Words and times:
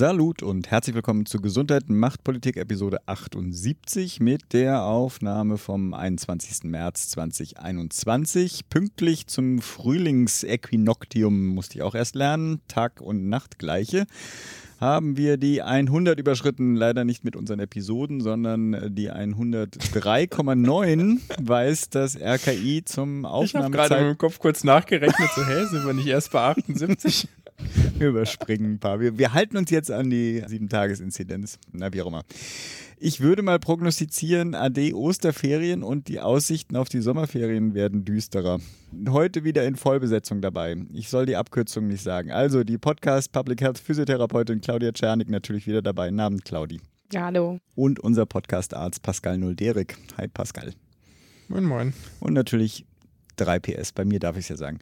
Salut 0.00 0.42
und 0.42 0.70
herzlich 0.70 0.96
willkommen 0.96 1.26
zu 1.26 1.42
Gesundheit 1.42 1.90
macht 1.90 2.24
Politik 2.24 2.56
Episode 2.56 3.00
78 3.04 4.18
mit 4.18 4.54
der 4.54 4.84
Aufnahme 4.84 5.58
vom 5.58 5.92
21. 5.92 6.64
März 6.64 7.10
2021. 7.10 8.70
Pünktlich 8.70 9.26
zum 9.26 9.60
Frühlingsequinoctium 9.60 11.48
musste 11.48 11.74
ich 11.74 11.82
auch 11.82 11.94
erst 11.94 12.14
lernen, 12.14 12.62
Tag 12.66 13.02
und 13.02 13.28
Nacht 13.28 13.58
gleiche 13.58 14.06
haben 14.80 15.16
wir 15.18 15.36
die 15.36 15.60
100 15.60 16.18
überschritten, 16.18 16.74
leider 16.74 17.04
nicht 17.04 17.22
mit 17.22 17.36
unseren 17.36 17.60
Episoden, 17.60 18.22
sondern 18.22 18.94
die 18.94 19.12
103,9 19.12 21.18
weiß 21.42 21.90
das 21.90 22.18
RKI 22.18 22.82
zum 22.86 23.26
Aufnahmezeit. 23.26 23.52
Ich 23.52 23.78
habe 23.78 23.88
gerade 23.88 24.10
im 24.12 24.18
Kopf 24.18 24.38
kurz 24.38 24.64
nachgerechnet, 24.64 25.28
so 25.34 25.44
hä, 25.44 25.66
sind 25.66 25.84
wir 25.84 25.92
nicht 25.92 26.06
erst 26.06 26.32
bei 26.32 26.40
78? 26.40 27.28
Wir 27.98 28.08
überspringen 28.08 28.74
ein 28.74 28.78
paar. 28.78 29.00
Wir, 29.00 29.18
wir 29.18 29.34
halten 29.34 29.56
uns 29.56 29.70
jetzt 29.70 29.90
an 29.90 30.10
die 30.10 30.42
7-Tages-Inzidenz. 30.42 31.58
Na, 31.72 31.92
wie 31.92 32.02
auch 32.02 32.06
immer. 32.06 32.24
Ich 32.98 33.20
würde 33.20 33.42
mal 33.42 33.58
prognostizieren, 33.58 34.54
AD 34.54 34.92
Osterferien 34.94 35.82
und 35.82 36.08
die 36.08 36.20
Aussichten 36.20 36.76
auf 36.76 36.88
die 36.88 37.00
Sommerferien 37.00 37.74
werden 37.74 38.04
düsterer. 38.04 38.60
Heute 39.08 39.44
wieder 39.44 39.66
in 39.66 39.76
Vollbesetzung 39.76 40.40
dabei. 40.40 40.76
Ich 40.92 41.08
soll 41.08 41.26
die 41.26 41.36
Abkürzung 41.36 41.88
nicht 41.88 42.02
sagen. 42.02 42.30
Also 42.30 42.64
die 42.64 42.78
Podcast 42.78 43.32
Public 43.32 43.60
Health 43.60 43.78
Physiotherapeutin 43.78 44.60
Claudia 44.60 44.92
Czernik 44.92 45.30
natürlich 45.30 45.66
wieder 45.66 45.82
dabei. 45.82 46.10
Namen 46.10 46.40
Claudi. 46.40 46.80
Ja, 47.12 47.24
hallo. 47.24 47.58
Und 47.74 48.00
unser 48.00 48.26
Podcast-Arzt 48.26 49.02
Pascal 49.02 49.38
Nulderik. 49.38 49.96
Hi 50.16 50.28
Pascal. 50.28 50.72
Moin, 51.48 51.64
moin. 51.64 51.94
Und 52.20 52.34
natürlich 52.34 52.84
3 53.40 53.58
PS, 53.58 53.92
bei 53.92 54.04
mir 54.04 54.20
darf 54.20 54.36
ich 54.36 54.44
es 54.44 54.48
ja 54.50 54.56
sagen. 54.56 54.78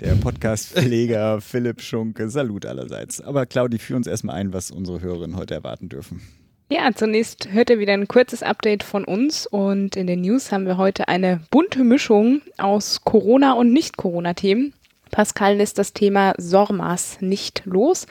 Der 0.00 0.14
Podcast-Pfleger 0.14 1.40
Philipp 1.40 1.80
Schunke, 1.80 2.28
Salut 2.28 2.66
allerseits. 2.66 3.20
Aber 3.20 3.46
Claudi, 3.46 3.78
führ 3.78 3.96
uns 3.96 4.06
erstmal 4.06 4.36
ein, 4.36 4.52
was 4.52 4.70
unsere 4.70 5.00
Hörerinnen 5.00 5.36
heute 5.36 5.54
erwarten 5.54 5.88
dürfen. 5.88 6.20
Ja, 6.68 6.90
zunächst 6.94 7.52
hört 7.52 7.70
ihr 7.70 7.78
wieder 7.78 7.92
ein 7.92 8.08
kurzes 8.08 8.42
Update 8.42 8.82
von 8.82 9.04
uns 9.04 9.46
und 9.46 9.94
in 9.96 10.06
den 10.06 10.20
News 10.20 10.50
haben 10.50 10.66
wir 10.66 10.76
heute 10.76 11.08
eine 11.08 11.40
bunte 11.50 11.84
Mischung 11.84 12.42
aus 12.58 13.02
Corona- 13.04 13.52
und 13.52 13.72
Nicht-Corona-Themen. 13.72 14.74
Pascal 15.12 15.56
lässt 15.56 15.78
das 15.78 15.92
Thema 15.92 16.34
SORMAS 16.36 17.20
nicht 17.20 17.62
los 17.64 18.06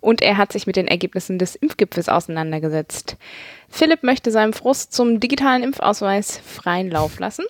und 0.00 0.22
er 0.22 0.36
hat 0.36 0.52
sich 0.52 0.68
mit 0.68 0.76
den 0.76 0.86
Ergebnissen 0.86 1.38
des 1.38 1.56
Impfgipfels 1.56 2.08
auseinandergesetzt. 2.08 3.16
Philipp 3.68 4.04
möchte 4.04 4.30
seinem 4.30 4.52
Frust 4.52 4.92
zum 4.92 5.18
digitalen 5.18 5.64
Impfausweis 5.64 6.38
freien 6.38 6.90
Lauf 6.90 7.18
lassen 7.18 7.44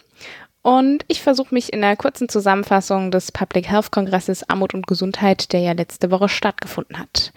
und 0.66 1.04
ich 1.06 1.22
versuche 1.22 1.54
mich 1.54 1.72
in 1.72 1.80
der 1.80 1.94
kurzen 1.94 2.28
Zusammenfassung 2.28 3.12
des 3.12 3.30
Public 3.30 3.68
Health 3.70 3.92
Kongresses 3.92 4.50
Armut 4.50 4.74
und 4.74 4.88
Gesundheit, 4.88 5.52
der 5.52 5.60
ja 5.60 5.70
letzte 5.70 6.10
Woche 6.10 6.28
stattgefunden 6.28 6.98
hat. 6.98 7.32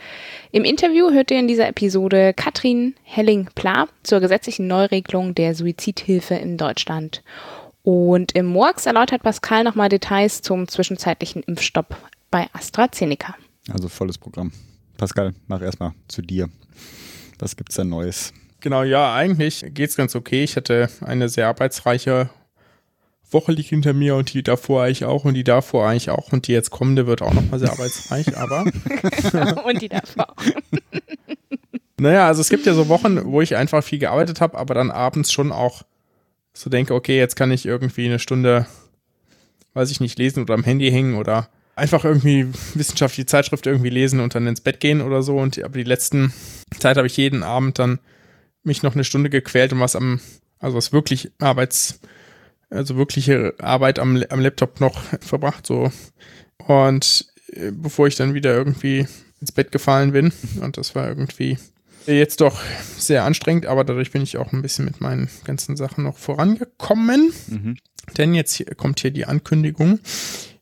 Im 0.52 0.64
Interview 0.64 1.12
hört 1.12 1.30
ihr 1.30 1.38
in 1.38 1.48
dieser 1.48 1.68
Episode 1.68 2.34
Katrin 2.34 2.96
Helling-Pla 3.04 3.88
zur 4.02 4.20
gesetzlichen 4.20 4.66
Neuregelung 4.66 5.36
der 5.36 5.54
Suizidhilfe 5.54 6.34
in 6.34 6.58
Deutschland. 6.58 7.22
Und 7.84 8.32
im 8.32 8.48
Murks 8.48 8.88
erläutert 8.88 9.22
Pascal 9.22 9.64
nochmal 9.64 9.90
Details 9.90 10.42
zum 10.42 10.68
zwischenzeitlichen 10.68 11.44
Impfstopp 11.44 11.98
bei 12.32 12.48
AstraZeneca. 12.54 13.36
Also 13.72 13.90
volles 13.90 14.18
Programm. 14.18 14.52
Pascal, 14.98 15.36
mach 15.46 15.62
erstmal 15.62 15.92
zu 16.08 16.24
dir. 16.24 16.50
Was 17.38 17.56
gibt's 17.56 17.76
da 17.76 17.84
Neues? 17.84 18.34
Genau, 18.60 18.82
ja, 18.82 19.14
eigentlich 19.14 19.64
geht's 19.70 19.96
ganz 19.96 20.16
okay. 20.16 20.44
Ich 20.44 20.56
hatte 20.56 20.90
eine 21.02 21.30
sehr 21.30 21.48
arbeitsreiche 21.48 22.32
Woche 23.32 23.52
liegt 23.52 23.70
hinter 23.70 23.94
mir 23.94 24.16
und 24.16 24.34
die 24.34 24.44
davor 24.44 24.84
eigentlich 24.84 25.06
auch 25.06 25.26
und 25.26 25.36
die 25.36 25.44
davor 25.44 25.88
eigentlich 25.88 26.10
auch 26.10 26.32
und 26.32 26.48
die 26.48 26.52
jetzt 26.52 26.72
kommende 26.72 27.06
wird 27.08 27.22
auch 27.22 27.34
nochmal 27.34 27.60
sehr 27.60 27.72
arbeitsreich, 27.72 28.38
aber. 28.38 28.66
und 29.66 29.82
die 29.82 29.90
davor. 29.90 30.34
naja, 31.98 32.28
also 32.28 32.42
es 32.42 32.50
gibt 32.50 32.66
ja 32.66 32.74
so 32.74 32.88
Wochen, 32.88 33.26
wo 33.26 33.42
ich 33.42 33.56
einfach 33.56 33.84
viel 33.84 34.00
gearbeitet 34.00 34.42
habe, 34.42 34.58
aber 34.58 34.74
dann 34.74 34.92
abends 34.92 35.32
schon 35.32 35.52
auch 35.52 35.84
so 36.54 36.70
denke, 36.70 36.94
okay, 36.94 37.18
jetzt 37.18 37.36
kann 37.36 37.52
ich 37.52 37.66
irgendwie 37.66 38.06
eine 38.06 38.20
Stunde, 38.20 38.66
weiß 39.74 39.92
ich 39.92 40.00
nicht, 40.00 40.18
lesen 40.18 40.44
oder 40.44 40.56
am 40.56 40.64
Handy 40.64 40.90
hängen 40.90 41.16
oder 41.16 41.50
einfach 41.76 42.04
irgendwie 42.04 42.48
wissenschaftliche 42.74 43.26
Zeitschrift 43.26 43.66
irgendwie 43.66 43.90
lesen 43.90 44.20
und 44.20 44.36
dann 44.36 44.48
ins 44.48 44.62
Bett 44.62 44.80
gehen 44.80 45.02
oder 45.02 45.24
so. 45.24 45.38
Und 45.38 45.64
aber 45.64 45.78
die 45.78 45.84
letzten 45.84 46.34
Zeit 46.80 46.98
habe 46.98 47.08
ich 47.08 47.18
jeden 47.18 47.44
Abend 47.44 47.80
dann 47.80 48.00
mich 48.64 48.84
noch 48.84 48.94
eine 48.94 49.04
Stunde 49.04 49.30
gequält 49.30 49.72
und 49.72 49.80
was 49.80 49.96
am, 49.96 50.20
also 50.60 50.76
was 50.76 50.92
wirklich 50.92 51.32
Arbeits 51.40 52.02
also 52.70 52.98
wirkliche 52.98 53.54
Arbeit 53.60 54.00
am, 54.00 54.24
am 54.30 54.40
Laptop 54.40 54.80
noch 54.80 55.02
verbracht, 55.22 55.66
so. 55.66 55.92
Und 56.68 57.28
äh, 57.54 57.72
bevor 57.72 58.08
ich 58.08 58.16
dann 58.16 58.34
wieder 58.34 58.54
irgendwie 58.54 59.08
ins 59.42 59.52
Bett 59.52 59.72
gefallen 59.72 60.12
bin. 60.12 60.32
Und 60.62 60.78
das 60.78 60.96
war 60.96 61.08
irgendwie 61.08 61.58
jetzt 62.06 62.42
doch 62.42 62.60
sehr 62.98 63.24
anstrengend, 63.24 63.66
aber 63.66 63.84
dadurch 63.84 64.12
bin 64.12 64.22
ich 64.22 64.38
auch 64.38 64.52
ein 64.52 64.62
bisschen 64.62 64.86
mit 64.86 65.00
meinen 65.02 65.30
ganzen 65.44 65.78
Sachen 65.78 66.04
noch 66.04 66.18
vorangekommen. 66.18 67.32
Mhm. 67.48 67.78
Denn 68.18 68.34
jetzt 68.34 68.54
hier, 68.54 68.66
kommt 68.76 69.00
hier 69.00 69.12
die 69.12 69.26
Ankündigung. 69.26 70.00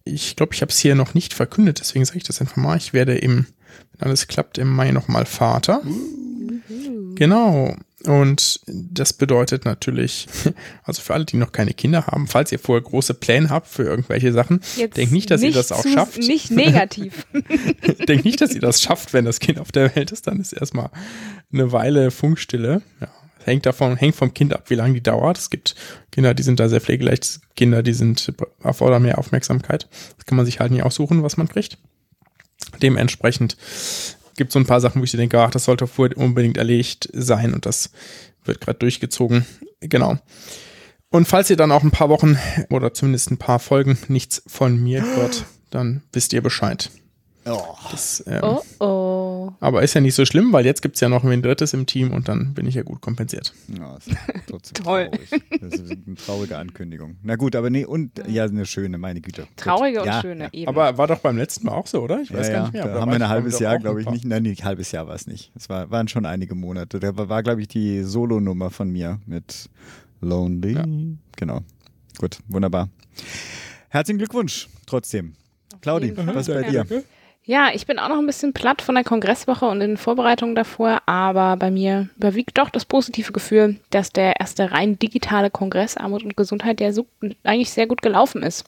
Ich 0.04 0.36
glaube, 0.36 0.54
ich 0.54 0.62
habe 0.62 0.72
es 0.72 0.80
hier 0.80 0.96
noch 0.96 1.14
nicht 1.14 1.34
verkündet, 1.34 1.80
deswegen 1.80 2.06
sage 2.06 2.18
ich 2.18 2.24
das 2.24 2.42
einfach 2.42 2.58
mal. 2.58 2.78
Ich 2.78 2.94
werde 2.94 3.18
im, 3.18 3.46
wenn 3.94 4.08
alles 4.08 4.28
klappt, 4.28 4.58
im 4.58 4.74
Mai 4.74 4.92
nochmal 4.92 5.26
Vater. 5.26 5.82
Mhm. 5.84 7.16
Genau. 7.16 7.76
Und 8.08 8.62
das 8.68 9.12
bedeutet 9.12 9.66
natürlich, 9.66 10.28
also 10.84 11.02
für 11.02 11.14
alle, 11.14 11.26
die 11.26 11.36
noch 11.36 11.52
keine 11.52 11.74
Kinder 11.74 12.08
haben, 12.08 12.28
falls 12.28 12.52
ihr 12.54 12.60
vorher 12.60 12.82
große 12.82 13.14
Pläne 13.14 13.50
habt 13.50 13.68
für 13.68 13.84
irgendwelche 13.84 14.32
Sachen, 14.32 14.62
denkt 14.96 15.12
nicht, 15.12 15.30
dass 15.30 15.42
nicht 15.42 15.52
ihr 15.52 15.56
das 15.56 15.74
auch 15.74 15.86
schafft. 15.86 16.18
Nicht 16.20 16.50
negativ. 16.52 17.28
denkt 18.08 18.24
nicht, 18.24 18.40
dass 18.40 18.56
ihr 18.56 18.62
das 18.62 18.82
schafft, 18.82 19.12
wenn 19.12 19.26
das 19.26 19.40
Kind 19.40 19.60
auf 19.60 19.74
der 19.74 19.94
Welt 19.96 20.12
ist, 20.12 20.26
dann 20.28 20.40
ist 20.40 20.54
erstmal 20.54 20.90
eine 21.52 21.74
Weile 21.74 22.10
Funkstille. 22.10 22.82
Ja, 23.02 23.10
hängt 23.44 23.66
davon, 23.66 23.98
hängt 23.98 24.16
vom 24.16 24.34
Kind 24.34 24.54
ab, 24.54 24.70
wie 24.70 24.76
lange 24.76 24.94
die 24.94 25.04
dauert. 25.04 25.38
Es 25.38 25.50
gibt 25.50 25.76
Kinder, 26.12 26.34
die 26.34 26.44
sind 26.44 26.62
da 26.62 26.70
sehr 26.70 26.82
pflegeleicht, 26.82 27.42
Kinder, 27.58 27.84
die 27.84 27.94
sind 27.94 28.34
erfordern 28.64 29.04
mehr 29.04 29.18
Aufmerksamkeit. 29.18 29.90
Das 30.16 30.26
kann 30.26 30.38
man 30.38 30.46
sich 30.46 30.62
halt 30.62 30.72
nie 30.72 30.82
aussuchen, 30.82 31.24
was 31.24 31.36
man 31.36 31.50
kriegt. 31.50 31.78
Dementsprechend 32.82 33.58
gibt 34.38 34.52
so 34.52 34.60
ein 34.60 34.66
paar 34.66 34.80
Sachen, 34.80 35.02
wo 35.02 35.04
ich 35.04 35.12
denke, 35.12 35.40
ach, 35.40 35.52
das 35.52 35.66
sollte 35.66 35.86
unbedingt 36.16 36.58
erledigt 36.58 37.10
sein 37.14 37.54
und 37.54 37.66
das 37.66 37.92
wird 38.46 38.62
gerade 38.62 38.80
durchgezogen. 38.80 39.46
Genau. 39.82 40.18
Und 41.10 41.28
falls 41.28 41.50
ihr 41.50 41.58
dann 41.58 41.72
auch 41.72 41.84
ein 41.84 41.92
paar 41.92 42.10
Wochen 42.10 42.38
oder 42.70 42.94
zumindest 42.94 43.32
ein 43.32 43.38
paar 43.38 43.60
Folgen 43.60 43.98
nichts 44.08 44.42
von 44.48 44.82
mir 44.82 45.04
hört, 45.16 45.46
dann 45.70 46.04
wisst 46.14 46.34
ihr 46.34 46.42
Bescheid. 46.42 46.90
Oh. 47.50 47.76
Das, 47.92 48.24
ähm, 48.28 48.42
oh, 48.44 48.62
oh. 48.80 49.54
Aber 49.60 49.82
ist 49.82 49.94
ja 49.94 50.02
nicht 50.02 50.16
so 50.16 50.26
schlimm, 50.26 50.52
weil 50.52 50.66
jetzt 50.66 50.82
gibt 50.82 50.96
es 50.96 51.02
ja 51.02 51.08
noch 51.08 51.24
ein 51.24 51.42
drittes 51.42 51.74
im 51.74 51.86
Team 51.86 52.12
und 52.12 52.28
dann 52.28 52.54
bin 52.54 52.68
ich 52.68 52.76
ja 52.76 52.84
gut 52.84 53.00
kompensiert. 53.02 53.54
Ja, 53.68 53.96
das 53.96 54.08
ist 54.08 54.18
trotzdem 54.48 54.84
Toll. 54.84 55.10
traurig. 55.10 55.62
Das 55.62 55.74
ist 55.80 55.92
eine 55.92 56.16
traurige 56.16 56.58
Ankündigung. 56.58 57.18
Na 57.24 57.36
gut, 57.36 57.56
aber 57.56 57.70
nee, 57.70 57.86
und 57.86 58.12
ja, 58.28 58.44
eine 58.44 58.66
schöne, 58.66 58.98
meine 58.98 59.22
Güte. 59.22 59.48
Traurige 59.56 60.00
gut. 60.00 60.08
und 60.08 60.14
ja, 60.14 60.22
schöne, 60.22 60.44
ja. 60.46 60.50
eben. 60.52 60.68
Aber 60.68 60.98
war 60.98 61.08
doch 61.08 61.20
beim 61.20 61.38
letzten 61.38 61.68
Mal 61.68 61.74
auch 61.74 61.88
so, 61.88 62.02
oder? 62.02 62.22
Ich 62.22 62.34
weiß 62.34 62.48
ja, 62.48 62.54
gar 62.54 62.62
nicht 62.64 62.74
mehr. 62.74 62.88
Da 62.88 63.02
haben 63.02 63.12
wir 63.12 63.16
ein 63.16 63.30
halbes 63.30 63.60
Jahr, 63.60 63.80
glaube 63.80 64.02
ich, 64.02 64.10
nicht. 64.10 64.26
Nein, 64.26 64.44
nee, 64.44 64.56
ein 64.58 64.66
halbes 64.66 64.92
Jahr 64.92 65.08
war 65.08 65.16
es 65.16 65.28
nicht. 65.28 65.52
Es 65.56 65.70
war, 65.70 65.90
waren 65.90 66.08
schon 66.08 66.26
einige 66.26 66.56
Monate. 66.56 67.00
Da 67.00 67.16
war, 67.16 67.30
war 67.30 67.44
glaube 67.44 67.62
ich, 67.62 67.70
die 67.70 68.04
Solo-Nummer 68.04 68.72
von 68.72 68.90
mir 68.90 69.20
mit 69.26 69.70
Lonely. 70.20 71.18
Genau. 71.38 71.62
Gut, 72.18 72.40
wunderbar. 72.48 72.90
Herzlichen 73.90 74.18
Glückwunsch 74.18 74.68
trotzdem. 74.86 75.34
Claudi, 75.82 76.14
was 76.18 76.48
bei 76.48 76.64
dir? 76.64 76.86
Ja, 77.48 77.70
ich 77.74 77.88
bin 77.88 77.98
auch 77.98 78.10
noch 78.10 78.18
ein 78.18 78.26
bisschen 78.26 78.52
platt 78.52 78.82
von 78.82 78.96
der 78.96 79.06
Kongresswoche 79.06 79.66
und 79.68 79.80
den 79.80 79.96
Vorbereitungen 79.96 80.54
davor, 80.54 81.02
aber 81.06 81.56
bei 81.56 81.72
mir 81.72 82.10
überwiegt 82.18 82.58
doch 82.58 82.70
das 82.70 82.84
positive 82.84 83.32
Gefühl, 83.32 83.78
dass 83.90 84.12
der 84.12 84.42
erste 84.42 84.74
rein 84.74 85.00
digitale 85.00 85.50
Kongress 85.50 85.96
Armut 85.96 86.24
und 86.24 86.36
Gesundheit 86.36 86.82
ja 86.82 86.92
so 86.92 87.08
eigentlich 87.46 87.70
sehr 87.70 87.88
gut 87.88 88.02
gelaufen 88.02 88.44
ist. 88.44 88.66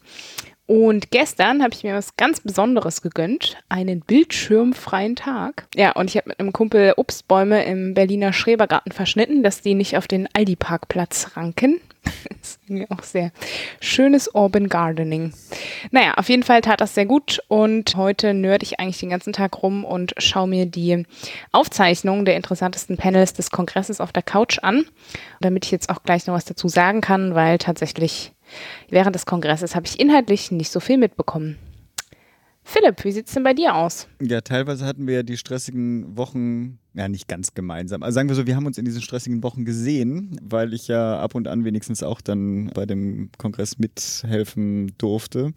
Und 0.66 1.12
gestern 1.12 1.62
habe 1.62 1.74
ich 1.74 1.84
mir 1.84 1.94
was 1.94 2.16
ganz 2.16 2.40
Besonderes 2.40 3.02
gegönnt, 3.02 3.58
einen 3.68 4.00
bildschirmfreien 4.00 5.18
Tag. 5.18 5.68
Ja, 5.76 5.92
und 5.92 6.10
ich 6.10 6.16
habe 6.16 6.30
mit 6.30 6.40
einem 6.40 6.54
Kumpel 6.54 6.94
Obstbäume 6.96 7.66
im 7.66 7.94
Berliner 7.96 8.31
Schrebergarten 8.31 8.94
verschnitten, 8.94 9.44
dass 9.44 9.62
die 9.62 9.74
nicht 9.74 9.98
auf 9.98 10.08
den 10.08 10.30
Aldi-Parkplatz 10.34 11.36
ranken. 11.36 11.81
das 12.04 12.51
ist 12.51 12.60
irgendwie 12.68 12.90
auch 12.90 13.04
sehr 13.04 13.31
schönes 13.80 14.28
Urban 14.34 14.69
Gardening. 14.69 15.34
Naja, 15.92 16.13
auf 16.16 16.30
jeden 16.30 16.44
Fall 16.44 16.62
tat 16.62 16.81
das 16.81 16.96
sehr 16.96 17.06
gut 17.06 17.42
und 17.48 17.96
heute 17.96 18.34
nerd 18.34 18.63
ich 18.63 18.80
eigentlich 18.80 19.00
den 19.00 19.10
ganzen 19.10 19.34
Tag 19.34 19.62
rum 19.62 19.86
und 19.86 20.13
schaue 20.18 20.48
mir 20.48 20.66
die 20.66 21.06
Aufzeichnungen 21.51 22.25
der 22.25 22.36
interessantesten 22.36 22.98
Panels 22.98 23.34
des 23.34 23.51
Kongresses 23.51 24.01
auf 24.01 24.12
der 24.12 24.24
Couch 24.24 24.60
an, 24.62 24.86
damit 25.42 25.66
ich 25.66 25.72
jetzt 25.72 25.90
auch 25.90 26.04
gleich 26.04 26.28
noch 26.28 26.34
was 26.36 26.46
dazu 26.46 26.68
sagen 26.68 27.01
kann, 27.01 27.36
weil 27.36 27.57
tatsächlich 27.57 28.34
während 28.90 29.16
des 29.16 29.25
Kongresses 29.25 29.75
habe 29.75 29.86
ich 29.86 30.00
inhaltlich 30.00 30.52
nicht 30.52 30.72
so 30.72 30.80
viel 30.80 30.98
mitbekommen. 30.98 31.57
Philipp, 32.71 33.04
wie 33.04 33.12
sieht 33.12 33.27
es 33.27 33.33
denn 33.33 33.44
bei 33.44 33.56
dir 33.56 33.74
aus? 33.74 34.07
Ja, 34.21 34.42
teilweise 34.42 34.86
hatten 34.86 35.07
wir 35.07 35.16
ja 35.16 35.24
die 35.24 35.38
stressigen 35.38 36.16
Wochen, 36.16 36.77
ja 36.94 37.10
nicht 37.10 37.27
ganz 37.27 37.56
gemeinsam. 37.56 38.04
Also 38.04 38.13
sagen 38.13 38.30
wir 38.30 38.36
so, 38.36 38.45
wir 38.45 38.56
haben 38.56 38.68
uns 38.68 38.77
in 38.77 38.86
diesen 38.86 39.01
stressigen 39.01 39.42
Wochen 39.42 39.66
gesehen, 39.66 40.39
weil 40.44 40.75
ich 40.75 40.88
ja 40.88 41.19
ab 41.19 41.33
und 41.33 41.48
an 41.48 41.66
wenigstens 41.66 42.04
auch 42.04 42.21
dann 42.21 42.68
bei 42.75 42.86
dem 42.86 43.31
Kongress 43.39 43.80
mithelfen 43.80 44.94
durfte. 45.00 45.51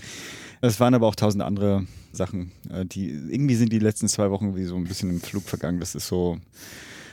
Es 0.63 0.81
waren 0.81 0.95
aber 0.95 1.07
auch 1.07 1.15
tausend 1.15 1.43
andere 1.45 1.85
Sachen, 2.13 2.51
äh, 2.71 2.87
die 2.87 3.11
irgendwie 3.11 3.57
sind 3.57 3.75
die 3.75 3.79
letzten 3.79 4.09
zwei 4.09 4.31
Wochen 4.31 4.57
wie 4.57 4.65
so 4.65 4.77
ein 4.77 4.85
bisschen 4.85 5.11
im 5.11 5.21
Flug 5.21 5.43
vergangen. 5.43 5.81
Das 5.81 5.95
ist 5.95 6.09
so 6.09 6.39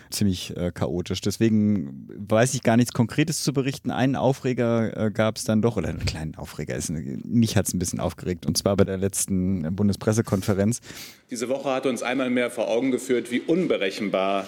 ziemlich 0.10 0.56
äh, 0.58 0.72
chaotisch. 0.72 1.22
Deswegen 1.22 2.08
weiß 2.10 2.54
ich 2.54 2.64
gar 2.64 2.78
nichts 2.78 2.94
Konkretes 2.94 3.44
zu 3.44 3.54
berichten. 3.54 3.92
Einen 3.92 4.16
Aufreger 4.16 4.96
äh, 4.98 5.12
gab 5.12 5.38
es 5.38 5.44
dann 5.44 5.62
doch, 5.62 5.78
oder 5.78 5.90
einen 5.90 6.06
kleinen 6.06 6.36
Aufreger. 6.36 6.76
Ist, 6.76 6.90
mich 6.90 7.56
hat 7.56 7.68
es 7.68 7.74
ein 7.74 7.80
bisschen 7.80 8.00
aufgeregt, 8.00 8.46
und 8.46 8.58
zwar 8.58 8.76
bei 8.78 8.84
der 8.84 8.98
letzten 8.98 9.76
Bundespressekonferenz. 9.76 10.82
Diese 11.30 11.50
Woche 11.50 11.72
hat 11.72 11.86
uns 11.86 12.04
einmal 12.04 12.30
mehr 12.30 12.52
vor 12.52 12.68
Augen 12.68 12.92
geführt, 12.92 13.32
wie 13.32 13.40
unberechenbar 13.40 14.48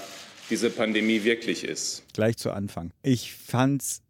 diese 0.49 0.69
Pandemie 0.69 1.23
wirklich 1.23 1.63
ist. 1.63 2.03
Gleich 2.13 2.37
zu 2.37 2.51
Anfang. 2.51 2.91
Ich 3.03 3.33
fand's 3.33 4.01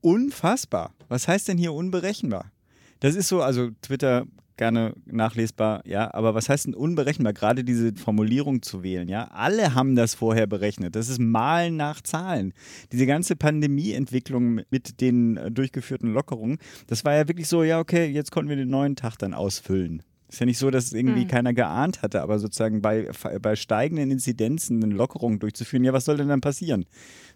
unfassbar. 0.00 0.94
Was 1.08 1.28
heißt 1.28 1.48
denn 1.48 1.58
hier 1.58 1.72
unberechenbar? 1.72 2.52
Das 3.00 3.16
ist 3.16 3.28
so, 3.28 3.42
also 3.42 3.70
Twitter 3.82 4.26
gerne 4.62 4.94
nachlesbar, 5.06 5.82
ja, 5.84 6.14
aber 6.14 6.36
was 6.36 6.48
heißt 6.48 6.66
denn 6.66 6.74
unberechenbar? 6.74 7.32
Gerade 7.32 7.64
diese 7.64 7.92
Formulierung 7.96 8.62
zu 8.62 8.84
wählen, 8.84 9.08
ja. 9.08 9.24
Alle 9.32 9.74
haben 9.74 9.96
das 9.96 10.14
vorher 10.14 10.46
berechnet. 10.46 10.94
Das 10.94 11.08
ist 11.08 11.18
Malen 11.18 11.76
nach 11.76 12.00
Zahlen. 12.00 12.54
Diese 12.92 13.06
ganze 13.06 13.34
Pandemieentwicklung 13.34 14.60
mit 14.70 15.00
den 15.00 15.36
äh, 15.36 15.50
durchgeführten 15.50 16.12
Lockerungen, 16.12 16.58
das 16.86 17.04
war 17.04 17.12
ja 17.16 17.26
wirklich 17.26 17.48
so, 17.48 17.64
ja, 17.64 17.80
okay, 17.80 18.06
jetzt 18.06 18.30
konnten 18.30 18.50
wir 18.50 18.56
den 18.56 18.70
neuen 18.70 18.94
Tag 18.94 19.16
dann 19.16 19.34
ausfüllen. 19.34 20.04
Ist 20.28 20.38
ja 20.38 20.46
nicht 20.46 20.58
so, 20.58 20.70
dass 20.70 20.92
irgendwie 20.92 21.24
mhm. 21.24 21.28
keiner 21.28 21.52
geahnt 21.52 22.02
hatte, 22.02 22.22
aber 22.22 22.38
sozusagen 22.38 22.82
bei, 22.82 23.10
bei 23.42 23.56
steigenden 23.56 24.12
Inzidenzen 24.12 24.80
eine 24.80 24.94
Lockerung 24.94 25.40
durchzuführen, 25.40 25.82
ja, 25.82 25.92
was 25.92 26.04
soll 26.04 26.18
denn 26.18 26.28
dann 26.28 26.40
passieren? 26.40 26.86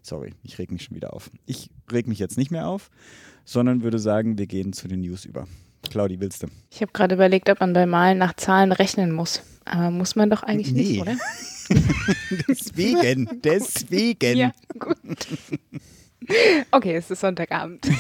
Sorry, 0.00 0.32
ich 0.44 0.60
reg 0.60 0.70
mich 0.70 0.84
schon 0.84 0.94
wieder 0.94 1.12
auf. 1.12 1.28
Ich 1.44 1.70
reg 1.90 2.06
mich 2.06 2.20
jetzt 2.20 2.38
nicht 2.38 2.52
mehr 2.52 2.68
auf, 2.68 2.88
sondern 3.44 3.82
würde 3.82 3.98
sagen, 3.98 4.38
wir 4.38 4.46
gehen 4.46 4.72
zu 4.72 4.86
den 4.86 5.00
News 5.00 5.24
über. 5.24 5.48
Claudi, 5.90 6.20
willst 6.20 6.42
du? 6.42 6.48
Ich 6.70 6.82
habe 6.82 6.92
gerade 6.92 7.14
überlegt, 7.14 7.48
ob 7.48 7.60
man 7.60 7.72
bei 7.72 7.86
Malen 7.86 8.18
nach 8.18 8.34
Zahlen 8.34 8.72
rechnen 8.72 9.12
muss. 9.12 9.42
Aber 9.64 9.90
muss 9.90 10.16
man 10.16 10.30
doch 10.30 10.42
eigentlich 10.42 10.72
nee. 10.72 10.82
nicht, 10.82 11.00
oder? 11.00 11.16
deswegen, 12.48 13.40
deswegen. 13.42 14.36
Ja, 14.36 14.52
gut. 14.78 15.26
Okay, 16.70 16.96
es 16.96 17.10
ist 17.10 17.20
Sonntagabend. 17.20 17.86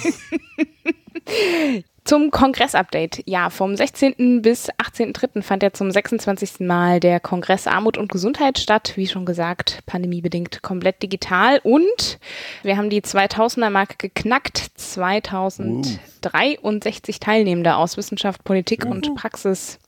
Zum 2.06 2.30
Kongress-Update. 2.30 3.24
Ja, 3.26 3.50
vom 3.50 3.76
16. 3.76 4.40
bis 4.40 4.70
18.3. 4.70 5.42
fand 5.42 5.64
ja 5.64 5.72
zum 5.72 5.90
26. 5.90 6.60
Mal 6.60 7.00
der 7.00 7.18
Kongress 7.18 7.66
Armut 7.66 7.98
und 7.98 8.12
Gesundheit 8.12 8.60
statt. 8.60 8.92
Wie 8.94 9.08
schon 9.08 9.26
gesagt, 9.26 9.80
pandemiebedingt 9.86 10.62
komplett 10.62 11.02
digital. 11.02 11.58
Und 11.64 12.20
wir 12.62 12.76
haben 12.76 12.90
die 12.90 13.00
2000er-Marke 13.00 13.96
geknackt. 13.98 14.58
2063 14.76 17.16
uh. 17.16 17.18
Teilnehmende 17.18 17.74
aus 17.74 17.96
Wissenschaft, 17.96 18.44
Politik 18.44 18.86
und 18.86 19.16
Praxis. 19.16 19.80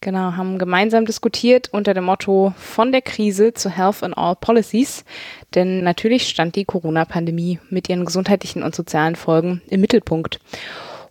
Genau, 0.00 0.32
haben 0.32 0.58
gemeinsam 0.58 1.06
diskutiert 1.06 1.68
unter 1.70 1.94
dem 1.94 2.02
Motto 2.04 2.52
von 2.58 2.90
der 2.90 3.00
Krise 3.00 3.54
zu 3.54 3.70
Health 3.70 4.02
and 4.02 4.18
All 4.18 4.34
Policies. 4.34 5.04
Denn 5.54 5.84
natürlich 5.84 6.28
stand 6.28 6.56
die 6.56 6.64
Corona-Pandemie 6.64 7.60
mit 7.70 7.88
ihren 7.88 8.06
gesundheitlichen 8.06 8.64
und 8.64 8.74
sozialen 8.74 9.14
Folgen 9.14 9.62
im 9.68 9.80
Mittelpunkt. 9.80 10.40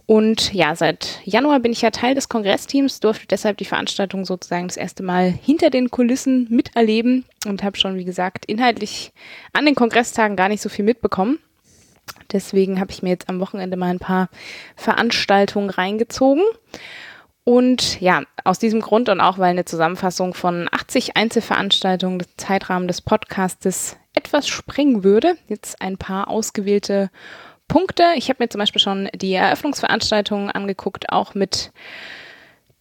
Und 0.06 0.54
ja, 0.54 0.76
seit 0.76 1.22
Januar 1.24 1.60
bin 1.60 1.72
ich 1.72 1.82
ja 1.82 1.90
Teil 1.90 2.14
des 2.14 2.28
Kongressteams, 2.28 3.00
durfte 3.00 3.28
deshalb 3.28 3.58
die 3.58 3.66
Veranstaltung 3.66 4.26
sozusagen 4.26 4.68
das 4.68 4.78
erste 4.78 5.02
Mal 5.02 5.30
hinter 5.32 5.70
den 5.70 5.92
Kulissen 5.92 6.48
miterleben 6.50 7.26
und 7.46 7.64
habe 7.64 7.78
schon, 7.78 7.96
wie 7.96 8.04
gesagt, 8.04 8.46
inhaltlich 8.46 9.14
an 9.54 9.66
den 9.66 9.76
Kongresstagen 9.76 10.36
gar 10.36 10.50
nicht 10.50 10.62
so 10.62 10.68
viel 10.68 10.84
mitbekommen. 10.84 11.40
Deswegen 12.34 12.80
habe 12.80 12.92
ich 12.92 13.02
mir 13.02 13.12
jetzt 13.12 13.30
am 13.30 13.40
Wochenende 13.40 13.78
mal 13.78 13.92
ein 13.92 14.00
paar 14.00 14.30
Veranstaltungen 14.76 15.70
reingezogen. 15.70 16.44
Und 17.46 18.00
ja, 18.02 18.24
aus 18.44 18.60
diesem 18.60 18.82
Grund 18.82 19.10
und 19.10 19.22
auch 19.22 19.38
weil 19.38 19.52
eine 19.52 19.66
Zusammenfassung 19.66 20.34
von 20.34 20.68
80 20.72 21.16
Einzelveranstaltungen 21.18 22.20
des 22.20 22.36
Zeitrahmen 22.38 22.88
des 22.88 23.02
Podcastes 23.02 23.98
etwas 24.16 24.48
sprengen 24.48 25.04
würde, 25.04 25.36
jetzt 25.48 25.82
ein 25.82 25.98
paar 25.98 26.30
ausgewählte 26.30 27.10
Punkte. 27.68 28.04
Ich 28.16 28.30
habe 28.30 28.44
mir 28.44 28.50
zum 28.50 28.60
Beispiel 28.60 28.82
schon 28.82 29.10
die 29.16 29.34
Eröffnungsveranstaltungen 29.34 30.52
angeguckt, 30.52 31.10
auch 31.10 31.34
mit 31.34 31.72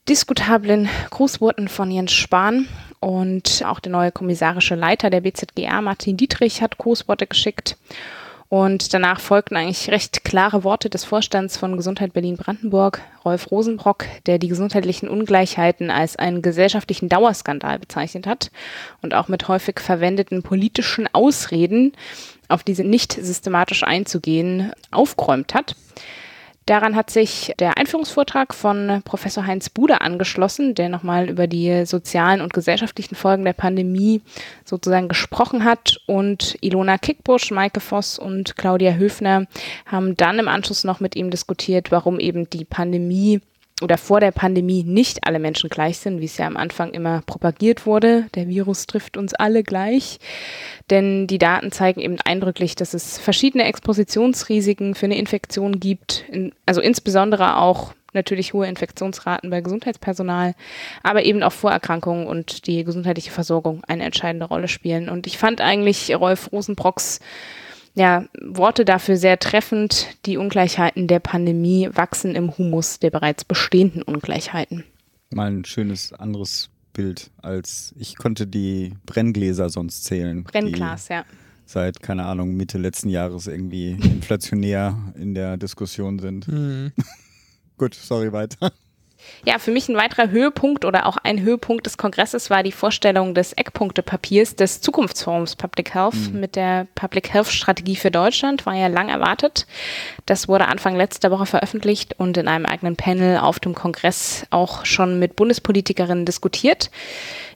diskutablen 0.08 0.88
Grußworten 1.10 1.68
von 1.68 1.90
Jens 1.90 2.12
Spahn. 2.12 2.68
Und 3.00 3.64
auch 3.66 3.80
der 3.80 3.92
neue 3.92 4.12
kommissarische 4.12 4.74
Leiter 4.74 5.10
der 5.10 5.22
BZGR, 5.22 5.80
Martin 5.82 6.16
Dietrich, 6.16 6.62
hat 6.62 6.78
Grußworte 6.78 7.26
geschickt. 7.26 7.76
Und 8.52 8.92
danach 8.92 9.18
folgten 9.18 9.56
eigentlich 9.56 9.90
recht 9.90 10.24
klare 10.24 10.62
Worte 10.62 10.90
des 10.90 11.04
Vorstands 11.04 11.56
von 11.56 11.78
Gesundheit 11.78 12.12
Berlin-Brandenburg, 12.12 13.00
Rolf 13.24 13.50
Rosenbrock, 13.50 14.04
der 14.26 14.38
die 14.38 14.48
gesundheitlichen 14.48 15.08
Ungleichheiten 15.08 15.90
als 15.90 16.16
einen 16.16 16.42
gesellschaftlichen 16.42 17.08
Dauerskandal 17.08 17.78
bezeichnet 17.78 18.26
hat 18.26 18.50
und 19.00 19.14
auch 19.14 19.28
mit 19.28 19.48
häufig 19.48 19.80
verwendeten 19.80 20.42
politischen 20.42 21.08
Ausreden 21.14 21.92
auf 22.52 22.62
diese 22.62 22.84
nicht 22.84 23.12
systematisch 23.12 23.82
einzugehen, 23.82 24.72
aufgeräumt 24.90 25.54
hat. 25.54 25.74
Daran 26.66 26.94
hat 26.94 27.10
sich 27.10 27.52
der 27.58 27.76
Einführungsvortrag 27.76 28.54
von 28.54 29.02
Professor 29.04 29.44
Heinz 29.44 29.68
Bude 29.68 30.00
angeschlossen, 30.00 30.76
der 30.76 30.88
nochmal 30.88 31.28
über 31.28 31.48
die 31.48 31.84
sozialen 31.86 32.40
und 32.40 32.54
gesellschaftlichen 32.54 33.16
Folgen 33.16 33.44
der 33.44 33.52
Pandemie 33.52 34.22
sozusagen 34.64 35.08
gesprochen 35.08 35.64
hat. 35.64 35.98
Und 36.06 36.56
Ilona 36.60 36.98
Kickbusch, 36.98 37.50
Maike 37.50 37.80
Voss 37.80 38.16
und 38.16 38.56
Claudia 38.56 38.92
Höfner 38.92 39.46
haben 39.86 40.16
dann 40.16 40.38
im 40.38 40.46
Anschluss 40.46 40.84
noch 40.84 41.00
mit 41.00 41.16
ihm 41.16 41.30
diskutiert, 41.30 41.90
warum 41.90 42.20
eben 42.20 42.48
die 42.48 42.64
Pandemie 42.64 43.40
oder 43.80 43.98
vor 43.98 44.20
der 44.20 44.30
Pandemie 44.30 44.84
nicht 44.84 45.26
alle 45.26 45.38
Menschen 45.38 45.70
gleich 45.70 45.98
sind, 45.98 46.20
wie 46.20 46.26
es 46.26 46.38
ja 46.38 46.46
am 46.46 46.56
Anfang 46.56 46.92
immer 46.92 47.22
propagiert 47.26 47.86
wurde. 47.86 48.26
Der 48.34 48.48
Virus 48.48 48.86
trifft 48.86 49.16
uns 49.16 49.34
alle 49.34 49.62
gleich. 49.62 50.18
Denn 50.90 51.26
die 51.26 51.38
Daten 51.38 51.72
zeigen 51.72 52.00
eben 52.00 52.18
eindrücklich, 52.24 52.74
dass 52.76 52.94
es 52.94 53.18
verschiedene 53.18 53.64
Expositionsrisiken 53.64 54.94
für 54.94 55.06
eine 55.06 55.18
Infektion 55.18 55.80
gibt. 55.80 56.24
also 56.66 56.80
insbesondere 56.80 57.56
auch 57.56 57.94
natürlich 58.12 58.52
hohe 58.52 58.66
Infektionsraten 58.66 59.50
bei 59.50 59.60
Gesundheitspersonal, 59.60 60.54
aber 61.02 61.24
eben 61.24 61.42
auch 61.42 61.52
Vorerkrankungen 61.52 62.26
und 62.26 62.66
die 62.66 62.84
gesundheitliche 62.84 63.30
Versorgung 63.30 63.82
eine 63.88 64.04
entscheidende 64.04 64.46
Rolle 64.46 64.68
spielen. 64.68 65.08
Und 65.08 65.26
ich 65.26 65.38
fand 65.38 65.60
eigentlich 65.60 66.14
Rolf 66.14 66.50
Rosenbrocks 66.52 67.20
ja, 67.94 68.26
Worte 68.40 68.84
dafür 68.84 69.16
sehr 69.16 69.38
treffend. 69.38 70.08
Die 70.26 70.36
Ungleichheiten 70.36 71.08
der 71.08 71.20
Pandemie 71.20 71.88
wachsen 71.92 72.34
im 72.34 72.56
Humus 72.56 72.98
der 72.98 73.10
bereits 73.10 73.44
bestehenden 73.44 74.02
Ungleichheiten. 74.02 74.84
Mal 75.30 75.50
ein 75.50 75.64
schönes 75.64 76.12
anderes 76.12 76.70
Bild 76.92 77.30
als 77.40 77.94
ich 77.98 78.16
konnte 78.16 78.46
die 78.46 78.94
Brenngläser 79.06 79.68
sonst 79.70 80.04
zählen. 80.04 80.44
Brennglas, 80.44 81.08
ja. 81.08 81.24
Seit, 81.64 82.02
keine 82.02 82.24
Ahnung, 82.24 82.54
Mitte 82.54 82.78
letzten 82.78 83.08
Jahres 83.08 83.46
irgendwie 83.46 83.90
inflationär 84.02 84.96
in 85.14 85.34
der 85.34 85.56
Diskussion 85.56 86.18
sind. 86.18 86.48
Mhm. 86.48 86.92
Gut, 87.78 87.94
sorry, 87.94 88.32
weiter. 88.32 88.72
Ja, 89.44 89.58
für 89.58 89.72
mich 89.72 89.88
ein 89.88 89.96
weiterer 89.96 90.30
Höhepunkt 90.30 90.84
oder 90.84 91.06
auch 91.06 91.16
ein 91.16 91.40
Höhepunkt 91.40 91.86
des 91.86 91.98
Kongresses 91.98 92.48
war 92.48 92.62
die 92.62 92.72
Vorstellung 92.72 93.34
des 93.34 93.52
Eckpunktepapiers 93.52 94.54
des 94.54 94.80
Zukunftsforums 94.80 95.56
Public 95.56 95.94
Health 95.94 96.14
mhm. 96.32 96.40
mit 96.40 96.54
der 96.54 96.86
Public 96.94 97.32
Health 97.32 97.48
Strategie 97.48 97.96
für 97.96 98.10
Deutschland, 98.10 98.66
war 98.66 98.74
ja 98.74 98.86
lang 98.86 99.08
erwartet. 99.08 99.66
Das 100.26 100.46
wurde 100.46 100.68
Anfang 100.68 100.94
letzter 100.96 101.30
Woche 101.30 101.46
veröffentlicht 101.46 102.14
und 102.18 102.36
in 102.36 102.46
einem 102.46 102.66
eigenen 102.66 102.96
Panel 102.96 103.38
auf 103.38 103.58
dem 103.58 103.74
Kongress 103.74 104.46
auch 104.50 104.84
schon 104.84 105.18
mit 105.18 105.34
Bundespolitikerinnen 105.34 106.24
diskutiert. 106.24 106.90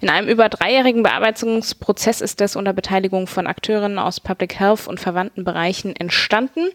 In 0.00 0.10
einem 0.10 0.28
über 0.28 0.48
dreijährigen 0.48 1.02
Bearbeitungsprozess 1.02 2.20
ist 2.20 2.40
das 2.40 2.56
unter 2.56 2.72
Beteiligung 2.72 3.26
von 3.26 3.46
Akteuren 3.46 3.98
aus 3.98 4.20
Public 4.20 4.58
Health 4.58 4.88
und 4.88 5.00
verwandten 5.00 5.44
Bereichen 5.44 5.96
entstanden. 5.96 6.68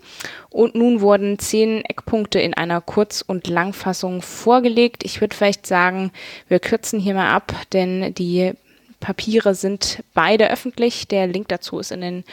Und 0.50 0.76
nun 0.76 1.02
wurden 1.02 1.38
zehn 1.38 1.86
Eckpunkte 1.86 2.40
in 2.40 2.54
einer 2.54 2.82
Kurz- 2.82 3.22
und 3.22 3.48
Langfassung 3.48 4.22
vorgelegt. 4.22 4.81
Ich 5.04 5.22
würde 5.22 5.36
vielleicht 5.36 5.66
sagen, 5.68 6.12
wir 6.48 6.60
kürzen 6.60 7.00
hier 7.00 7.14
mal 7.14 7.30
ab, 7.30 7.54
denn 7.74 8.14
die 8.14 8.54
Papiere 9.00 9.56
sind 9.56 10.04
beide 10.14 10.50
öffentlich. 10.50 11.08
Der 11.08 11.28
Link 11.28 11.48
dazu 11.50 11.80
ist 11.80 11.92
in 11.92 12.02
den 12.02 12.24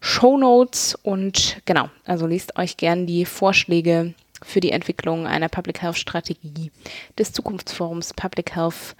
Show 0.00 0.36
Notes 0.36 0.96
und 1.02 1.58
genau, 1.64 1.88
also 2.04 2.26
liest 2.26 2.56
euch 2.58 2.76
gern 2.76 3.06
die 3.06 3.24
Vorschläge 3.24 4.14
für 4.42 4.60
die 4.60 4.70
Entwicklung 4.70 5.26
einer 5.26 5.48
Public 5.48 5.82
Health 5.82 5.98
Strategie 5.98 6.70
des 7.18 7.32
Zukunftsforums 7.32 8.14
Public 8.14 8.54
Health 8.54 8.94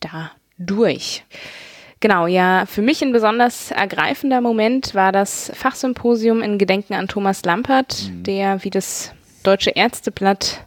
da 0.00 0.32
durch. 0.58 1.24
Genau, 2.00 2.26
ja, 2.26 2.64
für 2.66 2.82
mich 2.82 3.02
ein 3.02 3.12
besonders 3.12 3.70
ergreifender 3.70 4.40
Moment 4.40 4.94
war 4.94 5.12
das 5.12 5.52
Fachsymposium 5.54 6.42
in 6.42 6.56
Gedenken 6.58 6.94
an 6.94 7.08
Thomas 7.08 7.44
Lampert, 7.44 8.08
mhm. 8.08 8.22
der, 8.24 8.64
wie 8.64 8.70
das 8.70 9.12
Deutsche 9.42 9.70
Ärzteblatt 9.70 10.66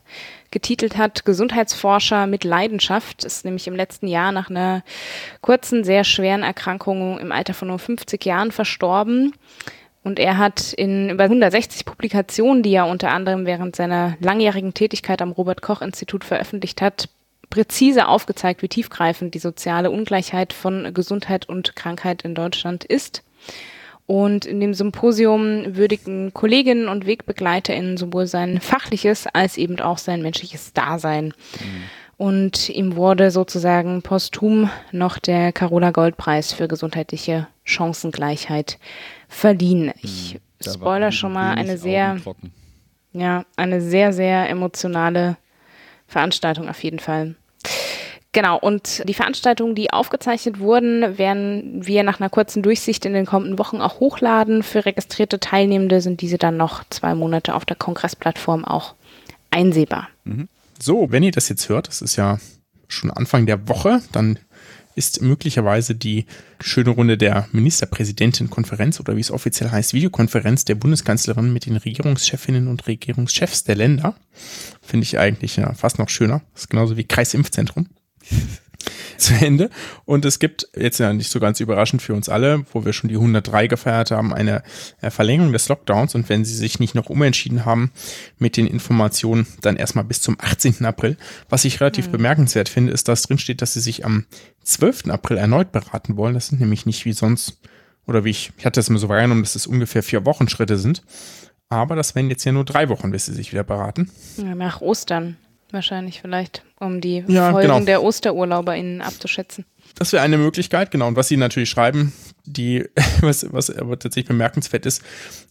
getitelt 0.54 0.98
hat, 0.98 1.26
Gesundheitsforscher 1.26 2.28
mit 2.28 2.46
Leidenschaft, 2.46 3.26
ist 3.26 3.44
nämlich 3.44 3.68
im 3.68 3.76
letzten 3.76 4.08
Jahr 4.08 4.32
nach 4.32 4.50
einer 4.50 4.84
kurzen, 5.42 5.84
sehr 5.84 6.06
schweren 6.06 6.44
Erkrankung 6.44 7.20
im 7.20 7.34
Alter 7.34 7.54
von 7.54 7.68
nur 7.68 7.80
50 7.80 8.24
Jahren 8.24 8.52
verstorben. 8.52 9.34
Und 10.04 10.20
er 10.20 10.38
hat 10.38 10.74
in 10.74 11.10
über 11.10 11.24
160 11.24 11.86
Publikationen, 11.86 12.62
die 12.62 12.74
er 12.74 12.88
unter 12.88 13.12
anderem 13.12 13.46
während 13.46 13.76
seiner 13.76 14.16
langjährigen 14.20 14.74
Tätigkeit 14.74 15.22
am 15.22 15.32
Robert 15.32 15.62
Koch 15.62 15.82
Institut 15.82 16.24
veröffentlicht 16.24 16.82
hat, 16.82 17.10
präzise 17.50 18.08
aufgezeigt, 18.08 18.62
wie 18.62 18.68
tiefgreifend 18.68 19.34
die 19.34 19.40
soziale 19.40 19.92
Ungleichheit 19.92 20.54
von 20.54 20.94
Gesundheit 20.94 21.48
und 21.48 21.76
Krankheit 21.76 22.24
in 22.24 22.36
Deutschland 22.36 22.84
ist. 22.84 23.24
Und 24.06 24.46
in 24.46 24.60
dem 24.60 24.74
Symposium 24.74 25.78
würdigen 25.78 26.34
Kolleginnen 26.34 26.88
und 26.90 27.06
WegbegleiterInnen 27.06 27.98
sowohl 27.98 28.28
sein 28.28 28.60
fachliches 28.60 29.28
als 29.28 29.58
eben 29.58 29.80
auch 29.80 29.98
sein 29.98 30.22
menschliches 30.22 30.74
Dasein. 30.74 31.28
Mhm. 31.60 31.84
Und 32.18 32.70
ihm 32.70 32.96
wurde 32.96 33.32
sozusagen 33.32 34.02
posthum 34.02 34.70
noch 34.92 35.20
der 35.20 35.52
Carola 35.52 35.92
Goldpreis 35.92 36.54
für 36.54 36.68
gesundheitliche 36.68 37.48
Chancengleichheit 37.64 38.78
verliehen. 39.28 39.92
Ich 40.02 40.40
hm, 40.64 40.74
spoiler 40.74 41.12
schon 41.12 41.34
mal 41.34 41.56
eine 41.56 41.78
sehr, 41.78 42.18
ja, 43.14 43.46
eine 43.56 43.82
sehr, 43.82 44.14
sehr 44.14 44.50
emotionale 44.50 45.38
Veranstaltung 46.08 46.70
auf 46.70 46.84
jeden 46.84 47.00
Fall. 47.00 47.36
Genau, 48.34 48.58
und 48.58 49.08
die 49.08 49.14
Veranstaltungen, 49.14 49.76
die 49.76 49.94
aufgezeichnet 49.94 50.60
wurden, 50.60 51.20
werden 51.20 51.86
wir 51.86 52.02
nach 52.02 52.20
einer 52.20 52.32
kurzen 52.32 52.64
Durchsicht 52.64 53.06
in 53.06 53.14
den 53.14 53.28
kommenden 53.28 53.60
Wochen 53.60 53.80
auch 53.80 54.00
hochladen. 54.00 54.64
Für 54.64 54.86
registrierte 54.86 55.40
Teilnehmende 55.40 56.02
sind 56.02 56.20
diese 56.20 56.40
dann 56.40 56.58
noch 56.58 56.84
zwei 56.90 57.14
Monate 57.14 57.54
auf 57.54 57.64
der 57.64 57.76
Kongressplattform 57.76 58.66
auch 58.66 58.96
einsehbar. 59.52 60.10
Mhm. 60.24 60.50
So, 60.82 61.12
wenn 61.12 61.22
ihr 61.22 61.32
das 61.32 61.48
jetzt 61.48 61.70
hört, 61.70 61.88
das 61.88 62.02
ist 62.02 62.16
ja 62.16 62.40
schon 62.88 63.12
Anfang 63.12 63.46
der 63.46 63.70
Woche, 63.70 64.02
dann 64.12 64.40
ist 64.96 65.22
möglicherweise 65.22 65.94
die 65.94 66.26
schöne 66.60 66.90
Runde 66.90 67.18
der 67.18 67.48
Ministerpräsidentenkonferenz 67.52 69.00
oder 69.00 69.16
wie 69.16 69.22
es 69.22 69.32
offiziell 69.32 69.70
heißt, 69.70 69.94
Videokonferenz 69.94 70.66
der 70.66 70.76
Bundeskanzlerin 70.76 71.54
mit 71.54 71.68
den 71.68 71.78
Regierungschefinnen 71.78 72.68
und 72.68 72.88
Regierungschefs 72.88 73.64
der 73.64 73.76
Länder. 73.76 74.16
Finde 74.82 75.04
ich 75.04 75.20
eigentlich 75.20 75.56
ja, 75.56 75.74
fast 75.74 76.00
noch 76.00 76.10
schöner. 76.10 76.42
Das 76.54 76.64
ist 76.64 76.70
genauso 76.70 76.98
wie 76.98 77.04
Kreisimpfzentrum. 77.04 77.88
zu 79.18 79.34
Ende. 79.34 79.70
Und 80.06 80.26
es 80.26 80.40
gibt 80.40 80.68
jetzt 80.76 81.00
ja 81.00 81.14
nicht 81.14 81.32
so 81.32 81.40
ganz 81.40 81.60
überraschend 81.60 82.02
für 82.02 82.14
uns 82.14 82.30
alle, 82.30 82.66
wo 82.74 82.86
wir 82.86 82.94
schon 82.94 83.10
die 83.10 83.16
103 83.16 83.68
gefeiert 83.68 84.12
haben, 84.12 84.34
eine 84.34 84.64
äh, 85.02 85.10
Verlängerung 85.10 85.54
des 85.54 85.70
Lockdowns. 85.70 86.16
Und 86.16 86.30
wenn 86.30 86.46
Sie 86.46 86.56
sich 86.56 86.80
nicht 86.80 86.96
noch 86.96 87.10
umentschieden 87.10 87.66
haben 87.66 87.92
mit 88.38 88.58
den 88.58 88.68
Informationen, 88.68 89.48
dann 89.62 89.78
erstmal 89.78 90.04
bis 90.04 90.22
zum 90.22 90.38
18. 90.40 90.86
April. 90.86 91.18
Was 91.50 91.66
ich 91.66 91.80
relativ 91.80 92.08
mhm. 92.08 92.14
bemerkenswert 92.14 92.70
finde, 92.70 92.92
ist, 92.92 93.08
dass 93.08 93.24
drin 93.24 93.38
steht, 93.38 93.62
dass 93.62 93.74
Sie 93.74 93.82
sich 93.82 94.06
am 94.06 94.26
12. 94.64 95.10
April 95.10 95.38
erneut 95.38 95.72
beraten 95.72 96.18
wollen. 96.18 96.34
Das 96.34 96.48
sind 96.48 96.60
nämlich 96.60 96.86
nicht 96.86 97.06
wie 97.06 97.14
sonst, 97.14 97.60
oder 98.06 98.24
wie 98.26 98.32
ich, 98.32 98.52
ich 98.58 98.66
hatte 98.66 98.80
es 98.80 98.90
mir 98.90 99.00
so 99.00 99.10
wahrgenommen, 99.10 99.44
dass 99.44 99.56
es 99.56 99.68
ungefähr 99.68 100.04
vier 100.04 100.26
Wochen 100.26 100.50
Schritte 100.50 100.78
sind. 100.78 101.04
Aber 101.70 101.96
das 101.96 102.14
wären 102.14 102.30
jetzt 102.30 102.44
ja 102.44 102.52
nur 102.52 102.66
drei 102.66 102.90
Wochen, 102.90 103.12
bis 103.12 103.26
Sie 103.26 103.34
sich 103.34 103.52
wieder 103.52 103.64
beraten. 103.64 104.12
Ja, 104.38 104.54
nach 104.54 104.82
Ostern 104.82 105.38
wahrscheinlich 105.74 106.22
vielleicht, 106.22 106.64
um 106.80 107.02
die 107.02 107.24
ja, 107.28 107.52
Folgen 107.52 107.68
genau. 107.68 107.86
der 107.86 108.04
OsterurlauberInnen 108.04 109.02
abzuschätzen. 109.02 109.66
Das 109.96 110.12
wäre 110.12 110.24
eine 110.24 110.38
Möglichkeit, 110.38 110.92
genau. 110.92 111.08
Und 111.08 111.16
was 111.16 111.28
sie 111.28 111.38
natürlich 111.38 111.70
schreiben, 111.70 112.14
die, 112.46 112.86
was, 113.22 113.52
was 113.52 113.70
aber 113.70 114.00
tatsächlich 114.00 114.28
bemerkenswert 114.28 114.86
ist, 114.86 115.02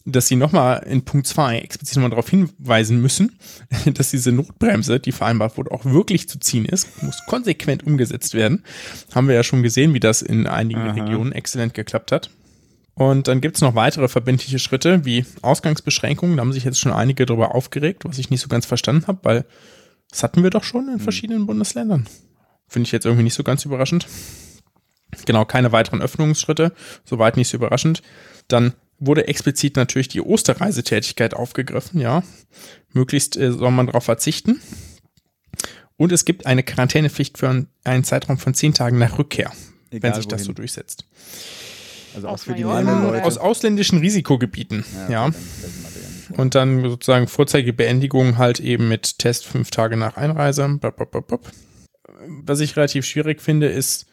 dass 0.05 0.27
sie 0.27 0.35
nochmal 0.35 0.83
in 0.83 1.05
Punkt 1.05 1.27
2 1.27 1.59
explizit 1.59 1.97
nochmal 1.97 2.09
darauf 2.09 2.29
hinweisen 2.29 3.01
müssen, 3.01 3.37
dass 3.85 4.11
diese 4.11 4.31
Notbremse, 4.31 4.99
die 4.99 5.11
vereinbart 5.11 5.57
wurde, 5.57 5.71
auch 5.71 5.85
wirklich 5.85 6.27
zu 6.27 6.39
ziehen 6.39 6.65
ist, 6.65 7.03
muss 7.03 7.21
konsequent 7.27 7.85
umgesetzt 7.85 8.33
werden. 8.33 8.63
Haben 9.13 9.27
wir 9.27 9.35
ja 9.35 9.43
schon 9.43 9.63
gesehen, 9.63 9.93
wie 9.93 9.99
das 9.99 10.21
in 10.21 10.47
einigen 10.47 10.81
Aha. 10.81 10.91
Regionen 10.91 11.31
exzellent 11.31 11.73
geklappt 11.73 12.11
hat. 12.11 12.29
Und 12.95 13.27
dann 13.27 13.41
gibt 13.41 13.55
es 13.55 13.61
noch 13.61 13.75
weitere 13.75 14.07
verbindliche 14.07 14.59
Schritte 14.59 15.03
wie 15.03 15.25
Ausgangsbeschränkungen. 15.41 16.37
Da 16.37 16.41
haben 16.41 16.53
sich 16.53 16.63
jetzt 16.63 16.79
schon 16.79 16.93
einige 16.93 17.25
darüber 17.25 17.55
aufgeregt, 17.55 18.05
was 18.05 18.19
ich 18.19 18.29
nicht 18.29 18.41
so 18.41 18.49
ganz 18.49 18.65
verstanden 18.65 19.07
habe, 19.07 19.19
weil 19.23 19.45
das 20.13 20.21
hatten 20.21 20.43
wir 20.43 20.51
doch 20.51 20.63
schon 20.63 20.87
in 20.89 20.93
hm. 20.93 20.99
verschiedenen 20.99 21.47
Bundesländern. 21.47 22.07
Finde 22.67 22.85
ich 22.85 22.91
jetzt 22.91 23.05
irgendwie 23.05 23.23
nicht 23.23 23.33
so 23.33 23.43
ganz 23.43 23.65
überraschend. 23.65 24.05
Genau, 25.25 25.43
keine 25.43 25.71
weiteren 25.71 26.03
Öffnungsschritte, 26.03 26.71
soweit 27.03 27.35
nicht 27.35 27.47
so 27.47 27.57
überraschend. 27.57 28.03
Dann 28.47 28.73
wurde 28.99 29.27
explizit 29.27 29.75
natürlich 29.75 30.07
die 30.07 30.21
Osterreisetätigkeit 30.21 31.33
aufgegriffen, 31.33 31.99
ja. 31.99 32.21
Möglichst 32.93 33.37
äh, 33.37 33.51
soll 33.51 33.71
man 33.71 33.87
darauf 33.87 34.03
verzichten. 34.03 34.61
Und 35.97 36.11
es 36.11 36.25
gibt 36.25 36.45
eine 36.45 36.61
Quarantänepflicht 36.61 37.39
für 37.39 37.65
einen 37.83 38.03
Zeitraum 38.03 38.37
von 38.37 38.53
zehn 38.53 38.75
Tagen 38.75 38.99
nach 38.99 39.17
Rückkehr, 39.17 39.51
Egal 39.89 40.11
wenn 40.11 40.13
sich 40.13 40.25
wohin. 40.25 40.37
das 40.37 40.43
so 40.43 40.53
durchsetzt. 40.53 41.05
Also 42.13 42.27
auch 42.27 42.33
aus 42.33 42.43
für 42.43 42.53
die 42.53 42.63
Leute. 42.63 43.23
Aus 43.23 43.39
ausländischen 43.39 43.99
Risikogebieten, 43.99 44.85
ja. 45.09 45.27
ja. 45.27 45.31
Und 46.37 46.55
dann 46.55 46.81
sozusagen 46.89 47.27
Vorzeigebeendigung 47.27 48.37
halt 48.37 48.59
eben 48.59 48.87
mit 48.89 49.19
Test 49.19 49.45
fünf 49.45 49.71
Tage 49.71 49.97
nach 49.97 50.17
Einreise. 50.17 50.79
Was 52.45 52.59
ich 52.59 52.75
relativ 52.75 53.05
schwierig 53.05 53.41
finde, 53.41 53.67
ist, 53.67 54.07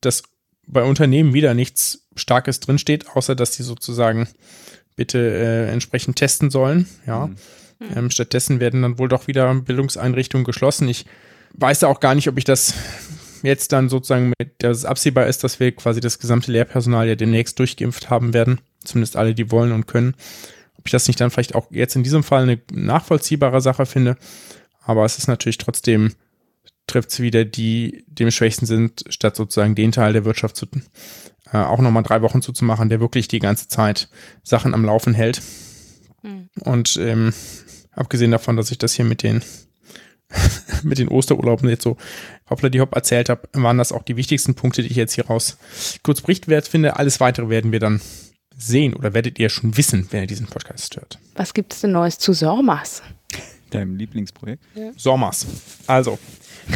dass 0.00 0.22
bei 0.66 0.82
Unternehmen 0.82 1.32
wieder 1.32 1.54
nichts 1.54 2.08
Starkes 2.16 2.60
drinsteht, 2.60 3.08
außer 3.14 3.34
dass 3.34 3.52
die 3.52 3.62
sozusagen 3.62 4.28
bitte 4.96 5.18
äh, 5.18 5.70
entsprechend 5.70 6.16
testen 6.16 6.50
sollen. 6.50 6.86
Ja. 7.06 7.26
Mhm. 7.26 7.36
Ähm, 7.94 8.10
stattdessen 8.10 8.60
werden 8.60 8.82
dann 8.82 8.98
wohl 8.98 9.08
doch 9.08 9.26
wieder 9.26 9.54
Bildungseinrichtungen 9.54 10.44
geschlossen. 10.44 10.88
Ich 10.88 11.06
weiß 11.52 11.84
auch 11.84 12.00
gar 12.00 12.14
nicht, 12.14 12.28
ob 12.28 12.38
ich 12.38 12.44
das 12.44 12.74
jetzt 13.42 13.72
dann 13.72 13.88
sozusagen 13.88 14.32
mit, 14.38 14.54
dass 14.58 14.78
es 14.78 14.84
absehbar 14.84 15.26
ist, 15.26 15.44
dass 15.44 15.60
wir 15.60 15.72
quasi 15.72 16.00
das 16.00 16.18
gesamte 16.18 16.50
Lehrpersonal 16.50 17.06
ja 17.06 17.14
demnächst 17.14 17.58
durchgeimpft 17.58 18.10
haben 18.10 18.32
werden. 18.32 18.60
Zumindest 18.84 19.16
alle, 19.16 19.34
die 19.34 19.50
wollen 19.50 19.72
und 19.72 19.86
können 19.86 20.14
ich 20.86 20.92
das 20.92 21.06
nicht 21.08 21.20
dann 21.20 21.30
vielleicht 21.30 21.54
auch 21.54 21.70
jetzt 21.70 21.96
in 21.96 22.02
diesem 22.02 22.22
Fall 22.22 22.42
eine 22.42 22.60
nachvollziehbare 22.72 23.60
Sache 23.60 23.86
finde. 23.86 24.16
Aber 24.82 25.04
es 25.04 25.18
ist 25.18 25.28
natürlich 25.28 25.58
trotzdem, 25.58 26.12
trifft 26.86 27.10
es 27.10 27.20
wieder 27.20 27.44
die, 27.44 28.04
die 28.06 28.24
am 28.24 28.30
schwächsten 28.30 28.66
sind, 28.66 29.04
statt 29.08 29.36
sozusagen 29.36 29.74
den 29.74 29.92
Teil 29.92 30.12
der 30.12 30.24
Wirtschaft 30.24 30.56
zu, 30.56 30.66
äh, 31.52 31.58
auch 31.58 31.80
nochmal 31.80 32.02
drei 32.02 32.22
Wochen 32.22 32.42
zuzumachen, 32.42 32.88
der 32.88 33.00
wirklich 33.00 33.28
die 33.28 33.40
ganze 33.40 33.68
Zeit 33.68 34.08
Sachen 34.42 34.74
am 34.74 34.84
Laufen 34.84 35.14
hält. 35.14 35.42
Mhm. 36.22 36.48
Und 36.60 36.96
ähm, 36.96 37.32
abgesehen 37.92 38.30
davon, 38.30 38.56
dass 38.56 38.70
ich 38.70 38.78
das 38.78 38.94
hier 38.94 39.04
mit 39.04 39.22
den 39.22 39.42
mit 40.82 40.98
den 40.98 41.08
Osterurlauben 41.08 41.68
jetzt 41.68 41.84
so 41.84 41.96
hoppla 42.50 42.68
die 42.68 42.80
hopp 42.80 42.94
erzählt 42.94 43.28
habe, 43.28 43.48
waren 43.52 43.78
das 43.78 43.92
auch 43.92 44.02
die 44.02 44.16
wichtigsten 44.16 44.54
Punkte, 44.54 44.82
die 44.82 44.88
ich 44.88 44.96
jetzt 44.96 45.14
hier 45.14 45.26
raus 45.26 45.56
kurz 46.02 46.20
berichtwert 46.20 46.66
finde. 46.66 46.96
Alles 46.96 47.20
weitere 47.20 47.48
werden 47.48 47.72
wir 47.72 47.80
dann 47.80 48.00
sehen 48.56 48.94
oder 48.94 49.14
werdet 49.14 49.38
ihr 49.38 49.48
schon 49.48 49.76
wissen, 49.76 50.06
wenn 50.10 50.22
ihr 50.22 50.26
diesen 50.26 50.46
Podcast 50.46 50.96
hört. 50.96 51.18
Was 51.34 51.54
gibt 51.54 51.72
es 51.72 51.80
denn 51.80 51.92
Neues 51.92 52.18
zu 52.18 52.32
Sormas? 52.32 53.02
Deinem 53.70 53.96
Lieblingsprojekt? 53.96 54.62
Ja. 54.74 54.92
Sormas. 54.96 55.46
Also, 55.86 56.18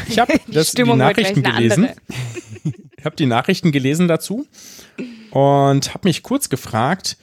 ich 0.08 0.18
habe 0.18 0.38
die, 0.46 0.62
die 0.74 0.84
Nachrichten 0.84 1.42
gelesen. 1.42 1.88
ich 2.96 3.04
habe 3.04 3.16
die 3.16 3.26
Nachrichten 3.26 3.72
gelesen 3.72 4.08
dazu 4.08 4.46
und 5.30 5.94
habe 5.94 6.08
mich 6.08 6.22
kurz 6.22 6.48
gefragt, 6.48 7.16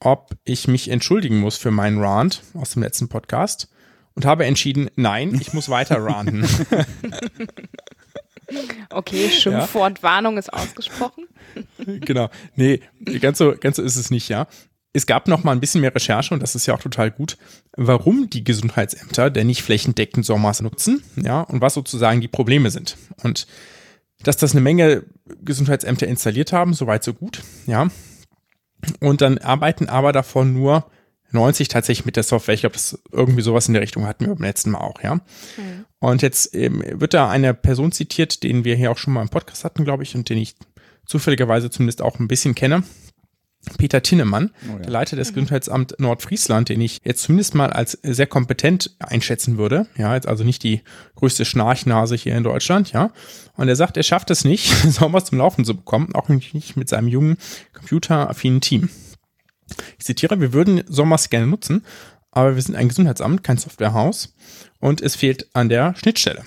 ob 0.00 0.36
ich 0.44 0.68
mich 0.68 0.88
entschuldigen 0.88 1.38
muss 1.38 1.56
für 1.56 1.70
meinen 1.70 1.98
Rant 1.98 2.42
aus 2.54 2.72
dem 2.72 2.82
letzten 2.82 3.08
Podcast 3.08 3.68
und 4.14 4.24
habe 4.24 4.44
entschieden, 4.44 4.90
nein, 4.96 5.38
ich 5.40 5.52
muss 5.52 5.68
weiter 5.68 6.02
ranten. 6.02 6.46
Okay, 8.90 9.30
Schimpfwortwarnung 9.30 10.34
ja. 10.34 10.38
ist 10.40 10.52
ausgesprochen. 10.52 11.26
genau. 11.78 12.30
Nee, 12.54 12.80
ganz 13.20 13.38
so, 13.38 13.54
ganz 13.58 13.76
so 13.76 13.82
ist 13.82 13.96
es 13.96 14.10
nicht, 14.10 14.28
ja. 14.28 14.46
Es 14.92 15.06
gab 15.06 15.28
noch 15.28 15.44
mal 15.44 15.52
ein 15.52 15.60
bisschen 15.60 15.82
mehr 15.82 15.94
Recherche 15.94 16.32
und 16.32 16.42
das 16.42 16.54
ist 16.54 16.66
ja 16.66 16.74
auch 16.74 16.80
total 16.80 17.10
gut, 17.10 17.36
warum 17.76 18.30
die 18.30 18.44
Gesundheitsämter 18.44 19.30
denn 19.30 19.46
nicht 19.46 19.62
flächendeckend 19.62 20.24
SORMAS 20.24 20.62
nutzen, 20.62 21.02
ja, 21.16 21.42
und 21.42 21.60
was 21.60 21.74
sozusagen 21.74 22.22
die 22.22 22.28
Probleme 22.28 22.70
sind. 22.70 22.96
Und 23.22 23.46
dass 24.22 24.38
das 24.38 24.52
eine 24.52 24.62
Menge 24.62 25.04
Gesundheitsämter 25.44 26.06
installiert 26.06 26.52
haben, 26.52 26.72
soweit 26.72 27.04
so 27.04 27.12
gut, 27.12 27.42
ja. 27.66 27.88
Und 29.00 29.20
dann 29.20 29.38
arbeiten 29.38 29.88
aber 29.88 30.12
davon 30.12 30.54
nur 30.54 30.86
90 31.32 31.68
tatsächlich 31.68 32.06
mit 32.06 32.16
der 32.16 32.22
Software. 32.22 32.54
Ich 32.54 32.60
glaube, 32.60 32.74
das 32.74 32.98
irgendwie 33.12 33.42
sowas 33.42 33.68
in 33.68 33.74
der 33.74 33.82
Richtung 33.82 34.06
hatten 34.06 34.26
wir 34.26 34.34
beim 34.34 34.44
letzten 34.44 34.70
Mal 34.70 34.80
auch, 34.80 35.02
ja. 35.02 35.16
Mhm. 35.16 35.84
Und 35.98 36.22
jetzt 36.22 36.54
ähm, 36.54 36.82
wird 36.86 37.14
da 37.14 37.28
eine 37.28 37.54
Person 37.54 37.92
zitiert, 37.92 38.42
den 38.42 38.64
wir 38.64 38.76
hier 38.76 38.90
auch 38.90 38.98
schon 38.98 39.12
mal 39.12 39.22
im 39.22 39.28
Podcast 39.28 39.64
hatten, 39.64 39.84
glaube 39.84 40.02
ich, 40.02 40.14
und 40.14 40.28
den 40.28 40.38
ich 40.38 40.54
zufälligerweise 41.04 41.70
zumindest 41.70 42.02
auch 42.02 42.18
ein 42.18 42.28
bisschen 42.28 42.54
kenne. 42.54 42.82
Peter 43.78 44.00
Tinnemann, 44.00 44.52
oh 44.68 44.72
ja. 44.72 44.78
der 44.78 44.90
Leiter 44.90 45.16
des 45.16 45.30
mhm. 45.30 45.34
Gesundheitsamt 45.34 45.98
Nordfriesland, 45.98 46.68
den 46.68 46.80
ich 46.80 47.00
jetzt 47.04 47.22
zumindest 47.22 47.54
mal 47.54 47.72
als 47.72 47.98
sehr 48.02 48.26
kompetent 48.26 48.94
einschätzen 49.00 49.58
würde. 49.58 49.86
Ja, 49.96 50.14
jetzt 50.14 50.28
also 50.28 50.44
nicht 50.44 50.62
die 50.62 50.82
größte 51.16 51.44
Schnarchnase 51.44 52.14
hier 52.14 52.36
in 52.36 52.44
Deutschland, 52.44 52.92
ja. 52.92 53.10
Und 53.56 53.68
er 53.68 53.76
sagt, 53.76 53.96
er 53.96 54.02
schafft 54.02 54.30
es 54.30 54.44
nicht, 54.44 54.68
sowas 54.88 55.24
zum 55.24 55.38
Laufen 55.38 55.64
zu 55.64 55.74
bekommen, 55.74 56.14
auch 56.14 56.28
nicht 56.28 56.76
mit 56.76 56.88
seinem 56.88 57.08
jungen, 57.08 57.38
computeraffinen 57.72 58.60
Team. 58.60 58.88
Ich 59.98 60.04
zitiere, 60.04 60.40
wir 60.40 60.52
würden 60.52 60.82
Sommers 60.88 61.30
gerne 61.30 61.46
nutzen, 61.46 61.84
aber 62.30 62.54
wir 62.54 62.62
sind 62.62 62.76
ein 62.76 62.88
Gesundheitsamt, 62.88 63.42
kein 63.42 63.58
Softwarehaus 63.58 64.34
und 64.78 65.00
es 65.00 65.16
fehlt 65.16 65.48
an 65.54 65.68
der 65.68 65.94
Schnittstelle. 65.96 66.44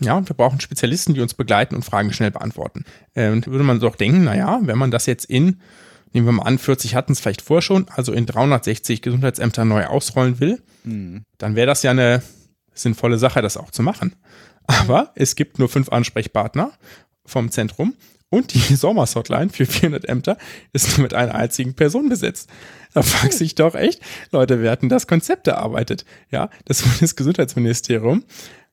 Ja, 0.00 0.26
wir 0.26 0.34
brauchen 0.34 0.60
Spezialisten, 0.60 1.14
die 1.14 1.20
uns 1.20 1.34
begleiten 1.34 1.74
und 1.74 1.84
Fragen 1.84 2.12
schnell 2.12 2.30
beantworten. 2.30 2.84
Ähm, 3.14 3.44
würde 3.46 3.64
man 3.64 3.80
doch 3.80 3.96
denken, 3.96 4.24
naja, 4.24 4.60
wenn 4.62 4.78
man 4.78 4.90
das 4.90 5.06
jetzt 5.06 5.26
in, 5.26 5.60
nehmen 6.12 6.26
wir 6.26 6.32
mal 6.32 6.42
an, 6.42 6.58
40 6.58 6.94
hatten 6.94 7.12
es 7.12 7.20
vielleicht 7.20 7.42
vorher 7.42 7.62
schon, 7.62 7.86
also 7.88 8.12
in 8.12 8.26
360 8.26 9.02
Gesundheitsämter 9.02 9.64
neu 9.64 9.86
ausrollen 9.86 10.40
will, 10.40 10.62
mhm. 10.84 11.24
dann 11.38 11.54
wäre 11.54 11.66
das 11.66 11.82
ja 11.82 11.92
eine 11.92 12.22
sinnvolle 12.74 13.18
Sache, 13.18 13.42
das 13.42 13.56
auch 13.56 13.70
zu 13.70 13.82
machen. 13.82 14.16
Aber 14.66 15.12
es 15.14 15.36
gibt 15.36 15.58
nur 15.58 15.68
fünf 15.68 15.90
Ansprechpartner 15.90 16.72
vom 17.24 17.50
Zentrum 17.50 17.94
und 18.32 18.54
die 18.54 18.58
Sommers-Hotline 18.74 19.50
für 19.50 19.66
400 19.66 20.08
Ämter 20.08 20.38
ist 20.72 20.96
nur 20.96 21.02
mit 21.02 21.14
einer 21.14 21.34
einzigen 21.34 21.74
Person 21.74 22.08
besetzt. 22.08 22.48
Da 22.94 23.02
fragt 23.02 23.34
sich 23.34 23.54
doch 23.54 23.74
echt, 23.74 24.00
Leute, 24.30 24.62
wir 24.62 24.70
hatten 24.70 24.88
das 24.88 25.06
Konzept 25.06 25.46
erarbeitet. 25.46 26.06
Ja, 26.30 26.48
das 26.64 26.82
Bundesgesundheitsministerium 26.82 28.24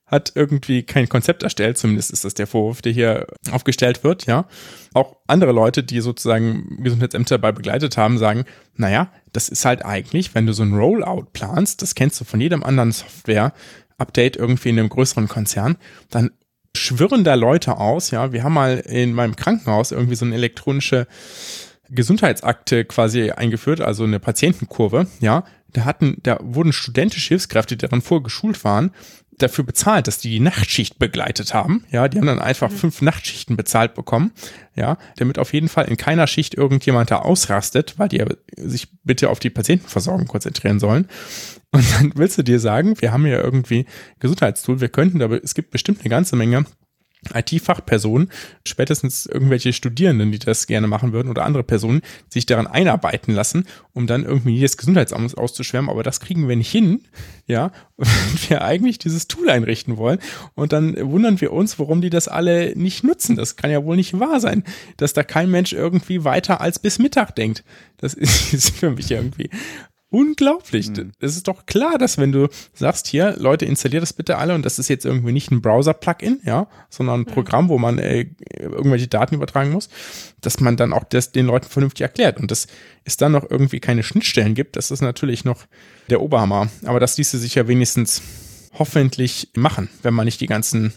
hat 0.05 0.31
irgendwie 0.33 0.83
kein 0.83 1.07
Konzept 1.07 1.43
erstellt, 1.43 1.77
zumindest 1.77 2.09
ist 2.09 2.23
das 2.23 2.33
der 2.33 2.47
Vorwurf, 2.47 2.81
der 2.81 2.93
hier 2.93 3.27
aufgestellt 3.51 4.03
wird, 4.03 4.25
ja. 4.25 4.47
Auch 4.93 5.17
andere 5.27 5.51
Leute, 5.51 5.83
die 5.83 5.99
sozusagen 5.99 6.81
Gesundheitsämter 6.81 7.37
dabei 7.37 7.51
begleitet 7.51 7.95
haben, 7.97 8.17
sagen, 8.17 8.45
naja, 8.75 9.11
das 9.33 9.49
ist 9.49 9.65
halt 9.65 9.85
eigentlich, 9.85 10.33
wenn 10.33 10.47
du 10.47 10.53
so 10.53 10.63
ein 10.63 10.73
Rollout 10.73 11.27
planst, 11.33 11.83
das 11.83 11.93
kennst 11.93 12.19
du 12.19 12.25
von 12.25 12.41
jedem 12.41 12.63
anderen 12.63 12.91
Software-Update 12.91 14.37
irgendwie 14.37 14.69
in 14.69 14.79
einem 14.79 14.89
größeren 14.89 15.27
Konzern, 15.27 15.77
dann 16.09 16.31
schwirren 16.75 17.23
da 17.23 17.33
Leute 17.35 17.77
aus, 17.77 18.11
ja. 18.11 18.31
Wir 18.31 18.43
haben 18.43 18.53
mal 18.53 18.77
in 18.77 19.13
meinem 19.13 19.35
Krankenhaus 19.35 19.91
irgendwie 19.91 20.15
so 20.15 20.25
eine 20.25 20.35
elektronische 20.35 21.07
Gesundheitsakte 21.89 22.85
quasi 22.85 23.31
eingeführt, 23.31 23.81
also 23.81 24.03
eine 24.03 24.19
Patientenkurve, 24.19 25.07
ja. 25.19 25.43
Da 25.71 25.85
hatten, 25.85 26.17
da 26.23 26.39
wurden 26.41 26.73
studentische 26.73 27.29
Hilfskräfte, 27.29 27.77
die 27.77 27.85
daran 27.85 28.01
vorgeschult 28.01 28.63
waren, 28.63 28.91
dafür 29.41 29.63
bezahlt, 29.63 30.07
dass 30.07 30.19
die 30.19 30.29
die 30.29 30.39
Nachtschicht 30.39 30.99
begleitet 30.99 31.53
haben. 31.53 31.83
Ja, 31.91 32.07
die 32.07 32.17
haben 32.17 32.27
dann 32.27 32.39
einfach 32.39 32.69
mhm. 32.69 32.75
fünf 32.75 33.01
Nachtschichten 33.01 33.57
bezahlt 33.57 33.95
bekommen. 33.95 34.31
Ja, 34.75 34.97
damit 35.17 35.39
auf 35.39 35.53
jeden 35.53 35.67
Fall 35.67 35.85
in 35.85 35.97
keiner 35.97 36.27
Schicht 36.27 36.55
irgendjemand 36.55 37.11
da 37.11 37.19
ausrastet, 37.19 37.95
weil 37.97 38.09
die 38.09 38.23
sich 38.55 38.87
bitte 39.03 39.29
auf 39.29 39.39
die 39.39 39.49
Patientenversorgung 39.49 40.27
konzentrieren 40.27 40.79
sollen. 40.79 41.07
Und 41.71 41.85
dann 41.93 42.11
willst 42.15 42.37
du 42.37 42.43
dir 42.43 42.59
sagen, 42.59 42.99
wir 42.99 43.11
haben 43.11 43.25
ja 43.27 43.41
irgendwie 43.41 43.85
Gesundheitstool, 44.19 44.81
wir 44.81 44.89
könnten, 44.89 45.21
aber 45.21 45.43
es 45.43 45.53
gibt 45.53 45.71
bestimmt 45.71 45.99
eine 45.99 46.09
ganze 46.09 46.35
Menge 46.35 46.65
IT-Fachpersonen, 47.33 48.31
spätestens 48.65 49.25
irgendwelche 49.25 49.73
Studierenden, 49.73 50.31
die 50.31 50.39
das 50.39 50.67
gerne 50.67 50.87
machen 50.87 51.11
würden 51.11 51.29
oder 51.29 51.43
andere 51.43 51.63
Personen, 51.63 52.01
sich 52.29 52.45
daran 52.45 52.67
einarbeiten 52.67 53.33
lassen, 53.33 53.65
um 53.93 54.07
dann 54.07 54.23
irgendwie 54.23 54.55
jedes 54.55 54.77
Gesundheitsamt 54.77 55.37
auszuschwärmen. 55.37 55.89
Aber 55.89 56.03
das 56.03 56.21
kriegen 56.21 56.47
wir 56.47 56.55
nicht 56.55 56.71
hin, 56.71 57.01
ja, 57.45 57.71
wenn 57.97 58.49
wir 58.49 58.63
eigentlich 58.63 58.99
dieses 58.99 59.27
Tool 59.27 59.49
einrichten 59.49 59.97
wollen. 59.97 60.19
Und 60.55 60.71
dann 60.71 60.95
wundern 61.11 61.41
wir 61.41 61.51
uns, 61.51 61.77
warum 61.77 62.01
die 62.01 62.09
das 62.09 62.27
alle 62.27 62.73
nicht 62.75 63.03
nutzen. 63.03 63.35
Das 63.35 63.57
kann 63.57 63.71
ja 63.71 63.83
wohl 63.83 63.97
nicht 63.97 64.19
wahr 64.19 64.39
sein, 64.39 64.63
dass 64.97 65.13
da 65.13 65.23
kein 65.23 65.51
Mensch 65.51 65.73
irgendwie 65.73 66.23
weiter 66.23 66.61
als 66.61 66.79
bis 66.79 66.99
Mittag 66.99 67.35
denkt. 67.35 67.63
Das 67.97 68.13
ist 68.13 68.77
für 68.77 68.91
mich 68.91 69.11
irgendwie 69.11 69.49
Unglaublich. 70.11 70.89
Mhm. 70.89 71.11
Es 71.19 71.35
ist 71.35 71.47
doch 71.47 71.67
klar, 71.67 71.99
dass 71.99 72.17
wenn 72.17 72.31
du 72.31 72.47
sagst, 72.73 73.05
hier, 73.05 73.35
Leute, 73.37 73.65
installiert 73.65 74.01
das 74.01 74.13
bitte 74.13 74.37
alle 74.37 74.55
und 74.55 74.65
das 74.65 74.79
ist 74.79 74.87
jetzt 74.87 75.05
irgendwie 75.05 75.31
nicht 75.31 75.51
ein 75.51 75.61
Browser-Plugin, 75.61 76.41
ja, 76.43 76.67
sondern 76.89 77.21
ein 77.21 77.25
mhm. 77.25 77.31
Programm, 77.31 77.69
wo 77.69 77.77
man 77.77 77.99
äh, 77.99 78.25
irgendwelche 78.57 79.07
Daten 79.07 79.35
übertragen 79.35 79.71
muss, 79.71 79.89
dass 80.41 80.59
man 80.59 80.77
dann 80.77 80.93
auch 80.93 81.03
das 81.03 81.31
den 81.31 81.45
Leuten 81.45 81.67
vernünftig 81.67 82.01
erklärt. 82.01 82.39
Und 82.39 82.49
dass 82.49 82.65
es 83.03 83.17
dann 83.17 83.33
noch 83.33 83.49
irgendwie 83.49 83.79
keine 83.79 84.01
Schnittstellen 84.01 84.55
gibt, 84.55 84.77
das 84.77 84.89
ist 84.89 85.01
natürlich 85.01 85.45
noch 85.45 85.65
der 86.09 86.21
Oberhammer. 86.21 86.69
Aber 86.85 86.99
das 86.99 87.17
ließe 87.17 87.37
sich 87.37 87.53
ja 87.53 87.67
wenigstens 87.67 88.23
hoffentlich 88.73 89.51
machen, 89.55 89.89
wenn 90.01 90.15
man 90.15 90.25
nicht 90.25 90.41
die 90.41 90.47
ganzen 90.47 90.93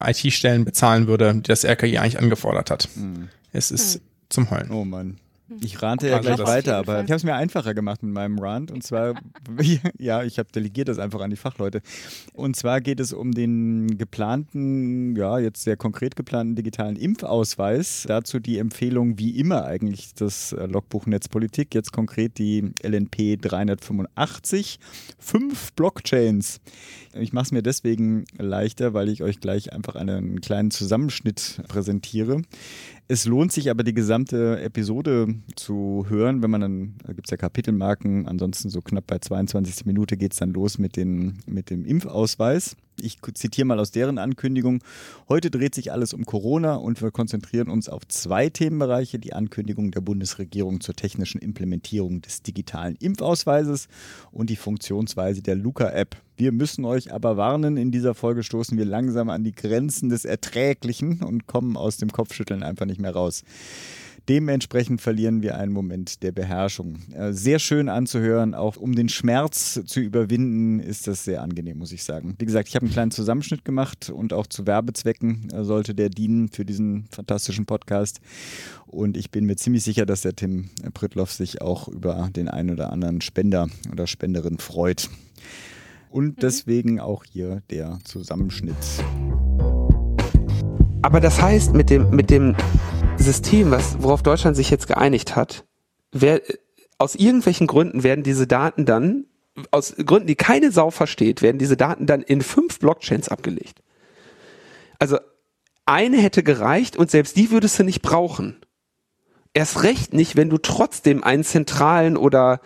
IT-Stellen 0.00 0.64
bezahlen 0.64 1.08
würde, 1.08 1.34
die 1.34 1.42
das 1.42 1.64
RKI 1.64 1.98
eigentlich 1.98 2.18
angefordert 2.18 2.70
hat. 2.70 2.88
Mhm. 2.94 3.30
Es 3.52 3.72
ist 3.72 3.96
mhm. 3.96 4.00
zum 4.28 4.50
Heulen. 4.50 4.70
Oh 4.70 4.84
Mann. 4.84 5.18
Ich 5.60 5.82
rante 5.82 6.08
ja 6.08 6.18
gleich 6.18 6.38
weiter, 6.38 6.76
aber 6.76 7.02
ich 7.02 7.10
habe 7.10 7.16
es 7.16 7.24
mir 7.24 7.34
einfacher 7.34 7.74
gemacht 7.74 8.02
mit 8.02 8.12
meinem 8.12 8.38
Rant. 8.38 8.70
Und 8.70 8.82
zwar, 8.82 9.14
ja, 9.98 10.22
ich 10.22 10.38
habe 10.38 10.50
delegiert 10.52 10.88
das 10.88 10.98
einfach 10.98 11.20
an 11.20 11.30
die 11.30 11.36
Fachleute. 11.36 11.80
Und 12.32 12.56
zwar 12.56 12.80
geht 12.80 13.00
es 13.00 13.12
um 13.12 13.32
den 13.32 13.98
geplanten, 13.98 15.16
ja, 15.16 15.38
jetzt 15.38 15.62
sehr 15.62 15.76
konkret 15.76 16.16
geplanten 16.16 16.56
digitalen 16.56 16.96
Impfausweis. 16.96 18.04
Dazu 18.06 18.40
die 18.40 18.58
Empfehlung, 18.58 19.18
wie 19.18 19.38
immer 19.38 19.64
eigentlich 19.64 20.14
das 20.14 20.52
äh, 20.52 20.66
Logbuch 20.66 21.06
Netzpolitik, 21.06 21.74
jetzt 21.74 21.92
konkret 21.92 22.38
die 22.38 22.72
LNP 22.82 23.40
385. 23.40 24.78
Fünf 25.18 25.72
Blockchains. 25.72 26.60
Ich 27.14 27.32
mache 27.32 27.44
es 27.44 27.52
mir 27.52 27.62
deswegen 27.62 28.24
leichter, 28.38 28.92
weil 28.92 29.08
ich 29.08 29.22
euch 29.22 29.40
gleich 29.40 29.72
einfach 29.72 29.94
einen 29.94 30.40
kleinen 30.40 30.70
Zusammenschnitt 30.70 31.62
präsentiere. 31.68 32.42
Es 33.06 33.26
lohnt 33.26 33.52
sich 33.52 33.68
aber 33.68 33.84
die 33.84 33.92
gesamte 33.92 34.58
Episode 34.62 35.34
zu 35.56 36.06
hören, 36.08 36.42
wenn 36.42 36.50
man 36.50 36.62
dann, 36.62 36.94
da 37.04 37.12
gibt 37.12 37.26
es 37.26 37.30
ja 37.30 37.36
Kapitelmarken, 37.36 38.26
ansonsten 38.26 38.70
so 38.70 38.80
knapp 38.80 39.06
bei 39.06 39.18
22 39.18 39.84
Minuten 39.84 40.18
geht 40.18 40.32
es 40.32 40.38
dann 40.38 40.54
los 40.54 40.78
mit, 40.78 40.96
den, 40.96 41.38
mit 41.44 41.68
dem 41.68 41.84
Impfausweis. 41.84 42.76
Ich 42.98 43.18
zitiere 43.34 43.66
mal 43.66 43.78
aus 43.78 43.90
deren 43.90 44.16
Ankündigung. 44.16 44.82
Heute 45.28 45.50
dreht 45.50 45.74
sich 45.74 45.92
alles 45.92 46.14
um 46.14 46.24
Corona 46.24 46.76
und 46.76 47.02
wir 47.02 47.10
konzentrieren 47.10 47.68
uns 47.68 47.90
auf 47.90 48.08
zwei 48.08 48.48
Themenbereiche. 48.48 49.18
Die 49.18 49.34
Ankündigung 49.34 49.90
der 49.90 50.00
Bundesregierung 50.00 50.80
zur 50.80 50.94
technischen 50.94 51.42
Implementierung 51.42 52.22
des 52.22 52.42
digitalen 52.42 52.96
Impfausweises 52.96 53.88
und 54.32 54.48
die 54.48 54.56
Funktionsweise 54.56 55.42
der 55.42 55.56
Luca-App. 55.56 56.16
Wir 56.36 56.50
müssen 56.52 56.84
euch 56.84 57.12
aber 57.12 57.36
warnen, 57.36 57.76
in 57.76 57.92
dieser 57.92 58.14
Folge 58.14 58.42
stoßen 58.42 58.76
wir 58.76 58.84
langsam 58.84 59.30
an 59.30 59.44
die 59.44 59.54
Grenzen 59.54 60.08
des 60.08 60.24
Erträglichen 60.24 61.22
und 61.22 61.46
kommen 61.46 61.76
aus 61.76 61.96
dem 61.96 62.10
Kopfschütteln 62.10 62.62
einfach 62.62 62.86
nicht 62.86 63.00
mehr 63.00 63.12
raus. 63.12 63.44
Dementsprechend 64.28 65.02
verlieren 65.02 65.42
wir 65.42 65.58
einen 65.58 65.72
Moment 65.72 66.22
der 66.22 66.32
Beherrschung. 66.32 66.96
Äh, 67.12 67.32
sehr 67.32 67.58
schön 67.58 67.90
anzuhören, 67.90 68.54
auch 68.54 68.76
um 68.76 68.94
den 68.94 69.10
Schmerz 69.10 69.80
zu 69.84 70.00
überwinden, 70.00 70.80
ist 70.80 71.06
das 71.06 71.24
sehr 71.24 71.42
angenehm, 71.42 71.78
muss 71.78 71.92
ich 71.92 72.04
sagen. 72.04 72.34
Wie 72.38 72.46
gesagt, 72.46 72.68
ich 72.68 72.74
habe 72.74 72.86
einen 72.86 72.92
kleinen 72.92 73.10
Zusammenschnitt 73.10 73.66
gemacht 73.66 74.08
und 74.08 74.32
auch 74.32 74.46
zu 74.46 74.66
Werbezwecken 74.66 75.50
äh, 75.52 75.62
sollte 75.62 75.94
der 75.94 76.08
dienen 76.08 76.48
für 76.48 76.64
diesen 76.64 77.04
fantastischen 77.10 77.66
Podcast. 77.66 78.20
Und 78.86 79.18
ich 79.18 79.30
bin 79.30 79.44
mir 79.44 79.56
ziemlich 79.56 79.84
sicher, 79.84 80.06
dass 80.06 80.22
der 80.22 80.34
Tim 80.34 80.70
Prittloff 80.94 81.30
sich 81.32 81.60
auch 81.60 81.86
über 81.88 82.30
den 82.34 82.48
einen 82.48 82.70
oder 82.70 82.92
anderen 82.92 83.20
Spender 83.20 83.68
oder 83.92 84.06
Spenderin 84.06 84.56
freut. 84.56 85.10
Und 86.14 86.36
mhm. 86.36 86.40
deswegen 86.40 87.00
auch 87.00 87.24
hier 87.24 87.64
der 87.70 87.98
Zusammenschnitt. 88.04 88.76
Aber 91.02 91.18
das 91.18 91.42
heißt, 91.42 91.74
mit 91.74 91.90
dem, 91.90 92.10
mit 92.10 92.30
dem 92.30 92.54
System, 93.16 93.72
was, 93.72 94.00
worauf 94.00 94.22
Deutschland 94.22 94.56
sich 94.56 94.70
jetzt 94.70 94.86
geeinigt 94.86 95.34
hat, 95.34 95.64
wer, 96.12 96.40
aus 96.98 97.16
irgendwelchen 97.16 97.66
Gründen 97.66 98.04
werden 98.04 98.22
diese 98.22 98.46
Daten 98.46 98.86
dann, 98.86 99.24
aus 99.72 99.96
Gründen, 99.96 100.28
die 100.28 100.36
keine 100.36 100.70
Sau 100.70 100.92
versteht, 100.92 101.42
werden 101.42 101.58
diese 101.58 101.76
Daten 101.76 102.06
dann 102.06 102.22
in 102.22 102.42
fünf 102.42 102.78
Blockchains 102.78 103.28
abgelegt. 103.28 103.82
Also 105.00 105.18
eine 105.84 106.18
hätte 106.18 106.44
gereicht 106.44 106.96
und 106.96 107.10
selbst 107.10 107.36
die 107.36 107.50
würdest 107.50 107.76
du 107.80 107.82
nicht 107.82 108.02
brauchen. 108.02 108.63
Erst 109.56 109.84
recht 109.84 110.12
nicht, 110.12 110.34
wenn 110.34 110.50
du 110.50 110.58
trotzdem 110.58 111.22
einen 111.22 111.44
zentralen 111.44 112.16
oder 112.16 112.60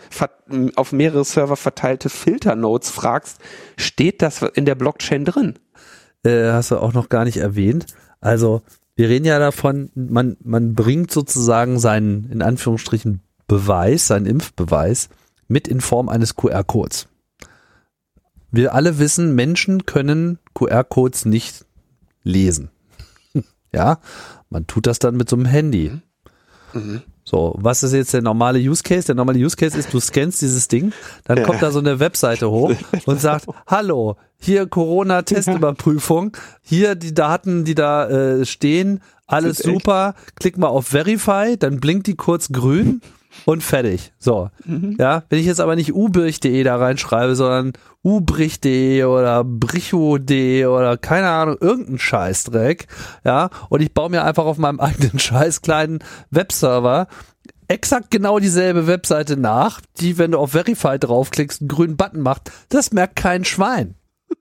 auf 0.75 0.93
mehrere 0.93 1.25
Server 1.25 1.57
verteilte 1.57 2.09
Filternodes 2.09 2.89
fragst, 2.89 3.39
steht 3.77 4.23
das 4.23 4.41
in 4.41 4.65
der 4.65 4.75
Blockchain 4.75 5.27
drin? 5.27 5.59
Äh, 6.25 6.51
hast 6.53 6.71
du 6.71 6.79
auch 6.79 6.95
noch 6.95 7.11
gar 7.11 7.25
nicht 7.25 7.37
erwähnt. 7.37 7.87
Also 8.21 8.63
wir 8.97 9.11
reden 9.11 9.27
ja 9.27 9.39
davon, 9.39 9.91
man, 9.95 10.39
man 10.43 10.75
bringt 10.75 11.11
sozusagen 11.11 11.79
seinen, 11.79 12.31
in 12.33 12.43
Anführungsstrichen, 12.43 13.21
Beweis, 13.47 14.07
seinen 14.07 14.27
Impfbeweis 14.27 15.09
mit 15.47 15.69
in 15.69 15.81
Form 15.81 16.09
eines 16.09 16.37
QR-Codes. 16.37 17.09
Wir 18.51 18.75
alle 18.75 18.99
wissen, 18.99 19.35
Menschen 19.35 19.87
können 19.87 20.39
QR-Codes 20.55 21.27
nicht 21.27 21.65
lesen. 22.23 22.71
ja, 23.73 24.01
man 24.51 24.67
tut 24.67 24.87
das 24.87 24.99
dann 24.99 25.17
mit 25.17 25.29
so 25.29 25.37
einem 25.37 25.45
Handy. 25.45 25.93
Mhm. 26.73 27.03
So, 27.25 27.55
was 27.59 27.83
ist 27.83 27.93
jetzt 27.93 28.15
der 28.15 28.23
normale 28.23 28.59
Use 28.59 28.83
Case? 28.83 29.07
Der 29.07 29.15
normale 29.15 29.39
Use 29.39 29.55
Case 29.55 29.77
ist, 29.77 29.93
du 29.93 30.01
scannst 30.01 30.41
dieses 30.41 30.67
Ding, 30.67 30.93
dann 31.25 31.43
kommt 31.43 31.63
da 31.63 31.71
so 31.71 31.79
eine 31.79 32.01
Webseite 32.01 32.51
hoch 32.51 32.73
und 33.05 33.21
sagt, 33.21 33.47
hallo, 33.67 34.17
hier 34.41 34.67
Corona-Testüberprüfung, 34.67 36.35
hier 36.63 36.95
die 36.95 37.13
Daten, 37.13 37.65
die 37.65 37.75
da 37.75 38.09
äh, 38.09 38.47
stehen, 38.47 39.03
alles 39.27 39.59
super, 39.59 40.15
klick 40.37 40.57
mal 40.57 40.69
auf 40.69 40.87
Verify, 40.87 41.59
dann 41.59 41.81
blinkt 41.81 42.07
die 42.07 42.17
kurz 42.17 42.49
grün 42.49 43.03
und 43.45 43.63
fertig. 43.63 44.13
So. 44.19 44.51
Mhm. 44.65 44.97
Ja, 44.99 45.25
wenn 45.29 45.39
ich 45.39 45.47
jetzt 45.47 45.61
aber 45.61 45.77
nicht 45.77 45.95
ubirch.de 45.95 46.63
da 46.63 46.77
reinschreibe, 46.77 47.35
sondern 47.35 47.73
ubrich.de 48.03 49.05
oder 49.05 49.45
bricho.de 49.45 50.67
oder 50.67 50.97
keine 50.97 51.29
Ahnung, 51.29 51.57
irgendein 51.61 51.99
Scheißdreck, 51.99 52.87
ja, 53.25 53.51
und 53.69 53.81
ich 53.81 53.93
baue 53.93 54.11
mir 54.11 54.25
einfach 54.25 54.45
auf 54.45 54.59
meinem 54.59 54.81
eigenen 54.81 55.19
scheiß 55.19 55.63
kleinen 55.63 55.99
Webserver 56.31 57.09
exakt 57.69 58.11
genau 58.11 58.39
dieselbe 58.39 58.87
Webseite 58.87 59.37
nach, 59.37 59.81
die, 60.01 60.19
wenn 60.19 60.33
du 60.33 60.39
auf 60.39 60.53
Verify 60.53 60.99
draufklickst, 60.99 61.61
einen 61.61 61.69
grünen 61.69 61.97
Button 61.97 62.23
macht. 62.23 62.51
Das 62.71 62.93
merkt 62.93 63.17
kein 63.17 63.45
Schwein. 63.45 63.95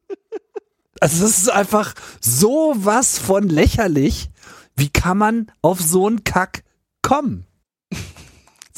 Also 1.00 1.22
das 1.22 1.38
ist 1.38 1.52
einfach 1.52 1.94
so 2.20 2.74
was 2.76 3.20
von 3.20 3.48
lächerlich. 3.50 4.32
Wie 4.76 4.90
kann 4.90 5.18
man 5.20 5.52
auf 5.62 5.80
so 5.80 6.08
einen 6.08 6.24
Kack 6.24 6.64
kommen? 7.04 7.47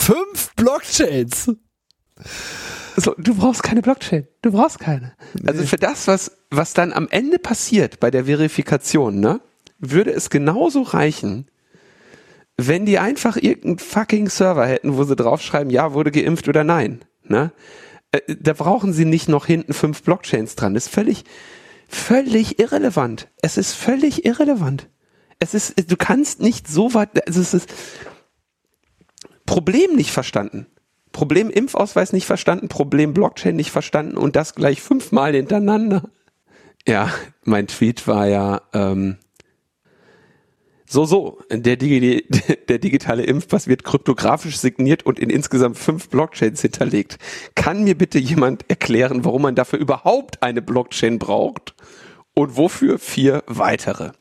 Fünf 0.10 0.56
Blockchains. 0.56 1.52
So, 2.98 3.14
du 3.20 3.36
brauchst 3.36 3.62
keine 3.62 3.84
Blockchain. 3.84 4.28
Du 4.42 4.52
brauchst 4.52 4.80
keine. 4.80 5.14
Also 5.46 5.64
für 5.64 5.78
das, 5.78 6.08
was, 6.08 6.32
was 6.50 6.74
dann 6.74 6.94
am 6.94 7.08
Ende 7.12 7.38
passiert 7.38 8.00
bei 8.00 8.10
der 8.10 8.26
Verifikation, 8.26 9.20
ne, 9.20 9.40
würde 9.78 10.12
es 10.12 10.32
genauso 10.32 10.82
reichen, 10.82 11.52
wenn 12.58 12.88
die 12.88 12.98
einfach 12.98 13.38
irgendeinen 13.38 13.78
fucking 13.78 14.30
Server 14.30 14.66
hätten, 14.66 14.98
wo 14.98 15.04
sie 15.04 15.16
draufschreiben, 15.16 15.70
ja, 15.72 15.94
wurde 15.94 16.10
geimpft 16.10 16.48
oder 16.48 16.64
nein. 16.64 17.06
Ne? 17.24 17.52
Äh, 18.12 18.22
da 18.28 18.54
brauchen 18.54 18.94
sie 18.94 19.06
nicht 19.06 19.30
noch 19.30 19.46
hinten 19.46 19.74
fünf 19.74 20.02
Blockchains 20.02 20.56
dran. 20.56 20.74
Das 20.74 20.88
ist 20.88 20.94
völlig, 20.94 21.24
völlig 21.88 22.58
irrelevant. 22.58 23.28
Es 23.44 23.58
ist 23.58 23.74
völlig 23.74 24.26
irrelevant. 24.26 24.90
Es 25.38 25.54
ist, 25.54 25.92
du 25.92 25.96
kannst 25.96 26.42
nicht 26.42 26.68
so 26.68 26.96
weit, 26.96 27.28
also 27.28 27.40
es 27.40 27.54
ist 27.54 27.70
Problem 29.50 29.96
nicht 29.96 30.12
verstanden. 30.12 30.68
Problem 31.12 31.50
Impfausweis 31.50 32.14
nicht 32.14 32.28
verstanden, 32.28 32.68
Problem 32.68 33.16
Blockchain 33.16 33.56
nicht 33.56 33.72
verstanden 33.72 34.16
und 34.16 34.36
das 34.36 34.54
gleich 34.54 34.80
fünfmal 34.80 35.34
hintereinander. 35.34 36.04
Ja, 36.88 37.12
mein 37.46 37.66
Tweet 37.66 38.08
war 38.08 38.28
ja, 38.28 38.62
ähm, 38.74 39.18
so, 40.86 41.06
so, 41.06 41.40
der, 41.50 41.78
Digi 41.78 42.28
der 42.70 42.78
digitale 42.78 43.24
Impfpass 43.24 43.68
wird 43.68 43.84
kryptografisch 43.84 44.58
signiert 44.58 45.08
und 45.08 45.18
in 45.18 45.32
insgesamt 45.32 45.80
fünf 45.80 46.10
Blockchains 46.10 46.62
hinterlegt. 46.62 47.18
Kann 47.56 47.84
mir 47.84 47.98
bitte 47.98 48.20
jemand 48.20 48.70
erklären, 48.70 49.26
warum 49.26 49.42
man 49.42 49.56
dafür 49.56 49.80
überhaupt 49.80 50.44
eine 50.44 50.62
Blockchain 50.62 51.18
braucht? 51.18 51.74
Und 52.36 52.56
wofür 52.56 53.00
vier 53.00 53.44
weitere? 53.48 54.12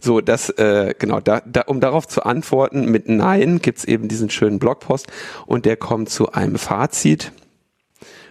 So, 0.00 0.20
das, 0.20 0.50
äh, 0.50 0.94
genau, 0.98 1.20
da, 1.20 1.42
da, 1.44 1.62
um 1.62 1.80
darauf 1.80 2.06
zu 2.06 2.24
antworten 2.24 2.90
mit 2.90 3.08
Nein, 3.08 3.60
gibt's 3.60 3.84
eben 3.84 4.08
diesen 4.08 4.30
schönen 4.30 4.58
Blogpost 4.58 5.06
und 5.46 5.64
der 5.64 5.76
kommt 5.76 6.10
zu 6.10 6.32
einem 6.32 6.56
Fazit. 6.56 7.32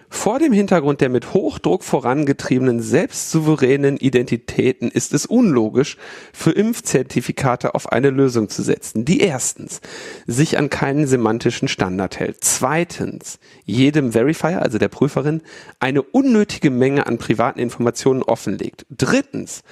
Vor 0.08 0.38
dem 0.38 0.52
Hintergrund 0.52 1.00
der 1.00 1.08
mit 1.08 1.34
Hochdruck 1.34 1.82
vorangetriebenen 1.82 2.80
selbstsouveränen 2.80 3.96
Identitäten 3.96 4.90
ist 4.90 5.12
es 5.12 5.26
unlogisch, 5.26 5.96
für 6.32 6.52
Impfzertifikate 6.52 7.74
auf 7.74 7.90
eine 7.92 8.10
Lösung 8.10 8.48
zu 8.48 8.62
setzen, 8.62 9.04
die 9.04 9.20
erstens 9.20 9.80
sich 10.26 10.58
an 10.58 10.70
keinen 10.70 11.06
semantischen 11.06 11.68
Standard 11.68 12.20
hält, 12.20 12.38
zweitens 12.40 13.38
jedem 13.64 14.12
Verifier, 14.12 14.62
also 14.62 14.78
der 14.78 14.88
Prüferin, 14.88 15.42
eine 15.80 16.02
unnötige 16.02 16.70
Menge 16.70 17.06
an 17.06 17.18
privaten 17.18 17.58
Informationen 17.58 18.22
offenlegt, 18.22 18.86
drittens 18.90 19.62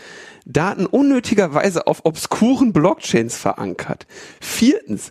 Daten 0.46 0.86
unnötigerweise 0.86 1.86
auf 1.86 2.04
obskuren 2.04 2.72
Blockchains 2.72 3.36
verankert, 3.36 4.06
viertens 4.40 5.10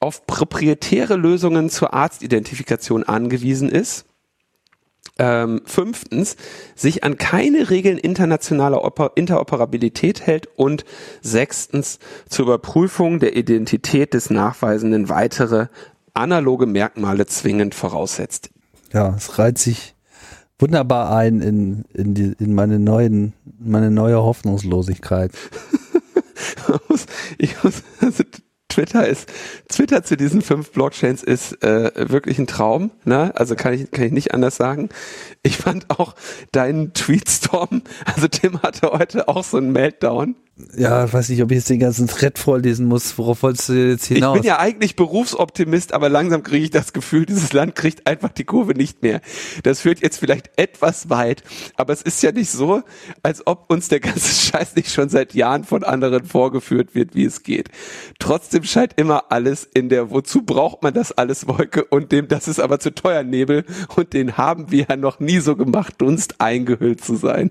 auf 0.00 0.26
proprietäre 0.26 1.16
Lösungen 1.16 1.70
zur 1.70 1.94
Arztidentifikation 1.94 3.04
angewiesen 3.04 3.70
ist, 3.70 4.04
ähm, 5.18 5.62
fünftens, 5.64 6.36
sich 6.74 7.04
an 7.04 7.16
keine 7.18 7.70
Regeln 7.70 7.98
internationaler 7.98 8.84
Oper 8.84 9.12
Interoperabilität 9.14 10.26
hält 10.26 10.48
und 10.56 10.84
sechstens, 11.22 11.98
zur 12.28 12.46
Überprüfung 12.46 13.20
der 13.20 13.36
Identität 13.36 14.14
des 14.14 14.30
Nachweisenden 14.30 15.08
weitere 15.08 15.66
analoge 16.14 16.66
Merkmale 16.66 17.26
zwingend 17.26 17.74
voraussetzt. 17.74 18.50
Ja, 18.92 19.14
es 19.16 19.38
reiht 19.38 19.58
sich 19.58 19.94
wunderbar 20.58 21.14
ein 21.16 21.40
in, 21.40 21.84
in, 21.92 22.14
die, 22.14 22.34
in 22.38 22.54
meine 22.54 22.78
neuen, 22.78 23.34
meine 23.58 23.90
neue 23.90 24.22
Hoffnungslosigkeit. 24.22 25.32
ich 27.38 27.62
muss, 27.62 27.82
also 28.00 28.22
Twitter 28.74 29.06
ist, 29.06 29.32
Twitter 29.68 30.02
zu 30.02 30.16
diesen 30.16 30.42
fünf 30.42 30.72
Blockchains 30.72 31.22
ist 31.22 31.62
äh, 31.62 31.92
wirklich 32.10 32.38
ein 32.38 32.48
Traum, 32.48 32.90
ne? 33.04 33.32
Also 33.36 33.54
kann 33.54 33.72
ich, 33.72 33.90
kann 33.92 34.06
ich 34.06 34.12
nicht 34.12 34.34
anders 34.34 34.56
sagen. 34.56 34.88
Ich 35.44 35.56
fand 35.56 35.90
auch 35.90 36.14
deinen 36.50 36.92
Tweetstorm, 36.92 37.82
also 38.04 38.26
Tim 38.26 38.62
hatte 38.62 38.90
heute 38.90 39.28
auch 39.28 39.44
so 39.44 39.58
einen 39.58 39.70
Meltdown 39.70 40.34
ja, 40.76 41.12
weiß 41.12 41.30
nicht, 41.30 41.42
ob 41.42 41.50
ich 41.50 41.56
jetzt 41.56 41.70
den 41.70 41.80
ganzen 41.80 42.06
Thread 42.06 42.38
vorlesen 42.38 42.86
muss. 42.86 43.18
Worauf 43.18 43.42
wolltest 43.42 43.70
du 43.70 43.72
jetzt 43.72 44.06
hinaus? 44.06 44.36
Ich 44.36 44.42
bin 44.42 44.48
ja 44.48 44.60
eigentlich 44.60 44.94
Berufsoptimist, 44.94 45.92
aber 45.92 46.08
langsam 46.08 46.44
kriege 46.44 46.64
ich 46.64 46.70
das 46.70 46.92
Gefühl, 46.92 47.26
dieses 47.26 47.52
Land 47.52 47.74
kriegt 47.74 48.06
einfach 48.06 48.28
die 48.28 48.44
Kurve 48.44 48.74
nicht 48.74 49.02
mehr. 49.02 49.20
Das 49.64 49.80
führt 49.80 50.00
jetzt 50.00 50.18
vielleicht 50.18 50.50
etwas 50.56 51.10
weit, 51.10 51.42
aber 51.76 51.92
es 51.92 52.02
ist 52.02 52.22
ja 52.22 52.30
nicht 52.30 52.50
so, 52.50 52.82
als 53.24 53.44
ob 53.48 53.68
uns 53.68 53.88
der 53.88 53.98
ganze 53.98 54.32
Scheiß 54.52 54.76
nicht 54.76 54.92
schon 54.92 55.08
seit 55.08 55.34
Jahren 55.34 55.64
von 55.64 55.82
anderen 55.82 56.24
vorgeführt 56.24 56.94
wird, 56.94 57.16
wie 57.16 57.24
es 57.24 57.42
geht. 57.42 57.68
Trotzdem 58.20 58.62
scheint 58.62 58.92
immer 58.96 59.32
alles 59.32 59.68
in 59.74 59.88
der 59.88 60.10
Wozu 60.10 60.42
braucht 60.42 60.84
man 60.84 60.94
das 60.94 61.10
alles 61.10 61.48
Wolke 61.48 61.84
und 61.84 62.12
dem 62.12 62.28
das 62.28 62.46
ist 62.46 62.60
aber 62.60 62.78
zu 62.78 62.94
teuer 62.94 63.24
Nebel 63.24 63.64
und 63.96 64.12
den 64.12 64.36
haben 64.36 64.70
wir 64.70 64.86
ja 64.88 64.96
noch 64.96 65.18
nie 65.18 65.40
so 65.40 65.56
gemacht, 65.56 65.94
Dunst 65.98 66.40
eingehüllt 66.40 67.02
zu 67.02 67.16
sein. 67.16 67.50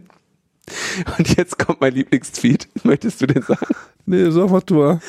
Und 1.17 1.36
jetzt 1.36 1.60
kommt 1.60 1.82
mein 1.82 1.93
Lieblingstweet. 1.93 2.69
Möchtest 2.84 3.21
du 3.21 3.28
den 3.28 3.41
sagen? 3.43 3.76
Nee, 4.06 4.30
sag 4.32 4.49
mal 4.49 4.62
du. 4.62 4.99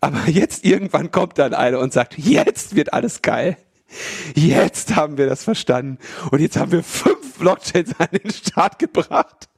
Aber 0.00 0.28
jetzt 0.28 0.64
irgendwann 0.64 1.10
kommt 1.10 1.38
dann 1.38 1.54
einer 1.54 1.78
und 1.78 1.92
sagt, 1.92 2.18
jetzt 2.18 2.76
wird 2.76 2.92
alles 2.92 3.22
geil. 3.22 3.56
Jetzt 4.34 4.96
haben 4.96 5.18
wir 5.18 5.26
das 5.26 5.44
verstanden. 5.44 5.98
Und 6.30 6.40
jetzt 6.40 6.56
haben 6.56 6.72
wir 6.72 6.82
fünf 6.82 7.38
Blockchains 7.38 7.92
an 7.98 8.08
den 8.12 8.30
Start 8.30 8.78
gebracht. 8.78 9.48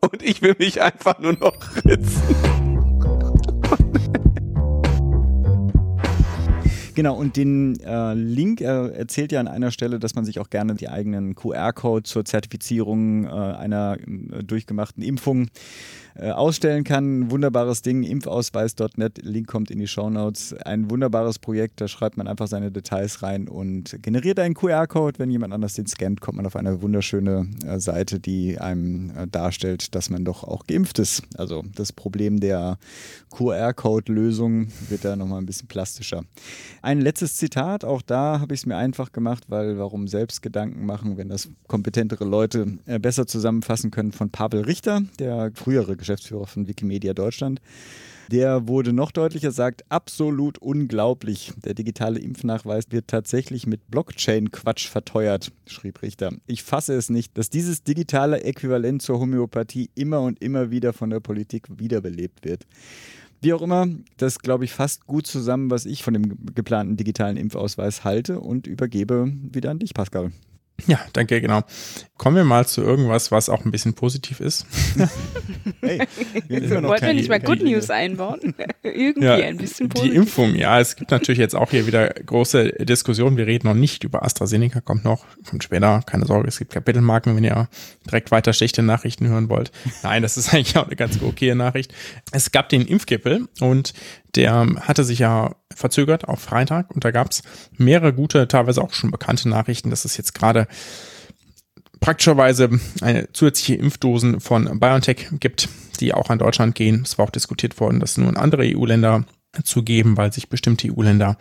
Und 0.00 0.22
ich 0.22 0.42
will 0.42 0.56
mich 0.58 0.82
einfach 0.82 1.18
nur 1.18 1.34
noch 1.34 1.56
ritzen. 1.84 2.22
Genau, 6.98 7.14
und 7.14 7.36
den 7.36 7.78
äh, 7.78 8.14
Link 8.14 8.60
äh, 8.60 8.88
erzählt 8.88 9.30
ja 9.30 9.38
an 9.38 9.46
einer 9.46 9.70
Stelle, 9.70 10.00
dass 10.00 10.16
man 10.16 10.24
sich 10.24 10.40
auch 10.40 10.50
gerne 10.50 10.74
die 10.74 10.88
eigenen 10.88 11.36
QR-Code 11.36 12.02
zur 12.02 12.24
Zertifizierung 12.24 13.24
äh, 13.24 13.28
einer 13.28 13.98
äh, 14.00 14.42
durchgemachten 14.42 15.04
Impfung 15.04 15.46
äh, 16.20 16.32
ausstellen 16.32 16.82
kann. 16.82 17.30
Wunderbares 17.30 17.82
Ding, 17.82 18.02
impfausweis.net, 18.02 19.20
Link 19.22 19.46
kommt 19.46 19.70
in 19.70 19.78
die 19.78 19.86
Show 19.86 20.10
Notes. 20.10 20.52
Ein 20.52 20.90
wunderbares 20.90 21.38
Projekt, 21.38 21.80
da 21.80 21.86
schreibt 21.86 22.16
man 22.16 22.26
einfach 22.26 22.48
seine 22.48 22.72
Details 22.72 23.22
rein 23.22 23.46
und 23.46 24.02
generiert 24.02 24.40
einen 24.40 24.54
QR-Code. 24.54 25.20
Wenn 25.20 25.30
jemand 25.30 25.54
anders 25.54 25.74
den 25.74 25.86
scannt, 25.86 26.20
kommt 26.20 26.38
man 26.38 26.46
auf 26.46 26.56
eine 26.56 26.82
wunderschöne 26.82 27.48
äh, 27.64 27.78
Seite, 27.78 28.18
die 28.18 28.58
einem 28.58 29.10
äh, 29.16 29.28
darstellt, 29.28 29.94
dass 29.94 30.10
man 30.10 30.24
doch 30.24 30.42
auch 30.42 30.66
geimpft 30.66 30.98
ist. 30.98 31.22
Also 31.36 31.62
das 31.76 31.92
Problem 31.92 32.40
der 32.40 32.78
QR-Code-Lösung 33.30 34.68
wird 34.88 35.04
da 35.04 35.14
nochmal 35.14 35.40
ein 35.40 35.46
bisschen 35.46 35.68
plastischer. 35.68 36.24
Ein 36.82 37.00
letztes 37.00 37.36
Zitat, 37.36 37.84
auch 37.84 38.02
da 38.02 38.40
habe 38.40 38.54
ich 38.54 38.62
es 38.62 38.66
mir 38.66 38.76
einfach 38.76 39.12
gemacht, 39.12 39.44
weil 39.46 39.78
warum 39.78 40.08
selbst 40.08 40.42
Gedanken 40.42 40.84
machen, 40.84 41.16
wenn 41.16 41.28
das 41.28 41.48
kompetentere 41.68 42.24
Leute 42.24 42.78
besser 43.00 43.28
zusammenfassen 43.28 43.92
können, 43.92 44.10
von 44.10 44.30
Pavel 44.30 44.62
Richter, 44.62 45.02
der 45.20 45.52
frühere 45.54 45.96
Geschäftsführer 45.96 46.07
von 46.16 46.68
Wikimedia 46.68 47.14
Deutschland. 47.14 47.60
Der 48.30 48.68
wurde 48.68 48.92
noch 48.92 49.10
deutlicher, 49.10 49.52
sagt, 49.52 49.84
absolut 49.88 50.58
unglaublich. 50.58 51.52
Der 51.64 51.72
digitale 51.72 52.20
Impfnachweis 52.20 52.84
wird 52.90 53.08
tatsächlich 53.08 53.66
mit 53.66 53.90
Blockchain-Quatsch 53.90 54.88
verteuert, 54.88 55.50
schrieb 55.66 56.02
Richter. 56.02 56.32
Ich 56.46 56.62
fasse 56.62 56.94
es 56.94 57.08
nicht, 57.08 57.38
dass 57.38 57.48
dieses 57.48 57.84
digitale 57.84 58.42
Äquivalent 58.42 59.00
zur 59.00 59.18
Homöopathie 59.18 59.88
immer 59.94 60.20
und 60.20 60.42
immer 60.42 60.70
wieder 60.70 60.92
von 60.92 61.08
der 61.08 61.20
Politik 61.20 61.66
wiederbelebt 61.78 62.44
wird. 62.44 62.66
Wie 63.40 63.54
auch 63.54 63.62
immer, 63.62 63.86
das 64.16 64.40
glaube 64.40 64.64
ich 64.64 64.72
fasst 64.72 65.06
gut 65.06 65.26
zusammen, 65.26 65.70
was 65.70 65.86
ich 65.86 66.02
von 66.02 66.12
dem 66.12 66.54
geplanten 66.54 66.96
digitalen 66.96 67.36
Impfausweis 67.36 68.04
halte 68.04 68.40
und 68.40 68.66
übergebe 68.66 69.32
wieder 69.52 69.70
an 69.70 69.78
dich, 69.78 69.94
Pascal. 69.94 70.32
Ja, 70.86 71.00
danke, 71.12 71.40
genau. 71.40 71.62
Kommen 72.16 72.36
wir 72.36 72.44
mal 72.44 72.66
zu 72.66 72.82
irgendwas, 72.82 73.30
was 73.30 73.48
auch 73.48 73.64
ein 73.64 73.70
bisschen 73.70 73.94
positiv 73.94 74.40
ist. 74.40 74.66
hey, 75.80 76.02
wir 76.48 76.82
Wollten 76.82 77.06
wir 77.06 77.14
nicht 77.14 77.28
mal 77.28 77.40
Good 77.40 77.62
News 77.62 77.90
einbauen? 77.90 78.54
Irgendwie 78.82 79.24
ja, 79.24 79.34
ein 79.34 79.56
bisschen 79.56 79.88
positiv. 79.88 80.12
Die 80.12 80.16
Impfung, 80.16 80.54
ja, 80.54 80.80
es 80.80 80.96
gibt 80.96 81.10
natürlich 81.10 81.38
jetzt 81.38 81.54
auch 81.54 81.70
hier 81.70 81.86
wieder 81.86 82.08
große 82.08 82.72
Diskussionen. 82.84 83.36
Wir 83.36 83.46
reden 83.46 83.68
noch 83.68 83.74
nicht 83.74 84.02
über 84.02 84.24
AstraZeneca, 84.24 84.80
kommt 84.80 85.04
noch, 85.04 85.24
kommt 85.48 85.62
später, 85.62 86.02
keine 86.06 86.26
Sorge, 86.26 86.48
es 86.48 86.58
gibt 86.58 86.72
Kapitelmarken, 86.72 87.36
wenn 87.36 87.44
ihr 87.44 87.68
direkt 88.06 88.30
weiter 88.30 88.52
schlechte 88.52 88.82
Nachrichten 88.82 89.28
hören 89.28 89.48
wollt. 89.48 89.70
Nein, 90.02 90.22
das 90.22 90.36
ist 90.36 90.48
eigentlich 90.54 90.76
auch 90.76 90.86
eine 90.86 90.96
ganz 90.96 91.20
okay 91.22 91.54
Nachricht. 91.54 91.92
Es 92.32 92.50
gab 92.50 92.68
den 92.68 92.82
Impfgipfel 92.86 93.48
und 93.60 93.92
der 94.34 94.66
hatte 94.80 95.04
sich 95.04 95.20
ja 95.20 95.54
verzögert 95.74 96.28
auf 96.28 96.40
Freitag 96.40 96.90
und 96.90 97.04
da 97.04 97.10
gab 97.10 97.30
es 97.30 97.42
mehrere 97.76 98.12
gute, 98.12 98.48
teilweise 98.48 98.82
auch 98.82 98.92
schon 98.92 99.10
bekannte 99.10 99.48
Nachrichten, 99.48 99.90
dass 99.90 100.04
es 100.04 100.16
jetzt 100.16 100.34
gerade 100.34 100.66
praktischerweise 102.00 102.70
eine 103.00 103.32
zusätzliche 103.32 103.74
Impfdosen 103.74 104.40
von 104.40 104.78
BioNTech 104.78 105.28
gibt, 105.40 105.68
die 106.00 106.14
auch 106.14 106.30
an 106.30 106.38
Deutschland 106.38 106.74
gehen. 106.74 107.02
Es 107.04 107.18
war 107.18 107.26
auch 107.26 107.30
diskutiert 107.30 107.78
worden, 107.80 108.00
dass 108.00 108.16
nur 108.16 108.28
in 108.28 108.36
andere 108.36 108.62
EU-Länder 108.64 109.24
zu 109.64 109.82
geben, 109.82 110.16
weil 110.16 110.32
sich 110.32 110.48
bestimmte 110.48 110.88
EU-Länder 110.92 111.36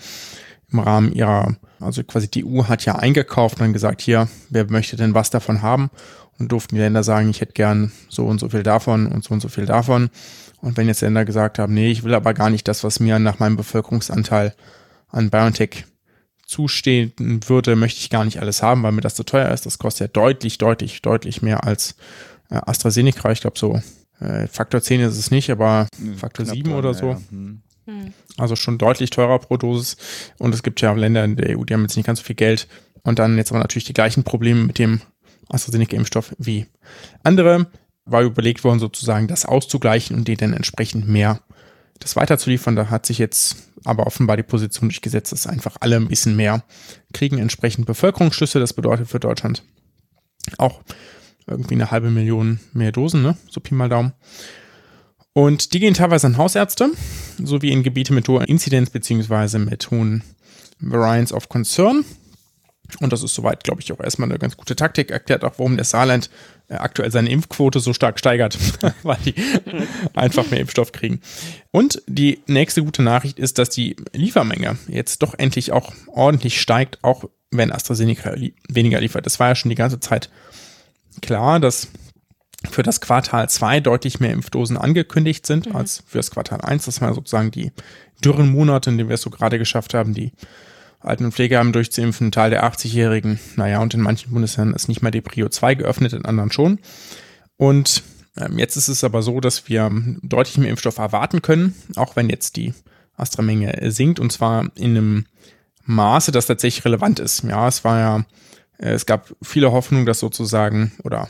im 0.72 0.80
Rahmen 0.80 1.14
ihrer, 1.14 1.56
also 1.80 2.04
quasi 2.04 2.30
die 2.30 2.46
EU 2.46 2.64
hat 2.66 2.86
ja 2.86 2.96
eingekauft 2.96 3.56
und 3.56 3.62
dann 3.62 3.74
gesagt, 3.74 4.02
hier, 4.02 4.28
wer 4.50 4.70
möchte 4.70 4.98
denn 4.98 5.14
was 5.14 5.30
davon 5.30 5.62
haben? 5.62 5.90
Und 6.40 6.52
durften 6.52 6.76
die 6.76 6.82
Länder 6.82 7.04
sagen, 7.04 7.30
ich 7.30 7.42
hätte 7.42 7.54
gern 7.54 7.92
so 8.10 8.26
und 8.26 8.40
so 8.40 8.50
viel 8.50 8.64
davon 8.64 9.08
und 9.08 9.24
so 9.24 9.34
und 9.34 9.40
so 9.40 9.48
viel 9.48 9.66
davon. 9.66 10.10
Und 10.62 10.78
wenn 10.78 10.88
jetzt 10.88 11.02
Länder 11.02 11.26
gesagt 11.26 11.60
haben, 11.60 11.74
nee, 11.74 11.92
ich 11.92 12.04
will 12.04 12.14
aber 12.14 12.34
gar 12.34 12.50
nicht 12.50 12.68
das, 12.68 12.84
was 12.84 13.00
mir 13.00 13.20
nach 13.20 13.40
meinem 13.40 13.58
Bevölkerungsanteil 13.58 14.56
an 15.10 15.30
BioNTech 15.30 15.86
zustehen 16.46 17.14
würde, 17.48 17.76
möchte 17.76 18.00
ich 18.00 18.10
gar 18.10 18.26
nicht 18.26 18.40
alles 18.40 18.64
haben, 18.64 18.82
weil 18.84 18.94
mir 18.94 19.02
das 19.02 19.16
zu 19.16 19.24
teuer 19.24 19.52
ist. 19.52 19.66
Das 19.66 19.78
kostet 19.78 20.08
ja 20.08 20.08
deutlich, 20.08 20.58
deutlich, 20.58 21.02
deutlich 21.02 21.42
mehr 21.42 21.64
als 21.66 21.96
äh, 22.50 22.56
AstraZeneca. 22.66 23.32
Ich 23.32 23.42
glaube 23.42 23.60
so 23.60 23.82
äh, 24.20 24.48
Faktor 24.48 24.82
10 24.82 25.02
ist 25.02 25.18
es 25.18 25.30
nicht, 25.30 25.52
aber 25.52 25.88
Faktor 26.16 26.46
Knapp 26.46 26.56
7 26.56 26.70
dran, 26.70 26.80
oder 26.80 26.92
ja, 26.92 26.98
so. 26.98 27.10
ja. 27.12 27.22
Hm. 27.30 27.62
Also 28.38 28.56
schon 28.56 28.78
deutlich 28.78 29.10
teurer 29.12 29.40
pro 29.40 29.58
Dosis. 29.58 29.98
Und 30.40 30.54
es 30.54 30.64
gibt 30.64 30.82
ja 30.82 30.92
Länder 30.94 31.24
in 31.24 31.36
der 31.36 31.58
EU, 31.58 31.64
die 31.64 31.74
haben 31.74 31.84
jetzt 31.84 31.96
nicht 31.96 32.06
ganz 32.06 32.20
so 32.20 32.26
viel 32.26 32.36
Geld. 32.36 32.68
Und 33.04 33.20
dann 33.20 33.38
jetzt 33.38 33.52
aber 33.52 33.60
natürlich 33.60 33.86
die 33.86 33.94
gleichen 33.94 34.24
Probleme 34.24 34.64
mit 34.64 34.80
dem 34.80 35.02
AstraZeneca-Impfstoff 35.50 36.36
wie 36.38 36.66
andere. 37.24 37.68
War 38.10 38.22
überlegt 38.22 38.64
worden, 38.64 38.80
sozusagen 38.80 39.28
das 39.28 39.46
auszugleichen 39.46 40.16
und 40.16 40.28
denen 40.28 40.38
dann 40.38 40.54
entsprechend 40.54 41.08
mehr 41.08 41.42
das 42.00 42.16
weiterzuliefern. 42.16 42.76
Da 42.76 42.90
hat 42.90 43.06
sich 43.06 43.18
jetzt 43.18 43.58
aber 43.84 44.08
offenbar 44.08 44.38
die 44.38 44.44
Position 44.44 44.90
durchgesetzt, 44.90 45.32
dass 45.32 45.48
einfach 45.48 45.78
alle 45.80 45.96
ein 45.96 46.08
bisschen 46.08 46.36
mehr 46.36 46.64
kriegen, 47.14 47.38
entsprechend 47.38 47.86
Bevölkerungsschlüsse. 47.86 48.60
Das 48.60 48.74
bedeutet 48.74 49.08
für 49.08 49.20
Deutschland 49.20 49.64
auch 50.58 50.82
irgendwie 51.46 51.76
eine 51.76 51.92
halbe 51.92 52.10
Million 52.10 52.60
mehr 52.74 52.92
Dosen, 52.92 53.22
ne? 53.22 53.38
So 53.50 53.62
Pi 53.62 53.74
mal 53.74 53.90
Daumen. 53.90 54.14
Und 55.34 55.74
die 55.74 55.80
gehen 55.80 55.94
teilweise 55.94 56.28
an 56.28 56.38
Hausärzte, 56.38 56.90
sowie 57.42 57.72
in 57.72 57.84
Gebiete 57.84 58.14
mit 58.14 58.28
hoher 58.28 58.48
Inzidenz 58.48 58.90
beziehungsweise 58.90 59.60
mit 59.60 59.92
hohen 59.92 60.24
Variants 60.80 61.32
of 61.32 61.48
Concern. 61.48 62.04
Und 63.00 63.14
das 63.14 63.22
ist 63.22 63.36
soweit, 63.36 63.64
glaube 63.64 63.82
ich, 63.82 63.92
auch 63.92 64.00
erstmal 64.00 64.30
eine 64.30 64.40
ganz 64.40 64.58
gute 64.58 64.76
Taktik. 64.76 65.12
Erklärt 65.12 65.44
auch, 65.44 65.54
warum 65.58 65.76
der 65.76 65.86
Saarland 65.86 66.30
aktuell 66.70 67.12
seine 67.12 67.30
Impfquote 67.30 67.80
so 67.80 67.94
stark 67.94 68.20
steigert, 68.20 68.58
weil 69.04 69.18
die 69.26 69.36
einfach 70.14 70.50
mehr 70.50 70.60
Impfstoff 70.60 70.92
kriegen. 70.92 71.22
Und 71.72 72.02
die 72.08 72.42
nächste 72.48 72.84
gute 72.84 73.04
Nachricht 73.04 73.40
ist, 73.40 73.58
dass 73.58 73.70
die 73.70 73.96
Liefermenge 74.14 74.78
jetzt 74.88 75.24
doch 75.24 75.36
endlich 75.38 75.72
auch 75.72 75.94
ordentlich 76.08 76.60
steigt, 76.60 77.04
auch 77.04 77.26
wenn 77.52 77.72
AstraZeneca 77.72 78.32
li 78.32 78.54
weniger 78.70 79.00
liefert. 79.00 79.26
Das 79.26 79.40
war 79.40 79.50
ja 79.50 79.56
schon 79.56 79.70
die 79.70 79.76
ganze 79.76 80.00
Zeit 80.00 80.30
klar, 81.22 81.60
dass 81.60 81.88
für 82.70 82.84
das 82.84 83.02
Quartal 83.02 83.48
2 83.50 83.80
deutlich 83.80 84.20
mehr 84.20 84.34
Impfdosen 84.34 84.78
angekündigt 84.78 85.46
sind 85.46 85.74
als 85.74 86.04
für 86.08 86.18
das 86.18 86.32
Quartal 86.32 86.62
1. 86.62 86.86
Das 86.86 87.02
waren 87.02 87.14
sozusagen 87.14 87.52
die 87.52 87.72
dürren 88.24 88.50
Monate, 88.50 88.90
in 88.90 88.98
denen 88.98 89.10
wir 89.10 89.14
es 89.16 89.22
so 89.22 89.30
gerade 89.30 89.60
geschafft 89.60 89.94
haben, 89.94 90.14
die 90.14 90.32
Alten- 91.00 91.26
und 91.26 91.34
Pflegeheime 91.34 91.72
durchzuimpfen, 91.72 92.28
ein 92.28 92.32
Teil 92.32 92.50
der 92.50 92.66
80-Jährigen. 92.66 93.40
Naja, 93.56 93.80
und 93.82 93.94
in 93.94 94.02
manchen 94.02 94.32
Bundesländern 94.32 94.76
ist 94.76 94.88
nicht 94.88 95.02
mal 95.02 95.12
die 95.12 95.22
Prio 95.22 95.50
2 95.50 95.76
geöffnet, 95.76 96.14
in 96.14 96.26
anderen 96.26 96.52
schon. 96.52 96.80
Und 97.58 98.04
ähm, 98.38 98.58
jetzt 98.58 98.76
ist 98.76 98.88
es 98.88 99.04
aber 99.04 99.22
so, 99.22 99.40
dass 99.40 99.68
wir 99.70 99.92
deutlich 100.22 100.58
mehr 100.58 100.70
Impfstoff 100.70 100.98
erwarten 100.98 101.42
können, 101.42 101.76
auch 101.96 102.16
wenn 102.16 102.30
jetzt 102.30 102.56
die 102.56 102.74
Astra-Menge 103.16 103.82
äh, 103.82 103.92
sinkt, 103.92 104.20
und 104.20 104.32
zwar 104.32 104.70
in 104.76 104.98
einem 104.98 105.26
Maße, 105.86 106.32
das 106.32 106.48
tatsächlich 106.48 106.86
relevant 106.86 107.20
ist. 107.20 107.44
Ja, 107.44 107.68
es 107.68 107.84
war 107.84 108.00
ja, 108.00 108.26
äh, 108.78 108.92
es 108.92 109.06
gab 109.06 109.34
viele 109.42 109.72
Hoffnungen, 109.72 110.06
dass 110.06 110.20
sozusagen, 110.20 110.92
oder 111.04 111.30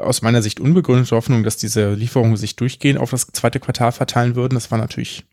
aus 0.00 0.22
meiner 0.22 0.42
Sicht 0.42 0.60
unbegründete 0.60 1.14
Hoffnung, 1.14 1.42
dass 1.42 1.56
diese 1.56 1.94
Lieferungen 1.94 2.36
sich 2.36 2.56
durchgehend 2.56 2.98
auf 2.98 3.10
das 3.10 3.26
zweite 3.28 3.60
Quartal 3.60 3.92
verteilen 3.92 4.34
würden. 4.34 4.54
Das 4.54 4.70
war 4.70 4.78
natürlich 4.78 5.24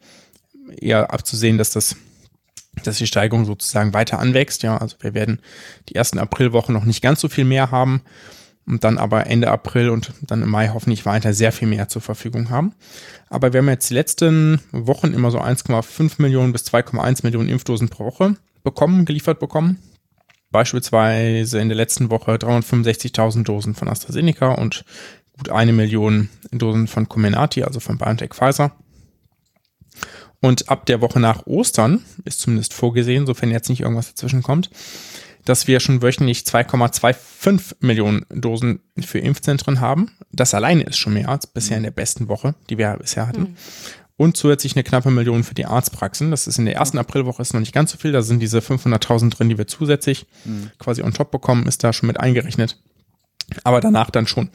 eher 0.80 1.14
abzusehen, 1.14 1.58
dass 1.58 1.72
das, 1.72 1.96
dass 2.84 2.98
die 2.98 3.08
Steigerung 3.08 3.46
sozusagen 3.46 3.94
weiter 3.94 4.20
anwächst. 4.20 4.64
Ja, 4.64 4.78
also 4.78 4.96
wir 5.02 5.14
werden 5.14 5.40
die 5.90 5.96
ersten 5.96 6.20
Aprilwochen 6.20 6.74
noch 6.74 6.86
nicht 6.86 7.02
ganz 7.02 7.22
so 7.22 7.30
viel 7.30 7.46
mehr 7.46 7.72
haben 7.72 8.02
und 8.66 8.84
dann 8.84 8.98
aber 8.98 9.28
Ende 9.28 9.52
April 9.52 9.90
und 9.90 10.14
dann 10.22 10.42
im 10.42 10.50
Mai 10.50 10.70
hoffentlich 10.70 11.06
weiter 11.06 11.34
sehr 11.34 11.52
viel 11.52 11.68
mehr 11.68 11.90
zur 11.90 12.02
Verfügung 12.02 12.50
haben. 12.50 12.74
Aber 13.30 13.54
wir 13.54 13.60
haben 13.60 13.70
jetzt 13.70 13.90
die 13.90 13.96
letzten 13.96 14.60
Wochen 14.72 15.14
immer 15.14 15.32
so 15.32 15.40
1,5 15.40 16.22
Millionen 16.22 16.52
bis 16.54 16.64
2,1 16.64 17.20
Millionen 17.24 17.50
Impfdosen 17.50 17.90
pro 17.90 18.06
Woche 18.06 18.36
bekommen, 18.64 19.06
geliefert 19.06 19.40
bekommen 19.40 19.80
beispielsweise 20.54 21.60
in 21.60 21.68
der 21.68 21.76
letzten 21.76 22.10
Woche 22.10 22.36
365.000 22.36 23.44
Dosen 23.44 23.76
von 23.76 23.90
AstraZeneca 23.90 24.54
und 24.54 24.86
gut 25.38 25.50
eine 25.50 25.74
Million 25.74 26.30
Dosen 26.52 26.88
von 26.88 27.10
Comenati, 27.10 27.64
also 27.64 27.82
von 27.82 27.98
BioNTech 27.98 28.34
Pfizer. 28.34 28.72
Und 30.44 30.68
ab 30.68 30.86
der 30.88 31.00
Woche 31.00 31.22
nach 31.22 31.48
Ostern 31.48 32.04
ist 32.26 32.42
zumindest 32.42 32.74
vorgesehen, 32.74 33.26
sofern 33.26 33.50
jetzt 33.50 33.70
nicht 33.70 33.80
irgendwas 33.80 34.10
dazwischen 34.10 34.44
kommt, 34.44 34.70
dass 35.46 35.68
wir 35.68 35.80
schon 35.80 36.02
wöchentlich 36.02 36.40
2,25 36.40 37.76
Millionen 37.80 38.26
Dosen 38.30 38.82
für 39.00 39.20
Impfzentren 39.20 39.80
haben. 39.80 40.12
Das 40.34 40.54
alleine 40.54 40.84
ist 40.84 40.98
schon 40.98 41.14
mehr 41.14 41.30
als 41.30 41.48
bisher 41.48 41.78
in 41.78 41.84
der 41.84 41.92
besten 41.92 42.28
Woche, 42.28 42.56
die 42.70 42.78
wir 42.78 42.98
bisher 42.98 43.26
hatten. 43.26 43.56
Und 44.18 44.36
zusätzlich 44.36 44.76
eine 44.76 44.84
knappe 44.84 45.12
Million 45.12 45.46
für 45.46 45.56
die 45.56 45.66
Arztpraxen. 45.66 46.30
Das 46.30 46.46
ist 46.46 46.58
in 46.58 46.66
der 46.66 46.76
ersten 46.76 46.98
Aprilwoche 46.98 47.42
ist 47.42 47.54
noch 47.54 47.62
nicht 47.62 47.74
ganz 47.74 47.94
so 47.94 47.98
viel. 47.98 48.12
Da 48.12 48.22
sind 48.22 48.42
diese 48.42 48.60
500.000 48.60 49.30
drin, 49.30 49.48
die 49.48 49.58
wir 49.58 49.68
zusätzlich 49.68 50.26
quasi 50.78 51.04
on 51.04 51.14
top 51.14 51.32
bekommen, 51.32 51.68
ist 51.68 51.86
da 51.86 51.94
schon 51.94 52.08
mit 52.08 52.20
eingerechnet. 52.20 52.84
Aber 53.64 53.80
danach 53.80 54.10
dann 54.10 54.28
schon. 54.28 54.50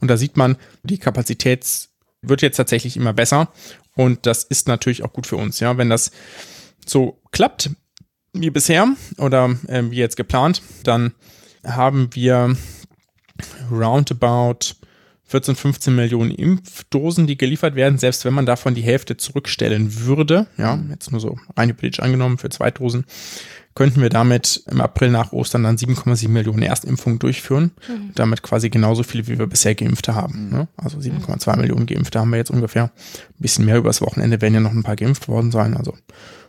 Und 0.00 0.08
da 0.08 0.16
sieht 0.16 0.38
man, 0.38 0.56
die 0.84 0.96
Kapazität 0.96 1.90
wird 2.28 2.42
jetzt 2.42 2.56
tatsächlich 2.56 2.96
immer 2.96 3.12
besser. 3.12 3.48
Und 3.96 4.26
das 4.26 4.44
ist 4.44 4.68
natürlich 4.68 5.04
auch 5.04 5.12
gut 5.12 5.26
für 5.26 5.36
uns. 5.36 5.60
Ja, 5.60 5.76
wenn 5.78 5.90
das 5.90 6.10
so 6.86 7.20
klappt 7.32 7.70
wie 8.32 8.50
bisher 8.50 8.88
oder 9.18 9.56
äh, 9.68 9.82
wie 9.90 9.96
jetzt 9.96 10.16
geplant, 10.16 10.62
dann 10.82 11.12
haben 11.64 12.10
wir 12.14 12.56
roundabout 13.70 14.74
14, 15.26 15.56
15 15.56 15.94
Millionen 15.94 16.30
Impfdosen, 16.30 17.26
die 17.26 17.38
geliefert 17.38 17.74
werden, 17.74 17.98
selbst 17.98 18.24
wenn 18.24 18.34
man 18.34 18.46
davon 18.46 18.74
die 18.74 18.82
Hälfte 18.82 19.16
zurückstellen 19.16 20.04
würde, 20.04 20.46
ja, 20.58 20.78
jetzt 20.90 21.10
nur 21.10 21.20
so 21.20 21.38
rein 21.56 21.70
hypothetisch 21.70 22.00
angenommen 22.00 22.38
für 22.38 22.50
zwei 22.50 22.70
Dosen, 22.70 23.04
könnten 23.74 24.00
wir 24.00 24.08
damit 24.08 24.62
im 24.70 24.80
April 24.80 25.10
nach 25.10 25.32
Ostern 25.32 25.64
dann 25.64 25.76
7,7 25.76 26.28
Millionen 26.28 26.62
Erstimpfungen 26.62 27.18
durchführen. 27.18 27.72
Damit 28.14 28.42
quasi 28.42 28.70
genauso 28.70 29.02
viele, 29.02 29.26
wie 29.26 29.38
wir 29.38 29.46
bisher 29.46 29.74
Geimpfte 29.74 30.14
haben. 30.14 30.48
Ne? 30.50 30.68
Also 30.76 30.98
7,2 30.98 31.56
Millionen 31.56 31.86
Geimpfte 31.86 32.20
haben 32.20 32.30
wir 32.30 32.36
jetzt 32.36 32.50
ungefähr. 32.50 32.84
Ein 32.84 33.40
bisschen 33.40 33.64
mehr 33.64 33.78
übers 33.78 34.00
Wochenende 34.00 34.40
werden 34.40 34.54
ja 34.54 34.60
noch 34.60 34.72
ein 34.72 34.84
paar 34.84 34.96
geimpft 34.96 35.28
worden 35.28 35.50
sein, 35.50 35.76
also 35.76 35.94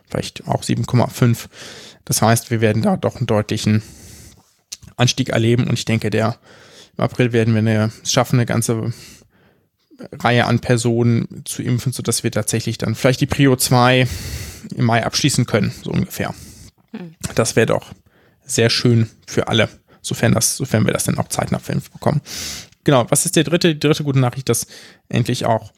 vielleicht 0.08 0.46
auch 0.46 0.62
7,5. 0.62 1.46
Das 2.04 2.22
heißt, 2.22 2.50
wir 2.52 2.60
werden 2.60 2.82
da 2.82 2.96
doch 2.96 3.16
einen 3.16 3.26
deutlichen 3.26 3.82
Anstieg 4.96 5.30
erleben 5.30 5.64
und 5.64 5.74
ich 5.74 5.84
denke, 5.84 6.10
der 6.10 6.36
im 6.96 7.04
April 7.04 7.32
werden 7.32 7.54
wir 7.54 7.58
eine, 7.58 7.92
es 8.02 8.12
schaffen, 8.12 8.36
eine 8.36 8.46
ganze 8.46 8.92
Reihe 10.12 10.46
an 10.46 10.60
Personen 10.60 11.42
zu 11.44 11.62
impfen, 11.62 11.92
sodass 11.92 12.22
wir 12.22 12.30
tatsächlich 12.30 12.78
dann 12.78 12.94
vielleicht 12.94 13.20
die 13.20 13.26
Prio 13.26 13.56
2 13.56 14.06
im 14.76 14.84
Mai 14.84 15.04
abschließen 15.04 15.46
können, 15.46 15.72
so 15.82 15.90
ungefähr. 15.90 16.34
Das 17.34 17.56
wäre 17.56 17.66
doch 17.66 17.92
sehr 18.44 18.70
schön 18.70 19.08
für 19.26 19.48
alle, 19.48 19.68
sofern 20.02 20.32
das, 20.32 20.56
sofern 20.56 20.86
wir 20.86 20.92
das 20.92 21.04
dann 21.04 21.18
auch 21.18 21.28
zeitnah 21.28 21.58
verimpft 21.58 21.92
bekommen. 21.92 22.20
Genau, 22.84 23.06
was 23.08 23.26
ist 23.26 23.36
der 23.36 23.44
dritte, 23.44 23.74
die 23.74 23.80
dritte 23.80 24.04
gute 24.04 24.20
Nachricht, 24.20 24.48
dass 24.48 24.66
endlich 25.08 25.44
auch 25.44 25.72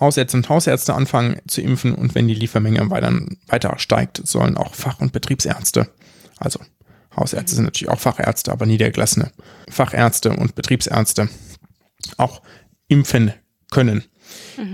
Hausärzte 0.00 0.36
und 0.36 0.48
Hausärzte 0.48 0.94
anfangen 0.94 1.40
zu 1.46 1.60
impfen 1.60 1.94
und 1.94 2.14
wenn 2.14 2.28
die 2.28 2.34
Liefermenge 2.34 2.88
weiter, 2.90 3.12
weiter 3.46 3.78
steigt, 3.78 4.26
sollen 4.26 4.56
auch 4.56 4.74
Fach- 4.74 5.00
und 5.00 5.12
Betriebsärzte, 5.12 5.88
also 6.38 6.60
Hausärzte 7.16 7.56
sind 7.56 7.64
natürlich 7.64 7.92
auch 7.92 8.00
Fachärzte, 8.00 8.52
aber 8.52 8.64
niedergelassene 8.64 9.32
Fachärzte 9.68 10.30
und 10.30 10.54
Betriebsärzte 10.54 11.28
auch 12.16 12.42
impfen 12.86 13.32
können. 13.70 14.04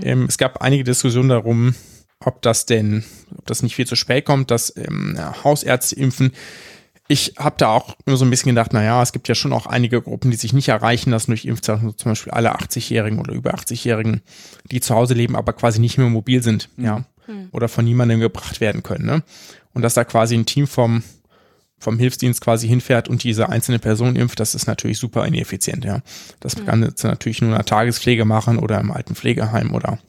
Ähm, 0.03 0.25
es 0.27 0.37
gab 0.37 0.61
einige 0.61 0.83
Diskussionen 0.83 1.29
darum, 1.29 1.75
ob 2.25 2.41
das 2.41 2.65
denn, 2.65 3.03
ob 3.37 3.45
das 3.45 3.63
nicht 3.63 3.75
viel 3.75 3.87
zu 3.87 3.95
spät 3.95 4.25
kommt, 4.25 4.51
dass 4.51 4.75
ähm, 4.75 5.15
ja, 5.17 5.43
Hausärzte 5.43 5.95
impfen. 5.95 6.31
Ich 7.07 7.35
habe 7.37 7.55
da 7.59 7.69
auch 7.69 7.95
nur 8.07 8.17
so 8.17 8.25
ein 8.25 8.31
bisschen 8.31 8.49
gedacht, 8.49 8.73
naja, 8.73 9.01
es 9.01 9.13
gibt 9.13 9.27
ja 9.27 9.35
schon 9.35 9.53
auch 9.53 9.67
einige 9.67 10.01
Gruppen, 10.01 10.31
die 10.31 10.37
sich 10.37 10.53
nicht 10.53 10.69
erreichen 10.69 11.11
lassen 11.11 11.31
durch 11.31 11.45
Impfzeichen, 11.45 11.95
zum 11.97 12.11
Beispiel 12.11 12.31
alle 12.33 12.55
80-Jährigen 12.55 13.19
oder 13.19 13.33
über 13.33 13.53
80-Jährigen, 13.53 14.21
die 14.71 14.81
zu 14.81 14.95
Hause 14.95 15.13
leben, 15.13 15.35
aber 15.35 15.53
quasi 15.53 15.79
nicht 15.79 15.99
mehr 15.99 16.09
mobil 16.09 16.41
sind, 16.41 16.69
ja, 16.77 17.05
oder 17.51 17.67
von 17.67 17.85
niemandem 17.85 18.19
gebracht 18.19 18.59
werden 18.59 18.81
können. 18.81 19.05
Ne? 19.05 19.23
Und 19.73 19.83
dass 19.83 19.93
da 19.93 20.03
quasi 20.03 20.35
ein 20.35 20.47
Team 20.47 20.67
vom 20.67 21.03
vom 21.77 21.99
Hilfsdienst 21.99 22.41
quasi 22.41 22.67
hinfährt 22.67 23.09
und 23.09 23.23
diese 23.23 23.49
einzelne 23.49 23.79
Person 23.79 24.15
impft, 24.15 24.39
das 24.39 24.55
ist 24.55 24.65
natürlich 24.65 24.97
super 24.97 25.25
ineffizient, 25.25 25.83
ja. 25.85 26.01
Das 26.39 26.55
kann 26.55 26.81
jetzt 26.81 27.03
natürlich 27.03 27.41
nur 27.41 27.51
in 27.51 27.57
der 27.57 27.65
Tagespflege 27.65 28.25
machen 28.25 28.57
oder 28.57 28.79
im 28.79 28.91
alten 28.91 29.13
Pflegeheim 29.13 29.75
oder 29.75 29.99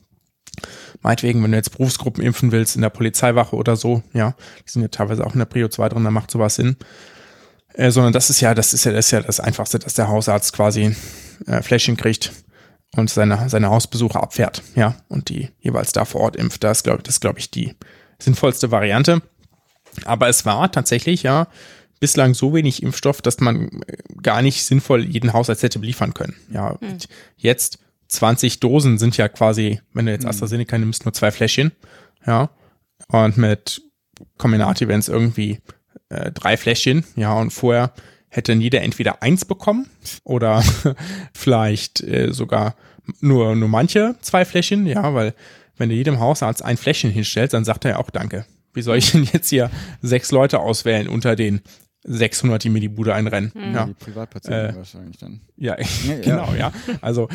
meinetwegen, 1.02 1.42
wenn 1.42 1.50
du 1.50 1.56
jetzt 1.56 1.70
Berufsgruppen 1.70 2.22
impfen 2.22 2.52
willst, 2.52 2.76
in 2.76 2.82
der 2.82 2.90
Polizeiwache 2.90 3.56
oder 3.56 3.76
so, 3.76 4.02
ja, 4.12 4.34
die 4.66 4.70
sind 4.70 4.82
ja 4.82 4.88
teilweise 4.88 5.26
auch 5.26 5.32
in 5.32 5.38
der 5.38 5.46
Prio 5.46 5.68
2 5.68 5.88
drin, 5.88 6.04
da 6.04 6.10
macht 6.10 6.30
sowas 6.30 6.56
Sinn. 6.56 6.76
Äh, 7.74 7.90
sondern 7.90 8.12
das 8.12 8.30
ist 8.30 8.40
ja, 8.40 8.54
das 8.54 8.72
ist 8.72 8.84
ja, 8.84 8.92
das 8.92 9.06
ist 9.06 9.10
ja 9.10 9.20
das 9.20 9.40
Einfachste, 9.40 9.78
dass 9.78 9.94
der 9.94 10.08
Hausarzt 10.08 10.52
quasi 10.52 10.96
äh, 11.46 11.62
Fläschchen 11.62 11.96
kriegt 11.96 12.32
und 12.96 13.10
seine, 13.10 13.48
seine 13.48 13.68
Hausbesuche 13.68 14.20
abfährt, 14.20 14.62
ja, 14.74 14.96
und 15.08 15.28
die 15.28 15.50
jeweils 15.60 15.92
da 15.92 16.04
vor 16.04 16.22
Ort 16.22 16.36
impft. 16.36 16.64
Das 16.64 16.82
glaube 16.82 17.02
das 17.02 17.20
glaube 17.20 17.38
ich, 17.38 17.50
die 17.50 17.74
sinnvollste 18.18 18.70
Variante. 18.70 19.20
Aber 20.04 20.28
es 20.28 20.44
war 20.44 20.70
tatsächlich 20.72 21.22
ja 21.22 21.48
bislang 22.00 22.34
so 22.34 22.54
wenig 22.54 22.82
Impfstoff, 22.82 23.22
dass 23.22 23.40
man 23.40 23.82
äh, 23.86 23.96
gar 24.22 24.42
nicht 24.42 24.64
sinnvoll 24.64 25.04
jeden 25.04 25.32
Haushalt 25.32 25.62
hätte 25.62 25.78
beliefern 25.78 26.14
können. 26.14 26.36
Ja, 26.50 26.76
mhm. 26.80 26.98
jetzt 27.36 27.78
20 28.08 28.60
Dosen 28.60 28.98
sind 28.98 29.16
ja 29.16 29.28
quasi, 29.28 29.80
wenn 29.92 30.06
du 30.06 30.12
jetzt 30.12 30.24
mhm. 30.24 30.30
AstraZeneca 30.30 30.78
nimmst, 30.78 31.04
nur 31.04 31.12
zwei 31.12 31.30
Fläschchen. 31.30 31.72
Ja, 32.26 32.50
und 33.08 33.36
mit 33.36 33.82
Combinati 34.38 34.88
wären 34.88 35.00
es 35.00 35.08
irgendwie 35.08 35.60
äh, 36.08 36.32
drei 36.32 36.56
Fläschchen. 36.56 37.04
Ja, 37.16 37.34
und 37.34 37.50
vorher 37.50 37.92
hätte 38.28 38.52
jeder 38.52 38.82
entweder 38.82 39.22
eins 39.22 39.44
bekommen 39.44 39.88
oder 40.24 40.62
vielleicht 41.32 42.02
äh, 42.02 42.32
sogar 42.32 42.76
nur, 43.20 43.54
nur 43.54 43.68
manche 43.68 44.16
zwei 44.20 44.44
Fläschchen. 44.44 44.86
Ja, 44.86 45.14
weil 45.14 45.34
wenn 45.76 45.88
du 45.88 45.94
jedem 45.94 46.20
Hausarzt 46.20 46.64
ein 46.64 46.76
Fläschchen 46.76 47.10
hinstellst, 47.10 47.54
dann 47.54 47.64
sagt 47.64 47.84
er 47.84 47.92
ja 47.92 47.96
auch 47.98 48.10
Danke. 48.10 48.46
Wie 48.72 48.82
soll 48.82 48.98
ich 48.98 49.12
denn 49.12 49.24
jetzt 49.32 49.48
hier 49.48 49.70
sechs 50.02 50.30
Leute 50.32 50.60
auswählen 50.60 51.08
unter 51.08 51.34
den 51.34 51.62
600, 52.06 52.62
die 52.62 52.70
mir 52.70 52.80
die 52.80 52.88
Bude 52.88 53.14
einrennen. 53.14 53.52
Mhm. 53.54 53.74
Ja. 53.74 53.86
Die 53.86 53.94
Privatpatienten 53.94 54.74
äh, 54.74 54.76
wahrscheinlich 54.76 55.18
dann. 55.18 55.40
Ja, 55.56 55.76
ja 56.06 56.18
genau, 56.22 56.54
ja. 56.54 56.72
Also 57.00 57.28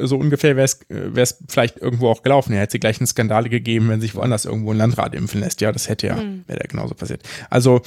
so 0.00 0.16
ungefähr 0.16 0.56
wäre 0.56 0.66
es 0.66 1.38
vielleicht 1.48 1.78
irgendwo 1.78 2.08
auch 2.08 2.22
gelaufen. 2.22 2.52
Er 2.52 2.60
hätte 2.60 2.78
gleich 2.78 3.00
einen 3.00 3.06
Skandale 3.06 3.48
gegeben, 3.48 3.88
wenn 3.88 4.00
sich 4.00 4.14
woanders 4.14 4.44
irgendwo 4.44 4.72
ein 4.72 4.78
Landrat 4.78 5.14
impfen 5.14 5.40
lässt. 5.40 5.60
Ja, 5.60 5.72
das 5.72 5.88
hätte 5.88 6.08
ja, 6.08 6.16
mhm. 6.16 6.44
wäre 6.46 6.60
ja 6.60 6.66
genauso 6.66 6.94
passiert. 6.94 7.22
Also 7.50 7.82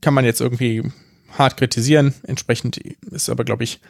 kann 0.00 0.14
man 0.14 0.24
jetzt 0.24 0.40
irgendwie 0.40 0.82
hart 1.36 1.56
kritisieren. 1.56 2.14
Entsprechend 2.22 2.78
ist 2.78 3.28
aber, 3.28 3.44
glaube 3.44 3.64
ich, 3.64 3.80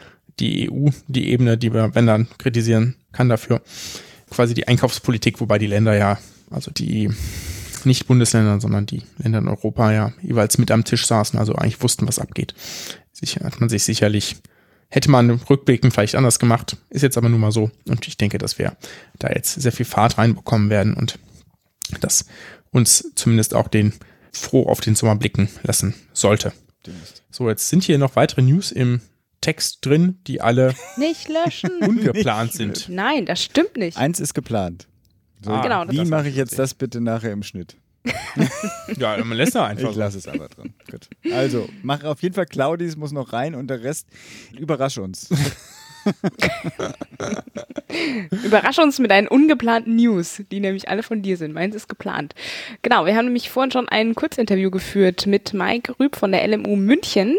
die 0.41 0.71
EU 0.71 0.91
die 1.07 1.29
Ebene, 1.31 1.57
die 1.59 1.73
wir, 1.73 1.95
wenn 1.95 2.07
dann, 2.07 2.29
kritisieren 2.39 2.97
kann 3.13 3.29
dafür. 3.29 3.63
Quasi 4.31 4.55
die 4.55 4.69
Einkaufspolitik, 4.69 5.41
wobei 5.41 5.59
die 5.59 5.67
Länder 5.67 5.97
ja, 5.97 6.19
also 6.51 6.71
die 6.71 7.11
nicht 7.85 8.07
Bundesländer, 8.07 8.61
sondern 8.61 8.87
die 8.87 9.03
Länder 9.19 9.39
in 9.39 9.49
Europa 9.49 9.93
ja 9.93 10.13
jeweils 10.23 10.59
mit 10.59 10.71
am 10.71 10.85
Tisch 10.85 11.07
saßen, 11.07 11.39
also 11.39 11.55
eigentlich 11.55 11.83
wussten, 11.83 12.07
was 12.07 12.19
abgeht. 12.19 12.55
Sicher 13.13 13.45
hat 13.45 13.61
man 13.61 13.69
sich 13.69 13.85
sicherlich, 13.85 14.37
hätte 14.89 15.11
man 15.11 15.31
rückblickend 15.31 15.93
vielleicht 15.93 16.15
anders 16.15 16.39
gemacht, 16.39 16.77
ist 16.91 17.03
jetzt 17.03 17.19
aber 17.19 17.29
nun 17.29 17.41
mal 17.41 17.53
so. 17.53 17.71
Und 17.89 18.07
ich 18.07 18.17
denke, 18.17 18.39
dass 18.39 18.59
wir 18.59 18.77
da 19.19 19.29
jetzt 19.29 19.61
sehr 19.61 19.73
viel 19.73 19.87
Fahrt 19.87 20.19
reinbekommen 20.19 20.71
werden 20.71 20.95
und 20.95 21.19
das 22.01 22.27
uns 22.71 23.13
zumindest 23.15 23.55
auch 23.55 23.69
den 23.69 23.95
froh 24.33 24.67
auf 24.67 24.81
den 24.81 24.95
Sommer 24.95 25.17
blicken 25.17 25.49
lassen 25.63 25.95
sollte. 26.13 26.53
So, 27.31 27.49
jetzt 27.49 27.69
sind 27.69 27.83
hier 27.83 27.99
noch 27.99 28.17
weitere 28.17 28.43
News 28.43 28.73
im 28.73 29.01
Text 29.41 29.85
drin, 29.87 30.19
die 30.27 30.41
alle 30.41 30.75
nicht 30.97 31.29
löschen. 31.29 31.71
ungeplant 31.81 32.53
sind. 32.53 32.89
Nein, 32.89 33.27
das 33.27 33.43
stimmt 33.43 33.77
nicht. 33.77 33.97
Eins 33.97 34.21
ist 34.21 34.35
geplant. 34.35 34.89
So, 35.41 35.53
ah, 35.53 35.61
genau, 35.63 35.85
wie 35.89 36.05
mache 36.05 36.29
ich 36.29 36.37
jetzt 36.37 36.59
das 36.59 36.75
bitte 36.75 37.01
nachher 37.01 37.33
im 37.33 37.43
Schnitt? 37.43 37.77
ja, 38.97 39.23
man 39.25 39.37
lässt 39.37 39.55
da 39.55 39.67
einfach. 39.69 39.91
Ich 39.91 39.97
lasse 39.97 40.19
es 40.19 40.29
aber 40.29 40.49
drin. 40.49 40.75
Gut. 40.91 41.09
Also, 41.33 41.69
mach 41.83 42.05
auf 42.05 42.23
jeden 42.23 42.35
Fall 42.35 42.47
Claudis 42.47 42.97
muss 42.97 43.13
noch 43.13 43.33
rein 43.33 43.55
und 43.55 43.69
der 43.69 43.83
Rest 43.83 44.09
überrasch 44.59 44.99
uns. 44.99 45.29
Überrasch 48.45 48.79
uns 48.79 48.99
mit 48.99 49.11
einen 49.11 49.29
ungeplanten 49.29 49.97
News, 49.97 50.43
die 50.51 50.61
nämlich 50.61 50.89
alle 50.89 51.03
von 51.03 51.21
dir 51.21 51.37
sind. 51.37 51.53
Meins 51.53 51.75
ist 51.75 51.89
geplant. 51.89 52.35
Genau, 52.83 53.05
wir 53.05 53.15
haben 53.15 53.27
nämlich 53.27 53.51
vorhin 53.51 53.71
schon 53.73 53.89
ein 53.89 54.15
Kurzinterview 54.15 54.71
geführt 54.71 55.27
mit 55.27 55.53
Mike 55.53 55.97
Rüb 56.01 56.17
von 56.17 56.33
der 56.33 56.47
LMU 56.47 56.77
München. 56.77 57.37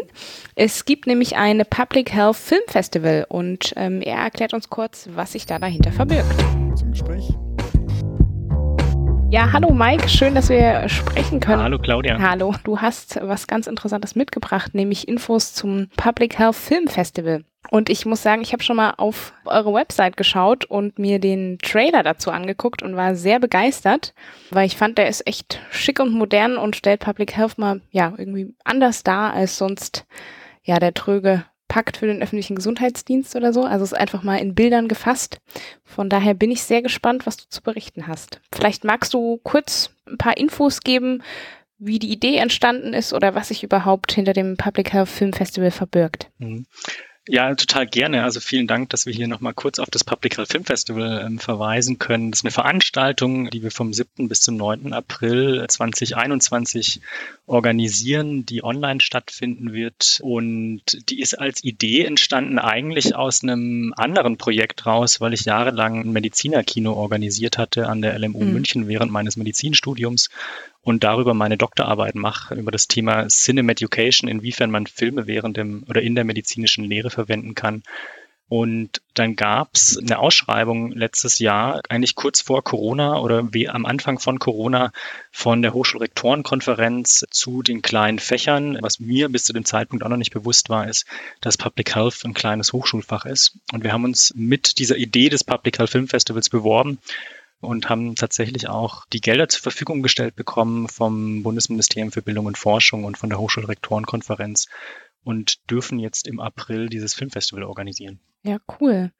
Es 0.54 0.84
gibt 0.84 1.08
nämlich 1.08 1.36
eine 1.36 1.64
Public 1.64 2.12
Health 2.12 2.36
Film 2.36 2.62
Festival 2.68 3.26
und 3.28 3.72
ähm, 3.76 4.02
er 4.02 4.18
erklärt 4.18 4.54
uns 4.54 4.70
kurz, 4.70 5.08
was 5.14 5.32
sich 5.32 5.46
da 5.46 5.58
dahinter 5.58 5.90
verbirgt. 5.90 6.30
Zum 6.76 6.92
Gespräch. 6.92 7.28
Ja, 9.30 9.52
hallo 9.52 9.72
Mike, 9.72 10.08
schön, 10.08 10.34
dass 10.34 10.48
wir 10.48 10.88
sprechen 10.88 11.38
können. 11.38 11.62
Hallo 11.62 11.78
Claudia. 11.78 12.18
Hallo, 12.18 12.52
du 12.64 12.80
hast 12.80 13.16
was 13.22 13.46
ganz 13.46 13.68
Interessantes 13.68 14.16
mitgebracht, 14.16 14.74
nämlich 14.74 15.06
Infos 15.06 15.54
zum 15.54 15.86
Public 15.96 16.36
Health 16.36 16.56
Film 16.56 16.88
Festival. 16.88 17.44
Und 17.70 17.90
ich 17.90 18.04
muss 18.06 18.24
sagen, 18.24 18.42
ich 18.42 18.52
habe 18.52 18.64
schon 18.64 18.74
mal 18.74 18.94
auf 18.96 19.32
eure 19.44 19.72
Website 19.72 20.16
geschaut 20.16 20.64
und 20.64 20.98
mir 20.98 21.20
den 21.20 21.58
Trailer 21.58 22.02
dazu 22.02 22.32
angeguckt 22.32 22.82
und 22.82 22.96
war 22.96 23.14
sehr 23.14 23.38
begeistert, 23.38 24.14
weil 24.50 24.66
ich 24.66 24.76
fand, 24.76 24.98
der 24.98 25.08
ist 25.08 25.24
echt 25.28 25.60
schick 25.70 26.00
und 26.00 26.12
modern 26.12 26.56
und 26.56 26.74
stellt 26.74 26.98
Public 26.98 27.36
Health 27.36 27.56
mal 27.56 27.82
ja 27.92 28.12
irgendwie 28.16 28.52
anders 28.64 29.04
dar 29.04 29.32
als 29.32 29.56
sonst 29.56 30.06
ja 30.64 30.80
der 30.80 30.92
tröge 30.92 31.44
Pakt 31.70 31.96
für 31.96 32.06
den 32.06 32.20
öffentlichen 32.20 32.56
Gesundheitsdienst 32.56 33.36
oder 33.36 33.52
so. 33.52 33.62
Also 33.62 33.84
es 33.84 33.92
ist 33.92 33.98
einfach 33.98 34.24
mal 34.24 34.36
in 34.36 34.56
Bildern 34.56 34.88
gefasst. 34.88 35.38
Von 35.84 36.10
daher 36.10 36.34
bin 36.34 36.50
ich 36.50 36.64
sehr 36.64 36.82
gespannt, 36.82 37.26
was 37.26 37.36
du 37.36 37.44
zu 37.48 37.62
berichten 37.62 38.08
hast. 38.08 38.40
Vielleicht 38.52 38.84
magst 38.84 39.14
du 39.14 39.38
kurz 39.44 39.90
ein 40.06 40.18
paar 40.18 40.36
Infos 40.36 40.80
geben, 40.80 41.22
wie 41.78 42.00
die 42.00 42.10
Idee 42.10 42.36
entstanden 42.36 42.92
ist 42.92 43.12
oder 43.14 43.36
was 43.36 43.48
sich 43.48 43.62
überhaupt 43.62 44.12
hinter 44.12 44.32
dem 44.32 44.56
Public 44.56 44.92
Health 44.92 45.08
Film 45.08 45.32
Festival 45.32 45.70
verbirgt. 45.70 46.28
Ja, 47.28 47.54
total 47.54 47.86
gerne. 47.86 48.24
Also 48.24 48.40
vielen 48.40 48.66
Dank, 48.66 48.90
dass 48.90 49.04
wir 49.04 49.12
hier 49.12 49.28
nochmal 49.28 49.52
kurz 49.52 49.78
auf 49.78 49.90
das 49.90 50.04
Public 50.04 50.38
Health 50.38 50.50
Film 50.50 50.64
Festival 50.64 51.22
ähm, 51.24 51.38
verweisen 51.38 51.98
können. 51.98 52.30
Das 52.30 52.40
ist 52.40 52.44
eine 52.44 52.50
Veranstaltung, 52.50 53.50
die 53.50 53.62
wir 53.62 53.70
vom 53.70 53.92
7. 53.92 54.28
bis 54.28 54.40
zum 54.40 54.56
9. 54.56 54.94
April 54.94 55.64
2021 55.68 57.02
organisieren, 57.46 58.46
die 58.46 58.64
online 58.64 59.00
stattfinden 59.00 59.74
wird. 59.74 60.18
Und 60.22 60.82
die 61.10 61.20
ist 61.20 61.34
als 61.34 61.62
Idee 61.62 62.04
entstanden 62.04 62.58
eigentlich 62.58 63.14
aus 63.14 63.42
einem 63.42 63.92
anderen 63.96 64.38
Projekt 64.38 64.86
raus, 64.86 65.20
weil 65.20 65.34
ich 65.34 65.44
jahrelang 65.44 66.00
ein 66.00 66.12
Medizinerkino 66.12 66.94
organisiert 66.94 67.58
hatte 67.58 67.86
an 67.88 68.00
der 68.00 68.18
LMU 68.18 68.42
mhm. 68.42 68.52
München 68.54 68.88
während 68.88 69.12
meines 69.12 69.36
Medizinstudiums 69.36 70.30
und 70.82 71.04
darüber 71.04 71.34
meine 71.34 71.56
Doktorarbeit 71.56 72.14
mache, 72.14 72.54
über 72.54 72.70
das 72.70 72.88
Thema 72.88 73.28
Cinema 73.28 73.72
Education, 73.72 74.28
inwiefern 74.28 74.70
man 74.70 74.86
Filme 74.86 75.26
während 75.26 75.56
dem 75.56 75.84
oder 75.88 76.02
in 76.02 76.14
der 76.14 76.24
medizinischen 76.24 76.84
Lehre 76.84 77.10
verwenden 77.10 77.54
kann. 77.54 77.82
Und 78.50 79.00
dann 79.14 79.36
gab 79.36 79.76
es 79.76 79.96
eine 79.96 80.18
Ausschreibung 80.18 80.90
letztes 80.90 81.38
Jahr, 81.38 81.82
eigentlich 81.88 82.16
kurz 82.16 82.40
vor 82.40 82.64
Corona 82.64 83.20
oder 83.20 83.54
wie 83.54 83.68
am 83.68 83.86
Anfang 83.86 84.18
von 84.18 84.40
Corona, 84.40 84.90
von 85.30 85.62
der 85.62 85.72
Hochschulrektorenkonferenz 85.72 87.26
zu 87.30 87.62
den 87.62 87.80
kleinen 87.80 88.18
Fächern. 88.18 88.76
Was 88.80 88.98
mir 88.98 89.28
bis 89.28 89.44
zu 89.44 89.52
dem 89.52 89.64
Zeitpunkt 89.64 90.04
auch 90.04 90.08
noch 90.08 90.16
nicht 90.16 90.32
bewusst 90.32 90.68
war, 90.68 90.88
ist, 90.88 91.06
dass 91.40 91.58
Public 91.58 91.94
Health 91.94 92.24
ein 92.24 92.34
kleines 92.34 92.72
Hochschulfach 92.72 93.24
ist. 93.24 93.56
Und 93.72 93.84
wir 93.84 93.92
haben 93.92 94.02
uns 94.02 94.32
mit 94.34 94.80
dieser 94.80 94.96
Idee 94.96 95.28
des 95.28 95.44
Public 95.44 95.78
Health 95.78 95.90
Film 95.90 96.08
Festivals 96.08 96.50
beworben 96.50 96.98
und 97.60 97.88
haben 97.88 98.14
tatsächlich 98.14 98.68
auch 98.68 99.06
die 99.12 99.20
Gelder 99.20 99.48
zur 99.48 99.62
Verfügung 99.62 100.02
gestellt 100.02 100.36
bekommen 100.36 100.88
vom 100.88 101.42
Bundesministerium 101.42 102.10
für 102.10 102.22
Bildung 102.22 102.46
und 102.46 102.58
Forschung 102.58 103.04
und 103.04 103.18
von 103.18 103.28
der 103.28 103.38
Hochschulrektorenkonferenz 103.38 104.68
und 105.24 105.70
dürfen 105.70 105.98
jetzt 105.98 106.26
im 106.26 106.40
April 106.40 106.88
dieses 106.88 107.14
Filmfestival 107.14 107.64
organisieren. 107.64 108.20
Ja, 108.42 108.58
cool. 108.80 109.12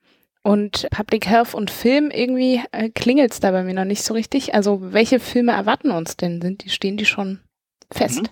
Und 0.43 0.89
Public 0.91 1.27
Health 1.27 1.55
und 1.55 1.71
Film, 1.71 2.11
irgendwie 2.11 2.63
äh, 2.73 2.89
klingelt 2.89 3.33
es 3.33 3.41
da 3.41 3.51
bei 3.51 3.63
mir 3.63 3.75
noch 3.75 3.85
nicht 3.85 4.03
so 4.03 4.15
richtig. 4.15 4.55
Also 4.55 4.93
welche 4.93 5.21
Filme 5.21 5.53
erwarten 5.53 5.91
uns 5.91 6.17
denn? 6.17 6.41
Sind 6.41 6.65
die, 6.65 6.71
stehen 6.71 6.97
die 6.97 7.05
schon 7.05 7.41
fest? 7.91 8.23
Mhm. 8.23 8.29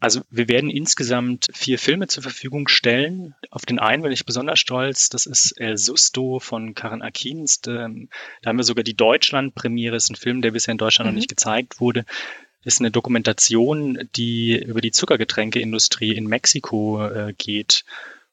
Also 0.00 0.22
wir 0.30 0.48
werden 0.48 0.70
insgesamt 0.70 1.48
vier 1.52 1.78
Filme 1.78 2.08
zur 2.08 2.22
Verfügung 2.22 2.68
stellen. 2.68 3.34
Auf 3.50 3.66
den 3.66 3.78
einen 3.78 4.02
bin 4.02 4.12
ich 4.12 4.24
besonders 4.24 4.58
stolz. 4.58 5.10
Das 5.10 5.26
ist 5.26 5.52
El 5.60 5.76
Susto 5.76 6.40
von 6.40 6.74
Karen 6.74 7.02
Akins. 7.02 7.60
Da 7.60 7.82
haben 7.82 8.56
wir 8.56 8.64
sogar 8.64 8.82
die 8.82 8.96
Deutschland-Premiere. 8.96 9.94
Das 9.94 10.04
ist 10.04 10.10
ein 10.10 10.16
Film, 10.16 10.40
der 10.40 10.52
bisher 10.52 10.72
in 10.72 10.78
Deutschland 10.78 11.06
mhm. 11.06 11.14
noch 11.14 11.18
nicht 11.18 11.28
gezeigt 11.28 11.80
wurde. 11.80 12.06
Ist 12.64 12.80
eine 12.80 12.90
Dokumentation, 12.90 14.08
die 14.16 14.58
über 14.58 14.80
die 14.80 14.90
Zuckergetränkeindustrie 14.90 16.14
in 16.14 16.26
Mexiko 16.26 17.06
äh, 17.06 17.34
geht. 17.36 17.84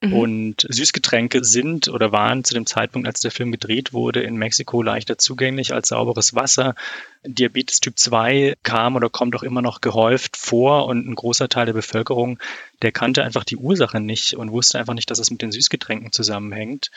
Mhm. 0.02 0.14
Und 0.14 0.68
Süßgetränke 0.70 1.44
sind 1.44 1.88
oder 1.88 2.12
waren 2.12 2.44
zu 2.44 2.54
dem 2.54 2.68
Zeitpunkt, 2.68 3.08
als 3.08 3.22
der 3.22 3.32
Film 3.32 3.52
gedreht 3.52 3.94
wurde, 3.94 4.22
in 4.22 4.36
Mexiko 4.36 4.84
leichter 4.84 5.18
zugänglich 5.18 5.74
als 5.74 5.88
sauberes 5.88 6.36
Wasser. 6.36 6.76
Diabetes 7.24 7.80
Typ 7.80 7.98
2 7.98 8.56
kam 8.62 8.96
oder 8.96 9.10
kommt 9.10 9.36
auch 9.36 9.42
immer 9.42 9.64
noch 9.64 9.82
gehäuft 9.82 10.38
vor 10.38 10.86
und 10.86 11.08
ein 11.08 11.16
großer 11.16 11.50
Teil 11.50 11.66
der 11.66 11.74
Bevölkerung, 11.74 12.38
der 12.84 12.92
kannte 12.92 13.24
einfach 13.24 13.44
die 13.44 13.58
Ursache 13.58 14.00
nicht 14.00 14.36
und 14.36 14.52
wusste 14.52 14.78
einfach 14.78 14.94
nicht, 14.94 15.10
dass 15.10 15.20
es 15.20 15.32
mit 15.32 15.42
den 15.42 15.52
Süßgetränken 15.52 16.12
zusammenhängt. 16.12 16.92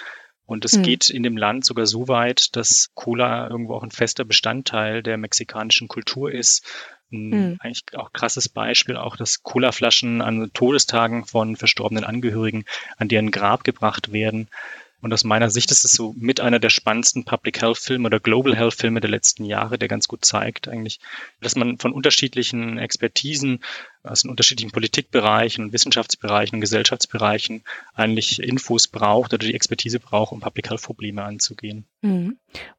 Und 0.45 0.65
es 0.65 0.77
mhm. 0.77 0.83
geht 0.83 1.09
in 1.09 1.23
dem 1.23 1.37
Land 1.37 1.65
sogar 1.65 1.87
so 1.87 2.09
weit, 2.09 2.55
dass 2.57 2.91
Cola 2.95 3.49
irgendwo 3.49 3.75
auch 3.75 3.85
ein 3.85 3.93
fester 3.93 4.25
Bestandteil 4.25 5.03
der 5.03 5.17
mexikanischen 5.17 5.89
Kultur 5.89 6.31
ist 6.31 6.67
mhm. 7.11 7.57
eigentlich 7.61 7.85
auch 7.97 8.13
krasses 8.13 8.49
Beispiel, 8.49 8.97
auch 8.97 9.17
dass 9.17 9.43
Colaflaschen 9.43 10.23
an 10.23 10.51
Todestagen 10.53 11.25
von 11.25 11.57
verstorbenen 11.57 12.05
Angehörigen 12.05 12.65
an 12.97 13.09
deren 13.09 13.31
Grab 13.31 13.65
gebracht 13.65 14.13
werden. 14.13 14.49
Und 15.01 15.13
aus 15.13 15.25
meiner 15.25 15.51
Sicht 15.51 15.71
ist 15.71 15.85
es 15.85 15.93
so 15.93 16.15
mit 16.17 16.41
einer 16.41 16.59
der 16.59 16.71
spannendsten 16.71 17.25
Public 17.25 17.63
Health 17.63 17.79
Filme 17.79 18.07
oder 18.07 18.21
Global 18.21 18.55
Health 18.57 18.75
Filme 18.75 19.01
der 19.01 19.11
letzten 19.11 19.45
Jahre, 19.45 19.79
der 19.79 19.89
ganz 19.89 20.09
gut 20.09 20.25
zeigt 20.25 20.69
eigentlich, 20.69 21.01
dass 21.41 21.57
man 21.57 21.79
von 21.79 21.93
unterschiedlichen 21.93 22.79
Expertisen 22.79 23.61
aus 24.03 24.23
den 24.23 24.31
unterschiedlichen 24.31 24.71
Politikbereichen, 24.71 25.73
Wissenschaftsbereichen 25.73 26.57
und 26.57 26.61
Gesellschaftsbereichen 26.61 27.63
eigentlich 27.95 28.43
Infos 28.43 28.89
braucht 28.89 29.33
oder 29.33 29.47
die 29.47 29.55
Expertise 29.55 30.01
braucht, 30.01 30.33
um 30.33 30.41
Public 30.41 30.71
Health 30.71 30.83
Probleme 30.83 31.25
anzugehen. 31.25 31.87
Mhm. 32.03 32.39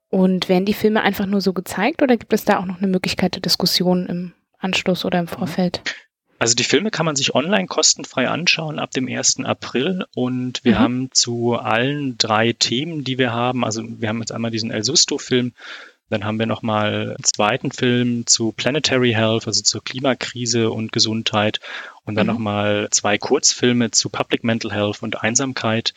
Und 0.10 0.50
werden 0.50 0.66
die 0.66 0.74
Filme 0.74 1.02
einfach 1.02 1.26
nur 1.26 1.42
so 1.42 1.54
gezeigt 1.54 2.02
oder 2.02 2.18
gibt 2.18 2.34
es 2.34 2.46
da 2.46 2.60
auch 2.60 2.66
noch 2.66 2.78
eine 2.78 2.88
Möglichkeit 2.88 3.36
der 3.36 3.42
Diskussion 3.42 4.08
im 4.08 4.34
Anschluss 4.60 5.06
oder 5.06 5.20
im 5.20 5.28
Vorfeld? 5.28 5.82
Also 6.42 6.56
die 6.56 6.64
Filme 6.64 6.90
kann 6.90 7.06
man 7.06 7.16
sich 7.16 7.36
online 7.36 7.68
kostenfrei 7.68 8.28
anschauen 8.28 8.80
ab 8.80 8.90
dem 8.90 9.08
1. 9.08 9.42
April 9.46 10.08
und 10.16 10.64
wir 10.64 10.72
mhm. 10.72 10.80
haben 10.80 11.10
zu 11.14 11.54
allen 11.54 12.18
drei 12.18 12.52
Themen, 12.54 13.04
die 13.04 13.20
wir 13.20 13.32
haben, 13.32 13.64
also 13.64 13.84
wir 13.86 14.10
haben 14.10 14.22
jetzt 14.22 14.32
einmal 14.32 14.50
diesen 14.50 14.72
El 14.72 14.84
Susto-Film, 14.84 15.54
dann 16.10 16.26
haben 16.26 16.40
wir 16.40 16.48
nochmal 16.48 17.10
einen 17.10 17.24
zweiten 17.24 17.72
Film 17.72 18.26
zu 18.26 18.54
Planetary 18.54 19.12
Health, 19.12 19.46
also 19.46 19.62
zur 19.62 19.84
Klimakrise 19.84 20.72
und 20.72 20.92
Gesundheit 20.92 21.60
und 22.06 22.16
dann 22.16 22.26
mhm. 22.26 22.34
nochmal 22.34 22.88
zwei 22.90 23.20
Kurzfilme 23.20 23.92
zu 23.92 24.10
Public 24.10 24.44
Mental 24.44 24.72
Health 24.72 25.04
und 25.04 25.22
Einsamkeit. 25.22 25.94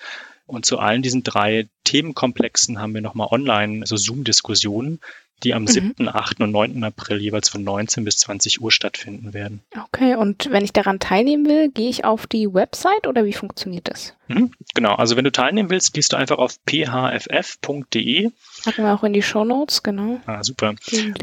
Und 0.46 0.66
zu 0.66 0.78
allen 0.78 1.02
diesen 1.02 1.22
drei 1.22 1.68
Themenkomplexen 1.84 2.78
haben 2.78 2.94
wir 2.94 3.00
nochmal 3.00 3.28
online 3.30 3.86
so 3.86 3.96
Zoom-Diskussionen, 3.96 5.00
die 5.42 5.54
am 5.54 5.62
mhm. 5.62 5.68
7., 5.68 6.08
8. 6.08 6.40
und 6.40 6.52
9. 6.52 6.84
April 6.84 7.20
jeweils 7.20 7.48
von 7.48 7.64
19 7.64 8.04
bis 8.04 8.18
20 8.18 8.60
Uhr 8.60 8.70
stattfinden 8.70 9.34
werden. 9.34 9.62
Okay, 9.76 10.14
und 10.14 10.50
wenn 10.50 10.64
ich 10.64 10.72
daran 10.72 11.00
teilnehmen 11.00 11.46
will, 11.46 11.70
gehe 11.70 11.88
ich 11.88 12.04
auf 12.04 12.26
die 12.26 12.52
Website 12.52 13.06
oder 13.06 13.24
wie 13.24 13.32
funktioniert 13.32 13.88
das? 13.88 14.14
Mhm, 14.28 14.52
genau, 14.74 14.94
also 14.94 15.16
wenn 15.16 15.24
du 15.24 15.32
teilnehmen 15.32 15.70
willst, 15.70 15.92
gehst 15.92 16.12
du 16.12 16.16
einfach 16.16 16.38
auf 16.38 16.58
phff.de. 16.66 18.30
Packen 18.64 18.84
wir 18.84 18.94
auch 18.94 19.04
in 19.04 19.12
die 19.12 19.22
Show 19.22 19.44
Notes, 19.44 19.82
genau. 19.82 20.20
Ah, 20.26 20.42
super. 20.42 20.74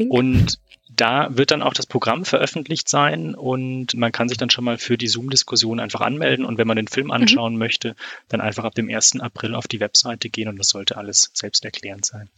Und 0.08 0.58
da 0.96 1.28
wird 1.36 1.50
dann 1.50 1.62
auch 1.62 1.74
das 1.74 1.86
Programm 1.86 2.24
veröffentlicht 2.24 2.88
sein 2.88 3.34
und 3.34 3.94
man 3.94 4.12
kann 4.12 4.28
sich 4.28 4.38
dann 4.38 4.50
schon 4.50 4.64
mal 4.64 4.78
für 4.78 4.98
die 4.98 5.08
Zoom-Diskussion 5.08 5.80
einfach 5.80 6.00
anmelden 6.00 6.44
und 6.44 6.58
wenn 6.58 6.66
man 6.66 6.76
den 6.76 6.88
Film 6.88 7.06
mhm. 7.06 7.12
anschauen 7.12 7.54
mhm. 7.54 7.58
möchte, 7.58 7.96
dann 8.28 8.40
einfach 8.40 8.64
ab 8.64 8.74
dem 8.74 8.88
1. 8.88 9.20
April 9.20 9.54
auf 9.54 9.68
die 9.68 9.80
Webseite 9.80 10.28
gehen 10.28 10.48
und 10.48 10.58
das 10.58 10.68
sollte 10.68 10.96
alles 10.96 11.30
selbsterklärend 11.34 12.04
sein. 12.04 12.28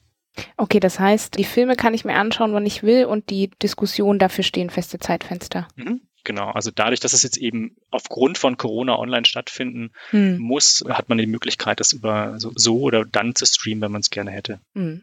Okay, 0.56 0.80
das 0.80 0.98
heißt, 0.98 1.38
die 1.38 1.44
Filme 1.44 1.76
kann 1.76 1.94
ich 1.94 2.04
mir 2.04 2.16
anschauen, 2.16 2.52
wann 2.52 2.66
ich 2.66 2.82
will 2.82 3.04
und 3.04 3.30
die 3.30 3.50
Diskussion, 3.62 4.18
dafür 4.18 4.44
stehen 4.44 4.70
feste 4.70 4.98
Zeitfenster. 4.98 5.68
Mhm. 5.76 6.00
Genau, 6.24 6.50
also 6.50 6.70
dadurch, 6.74 7.00
dass 7.00 7.12
es 7.12 7.22
jetzt 7.22 7.36
eben 7.36 7.76
aufgrund 7.90 8.38
von 8.38 8.56
Corona 8.56 8.98
online 8.98 9.26
stattfinden 9.26 9.92
hm. 10.10 10.38
muss, 10.38 10.82
hat 10.88 11.10
man 11.10 11.18
die 11.18 11.26
Möglichkeit, 11.26 11.80
das 11.80 11.92
über 11.92 12.40
so, 12.40 12.50
so 12.54 12.80
oder 12.80 13.04
dann 13.04 13.34
zu 13.34 13.44
streamen, 13.44 13.82
wenn 13.82 13.92
man 13.92 14.00
es 14.00 14.10
gerne 14.10 14.30
hätte. 14.30 14.58
Hm. 14.74 15.02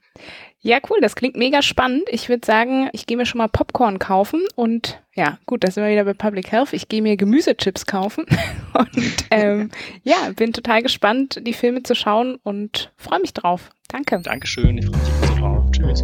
Ja, 0.64 0.80
cool, 0.90 0.98
das 1.02 1.16
klingt 1.16 1.36
mega 1.36 1.62
spannend. 1.62 2.04
Ich 2.10 2.28
würde 2.30 2.46
sagen, 2.46 2.90
ich 2.92 3.06
gehe 3.06 3.18
mir 3.18 3.26
schon 3.26 3.38
mal 3.38 3.48
Popcorn 3.48 4.00
kaufen 4.00 4.46
und 4.56 5.00
ja, 5.14 5.38
gut, 5.46 5.64
da 5.64 5.72
sind 5.72 5.84
wir 5.84 5.92
wieder 5.92 6.06
bei 6.06 6.14
Public 6.14 6.52
Health. 6.52 6.74
Ich 6.74 6.88
gehe 6.88 7.02
mir 7.02 7.18
Gemüsechips 7.18 7.86
kaufen 7.86 8.26
und 8.74 9.26
ähm, 9.30 9.70
ja, 10.04 10.32
bin 10.36 10.54
total 10.54 10.82
gespannt, 10.82 11.42
die 11.46 11.54
Filme 11.54 11.84
zu 11.84 11.96
schauen 11.96 12.38
und 12.44 12.92
freue 12.98 13.20
mich 13.20 13.34
drauf. 13.34 13.70
Danke. 13.88 14.22
Dankeschön, 14.24 14.78
ich 14.78 14.86
freue 14.86 15.02
mich 15.02 15.30
so 15.30 15.36
drauf. 15.36 15.72
Tschüss. 15.72 16.04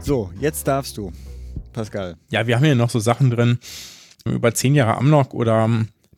So, 0.00 0.30
jetzt 0.38 0.68
darfst 0.68 0.96
du. 0.98 1.10
Pascal. 1.74 2.16
Ja, 2.30 2.46
wir 2.46 2.56
haben 2.56 2.64
hier 2.64 2.74
noch 2.74 2.90
so 2.90 2.98
Sachen 2.98 3.30
drin 3.30 3.58
über 4.24 4.54
zehn 4.54 4.74
Jahre 4.74 4.96
Amnok 4.96 5.34
oder 5.34 5.68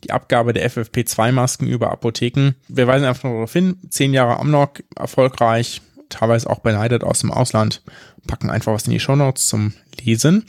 die 0.04 0.12
Abgabe 0.12 0.52
der 0.52 0.70
FFP2-Masken 0.70 1.66
über 1.66 1.90
Apotheken. 1.90 2.52
Wir 2.68 2.86
weisen 2.86 3.07
einfach 3.07 3.28
darauf 3.28 3.52
hin, 3.52 3.78
zehn 3.90 4.14
Jahre 4.14 4.38
Amnok 4.38 4.84
erfolgreich, 4.94 5.82
teilweise 6.09 6.48
auch 6.48 6.61
beneidet 6.61 7.02
aus 7.02 7.20
dem 7.20 7.32
Ausland, 7.32 7.82
packen 8.26 8.50
einfach 8.50 8.72
was 8.72 8.86
in 8.86 8.92
die 8.92 9.00
Shownotes 9.00 9.48
zum 9.48 9.72
Lesen. 10.00 10.44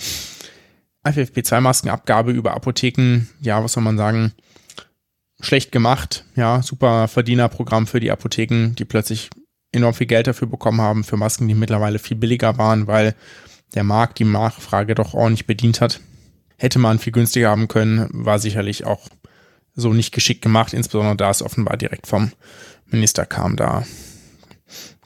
FFP2-Maskenabgabe 1.03 2.31
über 2.31 2.53
Apotheken, 2.53 3.27
ja, 3.41 3.63
was 3.63 3.73
soll 3.73 3.83
man 3.83 3.97
sagen, 3.97 4.33
schlecht 5.39 5.71
gemacht, 5.71 6.25
ja, 6.35 6.61
super 6.61 7.07
Verdienerprogramm 7.07 7.87
für 7.87 7.99
die 7.99 8.11
Apotheken, 8.11 8.75
die 8.75 8.85
plötzlich 8.85 9.29
enorm 9.71 9.93
viel 9.93 10.07
Geld 10.07 10.27
dafür 10.27 10.47
bekommen 10.47 10.81
haben, 10.81 11.03
für 11.03 11.17
Masken, 11.17 11.47
die 11.47 11.53
mittlerweile 11.53 11.99
viel 11.99 12.17
billiger 12.17 12.57
waren, 12.57 12.87
weil 12.87 13.15
der 13.75 13.83
Markt 13.83 14.19
die 14.19 14.25
Nachfrage 14.25 14.95
doch 14.95 15.13
ordentlich 15.13 15.47
bedient 15.47 15.81
hat. 15.81 15.99
Hätte 16.57 16.79
man 16.79 16.99
viel 16.99 17.13
günstiger 17.13 17.49
haben 17.49 17.67
können, 17.67 18.07
war 18.11 18.39
sicherlich 18.39 18.85
auch 18.85 19.07
so 19.75 19.93
nicht 19.93 20.13
geschickt 20.13 20.41
gemacht, 20.41 20.73
insbesondere 20.73 21.15
da 21.15 21.29
es 21.29 21.43
offenbar 21.43 21.77
direkt 21.77 22.07
vom 22.07 22.31
Minister 22.87 23.25
kam. 23.25 23.55
Da 23.55 23.85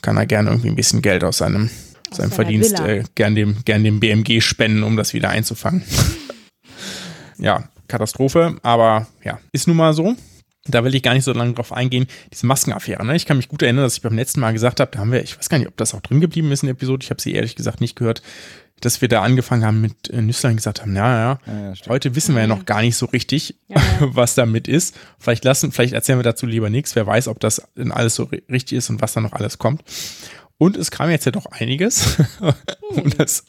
kann 0.02 0.18
er 0.18 0.26
gerne 0.26 0.50
irgendwie 0.50 0.70
ein 0.70 0.76
bisschen 0.76 1.02
Geld 1.02 1.24
aus 1.24 1.38
seinem, 1.38 1.70
aus 2.10 2.18
seinem 2.18 2.32
Verdienst 2.32 2.80
äh, 2.80 3.04
gern, 3.16 3.36
dem, 3.36 3.64
gern 3.66 3.84
dem 3.84 4.00
BMG 4.00 4.42
spenden, 4.42 4.84
um 4.84 4.96
das 4.96 5.14
wieder 5.14 5.30
einzufangen. 5.30 5.84
ja, 7.38 7.66
Katastrophe, 7.88 8.58
aber 8.64 9.08
ja, 9.24 9.40
ist 9.52 9.68
nun 9.68 9.78
mal 9.78 9.94
so. 9.94 10.16
Da 10.66 10.84
will 10.84 10.94
ich 10.94 11.02
gar 11.02 11.14
nicht 11.14 11.24
so 11.24 11.34
lange 11.34 11.54
drauf 11.54 11.74
eingehen. 11.74 12.06
Diese 12.32 12.46
Maskenaffäre, 12.46 13.04
ne? 13.04 13.16
Ich 13.16 13.26
kann 13.26 13.38
mich 13.38 13.50
gut 13.50 13.64
erinnern, 13.64 13.84
dass 13.84 13.96
ich 13.96 14.02
beim 14.02 14.16
letzten 14.16 14.42
Mal 14.42 14.54
gesagt 14.54 14.80
habe, 14.80 14.92
da 14.92 15.00
haben 15.00 15.12
wir, 15.12 15.24
ich 15.24 15.38
weiß 15.38 15.50
gar 15.50 15.58
nicht, 15.58 15.68
ob 15.68 15.78
das 15.78 15.96
auch 15.96 16.02
drin 16.02 16.22
geblieben 16.22 16.52
ist 16.52 16.62
in 16.62 16.68
der 16.68 16.74
Episode, 16.74 17.04
ich 17.04 17.10
habe 17.10 17.22
sie 17.22 17.34
ehrlich 17.34 17.56
gesagt 17.56 17.82
nicht 17.82 17.96
gehört, 17.96 18.22
dass 18.82 19.00
wir 19.00 19.08
da 19.08 19.22
angefangen 19.22 19.64
haben 19.64 19.80
mit 19.80 20.10
äh, 20.10 20.22
Nüsslein 20.22 20.56
gesagt 20.56 20.82
haben, 20.82 20.96
ja, 20.96 21.18
ja, 21.18 21.40
ja, 21.46 21.74
ja 21.74 21.74
heute 21.88 22.16
wissen 22.16 22.36
wir 22.36 22.42
ja 22.42 22.48
noch 22.48 22.66
gar 22.66 22.82
nicht 22.82 22.98
so 22.98 23.06
richtig, 23.06 23.56
ja, 23.68 23.82
was 24.00 24.36
damit 24.36 24.68
ist. 24.68 24.98
Vielleicht 25.20 25.46
lassen, 25.46 25.72
vielleicht 25.72 25.94
erzählen 25.94 26.20
wir 26.20 26.24
dazu 26.24 26.46
lieber 26.46 26.70
nichts. 26.70 26.96
Wer 26.96 27.08
weiß, 27.08 27.28
ob 27.28 27.40
das 27.40 27.62
denn 27.78 27.92
alles 27.92 28.16
so 28.16 28.24
richtig 28.24 28.74
ist 28.78 28.90
und 28.90 29.02
was 29.02 29.14
da 29.14 29.22
noch 29.22 29.34
alles 29.34 29.58
kommt. 29.58 29.84
Und 30.58 30.78
es 30.78 30.92
kam 30.92 31.10
jetzt 31.10 31.26
ja 31.26 31.32
doch 31.32 31.46
einiges, 31.48 32.18
um 32.90 33.10
das, 33.18 33.46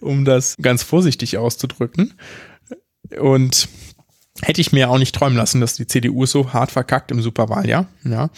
um 0.00 0.24
das 0.24 0.56
ganz 0.60 0.82
vorsichtig 0.82 1.38
auszudrücken. 1.38 2.14
Und 3.18 3.68
hätte 4.42 4.60
ich 4.60 4.72
mir 4.72 4.90
auch 4.90 4.98
nicht 4.98 5.14
träumen 5.14 5.36
lassen, 5.36 5.60
dass 5.60 5.74
die 5.74 5.86
CDU 5.86 6.26
so 6.26 6.52
hart 6.52 6.70
verkackt 6.70 7.10
im 7.10 7.22
Superwahljahr. 7.22 7.86
Ja. 8.04 8.30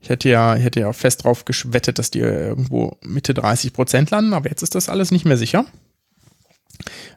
Ich 0.00 0.10
hätte 0.10 0.28
ja, 0.28 0.56
ich 0.56 0.62
hätte 0.62 0.80
ja 0.80 0.92
fest 0.92 1.24
drauf 1.24 1.44
gewettet, 1.44 1.98
dass 1.98 2.10
die 2.10 2.20
irgendwo 2.20 2.96
Mitte 3.02 3.34
30 3.34 3.72
Prozent 3.72 4.10
landen, 4.10 4.34
aber 4.34 4.48
jetzt 4.48 4.62
ist 4.62 4.74
das 4.74 4.88
alles 4.88 5.10
nicht 5.10 5.24
mehr 5.24 5.36
sicher, 5.36 5.64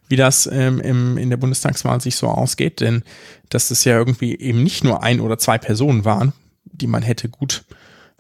wie 0.08 0.16
das 0.16 0.50
ähm, 0.52 0.80
im, 0.80 1.18
in 1.18 1.30
der 1.30 1.38
Bundestagswahl 1.38 2.02
sich 2.02 2.16
so 2.16 2.28
ausgeht, 2.28 2.80
denn 2.80 3.04
dass 3.50 3.70
es 3.70 3.84
ja 3.84 3.98
irgendwie 3.98 4.38
eben 4.40 4.64
nicht 4.64 4.84
nur 4.84 5.04
ein 5.04 5.20
oder 5.20 5.38
zwei 5.38 5.58
Personen 5.58 6.06
waren, 6.06 6.34
die 6.64 6.88
man 6.88 7.04
hätte 7.04 7.30
gut, 7.30 7.64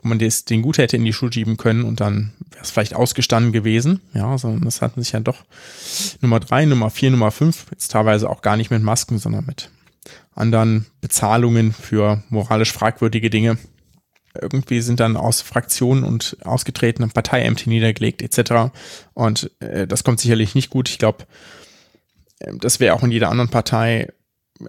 wo 0.01 0.09
man 0.09 0.20
das, 0.20 0.45
den 0.45 0.61
gut 0.61 0.78
hätte 0.78 0.97
in 0.97 1.05
die 1.05 1.13
Schule 1.13 1.34
schieben 1.34 1.57
können 1.57 1.84
und 1.84 1.99
dann 1.99 2.34
wäre 2.51 2.63
es 2.63 2.70
vielleicht 2.70 2.93
ausgestanden 2.93 3.51
gewesen, 3.51 4.01
ja, 4.13 4.38
sondern 4.38 4.65
das 4.65 4.82
hatten 4.82 5.01
sich 5.01 5.13
ja 5.13 5.20
doch 5.20 5.45
Nummer 6.22 6.39
drei, 6.39 6.65
Nummer 6.65 6.89
vier, 6.89 7.09
Nummer 7.09 7.32
fünf, 7.32 7.65
jetzt 7.72 7.89
teilweise 7.89 8.30
auch 8.30 8.41
gar 8.41 8.57
nicht 8.57 8.70
mit 8.70 8.84
Masken, 8.84 9.17
sondern 9.17 9.45
mit 9.45 9.72
anderen 10.34 10.86
Bezahlungen 11.01 11.74
für 11.74 12.24
moralisch 12.30 12.72
fragwürdige 12.72 13.30
Dinge. 13.30 13.57
Irgendwie 14.39 14.82
sind 14.82 14.99
dann 14.99 15.18
aus 15.18 15.41
Fraktionen 15.41 16.03
und 16.03 16.38
ausgetretenen 16.43 17.12
Parteiämter 17.12 17.70
niedergelegt 17.70 18.22
etc. 18.22 18.72
Und 19.14 19.51
äh, 19.60 19.88
das 19.88 20.03
kommt 20.03 20.20
sicherlich 20.20 20.55
nicht 20.55 20.70
gut. 20.70 20.88
Ich 20.89 20.99
glaube, 20.99 21.26
äh, 22.39 22.53
das 22.57 22.80
wäre 22.80 22.93
auch 22.93 23.03
in 23.03 23.12
jeder 23.12 23.30
anderen 23.30 23.49
Partei 23.49 24.14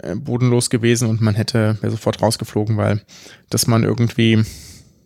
äh, 0.02 0.14
bodenlos 0.16 0.70
gewesen 0.70 1.08
und 1.08 1.20
man 1.20 1.34
hätte 1.34 1.78
sofort 1.82 2.22
rausgeflogen, 2.22 2.76
weil 2.76 3.02
dass 3.50 3.66
man 3.66 3.84
irgendwie 3.84 4.42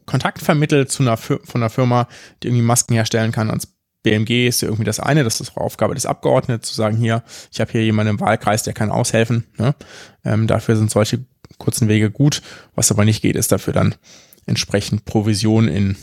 Kontakt 0.07 0.41
vermittelt 0.41 0.91
zu 0.91 1.03
einer 1.03 1.17
von 1.17 1.41
einer 1.55 1.71
Firma, 1.71 2.07
die 2.43 2.49
irgendwie 2.49 2.65
Masken 2.65 2.95
herstellen 2.95 3.33
kann 3.33 3.49
ans 3.49 3.74
BMG 4.05 4.47
ist 4.47 4.61
ja 4.61 4.69
irgendwie 4.69 4.85
das 4.85 5.01
eine, 5.01 5.25
das 5.25 5.41
ist 5.41 5.57
Aufgabe 5.57 5.95
des 5.95 6.07
Abgeordneten, 6.07 6.63
zu 6.63 6.75
sagen, 6.75 6.97
hier, 6.97 7.25
ich 7.51 7.61
habe 7.61 7.73
hier 7.73 7.83
jemanden 7.83 8.11
im 8.11 8.21
Wahlkreis, 8.21 8.63
der 8.63 8.75
kann 8.75 8.91
aushelfen. 8.91 9.47
Ne? 9.59 9.75
Ähm, 10.25 10.47
dafür 10.47 10.77
sind 10.77 10.91
solche 10.91 11.25
kurzen 11.59 11.89
Wege 11.89 12.11
gut. 12.11 12.43
Was 12.75 12.93
aber 12.93 13.05
nicht 13.05 13.23
geht, 13.23 13.35
ist 13.35 13.51
dafür 13.51 13.73
dann 13.73 13.95
entsprechend 14.47 15.07
Provision 15.07 15.69
in 15.69 15.97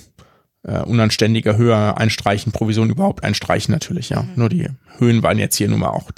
äh, 0.64 0.80
unanständiger 0.80 1.58
Höhe 1.58 1.96
einstreichen, 1.96 2.52
Provision 2.52 2.90
überhaupt 2.90 3.24
einstreichen 3.24 3.72
natürlich, 3.72 4.10
ja. 4.10 4.24
Mhm. 4.24 4.30
Nur 4.36 4.50
die 4.50 4.68
Höhen 4.98 5.24
waren 5.24 5.40
jetzt 5.40 5.56
hier 5.56 5.70
nun 5.70 5.80
mal 5.80 5.90
auch 5.90 6.12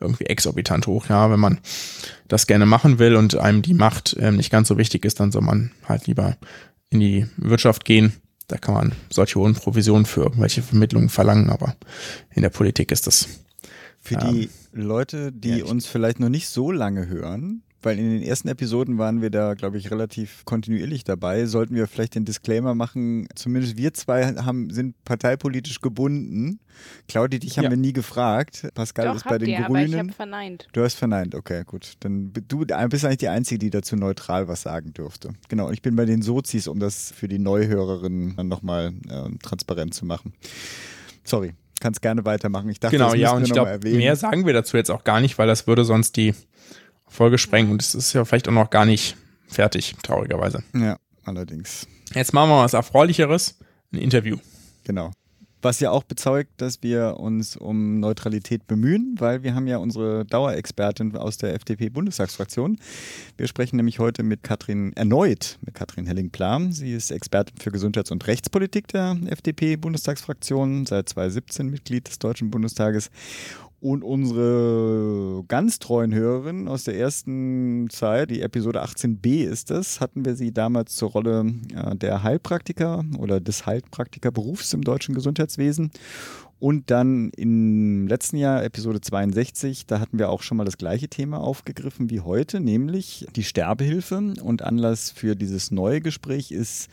irgendwie 0.00 0.26
exorbitant 0.26 0.86
hoch, 0.88 1.08
ja. 1.08 1.30
Wenn 1.30 1.40
man 1.40 1.60
das 2.26 2.48
gerne 2.48 2.66
machen 2.66 2.98
will 2.98 3.14
und 3.14 3.36
einem 3.36 3.62
die 3.62 3.74
Macht 3.74 4.16
ähm, 4.18 4.36
nicht 4.36 4.50
ganz 4.50 4.66
so 4.66 4.78
wichtig 4.78 5.04
ist, 5.04 5.20
dann 5.20 5.30
soll 5.30 5.42
man 5.42 5.70
halt 5.88 6.06
lieber 6.08 6.36
in 6.88 6.98
die 6.98 7.26
Wirtschaft 7.36 7.84
gehen 7.84 8.14
da 8.50 8.58
kann 8.58 8.74
man 8.74 8.92
solche 9.10 9.38
hohen 9.38 9.54
Provisionen 9.54 10.06
für 10.06 10.22
irgendwelche 10.22 10.62
Vermittlungen 10.62 11.08
verlangen, 11.08 11.50
aber 11.50 11.76
in 12.34 12.42
der 12.42 12.50
Politik 12.50 12.90
ist 12.90 13.06
das. 13.06 13.28
Für 14.00 14.16
die 14.16 14.44
ähm, 14.44 14.50
Leute, 14.72 15.30
die 15.30 15.62
uns 15.62 15.86
vielleicht 15.86 16.20
noch 16.20 16.30
nicht 16.30 16.48
so 16.48 16.70
lange 16.72 17.06
hören, 17.06 17.62
weil 17.82 17.98
in 17.98 18.10
den 18.10 18.22
ersten 18.22 18.48
Episoden 18.48 18.98
waren 18.98 19.22
wir 19.22 19.30
da, 19.30 19.54
glaube 19.54 19.78
ich, 19.78 19.90
relativ 19.90 20.44
kontinuierlich 20.44 21.04
dabei. 21.04 21.46
Sollten 21.46 21.74
wir 21.74 21.86
vielleicht 21.86 22.14
den 22.14 22.24
Disclaimer 22.24 22.74
machen, 22.74 23.26
zumindest 23.34 23.76
wir 23.76 23.94
zwei 23.94 24.24
haben, 24.34 24.70
sind 24.70 24.94
parteipolitisch 25.04 25.80
gebunden. 25.80 26.60
Claudi, 27.08 27.38
dich 27.38 27.56
haben 27.58 27.64
Ja. 27.64 27.70
wir 27.70 27.76
nie 27.76 27.92
gefragt. 27.92 28.68
Pascal 28.74 29.06
Doch, 29.06 29.16
ist 29.16 29.24
bei 29.24 29.38
den 29.38 29.48
ihr, 29.48 29.64
aber 29.66 29.80
ich 29.80 29.86
Grünen. 29.86 29.98
habe 29.98 30.12
verneint. 30.12 30.68
Du 30.72 30.82
hast 30.82 30.94
verneint, 30.94 31.34
okay, 31.34 31.62
gut. 31.66 31.94
Dann 32.00 32.32
du 32.48 32.64
bist 32.64 33.04
eigentlich 33.04 33.18
die 33.18 33.28
Einzige, 33.28 33.58
die 33.58 33.70
dazu 33.70 33.96
neutral 33.96 34.48
was 34.48 34.62
sagen 34.62 34.92
dürfte. 34.92 35.30
Genau, 35.48 35.66
und 35.68 35.74
ich 35.74 35.82
bin 35.82 35.96
bei 35.96 36.04
den 36.04 36.22
Sozis, 36.22 36.68
um 36.68 36.78
das 36.80 37.12
für 37.12 37.28
die 37.28 37.38
Neuhörerinnen 37.38 38.36
dann 38.36 38.48
nochmal 38.48 38.92
äh, 39.08 39.36
transparent 39.42 39.94
zu 39.94 40.04
machen. 40.06 40.32
Sorry, 41.24 41.52
kannst 41.80 42.02
gerne 42.02 42.24
weitermachen. 42.24 42.68
Ich 42.70 42.80
dachte, 42.80 42.96
Genau, 42.96 43.10
das 43.10 43.18
ja, 43.20 43.32
und 43.32 43.44
ich 43.46 43.52
glaube, 43.52 43.78
mehr 43.82 44.16
sagen 44.16 44.46
wir 44.46 44.52
dazu 44.52 44.76
jetzt 44.76 44.90
auch 44.90 45.04
gar 45.04 45.20
nicht, 45.20 45.38
weil 45.38 45.46
das 45.46 45.66
würde 45.66 45.84
sonst 45.84 46.16
die 46.16 46.34
Folge 47.10 47.38
sprengen 47.38 47.72
und 47.72 47.82
es 47.82 47.94
ist 47.94 48.12
ja 48.12 48.24
vielleicht 48.24 48.48
auch 48.48 48.52
noch 48.52 48.70
gar 48.70 48.86
nicht 48.86 49.16
fertig, 49.48 49.96
traurigerweise. 50.02 50.62
Ja, 50.74 50.96
allerdings. 51.24 51.86
Jetzt 52.14 52.32
machen 52.32 52.48
wir 52.50 52.56
mal 52.56 52.64
was 52.64 52.74
Erfreulicheres, 52.74 53.58
ein 53.92 53.98
Interview. 53.98 54.38
Genau. 54.84 55.10
Was 55.62 55.78
ja 55.80 55.90
auch 55.90 56.04
bezeugt, 56.04 56.52
dass 56.56 56.82
wir 56.82 57.18
uns 57.18 57.54
um 57.54 58.00
Neutralität 58.00 58.66
bemühen, 58.66 59.16
weil 59.18 59.42
wir 59.42 59.54
haben 59.54 59.66
ja 59.66 59.76
unsere 59.76 60.24
Dauerexpertin 60.24 61.14
aus 61.16 61.36
der 61.36 61.52
FDP-Bundestagsfraktion. 61.54 62.78
Wir 63.36 63.46
sprechen 63.46 63.76
nämlich 63.76 63.98
heute 63.98 64.22
mit 64.22 64.42
Katrin, 64.42 64.94
erneut 64.94 65.58
mit 65.60 65.74
Katrin 65.74 66.06
Helling-Plam. 66.06 66.72
Sie 66.72 66.94
ist 66.94 67.10
Expertin 67.10 67.58
für 67.58 67.70
Gesundheits- 67.70 68.10
und 68.10 68.26
Rechtspolitik 68.26 68.88
der 68.88 69.18
FDP-Bundestagsfraktion, 69.26 70.86
seit 70.86 71.10
2017 71.10 71.68
Mitglied 71.68 72.08
des 72.08 72.18
Deutschen 72.18 72.50
Bundestages. 72.50 73.10
Und 73.80 74.04
unsere 74.04 75.42
ganz 75.48 75.78
treuen 75.78 76.14
Hörerinnen 76.14 76.68
aus 76.68 76.84
der 76.84 76.98
ersten 76.98 77.88
Zeit, 77.88 78.30
die 78.30 78.42
Episode 78.42 78.84
18b 78.84 79.42
ist 79.44 79.70
das, 79.70 80.02
hatten 80.02 80.26
wir 80.26 80.36
sie 80.36 80.52
damals 80.52 80.94
zur 80.96 81.10
Rolle 81.10 81.54
äh, 81.74 81.96
der 81.96 82.22
Heilpraktiker 82.22 83.02
oder 83.18 83.40
des 83.40 83.64
Heilpraktikerberufs 83.64 84.74
im 84.74 84.82
deutschen 84.82 85.14
Gesundheitswesen. 85.14 85.90
Und 86.58 86.90
dann 86.90 87.30
im 87.38 88.06
letzten 88.06 88.36
Jahr, 88.36 88.62
Episode 88.62 89.00
62, 89.00 89.86
da 89.86 89.98
hatten 89.98 90.18
wir 90.18 90.28
auch 90.28 90.42
schon 90.42 90.58
mal 90.58 90.64
das 90.64 90.76
gleiche 90.76 91.08
Thema 91.08 91.40
aufgegriffen 91.40 92.10
wie 92.10 92.20
heute, 92.20 92.60
nämlich 92.60 93.26
die 93.34 93.44
Sterbehilfe. 93.44 94.34
Und 94.42 94.60
Anlass 94.60 95.10
für 95.10 95.36
dieses 95.36 95.70
neue 95.70 96.02
Gespräch 96.02 96.52
ist 96.52 96.90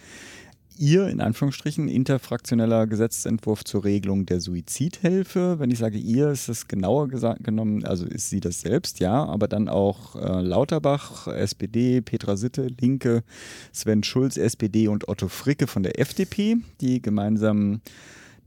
ihr, 0.79 1.07
in 1.07 1.21
Anführungsstrichen, 1.21 1.87
interfraktioneller 1.87 2.87
Gesetzentwurf 2.87 3.63
zur 3.63 3.83
Regelung 3.83 4.25
der 4.25 4.39
Suizidhilfe. 4.39 5.59
Wenn 5.59 5.71
ich 5.71 5.79
sage 5.79 5.97
ihr, 5.97 6.29
ist 6.29 6.49
das 6.49 6.67
genauer 6.67 7.07
genommen, 7.07 7.85
also 7.85 8.05
ist 8.05 8.29
sie 8.29 8.39
das 8.39 8.61
selbst, 8.61 8.99
ja, 8.99 9.25
aber 9.25 9.47
dann 9.47 9.69
auch 9.69 10.15
äh, 10.15 10.41
Lauterbach, 10.41 11.27
SPD, 11.27 12.01
Petra 12.01 12.37
Sitte, 12.37 12.67
Linke, 12.79 13.23
Sven 13.71 14.03
Schulz, 14.03 14.37
SPD 14.37 14.87
und 14.87 15.07
Otto 15.07 15.27
Fricke 15.27 15.67
von 15.67 15.83
der 15.83 15.99
FDP, 15.99 16.57
die 16.81 17.01
gemeinsam 17.01 17.81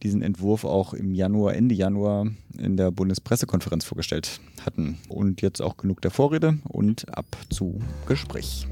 diesen 0.03 0.22
Entwurf 0.22 0.64
auch 0.64 0.95
im 0.95 1.14
Januar, 1.14 1.55
Ende 1.55 1.74
Januar 1.74 2.26
in 2.59 2.76
der 2.76 2.91
Bundespressekonferenz 2.91 3.85
vorgestellt 3.85 4.41
hatten. 4.64 4.99
Und 5.09 5.43
jetzt 5.43 5.61
auch 5.61 5.76
genug 5.76 6.01
der 6.01 6.11
Vorrede 6.11 6.59
und 6.68 7.16
ab 7.16 7.26
zu 7.51 7.81
Gespräch. 8.07 8.66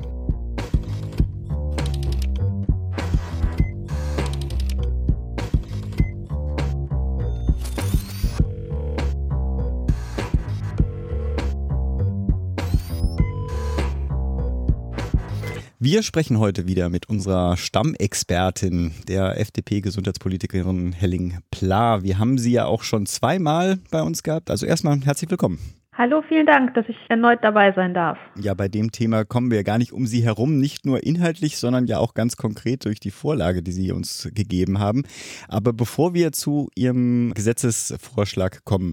Wir 15.81 16.03
sprechen 16.03 16.41
heute 16.41 16.67
wieder 16.67 16.89
mit 16.89 17.09
unserer 17.09 17.57
Stammexpertin, 17.57 18.95
der 19.07 19.39
FDP-Gesundheitspolitikerin 19.39 20.93
Helling 20.93 21.39
Pla. 21.53 22.03
Wir 22.03 22.19
haben 22.19 22.37
sie 22.37 22.51
ja 22.51 22.65
auch 22.65 22.83
schon 22.83 23.07
zweimal 23.07 23.79
bei 23.93 24.03
uns 24.03 24.25
gehabt. 24.25 24.51
Also 24.51 24.67
erstmal 24.67 25.01
herzlich 25.03 25.31
willkommen. 25.31 25.78
Hallo, 26.01 26.23
vielen 26.23 26.47
Dank, 26.47 26.75
dass 26.75 26.89
ich 26.89 26.97
erneut 27.09 27.41
dabei 27.43 27.73
sein 27.73 27.93
darf. 27.93 28.19
Ja, 28.41 28.55
bei 28.55 28.69
dem 28.69 28.93
Thema 28.93 29.25
kommen 29.25 29.51
wir 29.51 29.65
gar 29.65 29.79
nicht 29.79 29.93
um 29.93 30.07
Sie 30.07 30.23
herum, 30.23 30.57
nicht 30.61 30.87
nur 30.87 31.03
inhaltlich, 31.03 31.59
sondern 31.59 31.89
ja 31.89 31.99
auch 31.99 32.15
ganz 32.15 32.37
konkret 32.37 32.85
durch 32.85 33.01
die 33.01 33.11
Vorlage, 33.11 33.65
die 33.65 33.73
Sie 33.73 33.91
uns 33.91 34.31
gegeben 34.33 34.79
haben. 34.79 35.03
Aber 35.49 35.73
bevor 35.73 36.15
wir 36.15 36.31
zu 36.31 36.71
Ihrem 36.77 37.35
Gesetzesvorschlag 37.35 38.65
kommen, 38.65 38.93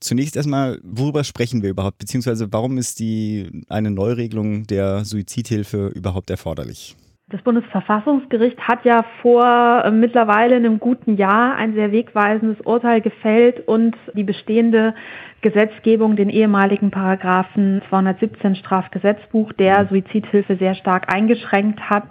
zunächst 0.00 0.36
erstmal, 0.36 0.80
worüber 0.82 1.24
sprechen 1.24 1.62
wir 1.62 1.70
überhaupt, 1.70 1.96
beziehungsweise 1.96 2.52
warum 2.52 2.76
ist 2.76 2.98
die 2.98 3.64
eine 3.70 3.90
Neuregelung 3.90 4.66
der 4.66 5.06
Suizidhilfe 5.06 5.86
überhaupt 5.94 6.28
erforderlich? 6.28 6.94
Das 7.30 7.40
Bundesverfassungsgericht 7.40 8.68
hat 8.68 8.84
ja 8.84 9.02
vor 9.22 9.82
äh, 9.82 9.90
mittlerweile 9.90 10.56
einem 10.56 10.78
guten 10.78 11.16
Jahr 11.16 11.56
ein 11.56 11.72
sehr 11.72 11.90
wegweisendes 11.90 12.60
Urteil 12.60 13.00
gefällt 13.00 13.66
und 13.66 13.96
die 14.12 14.24
bestehende 14.24 14.94
Gesetzgebung, 15.40 16.16
den 16.16 16.28
ehemaligen 16.28 16.90
Paragraphen 16.90 17.80
217 17.88 18.56
Strafgesetzbuch, 18.56 19.54
der 19.54 19.86
Suizidhilfe 19.88 20.56
sehr 20.56 20.74
stark 20.74 21.14
eingeschränkt 21.14 21.80
hat, 21.88 22.10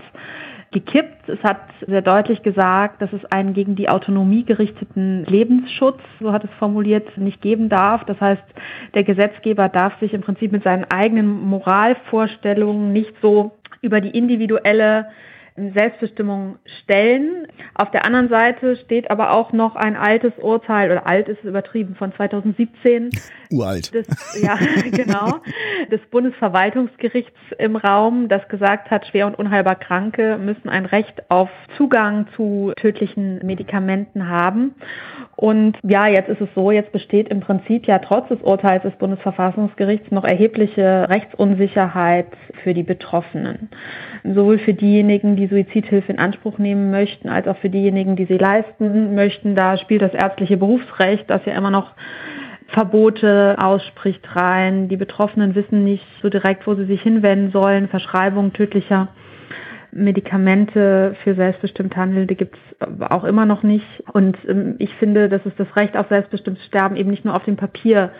gekippt. 0.71 1.29
Es 1.29 1.43
hat 1.43 1.61
sehr 1.85 2.01
deutlich 2.01 2.41
gesagt, 2.41 2.99
dass 2.99 3.13
es 3.13 3.23
einen 3.25 3.53
gegen 3.53 3.75
die 3.75 3.89
Autonomie 3.89 4.43
gerichteten 4.43 5.25
Lebensschutz, 5.25 5.99
so 6.19 6.31
hat 6.33 6.43
es 6.43 6.49
formuliert, 6.57 7.17
nicht 7.17 7.39
geben 7.39 7.69
darf. 7.69 8.03
Das 8.05 8.19
heißt, 8.19 8.43
der 8.95 9.03
Gesetzgeber 9.03 9.69
darf 9.69 9.97
sich 9.99 10.11
im 10.13 10.21
Prinzip 10.21 10.51
mit 10.51 10.63
seinen 10.63 10.85
eigenen 10.85 11.29
Moralvorstellungen 11.29 12.91
nicht 12.91 13.13
so 13.21 13.51
über 13.83 14.01
die 14.01 14.17
individuelle 14.17 15.07
Selbstbestimmung 15.55 16.57
stellen. 16.81 17.47
Auf 17.75 17.91
der 17.91 18.05
anderen 18.05 18.29
Seite 18.29 18.75
steht 18.77 19.11
aber 19.11 19.31
auch 19.31 19.53
noch 19.53 19.75
ein 19.75 19.95
altes 19.95 20.33
Urteil, 20.39 20.91
oder 20.91 21.05
alt 21.05 21.27
ist 21.27 21.43
übertrieben, 21.43 21.95
von 21.95 22.13
2017 22.13 23.11
Uralt. 23.51 23.93
des, 23.93 24.07
ja, 24.41 24.57
genau, 24.91 25.39
des 25.91 26.01
Bundesverwaltungsgerichts 26.09 27.37
im 27.59 27.75
Raum, 27.75 28.29
das 28.29 28.47
gesagt 28.47 28.89
hat, 28.89 29.05
schwer 29.07 29.27
und 29.27 29.35
unheilbar 29.35 29.75
Kranke 29.75 30.37
müssen 30.37 30.69
ein 30.69 30.85
Recht 30.85 31.29
auf 31.29 31.49
Zugang 31.77 32.27
zu 32.35 32.73
tödlichen 32.75 33.45
Medikamenten 33.45 34.29
haben. 34.29 34.75
Und 35.35 35.77
ja, 35.83 36.07
jetzt 36.07 36.29
ist 36.29 36.41
es 36.41 36.49
so, 36.55 36.71
jetzt 36.71 36.91
besteht 36.91 37.29
im 37.29 37.41
Prinzip 37.41 37.85
ja 37.85 37.99
trotz 37.99 38.27
des 38.29 38.41
Urteils 38.41 38.83
des 38.83 38.95
Bundesverfassungsgerichts 38.95 40.11
noch 40.11 40.23
erhebliche 40.23 41.07
Rechtsunsicherheit 41.09 42.27
für 42.63 42.73
die 42.73 42.83
Betroffenen. 42.83 43.69
Sowohl 44.23 44.57
für 44.59 44.73
diejenigen, 44.73 45.35
die 45.35 45.47
Suizidhilfe 45.47 46.13
in 46.13 46.19
Anspruch 46.19 46.57
nehmen 46.57 46.91
möchten, 46.91 47.27
als 47.27 47.47
auch 47.47 47.57
für 47.57 47.69
diejenigen, 47.69 48.15
die 48.15 48.25
sie 48.25 48.37
leisten 48.37 49.15
möchten. 49.15 49.55
Da 49.55 49.77
spielt 49.77 50.01
das 50.01 50.13
ärztliche 50.13 50.57
Berufsrecht, 50.57 51.29
das 51.29 51.45
ja 51.45 51.53
immer 51.53 51.71
noch 51.71 51.91
Verbote 52.67 53.57
ausspricht 53.59 54.35
rein. 54.35 54.87
Die 54.87 54.97
Betroffenen 54.97 55.55
wissen 55.55 55.83
nicht 55.83 56.05
so 56.21 56.29
direkt, 56.29 56.65
wo 56.65 56.73
sie 56.75 56.85
sich 56.85 57.01
hinwenden 57.01 57.51
sollen. 57.51 57.87
Verschreibung 57.87 58.53
tödlicher 58.53 59.09
Medikamente 59.91 61.15
für 61.23 61.35
selbstbestimmt 61.35 61.95
Handelnde 61.95 62.33
gibt 62.33 62.55
es 62.55 63.01
auch 63.11 63.25
immer 63.25 63.45
noch 63.45 63.61
nicht. 63.61 63.85
Und 64.11 64.37
ähm, 64.47 64.75
ich 64.79 64.93
finde, 64.95 65.29
dass 65.29 65.45
es 65.45 65.53
das 65.55 65.75
Recht 65.75 65.95
auf 65.95 66.07
selbstbestimmtes 66.07 66.65
Sterben 66.65 66.95
eben 66.95 67.11
nicht 67.11 67.25
nur 67.25 67.35
auf 67.35 67.45
dem 67.45 67.57
Papier 67.57 68.11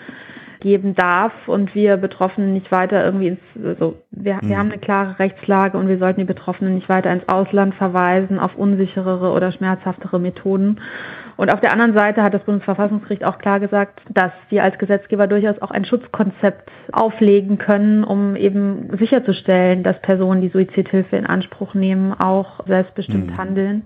geben 0.64 0.96
darf 0.96 1.34
und 1.46 1.76
wir 1.76 1.98
Betroffenen 1.98 2.54
nicht 2.54 2.72
weiter 2.72 3.06
irgendwie 3.06 3.28
ins, 3.28 3.40
also 3.64 3.98
wir, 4.12 4.40
wir 4.42 4.58
haben 4.58 4.72
eine 4.72 4.80
klare 4.80 5.20
Rechtslage 5.20 5.78
und 5.78 5.90
wir 5.90 6.00
sollten 6.00 6.22
die 6.22 6.26
Betroffenen 6.26 6.74
nicht 6.74 6.90
weiter 6.90 7.12
ins 7.12 7.28
Ausland 7.28 7.76
verweisen 7.76 8.40
auf 8.40 8.56
unsicherere 8.56 9.32
oder 9.32 9.52
schmerzhaftere 9.52 10.20
Methoden. 10.20 10.80
Und 11.36 11.52
auf 11.52 11.60
der 11.60 11.74
anderen 11.74 11.94
Seite 11.94 12.24
hat 12.24 12.34
das 12.34 12.44
Bundesverfassungsgericht 12.44 13.26
auch 13.26 13.40
klar 13.40 13.60
gesagt, 13.60 14.02
dass 14.10 14.32
wir 14.50 14.64
als 14.64 14.78
Gesetzgeber 14.78 15.28
durchaus 15.28 15.62
auch 15.62 15.72
ein 15.72 15.84
Schutzkonzept 15.84 16.70
auflegen 16.92 17.58
können, 17.58 18.04
um 18.04 18.36
eben 18.36 18.90
sicherzustellen, 18.98 19.84
dass 19.84 20.00
Personen, 20.02 20.42
die 20.42 20.50
Suizidhilfe 20.50 21.18
in 21.18 21.26
Anspruch 21.26 21.74
nehmen, 21.74 22.14
auch 22.14 22.66
selbstbestimmt 22.66 23.32
Mhm. 23.32 23.38
handeln. 23.38 23.84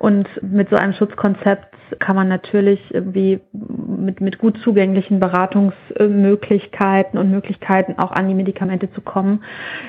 Und 0.00 0.26
mit 0.40 0.70
so 0.70 0.76
einem 0.76 0.94
Schutzkonzept 0.94 1.74
kann 1.98 2.16
man 2.16 2.26
natürlich 2.26 2.80
irgendwie 2.88 3.40
mit, 3.52 4.22
mit 4.22 4.38
gut 4.38 4.58
zugänglichen 4.64 5.20
Beratungsmöglichkeiten 5.20 7.18
und 7.18 7.30
Möglichkeiten 7.30 7.98
auch 7.98 8.10
an 8.10 8.26
die 8.26 8.34
Medikamente 8.34 8.90
zu 8.92 9.02
kommen, 9.02 9.44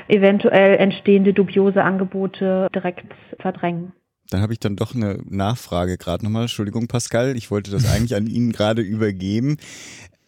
eventuell 0.09 0.75
entstehende 0.75 1.31
dubiose 1.31 1.81
Angebote 1.81 2.67
direkt 2.75 3.05
verdrängen. 3.39 3.93
Dann 4.29 4.41
habe 4.41 4.51
ich 4.51 4.59
dann 4.59 4.75
doch 4.75 4.93
eine 4.93 5.19
Nachfrage 5.29 5.97
gerade 5.97 6.25
nochmal. 6.25 6.41
Entschuldigung, 6.41 6.89
Pascal, 6.89 7.37
ich 7.37 7.49
wollte 7.49 7.71
das 7.71 7.89
eigentlich 7.89 8.15
an 8.15 8.27
Ihnen 8.27 8.51
gerade 8.57 8.81
übergeben. 8.81 9.55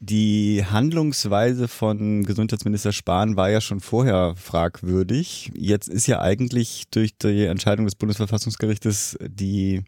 Die 0.06 0.66
Handlungsweise 0.70 1.70
von 1.70 2.24
Gesundheitsminister 2.26 2.92
Spahn 2.92 3.38
war 3.38 3.50
ja 3.50 3.62
schon 3.62 3.80
vorher 3.80 4.36
fragwürdig. 4.36 5.54
Jetzt 5.56 5.88
ist 5.88 6.08
ja 6.08 6.20
eigentlich 6.20 6.90
durch 6.92 7.18
die 7.18 7.46
Entscheidung 7.46 7.86
des 7.86 7.96
Bundesverfassungsgerichtes 7.96 9.18
die 9.22 9.84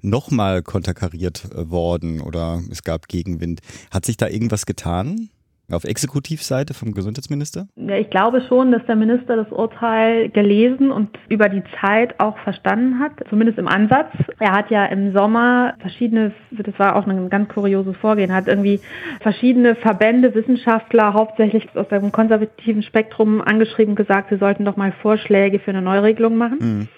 nochmal 0.00 0.64
konterkariert 0.64 1.50
worden 1.54 2.20
oder 2.20 2.60
es 2.68 2.82
gab 2.82 3.06
Gegenwind. 3.06 3.60
Hat 3.92 4.04
sich 4.04 4.16
da 4.16 4.26
irgendwas 4.26 4.66
getan? 4.66 5.30
Auf 5.72 5.84
Exekutivseite 5.84 6.74
vom 6.74 6.92
Gesundheitsminister? 6.92 7.68
Ja, 7.76 7.96
ich 7.96 8.10
glaube 8.10 8.42
schon, 8.48 8.72
dass 8.72 8.84
der 8.86 8.96
Minister 8.96 9.36
das 9.36 9.50
Urteil 9.52 10.28
gelesen 10.28 10.90
und 10.90 11.10
über 11.28 11.48
die 11.48 11.62
Zeit 11.80 12.18
auch 12.18 12.36
verstanden 12.38 12.98
hat, 12.98 13.12
zumindest 13.28 13.58
im 13.58 13.68
Ansatz. 13.68 14.08
Er 14.40 14.52
hat 14.52 14.70
ja 14.70 14.86
im 14.86 15.12
Sommer 15.12 15.74
verschiedene, 15.78 16.32
das 16.50 16.78
war 16.78 16.96
auch 16.96 17.06
ein 17.06 17.30
ganz 17.30 17.48
kurioses 17.48 17.96
Vorgehen, 17.96 18.34
hat 18.34 18.48
irgendwie 18.48 18.80
verschiedene 19.20 19.76
Verbände, 19.76 20.34
Wissenschaftler, 20.34 21.14
hauptsächlich 21.14 21.68
aus 21.74 21.88
dem 21.88 22.10
konservativen 22.10 22.82
Spektrum 22.82 23.40
angeschrieben, 23.40 23.94
gesagt, 23.94 24.30
sie 24.30 24.38
sollten 24.38 24.64
doch 24.64 24.76
mal 24.76 24.92
Vorschläge 25.02 25.60
für 25.60 25.70
eine 25.70 25.82
Neuregelung 25.82 26.36
machen. 26.36 26.58
Mhm. 26.60 26.88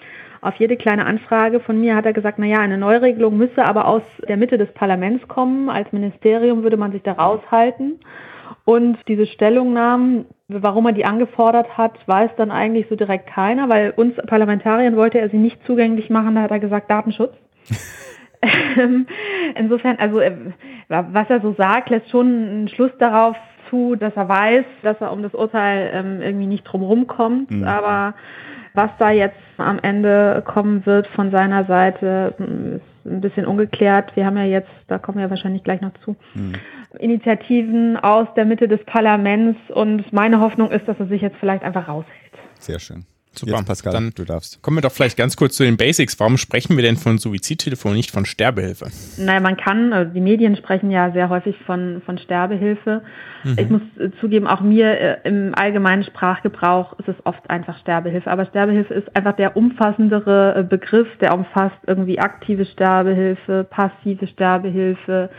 Auf 0.41 0.55
jede 0.55 0.75
kleine 0.75 1.05
Anfrage 1.05 1.61
von 1.61 1.79
mir 1.79 1.95
hat 1.95 2.05
er 2.05 2.11
gesagt, 2.11 2.37
naja, 2.37 2.59
eine 2.59 2.77
Neuregelung 2.77 3.37
müsse 3.37 3.63
aber 3.63 3.87
aus 3.87 4.01
der 4.27 4.35
Mitte 4.35 4.57
des 4.57 4.69
Parlaments 4.73 5.25
kommen. 5.29 5.69
Als 5.69 5.91
Ministerium 5.93 6.63
würde 6.63 6.75
man 6.75 6.91
sich 6.91 7.01
da 7.01 7.13
raushalten. 7.13 7.99
Und 8.65 8.97
diese 9.07 9.25
Stellungnahmen, 9.25 10.25
warum 10.47 10.85
er 10.85 10.93
die 10.93 11.05
angefordert 11.05 11.77
hat, 11.77 11.93
weiß 12.07 12.31
dann 12.37 12.51
eigentlich 12.51 12.87
so 12.89 12.95
direkt 12.95 13.27
keiner, 13.27 13.69
weil 13.69 13.91
uns 13.91 14.15
Parlamentariern 14.15 14.95
wollte 14.95 15.19
er 15.19 15.29
sie 15.29 15.37
nicht 15.37 15.65
zugänglich 15.65 16.09
machen, 16.09 16.35
da 16.35 16.41
hat 16.41 16.51
er 16.51 16.59
gesagt 16.59 16.89
Datenschutz. 16.89 17.33
Insofern, 19.55 19.97
also 19.97 20.19
äh, 20.19 20.35
was 20.87 21.29
er 21.29 21.41
so 21.41 21.53
sagt, 21.53 21.89
lässt 21.89 22.09
schon 22.09 22.27
einen 22.27 22.67
Schluss 22.67 22.91
darauf 22.99 23.35
zu, 23.69 23.95
dass 23.95 24.15
er 24.15 24.29
weiß, 24.29 24.65
dass 24.83 24.99
er 25.01 25.11
um 25.11 25.23
das 25.23 25.33
Urteil 25.33 25.91
ähm, 25.93 26.21
irgendwie 26.21 26.47
nicht 26.47 26.63
drumherum 26.63 27.07
kommt. 27.07 27.51
Mhm. 27.51 27.63
Aber 27.63 28.13
was 28.73 28.89
da 28.99 29.11
jetzt 29.11 29.37
am 29.57 29.79
Ende 29.79 30.43
kommen 30.45 30.85
wird 30.85 31.07
von 31.07 31.31
seiner 31.31 31.65
Seite, 31.65 32.35
ist 32.37 33.05
ein 33.05 33.21
bisschen 33.21 33.45
ungeklärt. 33.45 34.15
Wir 34.15 34.25
haben 34.25 34.37
ja 34.37 34.45
jetzt, 34.45 34.71
da 34.87 34.97
kommen 34.97 35.19
wir 35.19 35.29
wahrscheinlich 35.29 35.63
gleich 35.63 35.81
noch 35.81 35.93
zu, 36.03 36.15
mhm. 36.33 36.53
Initiativen 36.99 37.97
aus 37.97 38.27
der 38.35 38.45
Mitte 38.45 38.67
des 38.67 38.83
Parlaments 38.85 39.59
und 39.73 40.11
meine 40.13 40.39
Hoffnung 40.39 40.71
ist, 40.71 40.87
dass 40.87 40.99
er 40.99 41.07
sich 41.07 41.21
jetzt 41.21 41.37
vielleicht 41.37 41.63
einfach 41.63 41.87
raushält. 41.87 42.13
Sehr 42.59 42.79
schön. 42.79 43.05
Super, 43.35 43.57
Jetzt 43.57 43.65
Pascal, 43.65 43.93
dann 43.93 44.11
du 44.15 44.25
darfst. 44.25 44.61
Kommen 44.61 44.77
wir 44.77 44.81
doch 44.81 44.91
vielleicht 44.91 45.17
ganz 45.17 45.35
kurz 45.35 45.55
zu 45.55 45.63
den 45.63 45.75
Basics. 45.75 46.19
Warum 46.19 46.37
sprechen 46.37 46.77
wir 46.77 46.83
denn 46.83 46.97
von 46.97 47.17
Suizidtelefon, 47.17 47.93
nicht 47.93 48.11
von 48.11 48.25
Sterbehilfe? 48.25 48.91
Naja, 49.17 49.39
man 49.39 49.57
kann, 49.57 49.91
also 49.91 50.13
die 50.13 50.21
Medien 50.21 50.55
sprechen 50.55 50.91
ja 50.91 51.11
sehr 51.11 51.29
häufig 51.29 51.55
von, 51.65 52.01
von 52.05 52.19
Sterbehilfe. 52.19 53.01
Mhm. 53.43 53.55
Ich 53.57 53.69
muss 53.69 53.81
äh, 53.99 54.11
zugeben, 54.21 54.47
auch 54.47 54.61
mir 54.61 54.99
äh, 54.99 55.17
im 55.23 55.53
allgemeinen 55.55 56.03
Sprachgebrauch 56.03 56.97
ist 56.99 57.09
es 57.09 57.15
oft 57.25 57.49
einfach 57.49 57.77
Sterbehilfe. 57.79 58.29
Aber 58.29 58.45
Sterbehilfe 58.45 58.93
ist 58.93 59.15
einfach 59.15 59.35
der 59.35 59.57
umfassendere 59.57 60.65
Begriff, 60.69 61.07
der 61.19 61.33
umfasst 61.33 61.77
irgendwie 61.87 62.19
aktive 62.19 62.65
Sterbehilfe, 62.65 63.65
passive 63.69 64.27
Sterbehilfe, 64.27 65.29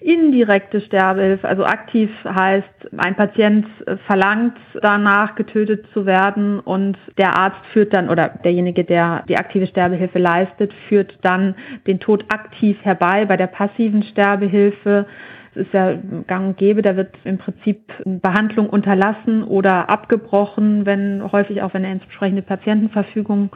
indirekte 0.00 0.80
Sterbehilfe. 0.80 1.46
Also 1.46 1.64
aktiv 1.64 2.10
heißt, 2.24 2.68
ein 2.96 3.16
Patient 3.16 3.66
verlangt 4.06 4.56
danach, 4.80 5.34
getötet 5.34 5.86
zu 5.92 6.06
werden 6.06 6.60
und 6.60 6.96
der 7.18 7.36
Arzt 7.40 7.64
führt 7.72 7.92
dann 7.94 8.08
oder 8.08 8.28
derjenige, 8.28 8.84
der 8.84 9.24
die 9.28 9.36
aktive 9.36 9.66
Sterbehilfe 9.66 10.18
leistet, 10.18 10.72
führt 10.88 11.18
dann 11.22 11.54
den 11.86 12.00
Tod 12.00 12.24
aktiv 12.28 12.76
herbei. 12.82 13.24
Bei 13.24 13.36
der 13.36 13.46
passiven 13.46 14.02
Sterbehilfe 14.02 15.06
es 15.54 15.66
ist 15.66 15.74
ja 15.74 15.98
gang 16.28 16.48
und 16.48 16.58
gäbe, 16.58 16.80
da 16.80 16.96
wird 16.96 17.12
im 17.24 17.38
Prinzip 17.38 17.92
Behandlung 18.04 18.70
unterlassen 18.70 19.42
oder 19.42 19.90
abgebrochen, 19.90 20.86
wenn 20.86 21.32
häufig 21.32 21.62
auch 21.62 21.74
wenn 21.74 21.84
eine 21.84 21.94
entsprechende 21.94 22.42
Patientenverfügung 22.42 23.50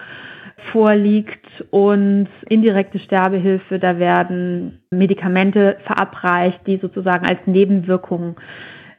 vorliegt 0.72 1.46
und 1.70 2.28
indirekte 2.48 2.98
Sterbehilfe, 2.98 3.78
da 3.78 3.98
werden 3.98 4.80
Medikamente 4.90 5.76
verabreicht, 5.84 6.60
die 6.66 6.78
sozusagen 6.78 7.26
als 7.26 7.38
Nebenwirkung 7.46 8.36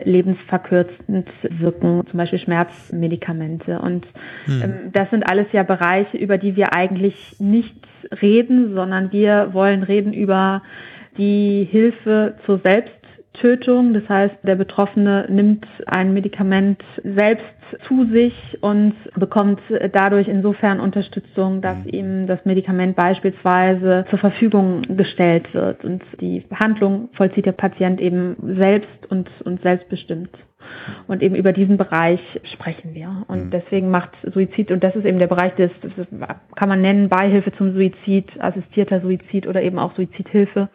lebensverkürzend 0.03 1.27
wirken, 1.49 2.03
zum 2.09 2.17
Beispiel 2.17 2.39
Schmerzmedikamente. 2.39 3.79
Und 3.79 4.05
hm. 4.45 4.61
ähm, 4.61 4.73
das 4.91 5.09
sind 5.09 5.29
alles 5.29 5.47
ja 5.51 5.63
Bereiche, 5.63 6.17
über 6.17 6.37
die 6.37 6.55
wir 6.55 6.73
eigentlich 6.73 7.35
nicht 7.39 7.75
reden, 8.21 8.73
sondern 8.73 9.11
wir 9.11 9.49
wollen 9.53 9.83
reden 9.83 10.13
über 10.13 10.61
die 11.17 11.67
Hilfe 11.69 12.35
zur 12.45 12.63
Selbsttötung. 13.35 13.93
Das 13.93 14.07
heißt, 14.07 14.35
der 14.43 14.55
Betroffene 14.55 15.25
nimmt 15.29 15.65
ein 15.87 16.13
Medikament 16.13 16.81
selbst 17.03 17.45
zu 17.87 18.05
sich 18.11 18.33
und 18.61 18.93
bekommt 19.15 19.59
dadurch 19.91 20.27
insofern 20.27 20.79
Unterstützung, 20.79 21.61
dass 21.61 21.77
mhm. 21.77 21.89
ihm 21.89 22.27
das 22.27 22.43
Medikament 22.45 22.95
beispielsweise 22.95 24.05
zur 24.09 24.19
Verfügung 24.19 24.83
gestellt 24.95 25.53
wird. 25.53 25.83
Und 25.83 26.03
die 26.21 26.41
Behandlung 26.41 27.09
vollzieht 27.13 27.45
der 27.45 27.53
Patient 27.53 27.99
eben 27.99 28.35
selbst 28.59 29.09
und, 29.09 29.29
und 29.43 29.61
selbstbestimmt. 29.61 30.29
Und 31.07 31.21
eben 31.21 31.35
über 31.35 31.53
diesen 31.53 31.77
Bereich 31.77 32.19
sprechen 32.53 32.93
wir. 32.93 33.25
Und 33.27 33.45
mhm. 33.45 33.51
deswegen 33.51 33.89
macht 33.91 34.11
Suizid, 34.33 34.71
und 34.71 34.83
das 34.83 34.95
ist 34.95 35.05
eben 35.05 35.19
der 35.19 35.27
Bereich 35.27 35.53
des, 35.55 35.71
das 35.81 36.07
kann 36.55 36.69
man 36.69 36.81
nennen, 36.81 37.09
Beihilfe 37.09 37.51
zum 37.57 37.73
Suizid, 37.73 38.25
assistierter 38.39 39.01
Suizid 39.01 39.47
oder 39.47 39.61
eben 39.61 39.79
auch 39.79 39.95
Suizidhilfe. 39.95 40.69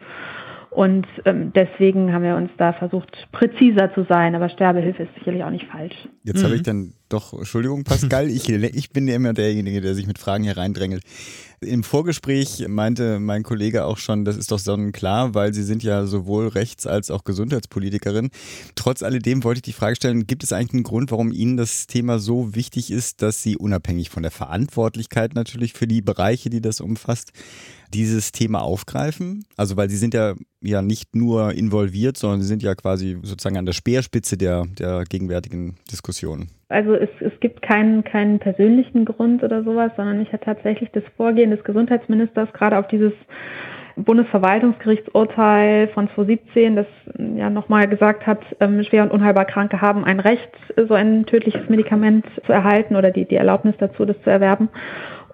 Und 0.71 1.05
ähm, 1.25 1.51
deswegen 1.53 2.13
haben 2.13 2.23
wir 2.23 2.37
uns 2.37 2.49
da 2.57 2.71
versucht, 2.71 3.27
präziser 3.33 3.93
zu 3.93 4.05
sein, 4.07 4.35
aber 4.35 4.47
Sterbehilfe 4.47 5.03
ist 5.03 5.13
sicherlich 5.15 5.43
auch 5.43 5.49
nicht 5.49 5.67
falsch. 5.67 6.07
Jetzt 6.23 6.41
mhm. 6.41 6.45
habe 6.45 6.55
ich 6.55 6.63
dann 6.63 6.93
doch, 7.11 7.33
Entschuldigung, 7.33 7.83
Pascal, 7.83 8.29
ich, 8.29 8.49
ich 8.49 8.89
bin 8.91 9.07
ja 9.07 9.15
immer 9.15 9.33
derjenige, 9.33 9.81
der 9.81 9.95
sich 9.95 10.07
mit 10.07 10.17
Fragen 10.17 10.43
hier 10.43 10.57
reindrängelt. 10.57 11.03
Im 11.63 11.83
Vorgespräch 11.83 12.65
meinte 12.67 13.19
mein 13.19 13.43
Kollege 13.43 13.85
auch 13.85 13.97
schon, 13.97 14.25
das 14.25 14.35
ist 14.35 14.51
doch 14.51 14.57
sonnenklar, 14.57 15.35
weil 15.35 15.53
Sie 15.53 15.61
sind 15.61 15.83
ja 15.83 16.07
sowohl 16.07 16.47
Rechts- 16.47 16.87
als 16.87 17.11
auch 17.11 17.23
Gesundheitspolitikerin. 17.23 18.31
Trotz 18.73 19.03
alledem 19.03 19.43
wollte 19.43 19.59
ich 19.59 19.63
die 19.63 19.73
Frage 19.73 19.95
stellen, 19.95 20.25
gibt 20.25 20.43
es 20.43 20.53
eigentlich 20.53 20.73
einen 20.73 20.83
Grund, 20.83 21.11
warum 21.11 21.31
Ihnen 21.31 21.57
das 21.57 21.85
Thema 21.85 22.17
so 22.17 22.55
wichtig 22.55 22.89
ist, 22.89 23.21
dass 23.21 23.43
Sie 23.43 23.57
unabhängig 23.57 24.09
von 24.09 24.23
der 24.23 24.31
Verantwortlichkeit 24.31 25.35
natürlich 25.35 25.73
für 25.73 25.85
die 25.85 26.01
Bereiche, 26.01 26.49
die 26.49 26.61
das 26.61 26.81
umfasst, 26.81 27.31
dieses 27.93 28.31
Thema 28.31 28.61
aufgreifen? 28.61 29.45
Also 29.55 29.77
weil 29.77 29.89
Sie 29.89 29.97
sind 29.97 30.15
ja, 30.15 30.33
ja 30.61 30.81
nicht 30.81 31.15
nur 31.15 31.53
involviert, 31.53 32.17
sondern 32.17 32.41
Sie 32.41 32.47
sind 32.47 32.63
ja 32.63 32.73
quasi 32.73 33.19
sozusagen 33.21 33.57
an 33.57 33.67
der 33.67 33.73
Speerspitze 33.73 34.35
der, 34.35 34.65
der 34.65 35.03
gegenwärtigen 35.03 35.75
Diskussion. 35.91 36.49
Also 36.71 36.93
es, 36.93 37.09
es 37.19 37.37
gibt 37.39 37.61
keinen, 37.61 38.03
keinen 38.03 38.39
persönlichen 38.39 39.05
Grund 39.05 39.43
oder 39.43 39.63
sowas, 39.63 39.91
sondern 39.95 40.21
ich 40.21 40.31
hatte 40.33 40.45
tatsächlich 40.45 40.89
das 40.91 41.03
Vorgehen 41.17 41.51
des 41.51 41.63
Gesundheitsministers 41.63 42.51
gerade 42.53 42.77
auf 42.77 42.87
dieses 42.87 43.13
Bundesverwaltungsgerichtsurteil 43.97 45.89
von 45.89 46.09
2017, 46.15 46.75
das 46.75 46.87
ja 47.35 47.49
nochmal 47.49 47.87
gesagt 47.87 48.25
hat, 48.25 48.39
ähm, 48.59 48.83
schwer 48.83 49.03
und 49.03 49.11
unheilbar 49.11 49.45
Kranke 49.45 49.81
haben 49.81 50.03
ein 50.03 50.19
Recht, 50.19 50.49
so 50.87 50.93
ein 50.93 51.25
tödliches 51.25 51.67
Medikament 51.69 52.25
zu 52.45 52.53
erhalten 52.53 52.95
oder 52.95 53.11
die, 53.11 53.25
die 53.25 53.35
Erlaubnis 53.35 53.75
dazu, 53.79 54.05
das 54.05 54.21
zu 54.23 54.29
erwerben. 54.29 54.69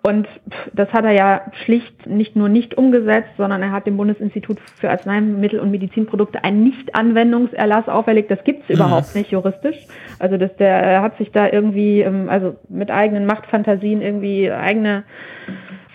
Und 0.08 0.26
das 0.72 0.88
hat 0.93 1.03
er 1.03 1.12
ja 1.12 1.41
schlicht 1.66 2.08
nicht 2.08 2.38
nur 2.38 2.47
nicht 2.47 2.78
umgesetzt, 2.78 3.32
sondern 3.36 3.62
er 3.62 3.74
hat 3.74 3.86
dem 3.88 3.97
Bundesinstitut 3.97 4.58
für 4.80 4.89
Arzneimittel 4.89 5.60
und 5.60 5.70
Medizinprodukte 5.70 6.45
einen 6.45 6.64
Nichtanwendungserlass 6.64 7.89
auferlegt. 7.89 8.32
Das 8.32 8.41
gibt 8.45 8.64
es 8.64 8.70
mhm. 8.70 8.76
überhaupt 8.76 9.16
nicht 9.16 9.32
juristisch. 9.32 9.76
Also 10.18 10.38
dass 10.38 10.55
der 10.55 10.78
er 10.82 11.01
hat 11.01 11.18
sich 11.18 11.34
da 11.34 11.49
irgendwie, 11.49 11.99
ähm, 11.99 12.30
also 12.30 12.55
mit 12.70 12.89
eigenen 12.89 13.26
Machtfantasien 13.26 14.01
irgendwie 14.01 14.49
eigene 14.49 15.03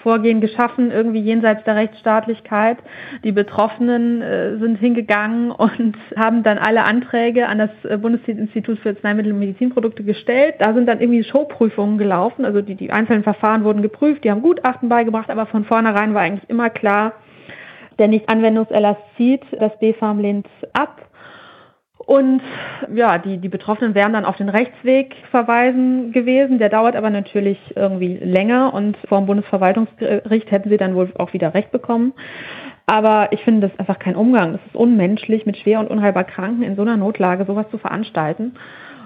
Vorgehen 0.02 0.40
geschaffen, 0.40 0.90
irgendwie 0.90 1.20
jenseits 1.20 1.64
der 1.64 1.76
Rechtsstaatlichkeit. 1.76 2.78
Die 3.24 3.32
Betroffenen 3.32 4.22
äh, 4.22 4.58
sind 4.58 4.76
hingegangen 4.76 5.50
und 5.50 5.96
haben 6.16 6.42
dann 6.42 6.58
alle 6.58 6.84
Anträge 6.84 7.46
an 7.48 7.58
das 7.58 7.70
äh, 7.84 7.96
Bundesinstitut 7.96 8.78
für 8.80 8.90
Arzneimittel 8.90 9.32
und 9.32 9.38
Medizinprodukte 9.38 10.04
gestellt. 10.04 10.56
Da 10.58 10.74
sind 10.74 10.86
dann 10.86 11.00
irgendwie 11.00 11.24
Showprüfungen 11.24 11.98
gelaufen, 11.98 12.44
also 12.44 12.60
die, 12.60 12.74
die 12.74 12.90
einzelnen 12.90 13.22
Verfahren 13.22 13.64
wurden 13.64 13.82
geprüft, 13.82 14.24
die 14.24 14.30
haben 14.30 14.42
Gutachten 14.42 14.88
beigebracht, 14.88 15.30
aber 15.30 15.46
von 15.46 15.64
vornherein 15.64 16.14
war 16.14 16.22
eigentlich 16.22 16.48
immer 16.48 16.70
klar, 16.70 17.12
der 17.98 18.08
Nicht-Anwendungserlass 18.08 18.96
zieht, 19.16 19.42
das 19.58 19.78
BfArM 19.78 20.18
lehnt 20.18 20.48
ab. 20.72 21.11
Und 22.06 22.42
ja, 22.92 23.18
die, 23.18 23.38
die 23.38 23.48
Betroffenen 23.48 23.94
wären 23.94 24.12
dann 24.12 24.24
auf 24.24 24.36
den 24.36 24.48
Rechtsweg 24.48 25.14
verweisen 25.30 26.12
gewesen. 26.12 26.58
Der 26.58 26.68
dauert 26.68 26.96
aber 26.96 27.10
natürlich 27.10 27.58
irgendwie 27.76 28.16
länger 28.16 28.74
und 28.74 28.96
vor 29.08 29.18
dem 29.18 29.26
Bundesverwaltungsgericht 29.26 30.50
hätten 30.50 30.68
sie 30.68 30.76
dann 30.76 30.94
wohl 30.94 31.12
auch 31.18 31.32
wieder 31.32 31.54
Recht 31.54 31.70
bekommen. 31.70 32.12
Aber 32.86 33.28
ich 33.30 33.42
finde 33.44 33.68
das 33.68 33.78
einfach 33.78 33.98
kein 33.98 34.16
Umgang. 34.16 34.54
Es 34.54 34.66
ist 34.66 34.74
unmenschlich, 34.74 35.46
mit 35.46 35.56
schwer 35.56 35.78
und 35.78 35.88
unheilbar 35.88 36.24
Kranken 36.24 36.62
in 36.62 36.74
so 36.74 36.82
einer 36.82 36.96
Notlage 36.96 37.44
sowas 37.44 37.66
zu 37.70 37.78
veranstalten. 37.78 38.56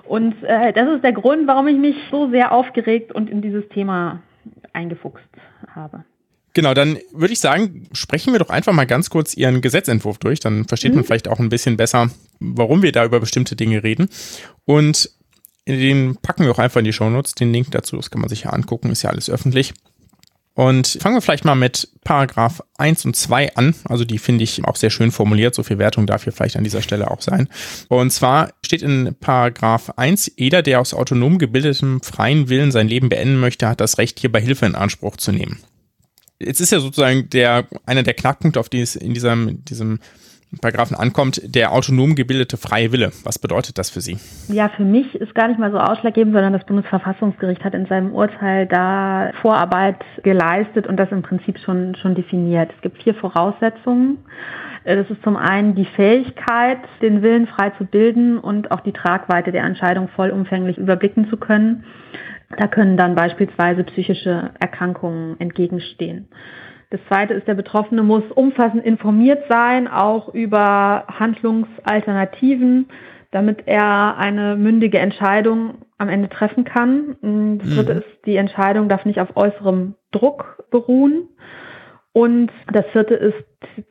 Und 0.05 0.43
äh, 0.45 0.73
das 0.73 0.89
ist 0.89 1.05
der 1.05 1.13
Grund, 1.13 1.47
warum 1.47 1.69
ich 1.69 1.77
mich 1.77 1.97
so 2.11 2.31
sehr 2.31 2.53
aufgeregt 2.53 3.13
und 3.13 3.29
in 3.29 3.43
dieses 3.43 3.69
Thema 3.69 4.21
eingefuchst 4.73 5.29
habe. 5.75 6.05
Genau, 6.57 6.73
dann 6.73 6.99
würde 7.13 7.35
ich 7.35 7.41
sagen, 7.41 7.87
sprechen 7.93 8.33
wir 8.33 8.39
doch 8.39 8.49
einfach 8.49 8.73
mal 8.73 8.87
ganz 8.87 9.11
kurz 9.11 9.35
Ihren 9.35 9.61
Gesetzentwurf 9.61 10.17
durch. 10.17 10.41
Dann 10.41 10.65
versteht 10.65 10.93
mhm. 10.93 10.97
man 10.97 11.05
vielleicht 11.05 11.29
auch 11.29 11.39
ein 11.39 11.51
bisschen 11.51 11.77
besser, 11.77 12.09
warum 12.41 12.81
wir 12.81 12.93
da 12.93 13.05
über 13.05 13.21
bestimmte 13.21 13.57
Dinge 13.57 13.83
reden. 13.83 14.09
Und 14.65 15.11
den 15.69 16.17
packen 16.17 16.45
wir 16.45 16.53
auch 16.53 16.59
einfach 16.59 16.79
in 16.79 16.87
die 16.87 16.95
Shownotes, 16.95 17.35
den 17.35 17.53
Link 17.53 17.73
dazu. 17.73 17.97
Das 17.97 18.11
kann 18.11 18.23
man 18.23 18.31
sich 18.31 18.45
ja 18.45 18.51
angucken, 18.55 18.89
ist 18.89 19.03
ja 19.03 19.11
alles 19.11 19.29
öffentlich. 19.29 19.75
Und 20.55 20.97
fangen 20.99 21.15
wir 21.15 21.21
vielleicht 21.21 21.45
mal 21.45 21.57
mit 21.57 21.91
Paragraph 22.05 22.63
1 22.79 23.05
und 23.05 23.15
2 23.15 23.55
an. 23.57 23.75
Also 23.85 24.07
die 24.07 24.17
finde 24.17 24.45
ich 24.45 24.65
auch 24.65 24.77
sehr 24.77 24.89
schön 24.89 25.13
formuliert. 25.13 25.55
So 25.55 25.63
viel 25.63 25.77
Wertung 25.77 26.07
darf 26.07 26.25
hier 26.25 26.33
vielleicht 26.33 26.57
an 26.57 26.65
dieser 26.65 26.81
Stelle 26.81 27.11
auch 27.11 27.21
sein. 27.21 27.51
Und 27.91 28.13
zwar 28.13 28.55
steht 28.65 28.81
in 28.81 29.15
Paragraph 29.21 29.91
1, 29.99 30.33
jeder, 30.37 30.63
der 30.63 30.81
aus 30.81 30.95
autonom 30.95 31.37
gebildetem 31.37 32.01
freien 32.01 32.49
Willen 32.49 32.73
sein 32.73 32.89
Leben 32.89 33.11
beenden 33.11 33.41
möchte, 33.41 33.69
hat 33.69 33.83
das 33.83 33.99
Recht, 33.99 34.19
hierbei 34.19 34.41
Hilfe 34.41 34.65
in 34.65 34.75
Anspruch 34.75 35.19
zu 35.19 35.33
nehmen. 35.33 35.61
Jetzt 36.39 36.61
ist 36.61 36.73
ja 36.73 36.81
sozusagen 36.81 37.31
der, 37.31 37.65
einer 37.87 38.03
der 38.03 38.15
Knackpunkte, 38.15 38.61
auf 38.61 38.69
die 38.69 38.81
es 38.81 38.95
in 38.95 39.15
diesem, 39.15 39.65
diesem 39.65 40.01
Paragraphen 40.61 40.97
ankommt, 40.97 41.41
der 41.45 41.73
autonom 41.73 42.15
gebildete 42.15 42.57
freie 42.57 42.93
Wille. 42.93 43.11
Was 43.25 43.39
bedeutet 43.39 43.79
das 43.79 43.91
für 43.91 44.01
Sie? 44.01 44.19
Ja, 44.49 44.69
für 44.69 44.85
mich 44.85 45.15
ist 45.15 45.35
gar 45.35 45.49
nicht 45.49 45.59
mal 45.59 45.71
so 45.71 45.79
ausschlaggebend, 45.79 46.35
sondern 46.35 46.53
das 46.53 46.65
Bundesverfassungsgericht 46.67 47.65
hat 47.65 47.75
in 47.75 47.87
seinem 47.87 48.15
Urteil 48.15 48.67
da 48.67 49.33
Vorarbeit 49.43 50.05
geleistet 50.23 50.87
und 50.87 50.97
das 50.97 51.11
im 51.11 51.23
Prinzip 51.23 51.59
schon, 51.59 51.95
schon 51.97 52.15
definiert. 52.15 52.71
Es 52.75 52.83
gibt 52.83 53.03
vier 53.03 53.15
Voraussetzungen. 53.15 54.19
Das 54.85 55.11
ist 55.11 55.23
zum 55.25 55.37
einen 55.37 55.75
die 55.75 55.85
Fähigkeit, 55.85 56.79
den 57.03 57.21
Willen 57.21 57.49
frei 57.49 57.71
zu 57.71 57.85
bilden 57.85 58.39
und 58.39 58.71
auch 58.71 58.81
die 58.81 58.93
Tragweite 58.93 59.51
der 59.51 59.65
Entscheidung 59.65 60.09
vollumfänglich 60.15 60.79
überblicken 60.79 61.29
zu 61.29 61.37
können. 61.37 61.85
Da 62.51 62.69
können 62.69 62.97
dann 62.97 63.15
beispielsweise 63.15 63.85
psychische 63.85 64.51
Erkrankungen 64.61 65.39
entgegenstehen. 65.41 66.29
Das 66.91 67.01
zweite 67.09 67.35
ist, 67.35 67.49
der 67.49 67.55
Betroffene 67.55 68.03
muss 68.03 68.23
umfassend 68.35 68.85
informiert 68.85 69.45
sein, 69.49 69.89
auch 69.89 70.33
über 70.33 71.05
Handlungsalternativen, 71.09 72.89
damit 73.33 73.67
er 73.67 74.17
eine 74.19 74.57
mündige 74.57 74.99
Entscheidung 74.99 75.79
am 75.99 76.09
Ende 76.09 76.29
treffen 76.29 76.65
kann. 76.65 77.17
Das 77.59 77.75
dritte 77.75 77.95
mhm. 77.95 77.99
ist, 77.99 78.27
die 78.27 78.37
Entscheidung 78.37 78.89
darf 78.89 79.05
nicht 79.05 79.21
auf 79.21 79.37
äußerem 79.37 79.95
Druck 80.13 80.65
beruhen. 80.71 81.29
Und 82.17 82.51
das 82.73 82.87
vierte 82.93 83.13
ist, 83.13 83.37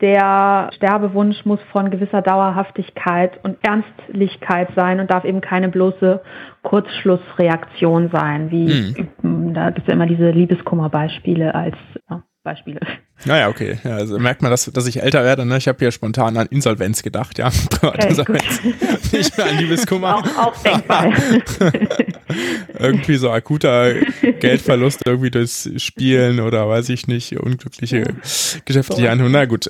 der 0.00 0.70
Sterbewunsch 0.74 1.44
muss 1.44 1.60
von 1.70 1.90
gewisser 1.90 2.22
Dauerhaftigkeit 2.22 3.38
und 3.44 3.56
Ernstlichkeit 3.64 4.68
sein 4.74 4.98
und 4.98 5.12
darf 5.12 5.24
eben 5.24 5.40
keine 5.40 5.68
bloße 5.68 6.20
Kurzschlussreaktion 6.64 8.10
sein, 8.12 8.50
wie 8.50 9.06
mhm. 9.22 9.54
da 9.54 9.70
gibt 9.70 9.82
es 9.82 9.86
ja 9.86 9.94
immer 9.94 10.06
diese 10.06 10.30
Liebeskummerbeispiele 10.30 11.54
als 11.54 11.76
ja, 12.10 12.24
Beispiele. 12.42 12.80
Naja, 13.24 13.48
okay. 13.48 13.78
Ja, 13.82 13.96
also 13.96 14.18
merkt 14.18 14.42
man, 14.42 14.50
dass, 14.50 14.66
dass 14.66 14.86
ich 14.86 15.02
älter 15.02 15.24
werde. 15.24 15.46
Ne? 15.46 15.56
Ich 15.56 15.68
habe 15.68 15.78
hier 15.78 15.90
spontan 15.90 16.36
an 16.36 16.46
Insolvenz 16.48 17.02
gedacht, 17.02 17.38
ja. 17.38 17.50
Okay, 17.82 18.08
Insolvenz. 18.08 18.60
Nicht 19.12 19.36
mehr 19.36 19.46
an 19.46 19.58
Liebeskummer. 19.58 20.16
Auch, 20.16 20.46
auch 20.46 20.62
denkbar. 20.62 21.12
irgendwie 22.78 23.16
so 23.16 23.30
akuter 23.30 23.94
Geldverlust 24.40 25.02
irgendwie 25.06 25.30
durchs 25.30 25.70
Spielen 25.78 26.40
oder 26.40 26.68
weiß 26.68 26.88
ich 26.90 27.06
nicht, 27.06 27.38
unglückliche 27.38 27.98
ja. 27.98 28.60
geschäftliche 28.64 29.10
Handlung. 29.10 29.30
Na 29.30 29.44
gut. 29.46 29.68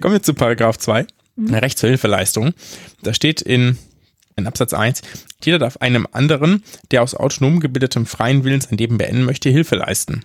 Kommen 0.00 0.14
wir 0.14 0.22
zu 0.22 0.34
Paragraph 0.34 0.78
2. 0.78 1.06
Mhm. 1.36 1.54
Recht 1.54 1.78
zur 1.78 1.88
Hilfeleistung. 1.88 2.52
Da 3.02 3.14
steht 3.14 3.40
in 3.40 3.78
in 4.36 4.46
Absatz 4.46 4.74
1, 4.74 5.00
jeder 5.42 5.58
darf 5.58 5.78
einem 5.78 6.06
anderen, 6.12 6.62
der 6.90 7.02
aus 7.02 7.14
autonom 7.14 7.58
gebildetem 7.58 8.04
freien 8.04 8.44
Willen 8.44 8.60
sein 8.60 8.76
Leben 8.76 8.98
beenden 8.98 9.24
möchte, 9.24 9.48
Hilfe 9.48 9.76
leisten. 9.76 10.24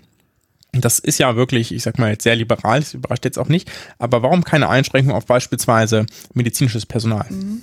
Das 0.74 1.00
ist 1.00 1.20
ja 1.20 1.36
wirklich, 1.36 1.74
ich 1.74 1.84
sag 1.84 2.00
mal 2.00 2.12
jetzt 2.12 2.24
sehr 2.24 2.36
liberal, 2.36 2.80
das 2.80 2.94
überrascht 2.94 3.26
jetzt 3.26 3.38
auch 3.38 3.50
nicht. 3.50 3.70
Aber 4.00 4.24
warum 4.24 4.44
keine 4.44 4.70
Einschränkung 4.70 5.14
auf 5.14 5.26
beispielsweise 5.26 6.06
medizinisches 6.34 6.86
Personal? 6.86 7.26
Mhm. 7.30 7.62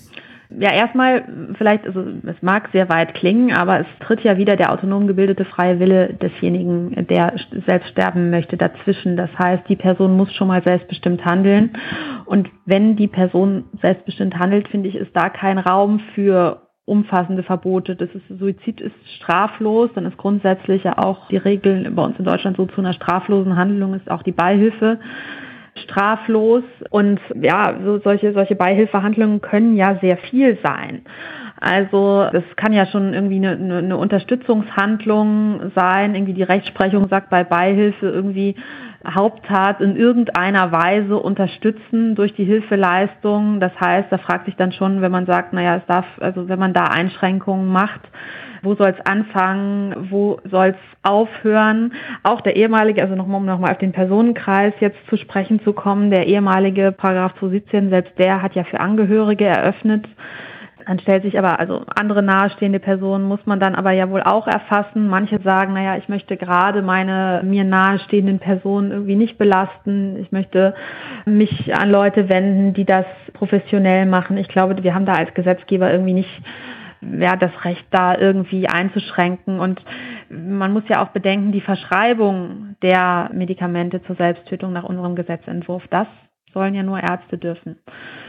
Ja, 0.50 0.72
erstmal 0.72 1.24
vielleicht, 1.58 1.86
also 1.86 2.02
es 2.26 2.40
mag 2.40 2.70
sehr 2.72 2.88
weit 2.88 3.14
klingen, 3.14 3.52
aber 3.52 3.80
es 3.80 3.86
tritt 4.00 4.22
ja 4.22 4.38
wieder 4.38 4.56
der 4.56 4.72
autonom 4.72 5.06
gebildete 5.06 5.44
freie 5.44 5.78
Wille 5.78 6.14
desjenigen, 6.14 7.06
der 7.06 7.34
selbst 7.66 7.90
sterben 7.90 8.30
möchte, 8.30 8.56
dazwischen. 8.56 9.18
Das 9.18 9.28
heißt, 9.38 9.64
die 9.68 9.76
Person 9.76 10.16
muss 10.16 10.32
schon 10.34 10.48
mal 10.48 10.62
selbstbestimmt 10.64 11.22
handeln. 11.26 11.76
Und 12.24 12.48
wenn 12.64 12.96
die 12.96 13.08
Person 13.08 13.64
selbstbestimmt 13.82 14.38
handelt, 14.38 14.68
finde 14.68 14.88
ich, 14.88 14.94
ist 14.94 15.14
da 15.14 15.28
kein 15.28 15.58
Raum 15.58 16.00
für 16.14 16.67
umfassende 16.88 17.42
Verbote. 17.42 17.94
Das 17.94 18.08
ist, 18.10 18.26
Suizid 18.38 18.80
ist 18.80 18.94
straflos, 19.16 19.90
dann 19.94 20.06
ist 20.06 20.16
grundsätzlich 20.16 20.84
ja 20.84 20.98
auch 20.98 21.28
die 21.28 21.36
Regel 21.36 21.90
bei 21.90 22.02
uns 22.02 22.18
in 22.18 22.24
Deutschland 22.24 22.56
so 22.56 22.66
zu 22.66 22.80
einer 22.80 22.92
straflosen 22.92 23.56
Handlung 23.56 23.94
ist 23.94 24.10
auch 24.10 24.22
die 24.22 24.32
Beihilfe 24.32 24.98
straflos 25.84 26.64
und 26.90 27.20
ja, 27.40 27.74
so 27.84 27.98
solche, 27.98 28.32
solche 28.32 28.56
Beihilfehandlungen 28.56 29.40
können 29.40 29.76
ja 29.76 29.96
sehr 30.00 30.16
viel 30.16 30.58
sein. 30.64 31.02
Also 31.60 32.26
das 32.32 32.44
kann 32.56 32.72
ja 32.72 32.86
schon 32.86 33.14
irgendwie 33.14 33.36
eine, 33.36 33.78
eine 33.78 33.96
Unterstützungshandlung 33.96 35.72
sein. 35.74 36.14
Irgendwie 36.14 36.34
die 36.34 36.44
Rechtsprechung 36.44 37.08
sagt 37.08 37.30
bei 37.30 37.44
Beihilfe 37.44 38.08
irgendwie 38.08 38.54
Haupttat 39.06 39.80
in 39.80 39.96
irgendeiner 39.96 40.72
Weise 40.72 41.16
unterstützen 41.16 42.14
durch 42.16 42.34
die 42.34 42.44
Hilfeleistung. 42.44 43.60
Das 43.60 43.72
heißt, 43.80 44.08
da 44.10 44.18
fragt 44.18 44.46
sich 44.46 44.56
dann 44.56 44.72
schon, 44.72 45.00
wenn 45.00 45.12
man 45.12 45.26
sagt, 45.26 45.52
naja, 45.52 45.76
es 45.76 45.86
darf, 45.86 46.06
also 46.20 46.48
wenn 46.48 46.58
man 46.58 46.72
da 46.72 46.84
Einschränkungen 46.84 47.68
macht, 47.68 48.00
wo 48.62 48.74
soll 48.74 48.88
es 48.88 49.06
anfangen, 49.06 50.10
wo 50.10 50.40
soll 50.50 50.68
es 50.68 51.08
aufhören. 51.08 51.92
Auch 52.24 52.40
der 52.40 52.56
ehemalige, 52.56 53.02
also 53.02 53.14
nochmal, 53.14 53.40
um 53.40 53.46
nochmal 53.46 53.70
auf 53.70 53.78
den 53.78 53.92
Personenkreis 53.92 54.74
jetzt 54.80 54.98
zu 55.08 55.16
sprechen 55.16 55.60
zu 55.62 55.72
kommen, 55.72 56.10
der 56.10 56.26
ehemalige 56.26 56.90
Paragraph 56.90 57.34
217, 57.38 57.90
selbst 57.90 58.18
der 58.18 58.42
hat 58.42 58.56
ja 58.56 58.64
für 58.64 58.80
Angehörige 58.80 59.44
eröffnet, 59.44 60.08
dann 60.88 61.00
stellt 61.00 61.22
sich 61.22 61.38
aber, 61.38 61.60
also 61.60 61.82
andere 61.94 62.22
nahestehende 62.22 62.78
Personen 62.78 63.24
muss 63.24 63.44
man 63.44 63.60
dann 63.60 63.74
aber 63.74 63.92
ja 63.92 64.08
wohl 64.08 64.22
auch 64.22 64.46
erfassen. 64.46 65.06
Manche 65.06 65.38
sagen, 65.42 65.74
naja, 65.74 65.98
ich 65.98 66.08
möchte 66.08 66.38
gerade 66.38 66.80
meine 66.80 67.42
mir 67.44 67.62
nahestehenden 67.62 68.38
Personen 68.38 68.90
irgendwie 68.90 69.14
nicht 69.14 69.36
belasten. 69.36 70.16
Ich 70.16 70.32
möchte 70.32 70.74
mich 71.26 71.76
an 71.76 71.90
Leute 71.90 72.30
wenden, 72.30 72.72
die 72.72 72.86
das 72.86 73.04
professionell 73.34 74.06
machen. 74.06 74.38
Ich 74.38 74.48
glaube, 74.48 74.82
wir 74.82 74.94
haben 74.94 75.04
da 75.04 75.12
als 75.12 75.34
Gesetzgeber 75.34 75.92
irgendwie 75.92 76.14
nicht 76.14 76.42
ja, 77.02 77.36
das 77.36 77.52
Recht 77.66 77.84
da 77.90 78.16
irgendwie 78.16 78.66
einzuschränken. 78.66 79.60
Und 79.60 79.82
man 80.30 80.72
muss 80.72 80.84
ja 80.88 81.04
auch 81.04 81.10
bedenken, 81.10 81.52
die 81.52 81.60
Verschreibung 81.60 82.76
der 82.80 83.28
Medikamente 83.34 84.02
zur 84.04 84.16
Selbsttötung 84.16 84.72
nach 84.72 84.84
unserem 84.84 85.16
Gesetzentwurf, 85.16 85.82
das 85.90 86.08
sollen 86.52 86.74
ja 86.74 86.82
nur 86.82 87.00
Ärzte 87.00 87.38
dürfen. 87.38 87.76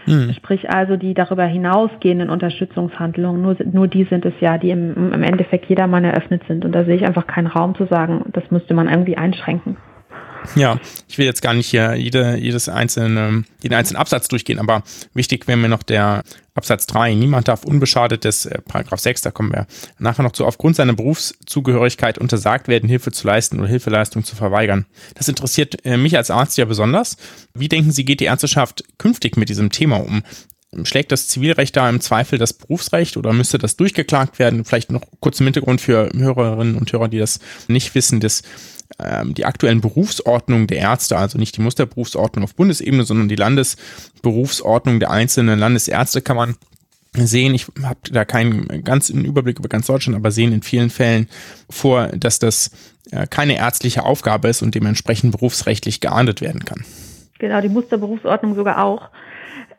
Mhm. 0.06 0.34
Sprich 0.34 0.70
also 0.70 0.98
die 0.98 1.14
darüber 1.14 1.46
hinausgehenden 1.46 2.30
Unterstützungshandlungen, 2.30 3.42
nur, 3.42 3.56
nur 3.72 3.88
die 3.88 4.06
sind 4.06 4.26
es 4.26 4.34
ja, 4.40 4.58
die 4.58 4.72
im, 4.72 5.14
im 5.14 5.24
Endeffekt 5.24 5.66
jedermann 5.66 6.04
eröffnet 6.04 6.44
sind. 6.48 6.66
Und 6.66 6.74
da 6.74 6.84
sehe 6.86 6.96
ich 6.96 7.06
einfach 7.06 7.28
keinen 7.28 7.48
Raum 7.48 7.76
zu 7.76 7.86
sagen, 7.86 8.26
das 8.32 8.50
müsste 8.52 8.74
man 8.74 8.88
irgendwie 8.88 9.18
einschränken. 9.18 9.78
Ja, 10.56 10.80
ich 11.08 11.18
will 11.18 11.26
jetzt 11.26 11.42
gar 11.42 11.54
nicht 11.54 11.68
hier 11.68 11.96
jede, 11.96 12.38
jedes 12.38 12.70
einzelne, 12.70 13.44
jeden 13.62 13.76
einzelnen 13.76 14.00
Absatz 14.00 14.28
durchgehen, 14.28 14.60
aber 14.60 14.84
wichtig 15.14 15.48
wäre 15.48 15.58
mir 15.58 15.70
noch 15.70 15.84
der 15.84 16.24
Absatz 16.56 16.88
3. 16.88 17.14
Niemand 17.14 17.48
darf 17.48 17.64
unbeschadet 17.64 18.24
des 18.24 18.46
äh, 18.46 18.60
Paragraph 18.62 19.00
6, 19.00 19.22
da 19.22 19.32
kommen 19.32 19.52
wir 19.52 19.68
nachher 19.98 20.24
noch 20.24 20.34
zu, 20.34 20.46
aufgrund 20.46 20.76
seiner 20.76 20.94
Berufszugehörigkeit 20.94 22.18
untersagt 22.18 22.68
werden, 22.68 22.90
Hilfe 22.90 23.12
zu 23.12 23.28
leisten 23.28 23.60
oder 23.60 23.70
Hilfeleistung 23.70 24.24
zu 24.24 24.36
verweigern. 24.36 24.86
Das 25.16 25.28
interessiert 25.28 25.86
äh, 25.86 25.98
mich 25.98 26.18
als 26.18 26.32
Arzt 26.32 26.58
ja 26.58 26.66
besonders. 26.66 27.18
Wie 27.54 27.70
denken 27.70 27.92
Sie, 27.92 28.06
geht 28.06 28.20
die 28.20 28.26
Ärzteschaft 28.26 28.84
künftig 28.98 29.38
mit 29.38 29.50
diesem 29.50 29.70
Thema 29.72 29.98
um? 29.98 30.24
Schlägt 30.84 31.12
das 31.12 31.28
Zivilrecht 31.28 31.76
da 31.76 31.90
im 31.90 32.00
Zweifel 32.00 32.38
das 32.38 32.54
Berufsrecht 32.54 33.18
oder 33.18 33.34
müsste 33.34 33.58
das 33.58 33.76
durchgeklagt 33.76 34.38
werden? 34.38 34.66
Vielleicht 34.66 34.92
noch 34.92 35.02
kurz 35.20 35.40
im 35.40 35.48
Hintergrund 35.48 35.82
für 35.82 36.12
Hörerinnen 36.16 36.76
und 36.76 36.92
Hörer, 36.92 37.08
die 37.08 37.18
das 37.18 37.40
nicht 37.68 37.96
wissen, 37.96 38.20
dass 38.20 38.44
ähm, 38.98 39.34
die 39.34 39.46
aktuellen 39.46 39.82
Berufsordnungen 39.82 40.68
der 40.68 40.80
Ärzte, 40.80 41.18
also 41.18 41.38
nicht 41.38 41.58
die 41.58 41.62
Musterberufsordnung 41.62 42.44
auf 42.44 42.56
Bundesebene, 42.56 43.04
sondern 43.04 43.30
die 43.30 43.36
Landesberufsordnung 43.36 45.00
der 45.00 45.12
einzelnen 45.12 45.60
Landesärztekammern 45.60 46.56
sehen, 47.14 47.56
ich 47.56 47.68
habe 47.84 48.00
da 48.12 48.26
keinen 48.26 48.84
ganzen 48.84 49.26
Überblick 49.26 49.60
über 49.60 49.70
ganz 49.70 49.88
Deutschland, 49.88 50.16
aber 50.16 50.32
sehen 50.32 50.54
in 50.54 50.62
vielen 50.62 50.90
Fällen 50.90 51.28
vor, 51.70 52.08
dass 52.08 52.40
das 52.40 52.72
äh, 53.12 53.26
keine 53.28 53.58
ärztliche 53.58 54.04
Aufgabe 54.04 54.48
ist 54.48 54.62
und 54.62 54.76
dementsprechend 54.76 55.32
berufsrechtlich 55.32 56.02
geahndet 56.02 56.42
werden 56.42 56.66
kann. 56.66 56.86
Genau, 57.40 57.62
die 57.62 57.70
Musterberufsordnung 57.70 58.56
sogar 58.56 58.84
auch 58.84 59.10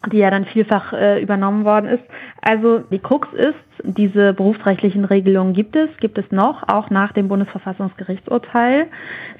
die 0.08 0.18
ja 0.18 0.30
dann 0.30 0.46
vielfach 0.46 0.92
äh, 0.92 1.20
übernommen 1.20 1.64
worden 1.64 1.90
ist. 1.90 2.04
Also 2.42 2.78
die 2.78 2.98
Krux 2.98 3.28
ist, 3.34 3.54
diese 3.82 4.32
berufsrechtlichen 4.32 5.04
Regelungen 5.04 5.52
gibt 5.52 5.76
es, 5.76 5.88
gibt 5.98 6.18
es 6.18 6.24
noch, 6.30 6.62
auch 6.68 6.90
nach 6.90 7.12
dem 7.12 7.28
Bundesverfassungsgerichtsurteil. 7.28 8.86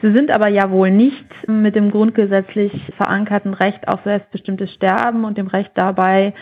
Sie 0.02 0.12
sind 0.12 0.30
aber 0.30 0.48
ja 0.48 0.70
wohl 0.70 0.90
nicht 0.90 1.26
mit 1.48 1.76
dem 1.76 1.90
grundgesetzlich 1.90 2.72
verankerten 2.96 3.54
Recht 3.54 3.88
auf 3.88 4.00
selbstbestimmtes 4.04 4.72
Sterben 4.72 5.24
und 5.24 5.38
dem 5.38 5.46
Recht 5.46 5.72
dabei, 5.74 6.34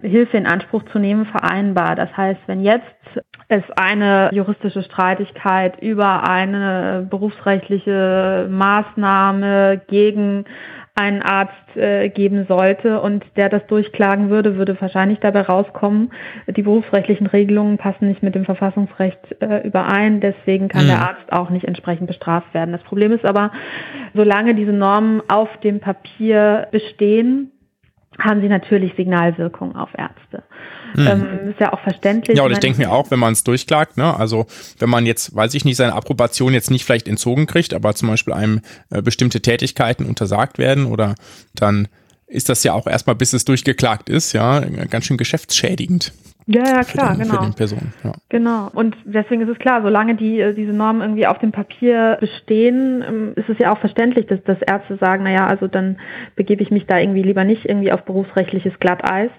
Hilfe 0.00 0.36
in 0.36 0.46
Anspruch 0.46 0.82
zu 0.92 0.98
nehmen, 0.98 1.24
vereinbar. 1.26 1.96
Das 1.96 2.14
heißt, 2.14 2.40
wenn 2.46 2.62
jetzt 2.62 2.84
es 3.48 3.62
eine 3.76 4.30
juristische 4.32 4.82
Streitigkeit 4.82 5.80
über 5.80 6.28
eine 6.28 7.06
berufsrechtliche 7.08 8.48
Maßnahme 8.50 9.80
gegen 9.88 10.44
einen 10.96 11.22
Arzt 11.22 11.76
äh, 11.76 12.08
geben 12.08 12.46
sollte 12.46 13.00
und 13.00 13.24
der 13.36 13.48
das 13.48 13.66
durchklagen 13.66 14.30
würde, 14.30 14.56
würde 14.56 14.80
wahrscheinlich 14.80 15.18
dabei 15.18 15.40
rauskommen, 15.40 16.12
die 16.46 16.62
berufsrechtlichen 16.62 17.26
Regelungen 17.26 17.78
passen 17.78 18.06
nicht 18.06 18.22
mit 18.22 18.36
dem 18.36 18.44
Verfassungsrecht 18.44 19.18
äh, 19.40 19.66
überein, 19.66 20.20
deswegen 20.20 20.68
kann 20.68 20.84
mhm. 20.84 20.88
der 20.88 21.00
Arzt 21.00 21.32
auch 21.32 21.50
nicht 21.50 21.64
entsprechend 21.64 22.06
bestraft 22.06 22.54
werden. 22.54 22.70
Das 22.70 22.82
Problem 22.82 23.10
ist 23.10 23.24
aber, 23.24 23.50
solange 24.14 24.54
diese 24.54 24.72
Normen 24.72 25.20
auf 25.28 25.48
dem 25.64 25.80
Papier 25.80 26.68
bestehen, 26.70 27.50
haben 28.18 28.40
sie 28.40 28.48
natürlich 28.48 28.92
Signalwirkung 28.96 29.76
auf 29.76 29.90
Ärzte. 29.96 30.42
Mhm. 30.94 31.06
Ähm, 31.06 31.48
ist 31.50 31.60
ja 31.60 31.72
auch 31.72 31.80
verständlich. 31.80 32.36
Ja, 32.36 32.44
und 32.44 32.52
ich 32.52 32.60
denke 32.60 32.78
mir 32.78 32.92
auch, 32.92 33.10
wenn 33.10 33.18
man 33.18 33.32
es 33.32 33.44
durchklagt, 33.44 33.96
ne, 33.96 34.16
also 34.16 34.46
wenn 34.78 34.88
man 34.88 35.06
jetzt, 35.06 35.34
weiß 35.34 35.54
ich 35.54 35.64
nicht, 35.64 35.76
seine 35.76 35.94
Approbation 35.94 36.52
jetzt 36.52 36.70
nicht 36.70 36.84
vielleicht 36.84 37.08
entzogen 37.08 37.46
kriegt, 37.46 37.74
aber 37.74 37.94
zum 37.94 38.08
Beispiel 38.08 38.32
einem 38.32 38.60
äh, 38.90 39.02
bestimmte 39.02 39.40
Tätigkeiten 39.40 40.04
untersagt 40.06 40.58
werden 40.58 40.86
oder 40.86 41.14
dann 41.54 41.88
ist 42.26 42.48
das 42.48 42.64
ja 42.64 42.72
auch 42.72 42.86
erstmal, 42.86 43.16
bis 43.16 43.32
es 43.32 43.44
durchgeklagt 43.44 44.08
ist, 44.08 44.32
ja, 44.32 44.60
ganz 44.60 45.04
schön 45.04 45.16
geschäftsschädigend. 45.16 46.12
Ja, 46.46 46.62
ja, 46.64 46.82
klar, 46.82 47.14
den, 47.14 47.22
genau. 47.22 47.36
Für 47.36 47.42
den 47.44 47.54
Personen, 47.54 47.92
ja. 48.02 48.12
Genau. 48.28 48.70
Und 48.74 48.96
deswegen 49.04 49.42
ist 49.42 49.48
es 49.48 49.58
klar, 49.58 49.80
solange 49.82 50.14
die, 50.14 50.40
äh, 50.40 50.54
diese 50.54 50.72
Normen 50.72 51.00
irgendwie 51.00 51.26
auf 51.26 51.38
dem 51.38 51.52
Papier 51.52 52.18
bestehen, 52.20 53.02
ähm, 53.06 53.32
ist 53.36 53.48
es 53.48 53.58
ja 53.58 53.72
auch 53.72 53.78
verständlich, 53.78 54.26
dass, 54.26 54.42
dass 54.44 54.60
Ärzte 54.60 54.96
sagen, 54.98 55.24
naja, 55.24 55.46
also 55.46 55.68
dann 55.68 55.98
begebe 56.36 56.62
ich 56.62 56.70
mich 56.70 56.86
da 56.86 56.98
irgendwie 56.98 57.22
lieber 57.22 57.44
nicht 57.44 57.64
irgendwie 57.64 57.92
auf 57.92 58.04
berufsrechtliches 58.04 58.78
Glatteis 58.78 59.30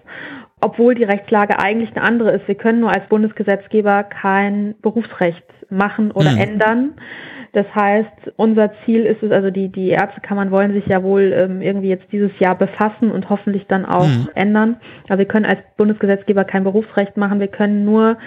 obwohl 0.62 0.95
die 0.95 1.03
Rechtslage 1.03 1.60
eigentlich 1.60 1.95
eine 1.95 2.01
andere 2.06 2.32
ist. 2.32 2.47
Wir 2.47 2.56
können 2.56 2.80
nur 2.80 2.93
als 2.93 3.08
Bundesgesetzgeber 3.10 4.03
kein 4.03 4.76
Berufsrecht 4.82 5.43
machen 5.70 6.12
oder 6.12 6.32
mhm. 6.32 6.38
ändern. 6.38 6.93
Das 7.53 7.66
heißt, 7.74 8.34
unser 8.36 8.72
Ziel 8.84 9.06
ist 9.06 9.24
es, 9.24 9.32
also 9.32 9.49
die, 9.49 9.70
die 9.70 9.89
Ärztekammern 9.89 10.51
wollen 10.51 10.74
sich 10.74 10.86
ja 10.88 11.03
wohl 11.03 11.34
ähm, 11.34 11.62
irgendwie 11.62 11.88
jetzt 11.88 12.06
dieses 12.12 12.32
Jahr 12.39 12.58
befassen 12.58 13.12
und 13.12 13.30
hoffentlich 13.30 13.66
dann 13.68 13.86
auch 13.86 14.08
mhm. 14.08 14.30
ändern. 14.36 14.78
Also 15.08 15.20
wir 15.20 15.26
können 15.26 15.45
als 15.45 15.60
Bundesgesetzgeber 15.78 16.43
kein 16.43 16.66
Berufsrecht 16.66 17.16
machen, 17.16 17.39
wir 17.39 17.47
können 17.47 17.86
nur 17.86 18.18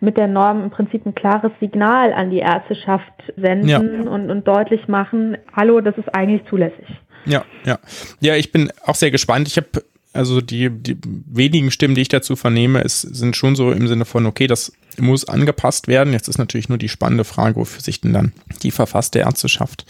mit 0.00 0.16
der 0.16 0.28
Norm 0.28 0.64
im 0.64 0.70
Prinzip 0.70 1.04
ein 1.04 1.14
klares 1.14 1.52
Signal 1.60 2.14
an 2.14 2.30
die 2.30 2.38
Ärzteschaft 2.38 3.12
senden 3.36 3.68
ja. 3.68 3.78
und, 3.78 4.30
und 4.30 4.48
deutlich 4.48 4.88
machen, 4.88 5.36
hallo, 5.54 5.82
das 5.82 5.98
ist 5.98 6.14
eigentlich 6.14 6.46
zulässig. 6.48 6.86
Ja, 7.26 7.44
ja. 7.66 7.78
Ja, 8.20 8.34
ich 8.34 8.50
bin 8.50 8.70
auch 8.86 8.94
sehr 8.94 9.10
gespannt. 9.10 9.46
Ich 9.46 9.58
habe 9.58 9.68
also 10.12 10.40
die, 10.40 10.70
die 10.70 10.96
wenigen 11.04 11.70
Stimmen, 11.70 11.94
die 11.94 12.00
ich 12.00 12.08
dazu 12.08 12.34
vernehme, 12.34 12.82
es 12.82 13.00
sind 13.02 13.36
schon 13.36 13.54
so 13.54 13.70
im 13.70 13.86
Sinne 13.86 14.04
von, 14.04 14.26
okay, 14.26 14.48
das 14.48 14.72
muss 14.98 15.24
angepasst 15.24 15.86
werden. 15.86 16.12
Jetzt 16.12 16.28
ist 16.28 16.38
natürlich 16.38 16.68
nur 16.68 16.78
die 16.78 16.88
spannende 16.88 17.22
Frage, 17.24 17.56
wofür 17.56 17.80
sich 17.80 18.00
denn 18.00 18.12
dann 18.12 18.32
die 18.62 18.72
verfasste 18.72 19.20
Ärzteschaft 19.20 19.86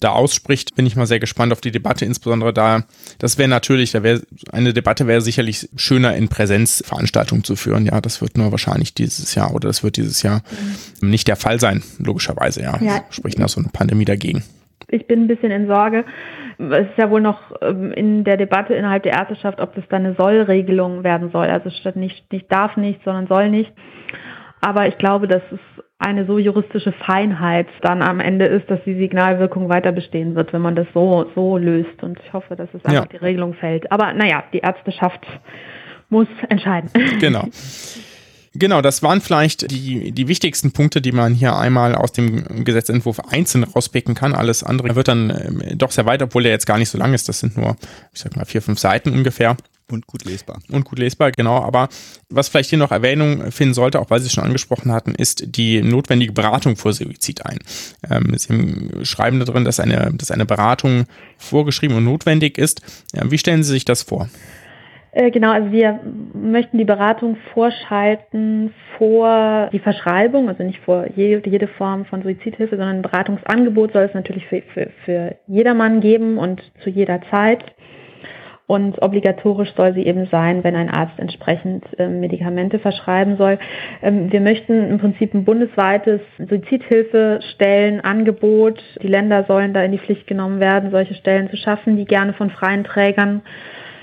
da 0.00 0.10
ausspricht. 0.10 0.74
Bin 0.74 0.86
ich 0.86 0.96
mal 0.96 1.06
sehr 1.06 1.20
gespannt 1.20 1.52
auf 1.52 1.60
die 1.60 1.70
Debatte, 1.70 2.04
insbesondere 2.04 2.52
da, 2.52 2.84
das 3.18 3.38
wäre 3.38 3.48
natürlich, 3.48 3.92
da 3.92 4.02
wäre 4.02 4.22
eine 4.50 4.72
Debatte 4.72 5.06
wäre 5.06 5.20
sicherlich 5.20 5.68
schöner 5.76 6.16
in 6.16 6.28
Präsenzveranstaltungen 6.28 7.44
zu 7.44 7.54
führen. 7.54 7.86
Ja, 7.86 8.00
das 8.00 8.20
wird 8.20 8.36
nur 8.36 8.50
wahrscheinlich 8.50 8.94
dieses 8.94 9.36
Jahr 9.36 9.54
oder 9.54 9.68
das 9.68 9.84
wird 9.84 9.96
dieses 9.96 10.22
Jahr 10.22 10.42
mhm. 11.00 11.10
nicht 11.10 11.28
der 11.28 11.36
Fall 11.36 11.60
sein, 11.60 11.84
logischerweise, 11.98 12.62
ja. 12.62 12.82
ja. 12.82 13.04
Spricht 13.10 13.38
nach 13.38 13.48
so 13.48 13.60
einer 13.60 13.70
Pandemie 13.70 14.04
dagegen. 14.04 14.42
Ich 14.90 15.06
bin 15.06 15.22
ein 15.22 15.28
bisschen 15.28 15.50
in 15.50 15.66
Sorge, 15.66 16.04
es 16.58 16.88
ist 16.88 16.98
ja 16.98 17.10
wohl 17.10 17.20
noch 17.20 17.38
ähm, 17.62 17.92
in 17.92 18.24
der 18.24 18.36
Debatte 18.36 18.74
innerhalb 18.74 19.02
der 19.02 19.12
Ärzteschaft, 19.12 19.60
ob 19.60 19.74
das 19.74 19.84
dann 19.88 20.04
eine 20.04 20.14
Sollregelung 20.14 21.04
werden 21.04 21.30
soll. 21.30 21.46
Also 21.46 21.70
statt 21.70 21.96
nicht, 21.96 22.30
nicht 22.32 22.50
darf 22.52 22.76
nicht, 22.76 23.02
sondern 23.04 23.26
soll 23.26 23.48
nicht. 23.48 23.72
Aber 24.60 24.86
ich 24.86 24.98
glaube, 24.98 25.26
dass 25.26 25.42
es 25.50 25.60
eine 25.98 26.24
so 26.26 26.38
juristische 26.38 26.92
Feinheit 26.92 27.66
dann 27.82 28.02
am 28.02 28.20
Ende 28.20 28.46
ist, 28.46 28.70
dass 28.70 28.82
die 28.84 28.94
Signalwirkung 28.94 29.68
weiter 29.68 29.92
bestehen 29.92 30.34
wird, 30.34 30.52
wenn 30.52 30.62
man 30.62 30.74
das 30.74 30.86
so, 30.94 31.26
so 31.34 31.56
löst. 31.58 32.02
Und 32.02 32.18
ich 32.24 32.32
hoffe, 32.32 32.56
dass 32.56 32.68
es 32.74 32.84
einfach 32.84 33.04
ja. 33.04 33.06
die 33.06 33.16
Regelung 33.16 33.54
fällt. 33.54 33.90
Aber 33.92 34.12
naja, 34.12 34.44
die 34.52 34.58
Ärzteschaft 34.58 35.26
muss 36.08 36.28
entscheiden. 36.48 36.90
Genau. 37.20 37.44
Genau, 38.54 38.82
das 38.82 39.02
waren 39.04 39.20
vielleicht 39.20 39.70
die, 39.70 40.10
die 40.10 40.26
wichtigsten 40.26 40.72
Punkte, 40.72 41.00
die 41.00 41.12
man 41.12 41.34
hier 41.34 41.54
einmal 41.56 41.94
aus 41.94 42.10
dem 42.10 42.64
Gesetzentwurf 42.64 43.20
einzeln 43.20 43.62
rauspicken 43.62 44.16
kann. 44.16 44.34
Alles 44.34 44.64
andere 44.64 44.96
wird 44.96 45.06
dann 45.06 45.30
äh, 45.30 45.76
doch 45.76 45.92
sehr 45.92 46.06
weit, 46.06 46.20
obwohl 46.20 46.42
der 46.42 46.50
jetzt 46.50 46.66
gar 46.66 46.76
nicht 46.76 46.88
so 46.88 46.98
lang 46.98 47.14
ist. 47.14 47.28
Das 47.28 47.38
sind 47.38 47.56
nur, 47.56 47.76
ich 48.12 48.20
sag 48.20 48.34
mal, 48.34 48.44
vier, 48.44 48.60
fünf 48.60 48.80
Seiten 48.80 49.12
ungefähr. 49.12 49.56
Und 49.88 50.06
gut 50.06 50.24
lesbar. 50.24 50.60
Und 50.68 50.84
gut 50.84 50.98
lesbar, 50.98 51.32
genau. 51.32 51.62
Aber 51.62 51.88
was 52.28 52.48
vielleicht 52.48 52.70
hier 52.70 52.78
noch 52.78 52.92
Erwähnung 52.92 53.50
finden 53.50 53.74
sollte, 53.74 54.00
auch 54.00 54.10
weil 54.10 54.20
Sie 54.20 54.26
es 54.26 54.32
schon 54.32 54.44
angesprochen 54.44 54.92
hatten, 54.92 55.14
ist 55.14 55.44
die 55.56 55.82
notwendige 55.82 56.32
Beratung 56.32 56.76
vor 56.76 56.92
Suizid 56.92 57.44
ein. 57.46 57.58
Ähm, 58.08 58.36
Sie 58.36 59.04
schreiben 59.04 59.38
da 59.38 59.44
drin, 59.44 59.64
dass 59.64 59.80
eine, 59.80 60.12
dass 60.14 60.30
eine 60.30 60.46
Beratung 60.46 61.06
vorgeschrieben 61.38 61.96
und 61.96 62.04
notwendig 62.04 62.58
ist. 62.58 62.82
Ja, 63.14 63.30
wie 63.30 63.38
stellen 63.38 63.64
Sie 63.64 63.72
sich 63.72 63.84
das 63.84 64.02
vor? 64.02 64.28
Äh, 65.12 65.30
genau, 65.30 65.50
also 65.50 65.72
wir 65.72 66.00
möchten 66.34 66.78
die 66.78 66.84
Beratung 66.84 67.36
vorschalten 67.52 68.72
vor 68.96 69.68
die 69.72 69.80
Verschreibung, 69.80 70.48
also 70.48 70.62
nicht 70.62 70.80
vor 70.80 71.06
jede, 71.16 71.66
Form 71.66 72.04
von 72.04 72.22
Suizidhilfe, 72.22 72.76
sondern 72.76 72.96
ein 72.96 73.02
Beratungsangebot 73.02 73.92
soll 73.92 74.04
es 74.04 74.14
natürlich 74.14 74.46
für, 74.46 74.62
für, 74.72 74.90
für 75.04 75.36
jedermann 75.46 76.00
geben 76.00 76.38
und 76.38 76.62
zu 76.82 76.90
jeder 76.90 77.20
Zeit. 77.30 77.64
Und 78.70 79.02
obligatorisch 79.02 79.72
soll 79.76 79.92
sie 79.94 80.06
eben 80.06 80.26
sein, 80.26 80.62
wenn 80.62 80.76
ein 80.76 80.90
Arzt 80.90 81.18
entsprechend 81.18 81.84
äh, 81.98 82.06
Medikamente 82.06 82.78
verschreiben 82.78 83.36
soll. 83.36 83.58
Ähm, 84.00 84.30
wir 84.30 84.40
möchten 84.40 84.90
im 84.90 85.00
Prinzip 85.00 85.34
ein 85.34 85.44
bundesweites 85.44 86.20
Suizidhilfestellenangebot. 86.38 88.80
Die 89.02 89.08
Länder 89.08 89.44
sollen 89.48 89.74
da 89.74 89.82
in 89.82 89.90
die 89.90 89.98
Pflicht 89.98 90.28
genommen 90.28 90.60
werden, 90.60 90.92
solche 90.92 91.14
Stellen 91.14 91.50
zu 91.50 91.56
schaffen, 91.56 91.96
die 91.96 92.04
gerne 92.04 92.32
von 92.32 92.50
freien 92.50 92.84
Trägern 92.84 93.42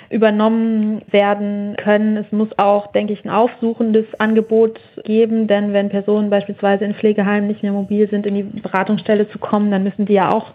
übernommen 0.10 1.02
werden 1.12 1.76
können. 1.78 2.18
Es 2.18 2.32
muss 2.32 2.50
auch, 2.58 2.92
denke 2.92 3.14
ich, 3.14 3.26
ein 3.26 3.30
aufsuchendes 3.30 4.06
Angebot 4.20 4.80
geben, 5.04 5.48
denn 5.48 5.74
wenn 5.74 5.90
Personen 5.90 6.30
beispielsweise 6.30 6.86
in 6.86 6.96
Pflegeheimen 6.96 7.48
nicht 7.48 7.64
mehr 7.64 7.74
mobil 7.74 8.10
sind, 8.10 8.26
in 8.26 8.36
die 8.36 8.44
Beratungsstelle 8.44 9.30
zu 9.30 9.40
kommen, 9.40 9.72
dann 9.72 9.84
müssen 9.84 10.06
die 10.06 10.14
ja 10.14 10.32
auch 10.32 10.52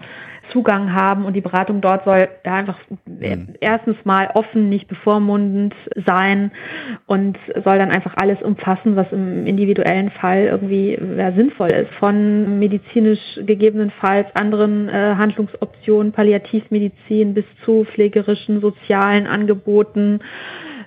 Zugang 0.53 0.92
haben 0.92 1.24
und 1.24 1.34
die 1.34 1.40
Beratung 1.40 1.80
dort 1.80 2.05
soll 2.05 2.28
ja 2.44 2.55
einfach 2.55 2.78
mhm. 3.07 3.55
erstens 3.61 3.96
mal 4.05 4.30
offen, 4.34 4.68
nicht 4.68 4.88
bevormundend 4.88 5.74
sein 6.07 6.53
und 7.07 7.38
soll 7.64 7.78
dann 7.78 7.90
einfach 7.90 8.14
alles 8.16 8.40
umfassen, 8.42 8.96
was 8.96 9.11
im 9.12 9.46
individuellen 9.46 10.11
Fall 10.11 10.44
irgendwie 10.44 10.98
ja, 11.16 11.32
sinnvoll 11.32 11.72
ist. 11.72 11.92
Von 11.98 12.59
medizinisch 12.59 13.40
gegebenenfalls 13.46 14.28
anderen 14.34 14.88
äh, 14.88 15.14
Handlungsoptionen, 15.16 16.12
Palliativmedizin 16.12 17.34
bis 17.34 17.44
zu 17.64 17.84
pflegerischen, 17.84 18.61
sozialen 18.61 19.26
Angeboten, 19.26 20.20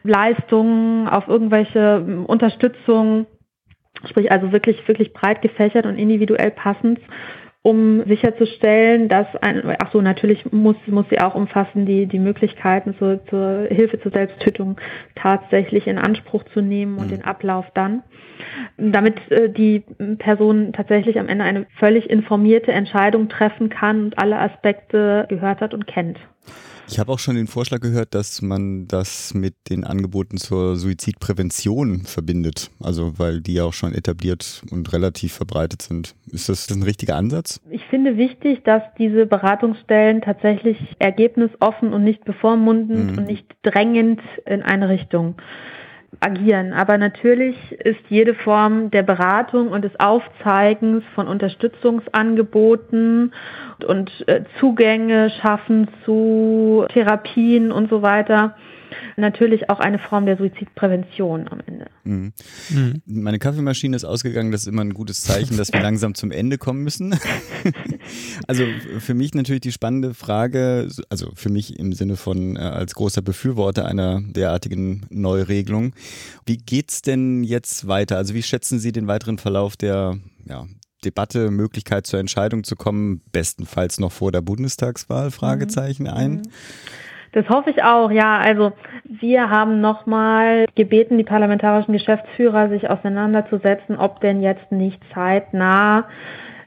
Leistungen 0.03 1.07
auf 1.07 1.27
irgendwelche 1.27 2.23
Unterstützung, 2.27 3.25
sprich 4.07 4.31
also 4.31 4.51
wirklich, 4.51 4.87
wirklich 4.87 5.13
breit 5.13 5.41
gefächert 5.41 5.85
und 5.85 5.97
individuell 5.97 6.51
passend 6.51 6.99
um 7.65 8.03
sicherzustellen, 8.05 9.09
dass 9.09 9.25
ein, 9.41 9.63
ach 9.83 9.91
so, 9.91 9.99
natürlich 9.99 10.51
muss, 10.51 10.75
muss 10.85 11.07
sie 11.09 11.19
auch 11.19 11.33
umfassen, 11.33 11.87
die, 11.87 12.05
die 12.05 12.19
Möglichkeiten 12.19 12.95
zur, 12.99 13.25
zur 13.25 13.65
Hilfe 13.71 13.99
zur 13.99 14.11
Selbsttötung 14.11 14.79
tatsächlich 15.15 15.87
in 15.87 15.97
Anspruch 15.97 16.43
zu 16.53 16.61
nehmen 16.61 16.99
und 16.99 17.07
mhm. 17.07 17.15
den 17.15 17.25
Ablauf 17.25 17.65
dann, 17.73 18.03
damit 18.77 19.15
äh, 19.31 19.49
die 19.49 19.83
Person 20.19 20.73
tatsächlich 20.73 21.19
am 21.19 21.27
Ende 21.27 21.43
eine 21.43 21.65
völlig 21.79 22.07
informierte 22.07 22.71
Entscheidung 22.71 23.29
treffen 23.29 23.69
kann 23.69 24.03
und 24.03 24.19
alle 24.19 24.37
Aspekte 24.37 25.25
gehört 25.27 25.61
hat 25.61 25.73
und 25.73 25.87
kennt. 25.87 26.19
Ich 26.87 26.99
habe 26.99 27.11
auch 27.11 27.19
schon 27.19 27.35
den 27.35 27.47
Vorschlag 27.47 27.79
gehört, 27.79 28.13
dass 28.13 28.41
man 28.41 28.87
das 28.87 29.33
mit 29.33 29.55
den 29.69 29.83
Angeboten 29.83 30.37
zur 30.37 30.75
Suizidprävention 30.75 32.01
verbindet. 32.01 32.69
Also 32.81 33.17
weil 33.17 33.41
die 33.41 33.55
ja 33.55 33.63
auch 33.63 33.73
schon 33.73 33.93
etabliert 33.93 34.61
und 34.71 34.93
relativ 34.93 35.33
verbreitet 35.33 35.81
sind. 35.81 36.15
Ist 36.31 36.49
das 36.49 36.69
ein 36.69 36.83
richtiger 36.83 37.15
Ansatz? 37.15 37.59
Ich 37.69 37.83
finde 37.85 38.17
wichtig, 38.17 38.63
dass 38.63 38.83
diese 38.97 39.25
Beratungsstellen 39.25 40.21
tatsächlich 40.21 40.77
ergebnisoffen 40.99 41.93
und 41.93 42.03
nicht 42.03 42.23
bevormundend 42.23 43.11
mhm. 43.11 43.17
und 43.17 43.27
nicht 43.27 43.45
drängend 43.63 44.21
in 44.45 44.61
eine 44.61 44.89
Richtung 44.89 45.35
agieren. 46.19 46.73
Aber 46.73 46.97
natürlich 46.97 47.55
ist 47.71 48.01
jede 48.09 48.33
Form 48.33 48.91
der 48.91 49.03
Beratung 49.03 49.69
und 49.69 49.83
des 49.83 49.97
Aufzeigens 49.99 51.03
von 51.13 51.27
Unterstützungsangeboten 51.27 53.33
und 53.87 54.27
äh, 54.27 54.43
Zugänge 54.59 55.29
schaffen 55.41 55.87
zu 56.05 56.85
Therapien 56.89 57.71
und 57.71 57.89
so 57.89 58.01
weiter 58.01 58.55
natürlich 59.17 59.69
auch 59.69 59.79
eine 59.79 59.99
Form 59.99 60.25
der 60.25 60.37
Suizidprävention 60.37 61.47
am 61.47 61.59
Ende. 61.65 61.87
Mhm. 62.03 62.33
Mhm. 62.69 63.01
Meine 63.05 63.39
Kaffeemaschine 63.39 63.95
ist 63.95 64.05
ausgegangen, 64.05 64.51
das 64.51 64.61
ist 64.61 64.67
immer 64.67 64.83
ein 64.83 64.93
gutes 64.93 65.21
Zeichen, 65.21 65.57
dass 65.57 65.71
wir 65.73 65.81
langsam 65.81 66.15
zum 66.15 66.31
Ende 66.31 66.57
kommen 66.57 66.83
müssen. 66.83 67.17
also 68.47 68.63
für 68.99 69.13
mich 69.13 69.33
natürlich 69.33 69.61
die 69.61 69.71
spannende 69.71 70.13
Frage, 70.13 70.89
also 71.09 71.31
für 71.35 71.49
mich 71.49 71.79
im 71.79 71.93
Sinne 71.93 72.15
von 72.15 72.55
äh, 72.55 72.59
als 72.59 72.95
großer 72.95 73.21
Befürworter 73.21 73.85
einer 73.85 74.21
derartigen 74.21 75.05
Neuregelung, 75.09 75.93
wie 76.45 76.57
geht 76.57 76.91
es 76.91 77.01
denn 77.01 77.43
jetzt 77.43 77.87
weiter? 77.87 78.17
Also 78.17 78.33
wie 78.33 78.43
schätzen 78.43 78.79
Sie 78.79 78.91
den 78.91 79.07
weiteren 79.07 79.37
Verlauf 79.37 79.75
der 79.77 80.17
ja, 80.45 80.65
Debatte, 81.03 81.51
Möglichkeit 81.51 82.07
zur 82.07 82.19
Entscheidung 82.19 82.63
zu 82.63 82.75
kommen, 82.75 83.21
bestenfalls 83.31 83.99
noch 83.99 84.11
vor 84.11 84.31
der 84.31 84.41
Bundestagswahl, 84.41 85.31
Fragezeichen 85.31 86.07
ein? 86.07 86.43
Das 87.35 87.49
hoffe 87.49 87.69
ich 87.69 87.83
auch, 87.83 88.11
ja. 88.11 88.37
Also 88.37 88.71
wir 89.03 89.49
haben 89.49 89.81
nochmal 89.81 90.65
gebeten, 90.75 91.17
die 91.17 91.25
parlamentarischen 91.25 91.91
Geschäftsführer 91.91 92.69
sich 92.69 92.89
auseinanderzusetzen, 92.89 93.97
ob 93.97 94.21
denn 94.21 94.41
jetzt 94.41 94.71
nicht 94.71 95.01
zeitnah 95.13 96.05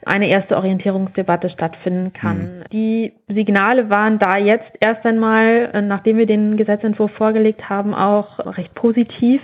eine 0.04 0.28
erste 0.28 0.56
Orientierungsdebatte 0.56 1.48
stattfinden 1.48 2.12
kann. 2.12 2.58
Mhm. 2.58 2.64
Die 2.70 3.14
Signale 3.28 3.88
waren 3.88 4.18
da 4.18 4.36
jetzt 4.36 4.70
erst 4.80 5.06
einmal, 5.06 5.70
äh, 5.72 5.80
nachdem 5.80 6.18
wir 6.18 6.26
den 6.26 6.58
Gesetzentwurf 6.58 7.12
vorgelegt 7.12 7.70
haben, 7.70 7.94
auch 7.94 8.38
recht 8.58 8.74
positiv. 8.74 9.40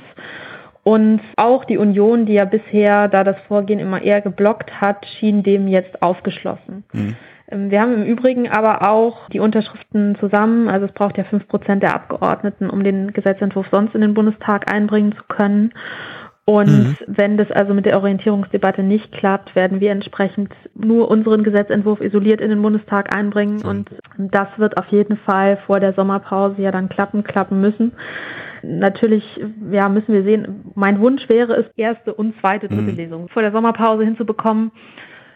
Und 0.83 1.23
auch 1.37 1.65
die 1.65 1.79
Union, 1.79 2.27
die 2.27 2.35
ja 2.35 2.45
bisher 2.45 3.09
da 3.09 3.25
das 3.25 3.37
Vorgehen 3.49 3.81
immer 3.81 4.03
eher 4.03 4.21
geblockt 4.21 4.71
hat, 4.79 5.07
schien 5.19 5.43
dem 5.43 5.69
jetzt 5.69 6.03
aufgeschlossen. 6.03 6.85
Mhm. 6.93 7.17
Ähm, 7.49 7.71
wir 7.71 7.81
haben 7.81 7.95
im 7.95 8.05
Übrigen 8.05 8.49
aber 8.49 8.89
auch 8.89 9.29
die 9.31 9.41
Unterschriften 9.41 10.17
zusammen, 10.21 10.69
also 10.69 10.87
es 10.87 10.93
braucht 10.93 11.19
ja 11.19 11.25
fünf 11.25 11.47
Prozent 11.49 11.83
der 11.83 11.95
Abgeordneten, 11.95 12.71
um 12.71 12.85
den 12.85 13.13
Gesetzentwurf 13.13 13.67
sonst 13.71 13.95
in 13.95 14.01
den 14.01 14.15
Bundestag 14.15 14.73
einbringen 14.73 15.13
zu 15.13 15.23
können. 15.29 15.73
Und 16.47 16.69
mhm. 16.69 16.97
wenn 17.07 17.39
das 17.39 17.51
also 17.51 17.73
mit 17.73 17.87
der 17.87 17.97
Orientierungsdebatte 17.97 18.83
nicht 18.83 19.11
klappt, 19.13 19.57
werden 19.57 19.81
wir 19.81 19.91
entsprechend 19.91 20.53
nur 20.75 21.11
unseren 21.11 21.43
Gesetzentwurf 21.43 22.03
isoliert 22.03 22.43
in 22.43 22.51
den 22.51 22.61
Bundestag 22.61 23.17
einbringen. 23.17 23.61
Mhm. 23.63 23.69
Und 23.69 23.91
das 24.19 24.49
wird 24.59 24.77
auf 24.77 24.87
jeden 24.89 25.17
Fall 25.17 25.57
vor 25.67 25.81
der 25.81 25.95
Sommerpause 25.95 26.61
ja 26.61 26.71
dann 26.71 26.91
klappen, 26.91 27.25
klappen 27.25 27.63
müssen. 27.63 27.93
Natürlich, 28.63 29.25
ja, 29.71 29.89
müssen 29.89 30.13
wir 30.13 30.23
sehen. 30.23 30.73
Mein 30.75 31.01
Wunsch 31.01 31.27
wäre 31.31 31.55
es, 31.55 31.67
erste 31.77 32.13
und 32.13 32.39
zweite, 32.41 32.69
dritte 32.69 32.93
mhm. 32.93 32.97
Lesung 32.97 33.29
vor 33.29 33.41
der 33.41 33.53
Sommerpause 33.53 34.05
hinzubekommen. 34.05 34.71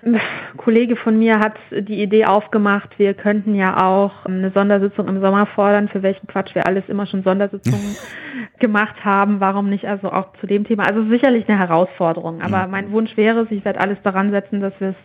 Ein 0.04 0.20
Kollege 0.56 0.96
von 0.96 1.18
mir 1.18 1.40
hat 1.40 1.56
die 1.70 2.02
Idee 2.02 2.24
aufgemacht, 2.26 2.98
wir 2.98 3.14
könnten 3.14 3.54
ja 3.54 3.84
auch 3.84 4.24
eine 4.24 4.50
Sondersitzung 4.50 5.08
im 5.08 5.20
Sommer 5.20 5.46
fordern, 5.46 5.88
für 5.88 6.02
welchen 6.02 6.26
Quatsch 6.28 6.54
wir 6.54 6.66
alles 6.66 6.84
immer 6.88 7.06
schon 7.06 7.24
Sondersitzungen 7.24 7.96
gemacht 8.60 9.04
haben. 9.04 9.40
Warum 9.40 9.68
nicht 9.68 9.86
also 9.86 10.12
auch 10.12 10.32
zu 10.40 10.46
dem 10.46 10.64
Thema? 10.64 10.84
Also 10.84 11.04
sicherlich 11.08 11.48
eine 11.48 11.58
Herausforderung, 11.58 12.42
aber 12.42 12.68
mein 12.68 12.92
Wunsch 12.92 13.16
wäre 13.16 13.40
es, 13.40 13.50
ich 13.50 13.64
werde 13.64 13.80
alles 13.80 13.98
daran 14.02 14.30
setzen, 14.30 14.60
dass 14.60 14.78
wir 14.78 14.90
es 14.90 14.96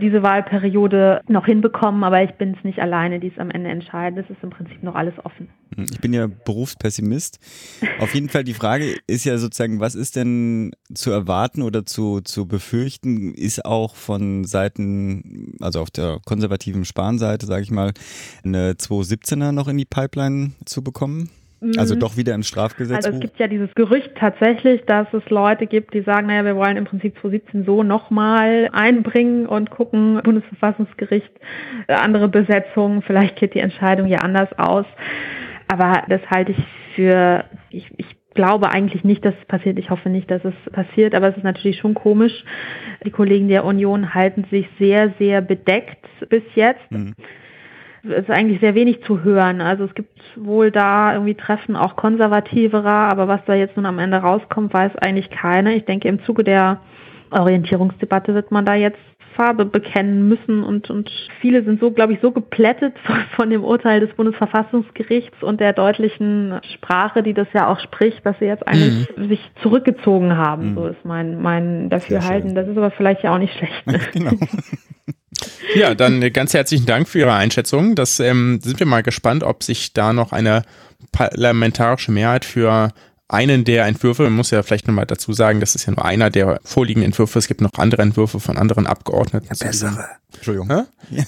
diese 0.00 0.22
Wahlperiode 0.22 1.20
noch 1.28 1.46
hinbekommen, 1.46 2.02
aber 2.02 2.22
ich 2.22 2.32
bin 2.32 2.56
es 2.56 2.64
nicht 2.64 2.80
alleine, 2.80 3.20
die 3.20 3.28
es 3.28 3.38
am 3.38 3.50
Ende 3.50 3.70
entscheiden. 3.70 4.18
Es 4.18 4.28
ist 4.28 4.42
im 4.42 4.50
Prinzip 4.50 4.82
noch 4.82 4.94
alles 4.94 5.14
offen. 5.24 5.48
Hm, 5.76 5.86
ich 5.90 6.00
bin 6.00 6.12
ja 6.12 6.26
Berufspessimist. 6.26 7.38
Auf 8.00 8.14
jeden 8.14 8.28
Fall 8.28 8.44
die 8.44 8.54
Frage 8.54 8.96
ist 9.06 9.24
ja 9.24 9.38
sozusagen, 9.38 9.80
was 9.80 9.94
ist 9.94 10.16
denn 10.16 10.72
zu 10.92 11.10
erwarten 11.10 11.62
oder 11.62 11.86
zu, 11.86 12.20
zu 12.20 12.48
befürchten, 12.48 13.34
ist 13.34 13.64
auch 13.64 13.94
von 13.94 14.44
Seiten, 14.44 15.56
also 15.60 15.80
auf 15.80 15.90
der 15.90 16.18
konservativen 16.26 16.84
Spanseite, 16.84 17.46
sage 17.46 17.62
ich 17.62 17.70
mal, 17.70 17.92
eine 18.44 18.72
217er 18.72 19.52
noch 19.52 19.68
in 19.68 19.78
die 19.78 19.84
Pipeline 19.84 20.52
zu 20.64 20.82
bekommen? 20.82 21.30
Also 21.76 21.94
mhm. 21.94 22.00
doch 22.00 22.16
wieder 22.16 22.34
im 22.34 22.42
Strafgesetz. 22.42 23.04
Also 23.04 23.10
es 23.10 23.20
gibt 23.20 23.38
ja 23.38 23.46
dieses 23.46 23.74
Gerücht 23.74 24.12
tatsächlich, 24.14 24.82
dass 24.86 25.12
es 25.12 25.28
Leute 25.28 25.66
gibt, 25.66 25.92
die 25.92 26.00
sagen, 26.00 26.28
naja, 26.28 26.44
wir 26.44 26.56
wollen 26.56 26.78
im 26.78 26.86
Prinzip 26.86 27.14
2017 27.20 27.64
so 27.64 27.82
nochmal 27.82 28.70
einbringen 28.72 29.46
und 29.46 29.70
gucken, 29.70 30.20
Bundesverfassungsgericht, 30.22 31.30
äh, 31.86 31.92
andere 31.92 32.28
Besetzungen, 32.28 33.02
vielleicht 33.02 33.36
geht 33.36 33.54
die 33.54 33.58
Entscheidung 33.58 34.06
ja 34.06 34.18
anders 34.18 34.48
aus. 34.58 34.86
Aber 35.68 36.04
das 36.08 36.22
halte 36.30 36.52
ich 36.52 36.64
für, 36.94 37.44
ich, 37.68 37.86
ich 37.98 38.06
glaube 38.34 38.70
eigentlich 38.70 39.04
nicht, 39.04 39.22
dass 39.24 39.34
es 39.38 39.46
passiert. 39.46 39.78
Ich 39.78 39.90
hoffe 39.90 40.08
nicht, 40.08 40.30
dass 40.30 40.42
es 40.44 40.54
passiert, 40.72 41.14
aber 41.14 41.28
es 41.28 41.36
ist 41.36 41.44
natürlich 41.44 41.78
schon 41.78 41.94
komisch. 41.94 42.44
Die 43.04 43.10
Kollegen 43.10 43.48
der 43.48 43.66
Union 43.66 44.14
halten 44.14 44.46
sich 44.50 44.66
sehr, 44.78 45.12
sehr 45.18 45.42
bedeckt 45.42 46.06
bis 46.30 46.42
jetzt. 46.54 46.90
Mhm 46.90 47.14
ist 48.02 48.30
eigentlich 48.30 48.60
sehr 48.60 48.74
wenig 48.74 49.02
zu 49.04 49.22
hören. 49.22 49.60
Also 49.60 49.84
es 49.84 49.94
gibt 49.94 50.18
wohl 50.36 50.70
da 50.70 51.12
irgendwie 51.12 51.34
Treffen 51.34 51.76
auch 51.76 51.96
konservativerer, 51.96 53.10
aber 53.10 53.28
was 53.28 53.40
da 53.46 53.54
jetzt 53.54 53.76
nun 53.76 53.86
am 53.86 53.98
Ende 53.98 54.18
rauskommt, 54.18 54.72
weiß 54.72 54.96
eigentlich 54.96 55.30
keiner. 55.30 55.72
Ich 55.72 55.84
denke, 55.84 56.08
im 56.08 56.24
Zuge 56.24 56.44
der 56.44 56.80
Orientierungsdebatte 57.30 58.34
wird 58.34 58.50
man 58.50 58.64
da 58.64 58.74
jetzt 58.74 58.98
Farbe 59.36 59.64
bekennen 59.64 60.28
müssen 60.28 60.62
und, 60.62 60.90
und 60.90 61.10
viele 61.40 61.62
sind 61.64 61.80
so, 61.80 61.92
glaube 61.92 62.12
ich, 62.12 62.20
so 62.20 62.32
geplättet 62.32 62.94
von 63.36 63.48
dem 63.48 63.64
Urteil 63.64 64.00
des 64.00 64.12
Bundesverfassungsgerichts 64.14 65.42
und 65.42 65.60
der 65.60 65.72
deutlichen 65.72 66.60
Sprache, 66.74 67.22
die 67.22 67.32
das 67.32 67.48
ja 67.52 67.68
auch 67.68 67.80
spricht, 67.80 68.24
dass 68.26 68.38
sie 68.38 68.46
jetzt 68.46 68.66
eigentlich 68.66 69.08
mhm. 69.16 69.28
sich 69.28 69.40
zurückgezogen 69.62 70.36
haben. 70.36 70.70
Mhm. 70.70 70.74
So 70.74 70.86
ist 70.88 71.04
mein, 71.04 71.40
mein 71.40 71.88
Dafürhalten. 71.90 72.54
Das 72.54 72.66
ist 72.66 72.76
aber 72.76 72.90
vielleicht 72.90 73.22
ja 73.22 73.32
auch 73.32 73.38
nicht 73.38 73.54
schlecht. 73.56 74.12
genau. 74.12 74.32
Ja, 75.74 75.94
dann 75.94 76.20
ganz 76.32 76.54
herzlichen 76.54 76.86
Dank 76.86 77.08
für 77.08 77.20
Ihre 77.20 77.32
Einschätzung. 77.32 77.94
Das 77.94 78.20
ähm, 78.20 78.60
sind 78.62 78.78
wir 78.78 78.86
mal 78.86 79.02
gespannt, 79.02 79.42
ob 79.44 79.62
sich 79.62 79.92
da 79.92 80.12
noch 80.12 80.32
eine 80.32 80.62
parlamentarische 81.12 82.12
Mehrheit 82.12 82.44
für 82.44 82.92
einen 83.32 83.64
der 83.64 83.86
Entwürfe, 83.86 84.24
man 84.24 84.34
muss 84.34 84.50
ja 84.50 84.62
vielleicht 84.62 84.86
nochmal 84.86 85.06
dazu 85.06 85.32
sagen, 85.32 85.60
das 85.60 85.74
ist 85.74 85.86
ja 85.86 85.92
nur 85.92 86.04
einer 86.04 86.30
der 86.30 86.60
vorliegenden 86.64 87.10
Entwürfe, 87.10 87.38
es 87.38 87.48
gibt 87.48 87.60
noch 87.60 87.70
andere 87.76 88.02
Entwürfe 88.02 88.40
von 88.40 88.56
anderen 88.56 88.86
Abgeordneten. 88.86 89.46
Ja, 89.50 89.66
bessere. 89.66 90.08
Entschuldigung. 90.34 90.68
Ja. 90.68 90.86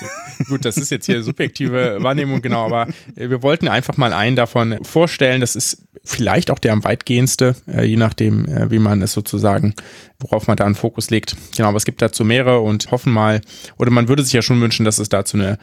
Gut, 0.49 0.65
das 0.65 0.77
ist 0.77 0.91
jetzt 0.91 1.07
hier 1.07 1.23
subjektive 1.23 1.99
Wahrnehmung, 2.01 2.41
genau, 2.41 2.65
aber 2.65 2.89
äh, 3.17 3.31
wir 3.31 3.43
wollten 3.43 3.69
einfach 3.69 3.97
mal 3.97 4.13
einen 4.13 4.37
davon 4.37 4.79
vorstellen, 4.85 5.41
das 5.41 5.57
ist 5.57 5.83
vielleicht 6.05 6.51
auch 6.51 6.59
der 6.59 6.73
am 6.73 6.85
weitgehendste, 6.85 7.55
äh, 7.69 7.85
je 7.85 7.97
nachdem, 7.97 8.47
äh, 8.47 8.71
wie 8.71 8.79
man 8.79 9.03
es 9.03 9.13
sozusagen, 9.13 9.75
worauf 10.19 10.47
man 10.47 10.57
da 10.57 10.65
einen 10.65 10.75
Fokus 10.75 11.11
legt. 11.11 11.37
Genau, 11.57 11.69
aber 11.69 11.77
es 11.77 11.85
gibt 11.85 12.03
dazu 12.03 12.25
mehrere 12.25 12.61
und 12.61 12.91
hoffen 12.91 13.13
mal, 13.13 13.41
oder 13.79 13.91
man 13.91 14.09
würde 14.09 14.23
sich 14.23 14.33
ja 14.33 14.43
schon 14.43 14.61
wünschen, 14.61 14.85
dass 14.85 14.99
es 14.99 15.09
dazu 15.09 15.37
eine, 15.37 15.59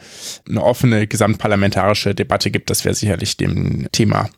eine 0.48 0.62
offene 0.62 1.06
gesamtparlamentarische 1.06 2.14
Debatte 2.14 2.50
gibt. 2.50 2.70
Das 2.70 2.84
wäre 2.84 2.94
sicherlich 2.94 3.36
dem 3.36 3.88
Thema, 3.92 4.28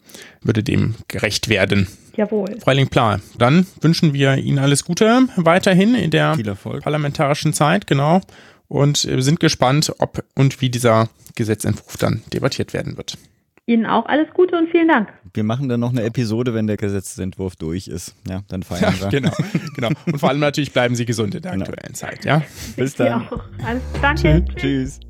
würde 0.42 0.62
dem 0.62 0.94
gerecht 1.08 1.48
werden. 1.48 1.88
Jawohl. 2.16 2.58
Freiling 2.60 2.88
Pla. 2.88 3.20
Dann 3.38 3.66
wünschen 3.80 4.12
wir 4.12 4.36
Ihnen 4.36 4.58
alles 4.58 4.84
Gute 4.84 5.28
weiterhin 5.36 5.94
in 5.94 6.10
der 6.10 6.36
parlamentarischen 6.82 7.52
Zeit, 7.52 7.86
genau. 7.86 8.20
Und 8.68 9.06
wir 9.06 9.22
sind 9.22 9.40
gespannt, 9.40 9.92
ob 9.98 10.24
und 10.34 10.60
wie 10.60 10.70
dieser 10.70 11.08
Gesetzentwurf 11.34 11.96
dann 11.96 12.22
debattiert 12.32 12.72
werden 12.72 12.96
wird. 12.96 13.18
Ihnen 13.66 13.86
auch 13.86 14.06
alles 14.06 14.28
Gute 14.34 14.56
und 14.56 14.70
vielen 14.70 14.88
Dank. 14.88 15.08
Wir 15.34 15.44
machen 15.44 15.68
dann 15.68 15.80
noch 15.80 15.90
eine 15.90 16.02
Episode, 16.02 16.52
wenn 16.52 16.66
der 16.66 16.76
Gesetzentwurf 16.76 17.54
durch 17.56 17.86
ist. 17.86 18.14
Ja, 18.28 18.42
dann 18.48 18.62
feiern 18.62 18.94
wir. 18.98 19.08
genau, 19.08 19.32
genau. 19.76 19.90
Und 20.06 20.18
vor 20.18 20.30
allem 20.30 20.40
natürlich 20.40 20.72
bleiben 20.72 20.96
Sie 20.96 21.04
gesund 21.04 21.34
in 21.34 21.42
der 21.42 21.52
genau. 21.52 21.66
aktuellen 21.66 21.94
Zeit. 21.94 22.24
Ja? 22.24 22.42
Bis 22.76 22.96
dann. 22.96 23.28
Alles, 23.64 23.82
danke. 24.00 24.44
Tschüss. 24.56 25.00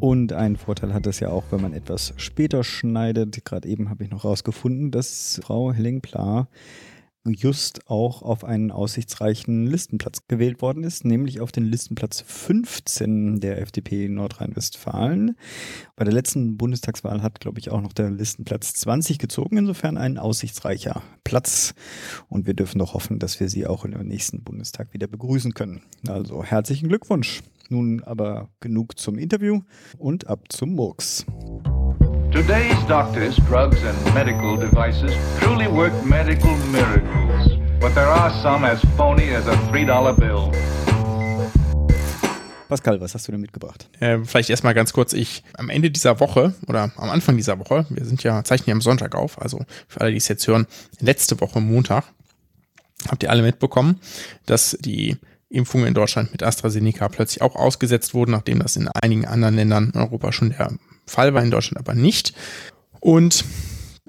Und 0.00 0.32
einen 0.32 0.56
Vorteil 0.56 0.92
hat 0.92 1.06
es 1.06 1.20
ja 1.20 1.28
auch, 1.28 1.44
wenn 1.50 1.62
man 1.62 1.72
etwas 1.72 2.12
später 2.16 2.64
schneidet. 2.64 3.44
Gerade 3.44 3.68
eben 3.68 3.90
habe 3.90 4.04
ich 4.04 4.10
noch 4.10 4.24
rausgefunden, 4.24 4.90
dass 4.90 5.40
Frau 5.42 5.72
Helling-Pla 5.72 6.48
just 7.32 7.88
auch 7.90 8.22
auf 8.22 8.44
einen 8.44 8.70
aussichtsreichen 8.70 9.66
Listenplatz 9.66 10.26
gewählt 10.28 10.62
worden 10.62 10.84
ist, 10.84 11.04
nämlich 11.04 11.40
auf 11.40 11.50
den 11.50 11.64
Listenplatz 11.64 12.22
15 12.26 13.40
der 13.40 13.60
FDP 13.60 14.08
Nordrhein-Westfalen. 14.08 15.36
Bei 15.96 16.04
der 16.04 16.14
letzten 16.14 16.56
Bundestagswahl 16.56 17.22
hat, 17.22 17.40
glaube 17.40 17.58
ich, 17.58 17.70
auch 17.70 17.80
noch 17.80 17.92
der 17.92 18.10
Listenplatz 18.10 18.74
20 18.74 19.18
gezogen, 19.18 19.56
insofern 19.56 19.96
ein 19.96 20.18
aussichtsreicher 20.18 21.02
Platz. 21.24 21.74
Und 22.28 22.46
wir 22.46 22.54
dürfen 22.54 22.78
doch 22.78 22.94
hoffen, 22.94 23.18
dass 23.18 23.40
wir 23.40 23.48
sie 23.48 23.66
auch 23.66 23.84
in 23.84 23.96
im 24.00 24.08
nächsten 24.08 24.42
Bundestag 24.42 24.92
wieder 24.92 25.06
begrüßen 25.06 25.54
können. 25.54 25.82
Also 26.06 26.44
herzlichen 26.44 26.88
Glückwunsch. 26.88 27.42
Nun 27.68 28.02
aber 28.04 28.50
genug 28.60 28.98
zum 28.98 29.18
Interview 29.18 29.62
und 29.98 30.28
ab 30.28 30.44
zum 30.50 30.74
Murks. 30.74 31.26
Today's 32.32 32.76
doctors, 32.86 33.36
drugs, 33.48 33.78
and 33.84 34.14
medical 34.14 34.56
devices 34.56 35.12
truly 35.38 35.68
work 35.68 35.92
medical 36.04 36.54
miracles. 36.70 37.56
But 37.80 37.94
there 37.94 38.08
are 38.08 38.30
some 38.42 38.64
as 38.64 38.80
phony 38.96 39.34
as 39.34 39.46
a 39.46 39.54
$3 39.70 40.18
bill. 40.18 40.50
Pascal, 42.68 43.00
was 43.00 43.14
hast 43.14 43.28
du 43.28 43.32
denn 43.32 43.40
mitgebracht? 43.40 43.88
Äh, 44.00 44.18
vielleicht 44.24 44.50
erstmal 44.50 44.74
ganz 44.74 44.92
kurz, 44.92 45.12
ich 45.12 45.44
am 45.54 45.70
Ende 45.70 45.90
dieser 45.90 46.18
Woche 46.18 46.54
oder 46.66 46.90
am 46.96 47.10
Anfang 47.10 47.36
dieser 47.36 47.58
Woche, 47.60 47.86
wir 47.90 48.04
sind 48.04 48.24
ja, 48.24 48.42
zeichnen 48.42 48.68
ja 48.68 48.74
am 48.74 48.80
Sonntag 48.80 49.14
auf, 49.14 49.40
also 49.40 49.64
für 49.86 50.00
alle, 50.00 50.10
die 50.10 50.16
es 50.16 50.26
jetzt 50.26 50.46
hören, 50.48 50.66
letzte 50.98 51.40
Woche 51.40 51.60
Montag, 51.60 52.04
habt 53.08 53.22
ihr 53.22 53.30
alle 53.30 53.42
mitbekommen, 53.42 54.00
dass 54.46 54.76
die 54.80 55.16
Impfungen 55.48 55.86
in 55.86 55.94
Deutschland 55.94 56.32
mit 56.32 56.42
AstraZeneca 56.42 57.08
plötzlich 57.08 57.40
auch 57.40 57.54
ausgesetzt 57.54 58.14
wurden, 58.14 58.32
nachdem 58.32 58.58
das 58.58 58.74
in 58.74 58.88
einigen 58.88 59.26
anderen 59.26 59.54
Ländern 59.54 59.92
in 59.94 60.00
Europa 60.00 60.32
schon 60.32 60.50
der 60.50 60.72
Fall 61.06 61.34
war 61.34 61.42
in 61.42 61.50
Deutschland 61.50 61.78
aber 61.78 61.94
nicht. 61.94 62.32
Und 63.00 63.44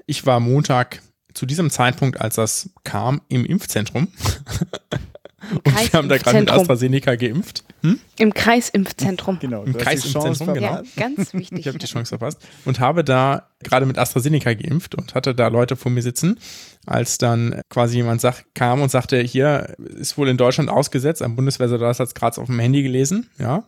ich 0.06 0.26
war 0.26 0.40
Montag 0.40 1.02
zu 1.34 1.46
diesem 1.46 1.70
Zeitpunkt, 1.70 2.20
als 2.20 2.36
das 2.36 2.70
kam, 2.84 3.20
im 3.28 3.44
Impfzentrum. 3.44 4.08
Im 4.08 4.68
Und 5.50 5.66
wir 5.66 5.98
haben 5.98 6.08
da 6.08 6.18
gerade 6.18 6.40
mit. 6.40 6.50
AstraZeneca 6.50 7.14
geimpft. 7.14 7.64
Hm? 7.82 8.00
Im 8.18 8.34
Kreisimpfzentrum. 8.34 9.38
Genau, 9.38 9.62
Im 9.62 9.76
Kreisimpfzentrum, 9.76 10.52
genau. 10.52 10.66
Ja, 10.66 10.82
ganz 10.96 11.32
wichtig. 11.32 11.60
Ich 11.60 11.68
habe 11.68 11.78
die 11.78 11.86
Chance 11.86 12.08
verpasst. 12.10 12.40
Und 12.64 12.80
habe 12.80 13.04
da 13.04 13.48
gerade 13.62 13.86
mit 13.86 13.98
AstraZeneca 13.98 14.54
geimpft 14.54 14.94
und 14.94 15.14
hatte 15.14 15.34
da 15.34 15.48
Leute 15.48 15.76
vor 15.76 15.92
mir 15.92 16.02
sitzen, 16.02 16.38
als 16.86 17.18
dann 17.18 17.62
quasi 17.70 17.96
jemand 17.96 18.20
sag, 18.20 18.44
kam 18.54 18.82
und 18.82 18.90
sagte, 18.90 19.20
hier 19.20 19.76
ist 19.78 20.18
wohl 20.18 20.28
in 20.28 20.36
Deutschland 20.36 20.70
ausgesetzt, 20.70 21.22
ein 21.22 21.36
Bundeswehrsoldat 21.36 22.00
hat 22.00 22.08
es 22.08 22.14
gerade 22.14 22.40
auf 22.40 22.46
dem 22.46 22.58
Handy 22.58 22.82
gelesen, 22.82 23.30
ja. 23.38 23.64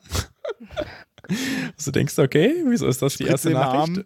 Also 1.77 1.91
denkst 1.91 2.15
du, 2.17 2.23
okay, 2.23 2.55
wieso 2.67 2.87
ist 2.87 3.03
das 3.03 3.17
die 3.17 3.25
erste 3.25 3.51
Nachricht? 3.51 4.05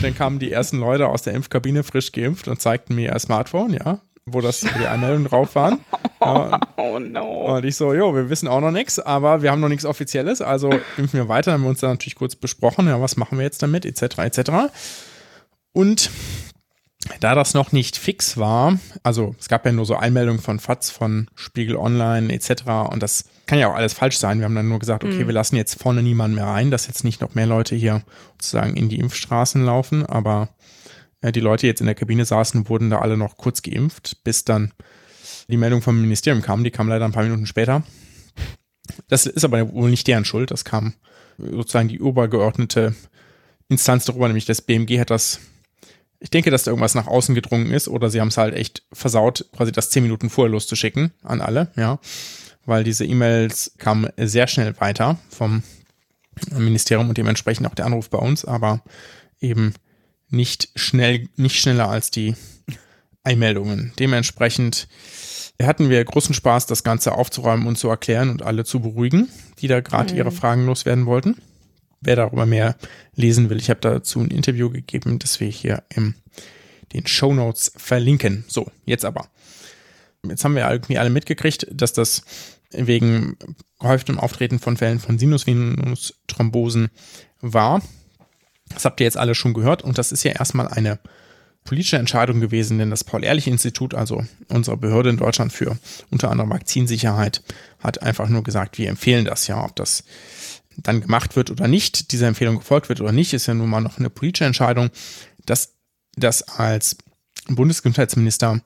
Dann 0.00 0.14
kamen 0.16 0.38
die 0.38 0.50
ersten 0.52 0.78
Leute 0.78 1.06
aus 1.08 1.22
der 1.22 1.34
Impfkabine 1.34 1.82
frisch 1.84 2.12
geimpft 2.12 2.48
und 2.48 2.60
zeigten 2.60 2.94
mir 2.94 3.12
ihr 3.12 3.18
Smartphone, 3.18 3.74
ja, 3.74 4.00
wo 4.26 4.40
das 4.40 4.60
die 4.60 4.86
Einmeldungen 4.86 5.26
drauf 5.28 5.54
waren. 5.54 5.78
Ja, 6.24 6.60
Oh 6.76 7.00
no. 7.00 7.56
und 7.56 7.64
ich 7.64 7.74
so, 7.74 7.92
jo, 7.94 8.14
wir 8.14 8.30
wissen 8.30 8.46
auch 8.46 8.60
noch 8.60 8.70
nichts, 8.70 9.00
aber 9.00 9.42
wir 9.42 9.50
haben 9.50 9.60
noch 9.60 9.68
nichts 9.68 9.84
Offizielles, 9.84 10.40
also 10.40 10.70
impfen 10.96 11.14
wir 11.18 11.28
weiter. 11.28 11.50
Dann 11.50 11.54
haben 11.54 11.62
wir 11.64 11.70
uns 11.70 11.80
dann 11.80 11.90
natürlich 11.90 12.14
kurz 12.14 12.36
besprochen, 12.36 12.86
ja, 12.86 13.00
was 13.00 13.16
machen 13.16 13.38
wir 13.38 13.44
jetzt 13.44 13.60
damit, 13.60 13.84
etc., 13.84 14.18
etc. 14.18 14.50
Und 15.72 16.10
da 17.20 17.34
das 17.34 17.54
noch 17.54 17.72
nicht 17.72 17.96
fix 17.96 18.36
war, 18.36 18.78
also 19.02 19.34
es 19.38 19.48
gab 19.48 19.66
ja 19.66 19.72
nur 19.72 19.86
so 19.86 19.96
Einmeldungen 19.96 20.40
von 20.40 20.60
FATS, 20.60 20.90
von 20.90 21.28
Spiegel 21.34 21.76
Online, 21.76 22.32
etc. 22.32 22.62
Und 22.90 23.02
das 23.02 23.24
kann 23.46 23.58
ja 23.58 23.68
auch 23.68 23.74
alles 23.74 23.92
falsch 23.92 24.18
sein. 24.18 24.38
Wir 24.38 24.44
haben 24.44 24.54
dann 24.54 24.68
nur 24.68 24.78
gesagt, 24.78 25.04
okay, 25.04 25.26
wir 25.26 25.34
lassen 25.34 25.56
jetzt 25.56 25.80
vorne 25.80 26.02
niemanden 26.02 26.36
mehr 26.36 26.46
rein, 26.46 26.70
dass 26.70 26.86
jetzt 26.86 27.04
nicht 27.04 27.20
noch 27.20 27.34
mehr 27.34 27.46
Leute 27.46 27.74
hier 27.74 28.02
sozusagen 28.32 28.76
in 28.76 28.88
die 28.88 29.00
Impfstraßen 29.00 29.64
laufen, 29.64 30.06
aber 30.06 30.50
äh, 31.22 31.32
die 31.32 31.40
Leute 31.40 31.62
die 31.62 31.68
jetzt 31.68 31.80
in 31.80 31.86
der 31.86 31.94
Kabine 31.94 32.24
saßen, 32.24 32.68
wurden 32.68 32.90
da 32.90 33.00
alle 33.00 33.16
noch 33.16 33.36
kurz 33.36 33.62
geimpft, 33.62 34.22
bis 34.24 34.44
dann 34.44 34.72
die 35.48 35.56
Meldung 35.56 35.82
vom 35.82 36.00
Ministerium 36.00 36.42
kam. 36.42 36.64
Die 36.64 36.70
kam 36.70 36.88
leider 36.88 37.04
ein 37.04 37.12
paar 37.12 37.24
Minuten 37.24 37.46
später. 37.46 37.82
Das 39.08 39.26
ist 39.26 39.44
aber 39.44 39.72
wohl 39.72 39.90
nicht 39.90 40.06
deren 40.06 40.24
Schuld. 40.24 40.50
Das 40.50 40.64
kam 40.64 40.94
sozusagen 41.38 41.88
die 41.88 41.96
übergeordnete 41.96 42.94
Instanz 43.68 44.04
darüber, 44.04 44.28
nämlich 44.28 44.44
das 44.44 44.62
BMG 44.62 45.00
hat 45.00 45.10
das. 45.10 45.40
Ich 46.22 46.30
denke, 46.30 46.52
dass 46.52 46.62
da 46.62 46.70
irgendwas 46.70 46.94
nach 46.94 47.08
außen 47.08 47.34
gedrungen 47.34 47.72
ist 47.72 47.88
oder 47.88 48.08
sie 48.08 48.20
haben 48.20 48.28
es 48.28 48.36
halt 48.36 48.54
echt 48.54 48.84
versaut, 48.92 49.44
quasi 49.56 49.72
das 49.72 49.90
zehn 49.90 50.04
Minuten 50.04 50.30
vorher 50.30 50.52
loszuschicken 50.52 51.10
an 51.24 51.40
alle, 51.40 51.72
ja. 51.76 51.98
Weil 52.64 52.84
diese 52.84 53.04
E-Mails 53.04 53.72
kamen 53.78 54.08
sehr 54.16 54.46
schnell 54.46 54.80
weiter 54.80 55.18
vom 55.30 55.64
Ministerium 56.56 57.08
und 57.08 57.18
dementsprechend 57.18 57.66
auch 57.66 57.74
der 57.74 57.86
Anruf 57.86 58.08
bei 58.08 58.18
uns, 58.18 58.44
aber 58.44 58.82
eben 59.40 59.74
nicht 60.30 60.70
schnell, 60.76 61.28
nicht 61.34 61.58
schneller 61.58 61.88
als 61.88 62.12
die 62.12 62.36
Einmeldungen. 63.24 63.92
Dementsprechend 63.98 64.86
hatten 65.60 65.90
wir 65.90 66.04
großen 66.04 66.34
Spaß, 66.34 66.66
das 66.66 66.84
Ganze 66.84 67.12
aufzuräumen 67.12 67.66
und 67.66 67.76
zu 67.76 67.88
erklären 67.88 68.30
und 68.30 68.42
alle 68.42 68.64
zu 68.64 68.80
beruhigen, 68.80 69.28
die 69.58 69.66
da 69.66 69.80
gerade 69.80 70.14
ihre 70.14 70.30
Fragen 70.30 70.66
loswerden 70.66 71.06
wollten. 71.06 71.36
Wer 72.02 72.16
darüber 72.16 72.46
mehr 72.46 72.76
lesen 73.14 73.48
will, 73.48 73.58
ich 73.58 73.70
habe 73.70 73.80
dazu 73.80 74.20
ein 74.20 74.30
Interview 74.30 74.70
gegeben, 74.70 75.18
das 75.18 75.40
wir 75.40 75.48
hier 75.48 75.84
in 75.94 76.14
den 76.92 77.06
Show 77.06 77.32
Notes 77.32 77.72
verlinken. 77.76 78.44
So, 78.48 78.70
jetzt 78.84 79.04
aber. 79.04 79.28
Jetzt 80.26 80.44
haben 80.44 80.54
wir 80.54 80.68
irgendwie 80.68 80.98
alle 80.98 81.10
mitgekriegt, 81.10 81.66
dass 81.70 81.92
das 81.92 82.24
wegen 82.70 83.36
gehäuftem 83.80 84.18
Auftreten 84.18 84.58
von 84.58 84.76
Fällen 84.76 84.98
von 84.98 85.18
Sinusvenusthrombosen 85.18 86.90
war. 87.40 87.82
Das 88.70 88.84
habt 88.84 89.00
ihr 89.00 89.04
jetzt 89.04 89.16
alle 89.16 89.34
schon 89.34 89.54
gehört 89.54 89.82
und 89.82 89.98
das 89.98 90.12
ist 90.12 90.24
ja 90.24 90.32
erstmal 90.32 90.68
eine 90.68 90.98
politische 91.64 91.98
Entscheidung 91.98 92.40
gewesen, 92.40 92.78
denn 92.78 92.90
das 92.90 93.04
Paul-Ehrlich-Institut, 93.04 93.94
also 93.94 94.24
unsere 94.48 94.76
Behörde 94.76 95.10
in 95.10 95.16
Deutschland 95.16 95.52
für 95.52 95.78
unter 96.10 96.30
anderem 96.30 96.50
Vakzinsicherheit, 96.50 97.42
hat 97.78 98.02
einfach 98.02 98.28
nur 98.28 98.42
gesagt, 98.42 98.78
wir 98.78 98.88
empfehlen 98.88 99.24
das 99.24 99.46
ja, 99.46 99.62
ob 99.64 99.76
das 99.76 100.04
dann 100.76 101.00
gemacht 101.00 101.36
wird 101.36 101.50
oder 101.50 101.68
nicht, 101.68 102.12
dieser 102.12 102.28
Empfehlung 102.28 102.56
gefolgt 102.56 102.88
wird 102.88 103.00
oder 103.00 103.12
nicht, 103.12 103.32
ist 103.34 103.46
ja 103.46 103.54
nun 103.54 103.70
mal 103.70 103.80
noch 103.80 103.98
eine 103.98 104.10
politische 104.10 104.44
Entscheidung, 104.44 104.90
dass 105.44 105.74
das 106.16 106.42
als 106.42 106.96
Bundesgesundheitsminister 107.48 108.60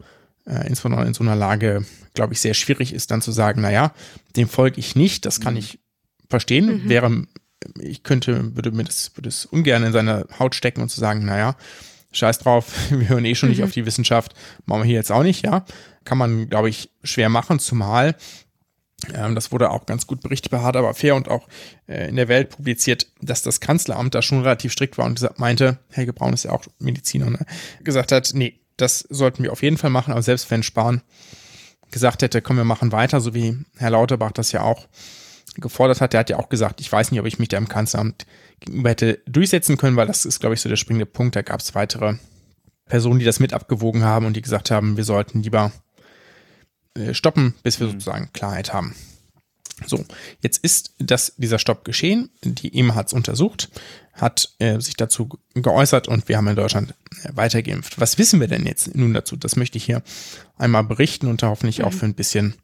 äh, 0.46 0.66
insbesondere 0.66 1.06
in 1.06 1.14
so 1.14 1.24
einer 1.24 1.36
Lage, 1.36 1.84
glaube 2.14 2.34
ich, 2.34 2.40
sehr 2.40 2.54
schwierig 2.54 2.92
ist, 2.92 3.10
dann 3.10 3.22
zu 3.22 3.32
sagen, 3.32 3.60
naja, 3.60 3.92
dem 4.36 4.48
folge 4.48 4.78
ich 4.78 4.96
nicht, 4.96 5.26
das 5.26 5.40
kann 5.40 5.56
ich 5.56 5.78
verstehen, 6.28 6.88
wäre, 6.88 7.26
ich 7.80 8.02
könnte, 8.02 8.54
würde 8.54 8.72
mir 8.72 8.84
das, 8.84 9.12
würde 9.16 9.28
es 9.28 9.46
ungern 9.46 9.84
in 9.84 9.92
seine 9.92 10.26
Haut 10.38 10.54
stecken 10.54 10.82
und 10.82 10.88
zu 10.88 11.00
sagen, 11.00 11.24
naja, 11.24 11.56
scheiß 12.12 12.38
drauf, 12.38 12.72
wir 12.90 13.08
hören 13.08 13.24
eh 13.24 13.34
schon 13.34 13.48
nicht 13.48 13.62
auf 13.62 13.72
die 13.72 13.86
Wissenschaft, 13.86 14.34
machen 14.64 14.82
wir 14.82 14.86
hier 14.86 14.96
jetzt 14.96 15.12
auch 15.12 15.22
nicht, 15.22 15.44
ja. 15.44 15.64
Kann 16.04 16.18
man, 16.18 16.48
glaube 16.48 16.68
ich, 16.68 16.90
schwer 17.02 17.28
machen, 17.28 17.58
zumal 17.58 18.14
das 19.34 19.52
wurde 19.52 19.70
auch 19.70 19.86
ganz 19.86 20.06
gut 20.06 20.22
berichtet 20.22 20.50
bei 20.50 20.60
Hard 20.60 20.76
aber 20.76 20.94
fair 20.94 21.14
und 21.14 21.28
auch 21.28 21.46
äh, 21.86 22.08
in 22.08 22.16
der 22.16 22.28
Welt 22.28 22.50
publiziert, 22.50 23.06
dass 23.20 23.42
das 23.42 23.60
Kanzleramt 23.60 24.14
da 24.14 24.22
schon 24.22 24.42
relativ 24.42 24.72
strikt 24.72 24.96
war 24.96 25.04
und 25.04 25.38
meinte, 25.38 25.78
Helge 25.90 26.12
Braun 26.12 26.32
ist 26.32 26.44
ja 26.44 26.52
auch 26.52 26.64
Mediziner, 26.78 27.30
ne? 27.30 27.44
gesagt 27.84 28.10
hat, 28.10 28.30
nee, 28.34 28.58
das 28.76 29.00
sollten 29.10 29.42
wir 29.42 29.52
auf 29.52 29.62
jeden 29.62 29.76
Fall 29.76 29.90
machen, 29.90 30.12
aber 30.12 30.22
selbst 30.22 30.50
wenn 30.50 30.62
Spahn 30.62 31.02
gesagt 31.90 32.22
hätte, 32.22 32.42
komm, 32.42 32.56
wir 32.56 32.64
machen 32.64 32.92
weiter, 32.92 33.20
so 33.20 33.34
wie 33.34 33.58
Herr 33.76 33.90
Lauterbach 33.90 34.32
das 34.32 34.52
ja 34.52 34.62
auch 34.62 34.88
gefordert 35.56 36.00
hat, 36.00 36.12
der 36.12 36.20
hat 36.20 36.30
ja 36.30 36.38
auch 36.38 36.48
gesagt, 36.48 36.80
ich 36.80 36.90
weiß 36.90 37.10
nicht, 37.10 37.20
ob 37.20 37.26
ich 37.26 37.38
mich 37.38 37.48
da 37.48 37.58
im 37.58 37.68
Kanzleramt 37.68 38.26
gegenüber 38.60 38.90
hätte 38.90 39.20
durchsetzen 39.26 39.76
können, 39.76 39.96
weil 39.96 40.06
das 40.06 40.24
ist, 40.24 40.40
glaube 40.40 40.54
ich, 40.54 40.60
so 40.60 40.68
der 40.68 40.76
springende 40.76 41.06
Punkt. 41.06 41.36
Da 41.36 41.42
gab 41.42 41.60
es 41.60 41.74
weitere 41.74 42.14
Personen, 42.86 43.18
die 43.18 43.24
das 43.24 43.40
mit 43.40 43.52
abgewogen 43.52 44.04
haben 44.04 44.26
und 44.26 44.36
die 44.36 44.42
gesagt 44.42 44.70
haben, 44.70 44.96
wir 44.96 45.04
sollten 45.04 45.42
lieber 45.42 45.72
stoppen, 47.12 47.54
bis 47.62 47.80
wir 47.80 47.88
sozusagen 47.88 48.30
Klarheit 48.32 48.72
haben. 48.72 48.94
So, 49.84 50.04
jetzt 50.40 50.58
ist 50.64 50.94
das, 50.98 51.34
dieser 51.36 51.58
Stopp 51.58 51.84
geschehen. 51.84 52.30
Die 52.42 52.74
EMA 52.78 52.94
hat 52.94 53.08
es 53.08 53.12
untersucht, 53.12 53.68
hat 54.14 54.54
äh, 54.58 54.80
sich 54.80 54.96
dazu 54.96 55.28
geäußert 55.54 56.08
und 56.08 56.28
wir 56.28 56.38
haben 56.38 56.48
in 56.48 56.56
Deutschland 56.56 56.94
äh, 57.22 57.28
weitergeimpft. 57.34 58.00
Was 58.00 58.16
wissen 58.16 58.40
wir 58.40 58.48
denn 58.48 58.64
jetzt 58.64 58.94
nun 58.94 59.12
dazu? 59.12 59.36
Das 59.36 59.56
möchte 59.56 59.76
ich 59.76 59.84
hier 59.84 60.02
einmal 60.56 60.84
berichten 60.84 61.26
und 61.26 61.42
da 61.42 61.48
hoffentlich 61.48 61.84
auch 61.84 61.92
für 61.92 62.06
ein 62.06 62.14
bisschen 62.14 62.54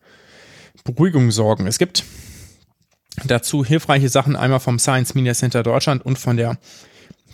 Beruhigung 0.85 1.31
sorgen. 1.31 1.67
Es 1.67 1.79
gibt 1.79 2.05
dazu 3.27 3.63
hilfreiche 3.63 4.09
Sachen 4.09 4.35
einmal 4.35 4.61
vom 4.61 4.79
Science 4.79 5.15
Media 5.15 5.35
Center 5.35 5.63
Deutschland 5.63 6.05
und 6.07 6.19
von 6.19 6.39
der 6.39 6.59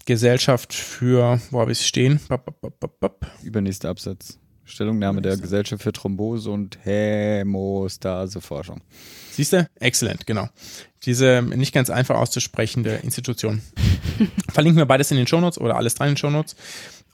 Gesellschaft 0.06 0.74
für, 0.74 1.40
wo 1.50 1.60
habe 1.60 1.70
ich 1.70 1.80
es 1.80 1.86
stehen? 1.86 2.18
Bop, 2.28 2.60
bop, 2.60 2.98
bop. 2.98 3.26
Übernächster 3.42 3.90
Absatz. 3.90 4.38
Stellungnahme 4.68 5.22
der 5.22 5.36
Gesellschaft 5.36 5.82
für 5.82 5.92
Thrombose 5.92 6.50
und 6.50 6.78
Hämostaseforschung. 6.84 8.80
Siehst 9.32 9.52
du? 9.52 9.68
Exzellent, 9.80 10.26
genau. 10.26 10.48
Diese 11.04 11.42
nicht 11.42 11.72
ganz 11.72 11.90
einfach 11.90 12.16
auszusprechende 12.16 12.96
Institution. 12.96 13.62
Verlinken 14.50 14.78
wir 14.78 14.86
beides 14.86 15.10
in 15.10 15.16
den 15.16 15.26
Shownotes 15.26 15.58
oder 15.58 15.76
alles 15.76 15.94
dran 15.94 16.08
in 16.08 16.14
den 16.14 16.18
Shownotes. 16.18 16.56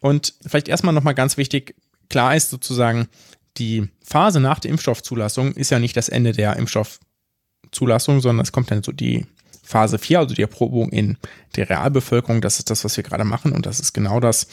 Und 0.01 0.35
vielleicht 0.47 0.69
erstmal 0.69 0.95
nochmal 0.95 1.15
ganz 1.15 1.37
wichtig, 1.37 1.75
klar 2.09 2.35
ist 2.37 2.51
sozusagen, 2.51 3.09
die 3.57 3.89
Phase 4.03 4.41
nach 4.41 4.59
der 4.59 4.73
Impfstoffzulassung 4.73 5.53
ist 5.53 5.71
ja 5.71 5.79
nicht 5.79 5.97
das 5.97 6.09
Ende 6.09 6.33
der 6.33 6.57
Impfstoffzulassung, 6.57 8.21
sondern 8.21 8.43
es 8.43 8.53
kommt 8.53 8.71
dann 8.71 8.83
so 8.83 8.91
die 8.91 9.27
Phase 9.63 9.99
4, 9.99 10.19
also 10.19 10.35
die 10.35 10.43
Erprobung 10.43 10.91
in 10.91 11.17
der 11.57 11.71
Realbevölkerung. 11.71 12.41
Das 12.41 12.59
ist 12.59 12.71
das, 12.71 12.85
was 12.85 12.97
wir 12.97 13.05
gerade 13.05 13.25
machen 13.25 13.53
und 13.53 13.65
das 13.65 13.81
ist 13.81 13.93
genau 13.93 14.21
das, 14.21 14.47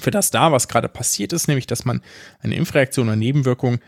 für 0.00 0.10
das 0.10 0.30
da, 0.30 0.52
was 0.52 0.68
gerade 0.68 0.88
passiert 0.88 1.32
ist, 1.32 1.48
nämlich 1.48 1.66
dass 1.66 1.84
man 1.84 2.02
eine 2.40 2.54
Impfreaktion 2.56 3.08
oder 3.08 3.16
Nebenwirkung 3.16 3.78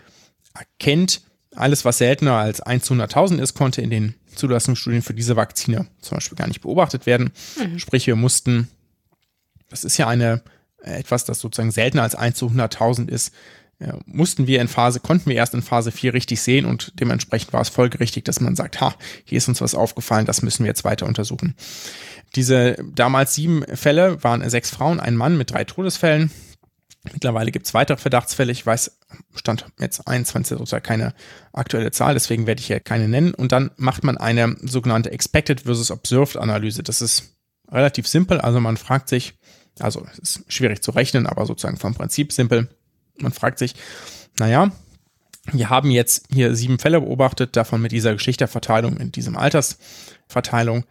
erkennt. 0.55 1.23
Alles, 1.55 1.85
was 1.85 1.99
seltener 1.99 2.35
als 2.35 2.61
1 2.61 2.85
zu 2.85 2.95
100.000 2.95 3.41
ist, 3.41 3.55
konnte 3.55 3.81
in 3.81 3.91
den 3.91 4.15
Zulassungsstudien 4.35 5.03
für 5.03 5.15
diese 5.15 5.37
Vakzine 5.37 5.87
zum 6.01 6.17
Beispiel 6.17 6.37
gar 6.37 6.49
nicht 6.49 6.63
beobachtet 6.63 7.07
werden. 7.07 7.31
Sprich, 7.79 8.07
wir 8.07 8.17
mussten, 8.17 8.69
das 9.69 9.85
ist 9.85 9.97
ja 9.97 10.09
eine, 10.09 10.43
äh, 10.83 10.99
etwas, 10.99 11.25
das 11.25 11.41
sozusagen 11.41 11.71
seltener 11.71 12.03
als 12.03 12.15
1 12.15 12.37
zu 12.37 12.47
100.000 12.47 13.09
ist, 13.09 13.33
äh, 13.85 13.93
mussten 14.07 14.47
wir 14.47 14.61
in 14.61 14.69
Phase, 14.69 15.01
konnten 15.01 15.31
wir 15.31 15.37
erst 15.37 15.55
in 15.55 15.63
Phase 15.63 15.93
4 15.93 16.15
richtig 16.15 16.41
sehen 16.41 16.65
und 16.65 16.93
dementsprechend 16.99 17.53
war 17.53 17.61
es 17.61 17.69
folgerichtig, 17.69 18.25
dass 18.25 18.41
man 18.41 18.57
sagt, 18.57 18.81
ha, 18.81 18.95
hier 19.25 19.39
ist 19.39 19.49
uns 19.49 19.61
was 19.61 19.75
aufgefallen, 19.75 20.27
das 20.27 20.43
müssen 20.43 20.65
wir 20.65 20.71
jetzt 20.71 20.85
weiter 20.85 21.07
untersuchen. 21.07 21.55
Diese 22.35 22.77
damals 22.95 23.35
sieben 23.35 23.65
Fälle 23.75 24.23
waren 24.25 24.49
sechs 24.49 24.71
Frauen, 24.71 25.01
ein 25.01 25.17
Mann 25.17 25.37
mit 25.37 25.53
drei 25.53 25.65
Todesfällen. 25.65 26.31
Mittlerweile 27.13 27.53
gibt 27.53 27.67
es 27.67 27.75
weitere 27.75 27.99
Verdachtsfälle. 27.99 28.51
Ich 28.51 28.65
weiß, 28.65 28.99
stand 29.35 29.67
jetzt 29.79 30.09
21 30.09 30.57
sozusagen 30.57 30.83
keine 30.83 31.15
aktuelle 31.53 31.91
Zahl, 31.91 32.15
deswegen 32.15 32.47
werde 32.47 32.61
ich 32.61 32.67
hier 32.67 32.81
keine 32.81 33.09
nennen. 33.09 33.35
Und 33.35 33.53
dann 33.53 33.71
macht 33.77 34.05
man 34.05 34.17
eine 34.17 34.57
sogenannte 34.63 35.13
Expected 35.13 35.61
versus 35.63 35.91
Observed 35.91 36.39
Analyse. 36.39 36.83
Das 36.83 37.03
ist 37.03 37.37
relativ 37.71 38.09
simpel. 38.09 38.41
Also 38.41 38.59
man 38.59 38.79
fragt 38.79 39.11
sich, 39.11 39.35
also 39.79 40.07
es 40.13 40.19
ist 40.19 40.53
schwierig 40.53 40.83
zu 40.83 40.93
rechnen, 40.93 41.27
aber 41.27 41.45
sozusagen 41.47 41.77
vom 41.77 41.95
Prinzip 41.95 42.33
simpel. 42.33 42.69
Man 43.19 43.33
fragt 43.33 43.59
sich, 43.59 43.75
naja, 44.39 44.71
wir 45.53 45.71
haben 45.71 45.91
jetzt 45.91 46.27
hier 46.33 46.55
sieben 46.57 46.79
Fälle 46.79 47.01
beobachtet, 47.01 47.57
davon 47.57 47.83
mit 47.83 47.93
dieser 47.93 48.15
Geschlechterverteilung 48.15 48.97
in 48.97 49.13
diesem 49.13 49.37
Altersverteilung. 49.37 50.85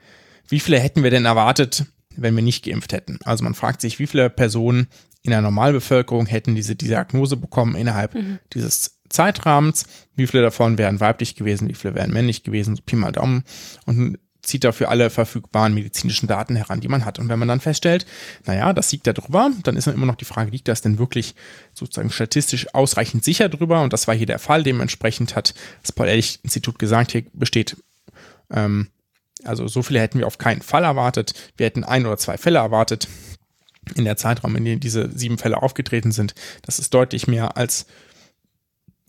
Wie 0.47 0.59
viele 0.59 0.79
hätten 0.79 1.04
wir 1.04 1.09
denn 1.09 1.25
erwartet, 1.25 1.86
wenn 2.16 2.36
wir 2.36 2.43
nicht 2.43 2.66
geimpft 2.66 2.93
hätten? 2.93 3.20
Also 3.24 3.43
man 3.43 3.55
fragt 3.55 3.82
sich, 3.82 4.00
wie 4.00 4.08
viele 4.08 4.29
Personen 4.29 4.87
in 5.24 5.32
der 5.32 5.41
Normalbevölkerung 5.41 6.25
hätten 6.25 6.54
diese 6.54 6.75
Diagnose 6.75 7.37
bekommen 7.37 7.75
innerhalb 7.75 8.16
dieses 8.54 9.00
Zeitrahmens, 9.09 9.86
wie 10.16 10.28
viele 10.28 10.43
davon 10.43 10.78
wären 10.78 11.00
weiblich 11.00 11.36
gewesen, 11.36 11.70
wie 11.70 11.75
viele 11.75 11.95
wären 11.95 12.12
männlich 12.12 12.43
gewesen, 12.43 12.79
Pi 12.86 12.95
mal 12.95 13.12
Daumen 13.12 13.43
und 13.86 14.17
zieht 14.43 14.63
dafür 14.63 14.89
alle 14.89 15.09
verfügbaren 15.09 15.74
medizinischen 15.74 16.28
Daten 16.28 16.55
heran, 16.55 16.82
die 16.82 16.89
man 16.89 17.05
hat. 17.05 17.17
Und 17.17 17.29
wenn 17.29 17.39
man 17.39 17.47
dann 17.47 17.61
feststellt, 17.61 18.05
naja, 18.45 18.74
das 18.74 18.91
liegt 18.91 19.07
da 19.07 19.13
drüber, 19.13 19.49
dann 19.63 19.78
ist 19.78 19.87
dann 19.87 19.95
immer 19.95 20.05
noch 20.05 20.15
die 20.15 20.25
Frage, 20.25 20.51
liegt 20.51 20.67
das 20.67 20.82
denn 20.82 20.99
wirklich 20.99 21.33
sozusagen 21.74 22.11
statistisch 22.11 22.74
ausreichend 22.75 23.24
sicher 23.24 23.49
drüber? 23.49 23.82
Und 23.82 23.93
das 23.93 24.07
war 24.07 24.15
hier 24.15 24.28
der 24.28 24.39
Fall. 24.39 24.63
Dementsprechend 24.63 25.36
hat 25.36 25.53
das 25.82 25.93
Paul-Ehrlich-Institut 25.93 26.78
gesagt, 26.78 27.13
hier 27.13 27.24
besteht, 27.33 27.78
ähm, 28.51 28.89
also 29.45 29.67
so 29.67 29.82
viele 29.82 30.01
hätten 30.01 30.20
wir 30.20 30.28
auf 30.28 30.37
keinen 30.37 30.61
Fall 30.61 30.83
erwartet. 30.83 31.33
Wir 31.57 31.65
hätten 31.65 31.83
ein 31.83 32.05
oder 32.05 32.17
zwei 32.17 32.37
Fälle 32.37 32.59
erwartet 32.59 33.07
in 33.95 34.05
der 34.05 34.17
Zeitraum, 34.17 34.55
in 34.55 34.65
dem 34.65 34.79
diese 34.79 35.09
sieben 35.17 35.37
Fälle 35.37 35.61
aufgetreten 35.61 36.11
sind. 36.11 36.36
Das 36.61 36.79
ist 36.79 36.93
deutlich 36.93 37.28
mehr 37.28 37.57
als 37.57 37.86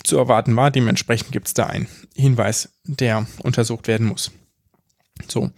zu 0.02 0.16
erwarten 0.16 0.55
war. 0.56 0.70
Dementsprechend 0.70 1.32
gibt 1.32 1.48
es 1.48 1.55
da 1.55 1.66
einen 1.66 1.89
Hinweis, 2.15 2.70
der 2.85 3.27
untersucht 3.43 3.89
werden 3.89 4.06
muss. 4.06 4.31
So. 5.28 5.51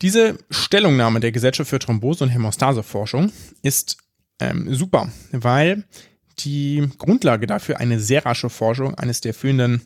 Diese 0.00 0.38
Stellungnahme 0.50 1.20
der 1.20 1.32
Gesellschaft 1.32 1.70
für 1.70 1.78
Thrombose- 1.78 2.22
und 2.22 2.30
Hämostaseforschung 2.30 3.32
ist 3.62 3.98
ähm, 4.38 4.72
super, 4.72 5.10
weil 5.32 5.84
die 6.38 6.88
Grundlage 6.98 7.46
dafür 7.46 7.78
eine 7.78 7.98
sehr 7.98 8.24
rasche 8.24 8.48
Forschung 8.48 8.94
eines 8.94 9.20
der 9.20 9.34
führenden, 9.34 9.82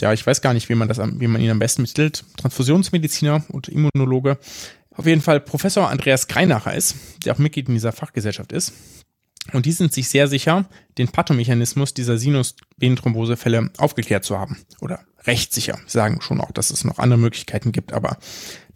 ja, 0.00 0.12
ich 0.12 0.26
weiß 0.26 0.42
gar 0.42 0.52
nicht, 0.52 0.68
wie 0.68 0.74
man 0.74 0.88
das, 0.88 0.98
wie 0.98 1.28
man 1.28 1.40
ihn 1.40 1.50
am 1.50 1.60
besten 1.60 1.82
mittelt, 1.82 2.24
Transfusionsmediziner 2.38 3.44
und 3.48 3.68
Immunologe, 3.68 4.38
auf 4.96 5.06
jeden 5.06 5.20
Fall 5.20 5.40
Professor 5.40 5.88
Andreas 5.88 6.26
Greinacher 6.26 6.74
ist, 6.74 6.96
der 7.24 7.34
auch 7.34 7.38
Mitglied 7.38 7.68
in 7.68 7.74
dieser 7.74 7.92
Fachgesellschaft 7.92 8.52
ist. 8.52 8.72
Und 9.52 9.66
die 9.66 9.72
sind 9.72 9.92
sich 9.92 10.08
sehr 10.08 10.28
sicher, 10.28 10.66
den 10.98 11.08
Pathomechanismus 11.08 11.94
dieser 11.94 12.18
Sinusvenenthrombosefälle 12.18 13.70
aufgeklärt 13.78 14.24
zu 14.24 14.38
haben. 14.38 14.58
Oder 14.80 15.00
recht 15.24 15.52
sicher. 15.52 15.78
Sie 15.86 15.92
sagen 15.92 16.20
schon 16.20 16.40
auch, 16.40 16.50
dass 16.50 16.70
es 16.70 16.84
noch 16.84 16.98
andere 16.98 17.18
Möglichkeiten 17.18 17.72
gibt, 17.72 17.92
aber 17.92 18.18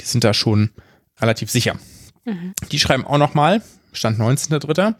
die 0.00 0.06
sind 0.06 0.24
da 0.24 0.34
schon 0.34 0.70
relativ 1.20 1.50
sicher. 1.50 1.76
Mhm. 2.24 2.52
Die 2.70 2.78
schreiben 2.78 3.04
auch 3.04 3.18
nochmal, 3.18 3.62
Stand 3.92 4.18
19.3., 4.18 4.94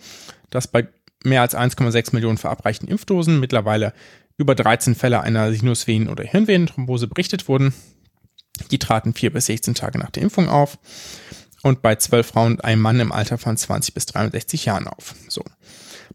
dass 0.51 0.68
bei 0.68 0.88
mehr 1.24 1.42
als 1.42 1.55
1,6 1.55 2.14
Millionen 2.14 2.38
verabreichten 2.38 2.88
Impfdosen 2.88 3.40
mittlerweile 3.40 3.92
über 4.36 4.55
13 4.55 4.94
Fälle 4.94 5.20
einer 5.20 5.52
Sinusvenen- 5.52 6.09
oder 6.09 6.24
Hirnvenenthrombose 6.24 7.06
berichtet 7.06 7.47
wurden. 7.47 7.74
Die 8.70 8.78
traten 8.78 9.14
vier 9.14 9.32
bis 9.32 9.47
16 9.47 9.74
Tage 9.74 9.98
nach 9.98 10.10
der 10.10 10.22
Impfung 10.22 10.48
auf 10.48 10.78
und 11.62 11.82
bei 11.82 11.97
12 11.97 12.27
Frauen 12.27 12.53
und 12.53 12.65
einem 12.65 12.82
Mann 12.82 13.01
im 13.01 13.12
Alter 13.12 13.39
von 13.39 13.57
20 13.57 13.95
bis 13.95 14.07
63 14.07 14.65
Jahren 14.65 14.87
auf. 14.87 15.15
So. 15.28 15.43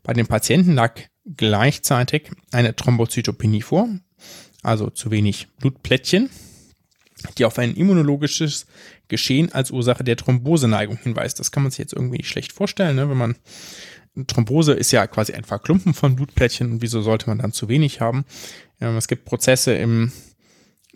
Bei 0.04 0.14
den 0.14 0.28
Patienten 0.28 0.74
lag 0.74 1.00
gleichzeitig 1.26 2.32
eine 2.52 2.76
Thrombozytopenie 2.76 3.62
vor, 3.62 3.90
also 4.64 4.90
zu 4.90 5.12
wenig 5.12 5.48
Blutplättchen, 5.60 6.30
die 7.38 7.46
auf 7.46 7.58
ein 7.58 7.76
immunologisches 7.76 8.68
Geschehen 9.08 9.52
als 9.52 9.72
Ursache 9.72 10.04
der 10.04 10.18
Thromboseneigung 10.18 10.98
hinweist. 10.98 11.40
Das 11.40 11.52
kann 11.52 11.64
man 11.64 11.72
sich 11.72 11.80
jetzt 11.80 11.94
irgendwie 11.94 12.18
nicht 12.18 12.30
schlecht 12.30 12.54
vorstellen, 12.54 12.96
ne? 12.96 13.10
wenn 13.10 13.18
man 13.18 13.36
Thrombose 14.28 14.74
ist 14.74 14.92
ja 14.92 15.08
quasi 15.08 15.34
ein 15.34 15.44
Verklumpen 15.44 15.94
von 15.94 16.16
Blutplättchen 16.16 16.72
und 16.72 16.82
wieso 16.82 17.02
sollte 17.02 17.28
man 17.28 17.40
dann 17.40 17.52
zu 17.52 17.68
wenig 17.68 18.00
haben? 18.00 18.26
Ähm, 18.80 18.96
es 18.96 19.08
gibt 19.08 19.26
Prozesse 19.26 19.74
im 19.76 20.12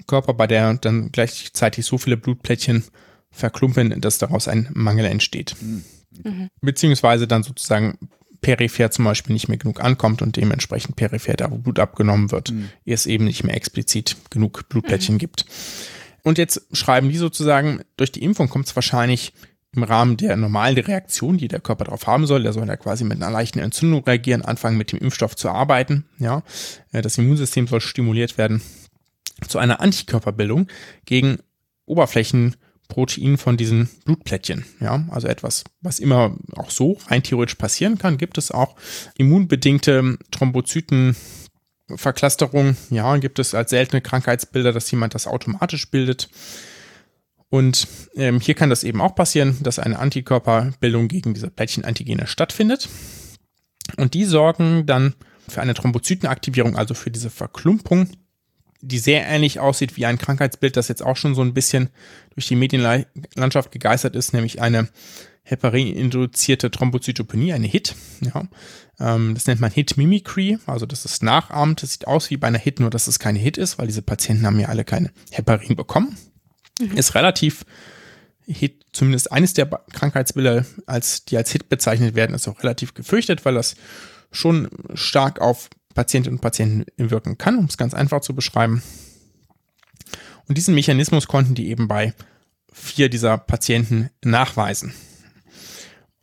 Körper, 0.08 0.34
bei 0.34 0.48
der 0.48 0.76
dann 0.76 1.12
gleichzeitig 1.12 1.86
so 1.86 1.98
viele 1.98 2.16
Blutplättchen 2.16 2.86
verklumpen, 3.31 4.01
dass 4.01 4.18
daraus 4.18 4.47
ein 4.47 4.69
Mangel 4.73 5.06
entsteht. 5.06 5.56
Mhm. 5.61 6.49
Beziehungsweise 6.61 7.27
dann 7.27 7.43
sozusagen 7.43 7.97
peripher 8.41 8.91
zum 8.91 9.06
Beispiel 9.06 9.34
nicht 9.34 9.47
mehr 9.47 9.57
genug 9.57 9.81
ankommt 9.81 10.22
und 10.22 10.35
dementsprechend 10.38 10.95
peripher 10.95 11.34
da, 11.34 11.51
wo 11.51 11.57
Blut 11.57 11.80
abgenommen 11.80 12.31
wird, 12.31 12.51
mhm. 12.51 12.69
es 12.85 13.06
eben 13.06 13.26
nicht 13.26 13.43
mehr 13.43 13.56
explizit 13.56 14.15
genug 14.30 14.68
Blutplättchen 14.69 15.15
mhm. 15.15 15.19
gibt. 15.19 15.45
Und 16.23 16.38
jetzt 16.38 16.61
schreiben 16.73 17.10
die 17.10 17.18
sozusagen, 17.18 17.81
durch 17.97 18.11
die 18.11 18.23
Impfung 18.23 18.49
kommt 18.49 18.68
es 18.68 18.76
wahrscheinlich 18.76 19.34
im 19.76 19.84
Rahmen 19.84 20.18
der 20.18 20.35
normalen 20.35 20.77
Reaktion, 20.77 21.38
die 21.38 21.47
der 21.47 21.60
Körper 21.60 21.85
darauf 21.85 22.07
haben 22.07 22.26
soll, 22.26 22.43
der 22.43 22.53
soll 22.53 22.68
ja 22.68 22.76
quasi 22.76 23.03
mit 23.03 23.22
einer 23.22 23.31
leichten 23.31 23.60
Entzündung 23.60 24.03
reagieren, 24.03 24.41
anfangen 24.41 24.77
mit 24.77 24.91
dem 24.91 24.99
Impfstoff 24.99 25.35
zu 25.35 25.49
arbeiten, 25.49 26.06
ja, 26.18 26.43
äh, 26.91 27.01
das 27.01 27.18
Immunsystem 27.18 27.68
soll 27.68 27.81
stimuliert 27.81 28.38
werden 28.38 28.61
zu 29.47 29.60
einer 29.60 29.80
Antikörperbildung 29.80 30.68
gegen 31.06 31.38
Oberflächen 31.85 32.56
Protein 32.90 33.38
von 33.38 33.56
diesen 33.56 33.90
Blutplättchen. 34.03 34.66
Ja, 34.82 35.06
also 35.10 35.30
etwas, 35.30 35.64
was 35.80 35.99
immer 35.99 36.36
auch 36.56 36.72
so 36.72 36.98
rein 37.07 37.24
theoretisch 37.24 37.56
passieren 37.56 37.98
kann, 37.98 38.18
gibt 38.18 38.38
es 38.38 38.52
auch 38.52 38.76
immunbedingte 39.18 40.18
Thrombozytenverklasterung. 40.32 42.76
Ja, 42.90 43.16
gibt 43.16 43.40
es 43.40 43.56
als 43.56 43.70
seltene 43.70 44.02
Krankheitsbilder, 44.02 44.74
dass 44.74 44.91
jemand 44.91 45.16
das 45.16 45.28
automatisch 45.28 45.90
bildet. 45.90 46.28
Und 47.49 47.88
ähm, 48.16 48.41
hier 48.41 48.56
kann 48.56 48.70
das 48.70 48.84
eben 48.84 48.99
auch 49.02 49.16
passieren, 49.16 49.57
dass 49.61 49.80
eine 49.80 49.98
Antikörperbildung 49.98 51.07
gegen 51.07 51.34
diese 51.34 51.49
Plättchenantigene 51.49 52.28
stattfindet. 52.28 52.90
Und 53.98 54.14
die 54.14 54.26
sorgen 54.26 54.86
dann 54.86 55.16
für 55.48 55.61
eine 55.61 55.74
Thrombozytenaktivierung, 55.74 56.76
also 56.76 56.94
für 56.94 57.11
diese 57.11 57.30
Verklumpung 57.30 58.10
die 58.81 58.99
sehr 58.99 59.26
ähnlich 59.26 59.60
aussieht 59.60 59.97
wie 59.97 60.06
ein 60.06 60.18
Krankheitsbild, 60.18 60.77
das 60.77 60.88
jetzt 60.88 61.03
auch 61.03 61.18
schon 61.18 61.35
so 61.35 61.41
ein 61.41 61.53
bisschen 61.53 61.89
durch 62.34 62.47
die 62.47 62.56
Medienlandschaft 62.56 63.72
gegeistert 63.72 64.15
ist, 64.15 64.34
nämlich 64.34 64.61
eine 64.61 64.88
Heparin-induzierte 65.43 66.72
Thrombozytopenie, 66.72 67.53
eine 67.53 67.68
HIT. 67.68 67.95
Ja. 68.22 68.47
Ähm, 68.99 69.34
das 69.34 69.47
nennt 69.47 69.60
man 69.60 69.72
HIT-Mimicry, 69.72 70.60
also 70.65 70.85
das 70.85 71.06
ist 71.06 71.23
nachahmt. 71.23 71.84
Das 71.84 71.93
sieht 71.93 72.07
aus 72.07 72.30
wie 72.30 72.38
bei 72.38 72.47
einer 72.47 72.60
HIT, 72.60 72.80
nur 72.80 72.89
dass 72.89 73.07
es 73.07 73.19
keine 73.19 73.39
HIT 73.39 73.57
ist, 73.57 73.80
weil 73.80 73.88
diese 73.88 74.01
Patienten 74.01 74.45
haben 74.45 74.60
ja 74.60 74.69
alle 74.69 74.85
keine 74.85 75.11
Heparin 75.31 75.76
bekommen. 75.76 76.18
Mhm. 76.80 76.97
Ist 76.97 77.15
relativ 77.15 77.65
HIT, 78.45 78.85
zumindest 78.93 79.31
eines 79.31 79.53
der 79.53 79.65
Krankheitsbilder, 79.65 80.65
als, 80.85 81.26
die 81.26 81.38
als 81.38 81.51
HIT 81.51 81.68
bezeichnet 81.68 82.15
werden, 82.15 82.35
ist 82.35 82.47
auch 82.47 82.61
relativ 82.64 82.93
gefürchtet, 82.93 83.43
weil 83.43 83.56
das 83.56 83.76
schon 84.31 84.69
stark 84.93 85.41
auf 85.41 85.69
Patientinnen 86.00 86.38
und 86.38 86.42
Patienten 86.42 86.86
wirken 86.96 87.38
kann, 87.38 87.58
um 87.58 87.66
es 87.66 87.76
ganz 87.76 87.94
einfach 87.94 88.22
zu 88.22 88.34
beschreiben. 88.34 88.82
Und 90.48 90.58
diesen 90.58 90.74
Mechanismus 90.74 91.28
konnten 91.28 91.56
die 91.56 91.68
eben 91.68 91.90
bei 91.90 92.14
vier 92.72 93.10
dieser 93.10 93.38
Patienten 93.38 94.10
nachweisen. 94.24 94.94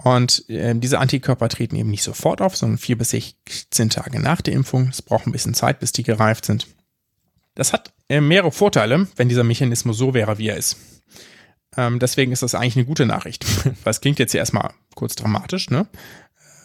Und 0.02 0.48
äh, 0.48 0.74
diese 0.74 0.98
Antikörper 0.98 1.50
treten 1.50 1.76
eben 1.76 1.90
nicht 1.90 2.04
sofort 2.04 2.40
auf, 2.40 2.56
sondern 2.56 2.78
vier 2.78 2.96
bis 2.96 3.10
16 3.10 3.90
Tage 3.90 4.18
nach 4.18 4.40
der 4.40 4.54
Impfung. 4.54 4.88
Es 4.88 5.02
braucht 5.02 5.26
ein 5.26 5.32
bisschen 5.32 5.52
Zeit, 5.52 5.78
bis 5.78 5.92
die 5.92 6.04
gereift 6.04 6.46
sind. 6.46 6.68
Das 7.54 7.74
hat 7.74 7.92
äh, 8.08 8.22
mehrere 8.22 8.52
Vorteile, 8.52 9.06
wenn 9.16 9.28
dieser 9.28 9.44
Mechanismus 9.44 9.98
so 9.98 10.14
wäre, 10.14 10.38
wie 10.38 10.48
er 10.48 10.56
ist. 10.56 10.78
Ähm, 11.76 11.98
deswegen 11.98 12.32
ist 12.32 12.42
das 12.42 12.54
eigentlich 12.54 12.76
eine 12.76 12.86
gute 12.86 13.04
Nachricht. 13.04 13.44
Es 13.84 14.00
klingt 14.00 14.18
jetzt 14.18 14.32
ja 14.32 14.38
erstmal 14.38 14.72
kurz 14.94 15.16
dramatisch, 15.16 15.68
ne? 15.68 15.86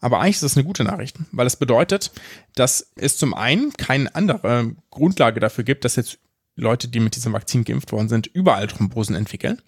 Aber 0.01 0.19
eigentlich 0.19 0.37
ist 0.37 0.43
das 0.43 0.57
eine 0.57 0.65
gute 0.65 0.83
Nachricht, 0.83 1.17
weil 1.31 1.47
es 1.47 1.55
bedeutet, 1.55 2.11
dass 2.55 2.91
es 2.95 3.17
zum 3.17 3.33
einen 3.33 3.71
keine 3.73 4.13
andere 4.15 4.75
Grundlage 4.89 5.39
dafür 5.39 5.63
gibt, 5.63 5.85
dass 5.85 5.95
jetzt 5.95 6.17
Leute, 6.55 6.87
die 6.87 6.99
mit 6.99 7.15
diesem 7.15 7.33
Vakzin 7.33 7.63
geimpft 7.63 7.91
worden 7.91 8.09
sind, 8.09 8.27
überall 8.27 8.67
Thrombosen 8.67 9.15
entwickeln. 9.15 9.59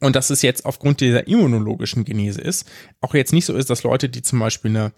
Und 0.00 0.16
dass 0.16 0.30
es 0.30 0.42
jetzt 0.42 0.66
aufgrund 0.66 1.00
dieser 1.00 1.28
immunologischen 1.28 2.04
Genese 2.04 2.40
ist, 2.40 2.68
auch 3.00 3.14
jetzt 3.14 3.32
nicht 3.32 3.46
so 3.46 3.54
ist, 3.54 3.70
dass 3.70 3.84
Leute, 3.84 4.08
die 4.08 4.22
zum 4.22 4.40
Beispiel 4.40 4.72
eine 4.72 4.92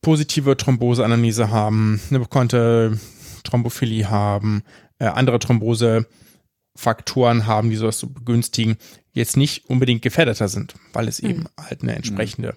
positive 0.00 0.56
Thromboseanalyse 0.56 1.50
haben, 1.50 2.00
eine 2.08 2.20
bekannte 2.20 2.98
Thrombophilie 3.44 4.08
haben, 4.08 4.62
äh, 4.98 5.04
andere 5.06 5.38
Thrombosefaktoren 5.38 7.46
haben, 7.46 7.68
die 7.70 7.76
sowas 7.76 7.98
so 7.98 8.08
begünstigen, 8.08 8.76
jetzt 9.12 9.36
nicht 9.36 9.68
unbedingt 9.68 10.02
gefährdeter 10.02 10.48
sind, 10.48 10.74
weil 10.92 11.06
es 11.06 11.22
mhm. 11.22 11.30
eben 11.30 11.46
halt 11.60 11.82
eine 11.82 11.94
entsprechende 11.94 12.56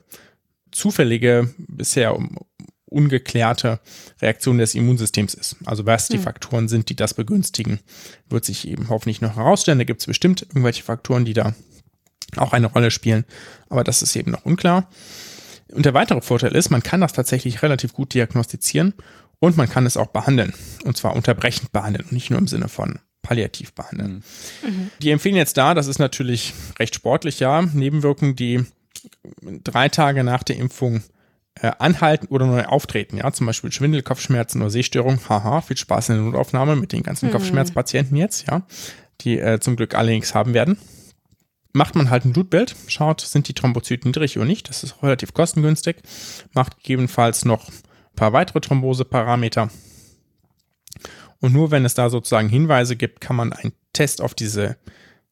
zufällige, 0.75 1.53
bisher 1.57 2.17
ungeklärte 2.85 3.79
Reaktion 4.21 4.57
des 4.57 4.75
Immunsystems 4.75 5.33
ist. 5.33 5.55
Also 5.65 5.85
was 5.85 6.07
die 6.07 6.17
hm. 6.17 6.23
Faktoren 6.23 6.67
sind, 6.67 6.89
die 6.89 6.95
das 6.95 7.13
begünstigen, 7.13 7.79
wird 8.29 8.45
sich 8.45 8.67
eben 8.67 8.89
hoffentlich 8.89 9.21
noch 9.21 9.37
herausstellen. 9.37 9.79
Da 9.79 9.85
gibt 9.85 10.01
es 10.01 10.07
bestimmt 10.07 10.43
irgendwelche 10.43 10.83
Faktoren, 10.83 11.25
die 11.25 11.33
da 11.33 11.55
auch 12.37 12.53
eine 12.53 12.67
Rolle 12.67 12.91
spielen, 12.91 13.25
aber 13.69 13.83
das 13.83 14.01
ist 14.01 14.15
eben 14.15 14.31
noch 14.31 14.45
unklar. 14.45 14.89
Und 15.71 15.85
der 15.85 15.93
weitere 15.93 16.21
Vorteil 16.21 16.55
ist, 16.55 16.69
man 16.69 16.83
kann 16.83 17.01
das 17.01 17.13
tatsächlich 17.13 17.63
relativ 17.63 17.93
gut 17.93 18.13
diagnostizieren 18.13 18.93
und 19.39 19.57
man 19.57 19.69
kann 19.69 19.85
es 19.85 19.97
auch 19.97 20.07
behandeln. 20.07 20.53
Und 20.83 20.97
zwar 20.97 21.15
unterbrechend 21.15 21.71
behandeln 21.71 22.05
und 22.05 22.11
nicht 22.11 22.29
nur 22.29 22.39
im 22.39 22.47
Sinne 22.47 22.67
von 22.67 22.99
palliativ 23.21 23.73
behandeln. 23.73 24.23
Mhm. 24.63 24.91
Die 25.01 25.09
empfehlen 25.09 25.35
jetzt 25.35 25.57
da, 25.57 25.73
das 25.73 25.87
ist 25.87 25.99
natürlich 25.99 26.53
recht 26.79 26.95
sportlich, 26.95 27.39
ja, 27.39 27.61
Nebenwirkungen, 27.61 28.35
die 28.35 28.65
drei 29.63 29.89
Tage 29.89 30.23
nach 30.23 30.43
der 30.43 30.57
Impfung 30.57 31.03
äh, 31.61 31.71
anhalten 31.79 32.27
oder 32.27 32.45
neu 32.45 32.65
auftreten, 32.65 33.17
ja, 33.17 33.31
zum 33.31 33.47
Beispiel 33.47 33.71
Schwindel, 33.71 34.03
Kopfschmerzen 34.03 34.61
oder 34.61 34.69
Sehstörung, 34.69 35.19
haha, 35.29 35.61
viel 35.61 35.77
Spaß 35.77 36.09
in 36.09 36.15
der 36.15 36.23
Notaufnahme 36.25 36.75
mit 36.75 36.91
den 36.91 37.03
ganzen 37.03 37.27
mhm. 37.27 37.31
Kopfschmerzpatienten 37.31 38.17
jetzt, 38.17 38.47
ja, 38.47 38.63
die 39.21 39.39
äh, 39.39 39.59
zum 39.59 39.75
Glück 39.75 39.95
alle 39.95 40.11
nichts 40.11 40.35
haben 40.35 40.53
werden. 40.53 40.77
Macht 41.71 41.95
man 41.95 42.09
halt 42.09 42.25
ein 42.25 42.33
Blutbild, 42.33 42.75
schaut, 42.87 43.21
sind 43.21 43.47
die 43.47 43.53
Thrombozyten 43.53 44.09
niedrig 44.09 44.37
oder 44.37 44.45
nicht, 44.45 44.69
das 44.69 44.83
ist 44.83 45.01
relativ 45.01 45.33
kostengünstig, 45.33 45.97
macht 46.53 46.77
gegebenenfalls 46.77 47.45
noch 47.45 47.69
ein 47.69 48.15
paar 48.15 48.33
weitere 48.33 48.61
Thromboseparameter 48.61 49.69
Und 51.39 51.53
nur 51.53 51.71
wenn 51.71 51.85
es 51.85 51.93
da 51.93 52.09
sozusagen 52.09 52.49
Hinweise 52.49 52.95
gibt, 52.95 53.21
kann 53.21 53.35
man 53.35 53.53
einen 53.53 53.73
Test 53.93 54.21
auf 54.21 54.33
diese, 54.33 54.77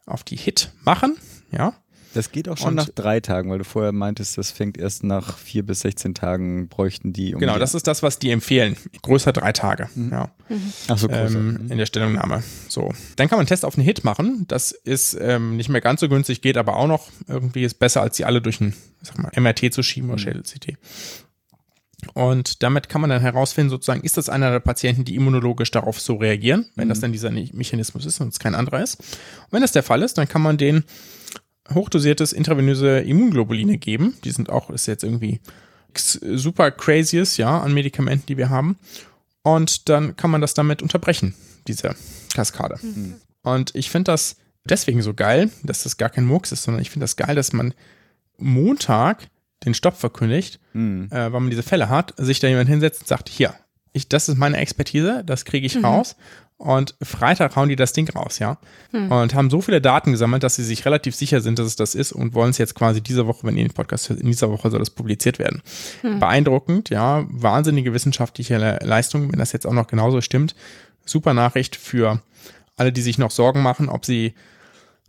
auf 0.06 0.24
die 0.24 0.38
Hit 0.38 0.72
machen. 0.84 1.18
Ja. 1.52 1.74
Das 2.14 2.32
geht 2.32 2.48
auch 2.50 2.58
schon 2.58 2.70
Und- 2.70 2.76
nach 2.76 2.90
drei 2.90 3.20
Tagen, 3.20 3.50
weil 3.50 3.58
du 3.58 3.64
vorher 3.64 3.92
meintest, 3.92 4.38
das 4.38 4.52
fängt 4.52 4.78
erst 4.78 5.04
nach 5.04 5.38
vier 5.38 5.66
bis 5.66 5.80
16 5.82 6.14
Tagen 6.14 6.68
bräuchten 6.68 7.12
die. 7.14 7.34
Um 7.34 7.40
Genau, 7.40 7.54
die- 7.54 7.60
das 7.60 7.74
ist 7.74 7.88
das, 7.88 8.04
was 8.04 8.20
die 8.20 8.30
empfehlen. 8.32 8.78
Größer 9.02 9.34
drei 9.34 9.52
Tage. 9.52 9.90
Ja. 10.12 10.30
Ach 10.88 10.98
so, 10.98 11.10
ähm, 11.10 11.68
in 11.70 11.78
der 11.78 11.86
Stellungnahme. 11.88 12.44
So. 12.70 12.92
Dann 13.16 13.28
kann 13.30 13.38
man 13.38 13.42
einen 13.42 13.48
Test 13.48 13.66
auf 13.66 13.76
einen 13.78 13.86
Hit 13.86 14.04
machen. 14.04 14.46
Das 14.48 14.72
ist 14.72 15.18
ähm, 15.20 15.58
nicht 15.58 15.70
mehr 15.70 15.82
ganz 15.82 16.02
so 16.02 16.10
günstig, 16.10 16.42
geht 16.42 16.58
aber 16.58 16.76
auch 16.78 16.88
noch. 16.88 17.10
Irgendwie 17.28 17.64
ist 17.64 17.80
besser, 17.80 18.02
als 18.02 18.18
die 18.18 18.26
alle 18.26 18.42
durch 18.42 18.62
ein 18.62 18.74
sag 19.02 19.18
mal, 19.18 19.32
MRT 19.36 19.74
zu 19.74 19.82
schieben 19.84 20.10
oder 20.10 20.20
Schädel-CT. 20.20 20.78
Und 22.14 22.62
damit 22.64 22.90
kann 22.90 23.00
man 23.02 23.10
dann 23.10 23.22
herausfinden, 23.22 23.70
sozusagen, 23.70 24.02
ist 24.02 24.18
das 24.18 24.28
einer 24.28 24.52
der 24.52 24.60
Patienten, 24.60 25.06
die 25.06 25.16
immunologisch 25.16 25.72
darauf 25.72 26.02
so 26.02 26.16
reagieren, 26.16 26.66
wenn 26.76 26.90
das 26.90 27.00
dann 27.00 27.14
dieser 27.14 27.32
Mechanismus 27.32 28.06
ist 28.06 28.20
und 28.20 28.28
es 28.28 28.40
kein 28.40 28.56
anderer 28.56 28.84
ist. 28.84 29.00
Und 29.00 29.52
wenn 29.52 29.62
das 29.62 29.72
der 29.72 29.84
Fall 29.84 30.02
ist, 30.02 30.18
dann 30.18 30.28
kann 30.28 30.42
man 30.42 30.58
den 30.58 30.84
hochdosiertes 31.74 32.34
intravenöse 32.34 33.00
Immunglobuline 33.00 33.78
geben. 33.78 34.16
Die 34.24 34.32
sind 34.32 34.50
auch, 34.50 34.70
ist 34.70 34.86
jetzt 34.88 35.04
irgendwie 35.04 35.40
super 35.96 36.72
crazyes, 36.72 37.38
ja, 37.38 37.60
an 37.62 37.74
Medikamenten, 37.74 38.26
die 38.28 38.38
wir 38.38 38.50
haben. 38.50 38.78
Und 39.44 39.90
dann 39.90 40.16
kann 40.16 40.32
man 40.32 40.42
das 40.42 40.54
damit 40.54 40.82
unterbrechen, 40.82 41.36
diese 41.68 41.96
Kaskade. 42.34 42.80
Und 43.44 43.76
ich 43.76 43.90
finde 43.90 44.12
das 44.12 44.38
deswegen 44.66 45.02
so 45.02 45.14
geil, 45.14 45.50
dass 45.64 45.84
das 45.84 45.98
gar 45.98 46.10
kein 46.10 46.26
Murks 46.26 46.52
ist, 46.52 46.64
sondern 46.64 46.82
ich 46.82 46.90
finde 46.90 47.04
das 47.04 47.16
geil, 47.16 47.36
dass 47.36 47.54
man 47.54 47.74
Montag 48.38 49.28
den 49.66 49.74
Stopp 49.74 49.98
verkündigt, 49.98 50.60
Hm. 50.74 51.08
äh, 51.12 51.32
weil 51.32 51.40
man 51.40 51.50
diese 51.50 51.64
Fälle 51.64 51.90
hat, 51.90 52.14
sich 52.18 52.40
da 52.40 52.48
jemand 52.48 52.70
hinsetzt 52.70 53.02
und 53.02 53.08
sagt, 53.08 53.30
hier, 53.30 53.54
ich, 53.94 54.10
das 54.10 54.28
ist 54.28 54.38
meine 54.38 54.58
Expertise, 54.58 55.24
das 55.26 55.46
kriege 55.46 55.68
ich 55.68 55.84
raus. 55.84 56.16
Und 56.64 56.96
Freitag 57.02 57.58
hauen 57.58 57.68
die 57.68 57.76
das 57.76 57.92
Ding 57.92 58.10
raus, 58.10 58.40
ja. 58.40 58.58
Und 58.94 59.36
haben 59.36 59.50
so 59.50 59.60
viele 59.60 59.82
Daten 59.82 60.14
gesammelt, 60.14 60.44
dass 60.44 60.56
sie 60.56 60.64
sich 60.64 60.86
relativ 60.86 61.14
sicher 61.14 61.42
sind, 61.42 61.60
dass 61.60 61.68
es 61.68 61.76
das 61.76 61.94
ist 61.94 62.14
und 62.14 62.34
wollen 62.34 62.52
es 62.52 62.58
jetzt 62.58 62.74
quasi 62.74 63.02
diese 63.02 63.28
Woche, 63.28 63.46
wenn 63.46 63.58
ihr 63.58 63.68
den 63.68 63.74
Podcast 63.74 64.08
hört, 64.08 64.22
in 64.22 64.28
dieser 64.28 64.50
Woche 64.50 64.70
soll 64.70 64.80
das 64.80 64.90
publiziert 64.90 65.40
werden. 65.40 65.62
Beeindruckend, 66.02 66.90
ja. 66.90 67.26
Wahnsinnige 67.28 67.94
wissenschaftliche 67.94 68.58
Le 68.58 68.80
Leistung, 68.82 69.30
wenn 69.30 69.40
das 69.40 69.52
jetzt 69.52 69.68
auch 69.68 69.74
noch 69.74 69.88
genauso 69.88 70.22
stimmt. 70.22 70.56
Super 71.06 71.34
Nachricht 71.34 71.76
für 71.76 72.22
alle, 72.78 72.94
die 72.94 73.02
sich 73.02 73.18
noch 73.18 73.32
Sorgen 73.32 73.62
machen, 73.62 73.90
ob 73.90 74.06
sie 74.06 74.34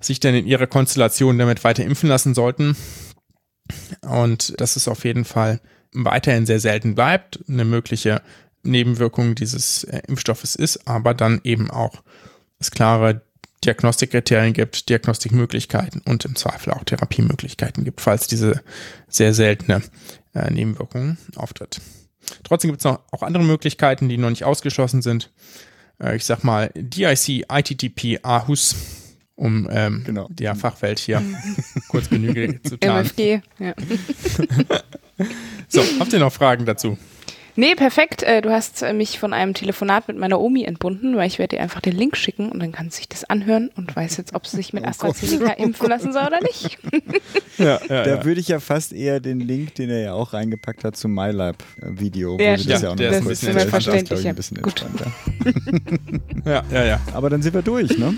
sich 0.00 0.18
denn 0.18 0.34
in 0.34 0.48
ihrer 0.48 0.66
Konstellation 0.66 1.38
damit 1.38 1.62
weiter 1.62 1.84
impfen 1.84 2.08
lassen 2.08 2.34
sollten. 2.34 2.76
Und 4.02 4.60
dass 4.60 4.74
es 4.74 4.88
auf 4.88 5.04
jeden 5.04 5.24
Fall 5.24 5.60
weiterhin 5.92 6.46
sehr 6.46 6.58
selten 6.58 6.96
bleibt, 6.96 7.38
eine 7.48 7.64
mögliche 7.64 8.22
Nebenwirkung 8.64 9.34
dieses 9.34 9.84
äh, 9.84 10.02
Impfstoffes 10.08 10.56
ist, 10.56 10.86
aber 10.88 11.14
dann 11.14 11.40
eben 11.44 11.70
auch 11.70 12.02
es 12.58 12.70
klare 12.70 13.22
Diagnostikkriterien 13.64 14.52
gibt, 14.52 14.88
Diagnostikmöglichkeiten 14.88 16.02
und 16.04 16.24
im 16.24 16.36
Zweifel 16.36 16.72
auch 16.72 16.84
Therapiemöglichkeiten 16.84 17.84
gibt, 17.84 18.00
falls 18.00 18.26
diese 18.26 18.62
sehr 19.08 19.32
seltene 19.34 19.82
äh, 20.34 20.50
Nebenwirkung 20.50 21.16
auftritt. 21.36 21.80
Trotzdem 22.42 22.70
gibt 22.70 22.80
es 22.80 22.84
noch 22.84 23.00
auch 23.10 23.22
andere 23.22 23.44
Möglichkeiten, 23.44 24.08
die 24.08 24.18
noch 24.18 24.30
nicht 24.30 24.44
ausgeschlossen 24.44 25.02
sind. 25.02 25.30
Äh, 26.00 26.16
ich 26.16 26.24
sag 26.24 26.44
mal 26.44 26.70
DIC, 26.74 27.46
ITTP, 27.50 28.20
AHUS, 28.22 28.74
um 29.34 29.68
ähm, 29.70 30.02
Genau. 30.04 30.28
der 30.30 30.54
Fachwelt 30.54 30.98
hier 30.98 31.22
kurz 31.88 32.08
Genüge 32.08 32.60
zu 32.62 32.76
tun. 32.76 32.90
MFG, 32.90 33.40
ja. 33.58 33.74
So, 35.68 35.80
habt 36.00 36.12
ihr 36.12 36.18
noch 36.18 36.32
Fragen 36.32 36.66
dazu? 36.66 36.98
Nee, 37.56 37.74
perfekt. 37.74 38.22
Äh, 38.22 38.42
Du 38.42 38.50
hast 38.50 38.82
äh, 38.82 38.92
mich 38.92 39.18
von 39.18 39.32
einem 39.32 39.54
Telefonat 39.54 40.08
mit 40.08 40.18
meiner 40.18 40.40
Omi 40.40 40.64
entbunden, 40.64 41.16
weil 41.16 41.26
ich 41.28 41.38
werde 41.38 41.56
ihr 41.56 41.62
einfach 41.62 41.80
den 41.80 41.96
Link 41.96 42.16
schicken 42.16 42.50
und 42.50 42.60
dann 42.60 42.72
kann 42.72 42.90
sie 42.90 42.96
sich 42.98 43.08
das 43.08 43.24
anhören 43.24 43.70
und 43.76 43.94
weiß 43.94 44.16
jetzt, 44.16 44.34
ob 44.34 44.46
sie 44.46 44.56
sich 44.56 44.72
mit 44.72 44.84
AstraZeneca 44.84 45.52
impfen 45.52 45.88
lassen 45.88 46.12
soll 46.12 46.26
oder 46.26 46.40
nicht. 46.40 46.78
Ja, 47.56 47.78
ja, 47.88 48.02
Da 48.02 48.24
würde 48.24 48.40
ich 48.40 48.48
ja 48.48 48.58
fast 48.58 48.92
eher 48.92 49.20
den 49.20 49.38
Link, 49.38 49.76
den 49.76 49.88
er 49.88 50.00
ja 50.00 50.12
auch 50.14 50.32
reingepackt 50.32 50.82
hat, 50.82 50.96
zum 50.96 51.14
MyLab-Video. 51.14 52.36
Ja, 52.40 52.56
das 52.56 52.66
ja 52.66 52.74
auch 52.88 52.92
noch 52.94 52.96
Der 52.96 53.10
ist 53.12 53.44
entspannter. 53.44 54.02
glaub 54.02 54.18
ich, 54.18 54.26
ein 54.28 54.34
bisschen 54.34 54.60
Gut. 54.60 54.82
entspannter. 54.82 55.12
ja, 56.44 56.62
ja, 56.72 56.84
ja. 56.84 57.00
Aber 57.12 57.30
dann 57.30 57.42
sind 57.42 57.54
wir 57.54 57.62
durch, 57.62 57.96
ne? 57.96 58.14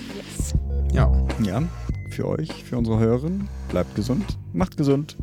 ja. 0.94 1.12
Ja, 1.44 1.62
für 2.10 2.26
euch, 2.26 2.50
für 2.64 2.78
unsere 2.78 2.98
Hörerinnen. 2.98 3.46
Bleibt 3.68 3.94
gesund, 3.94 4.24
macht 4.54 4.78
gesund. 4.78 5.16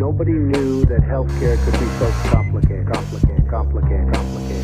Nobody 0.00 0.32
knew 0.32 0.86
that 0.86 1.02
healthcare 1.02 1.62
could 1.62 1.74
be 1.74 1.98
so 1.98 2.10
complicated, 2.30 2.90
complicated, 2.90 3.46
complicated, 3.50 4.14
complicated. 4.14 4.59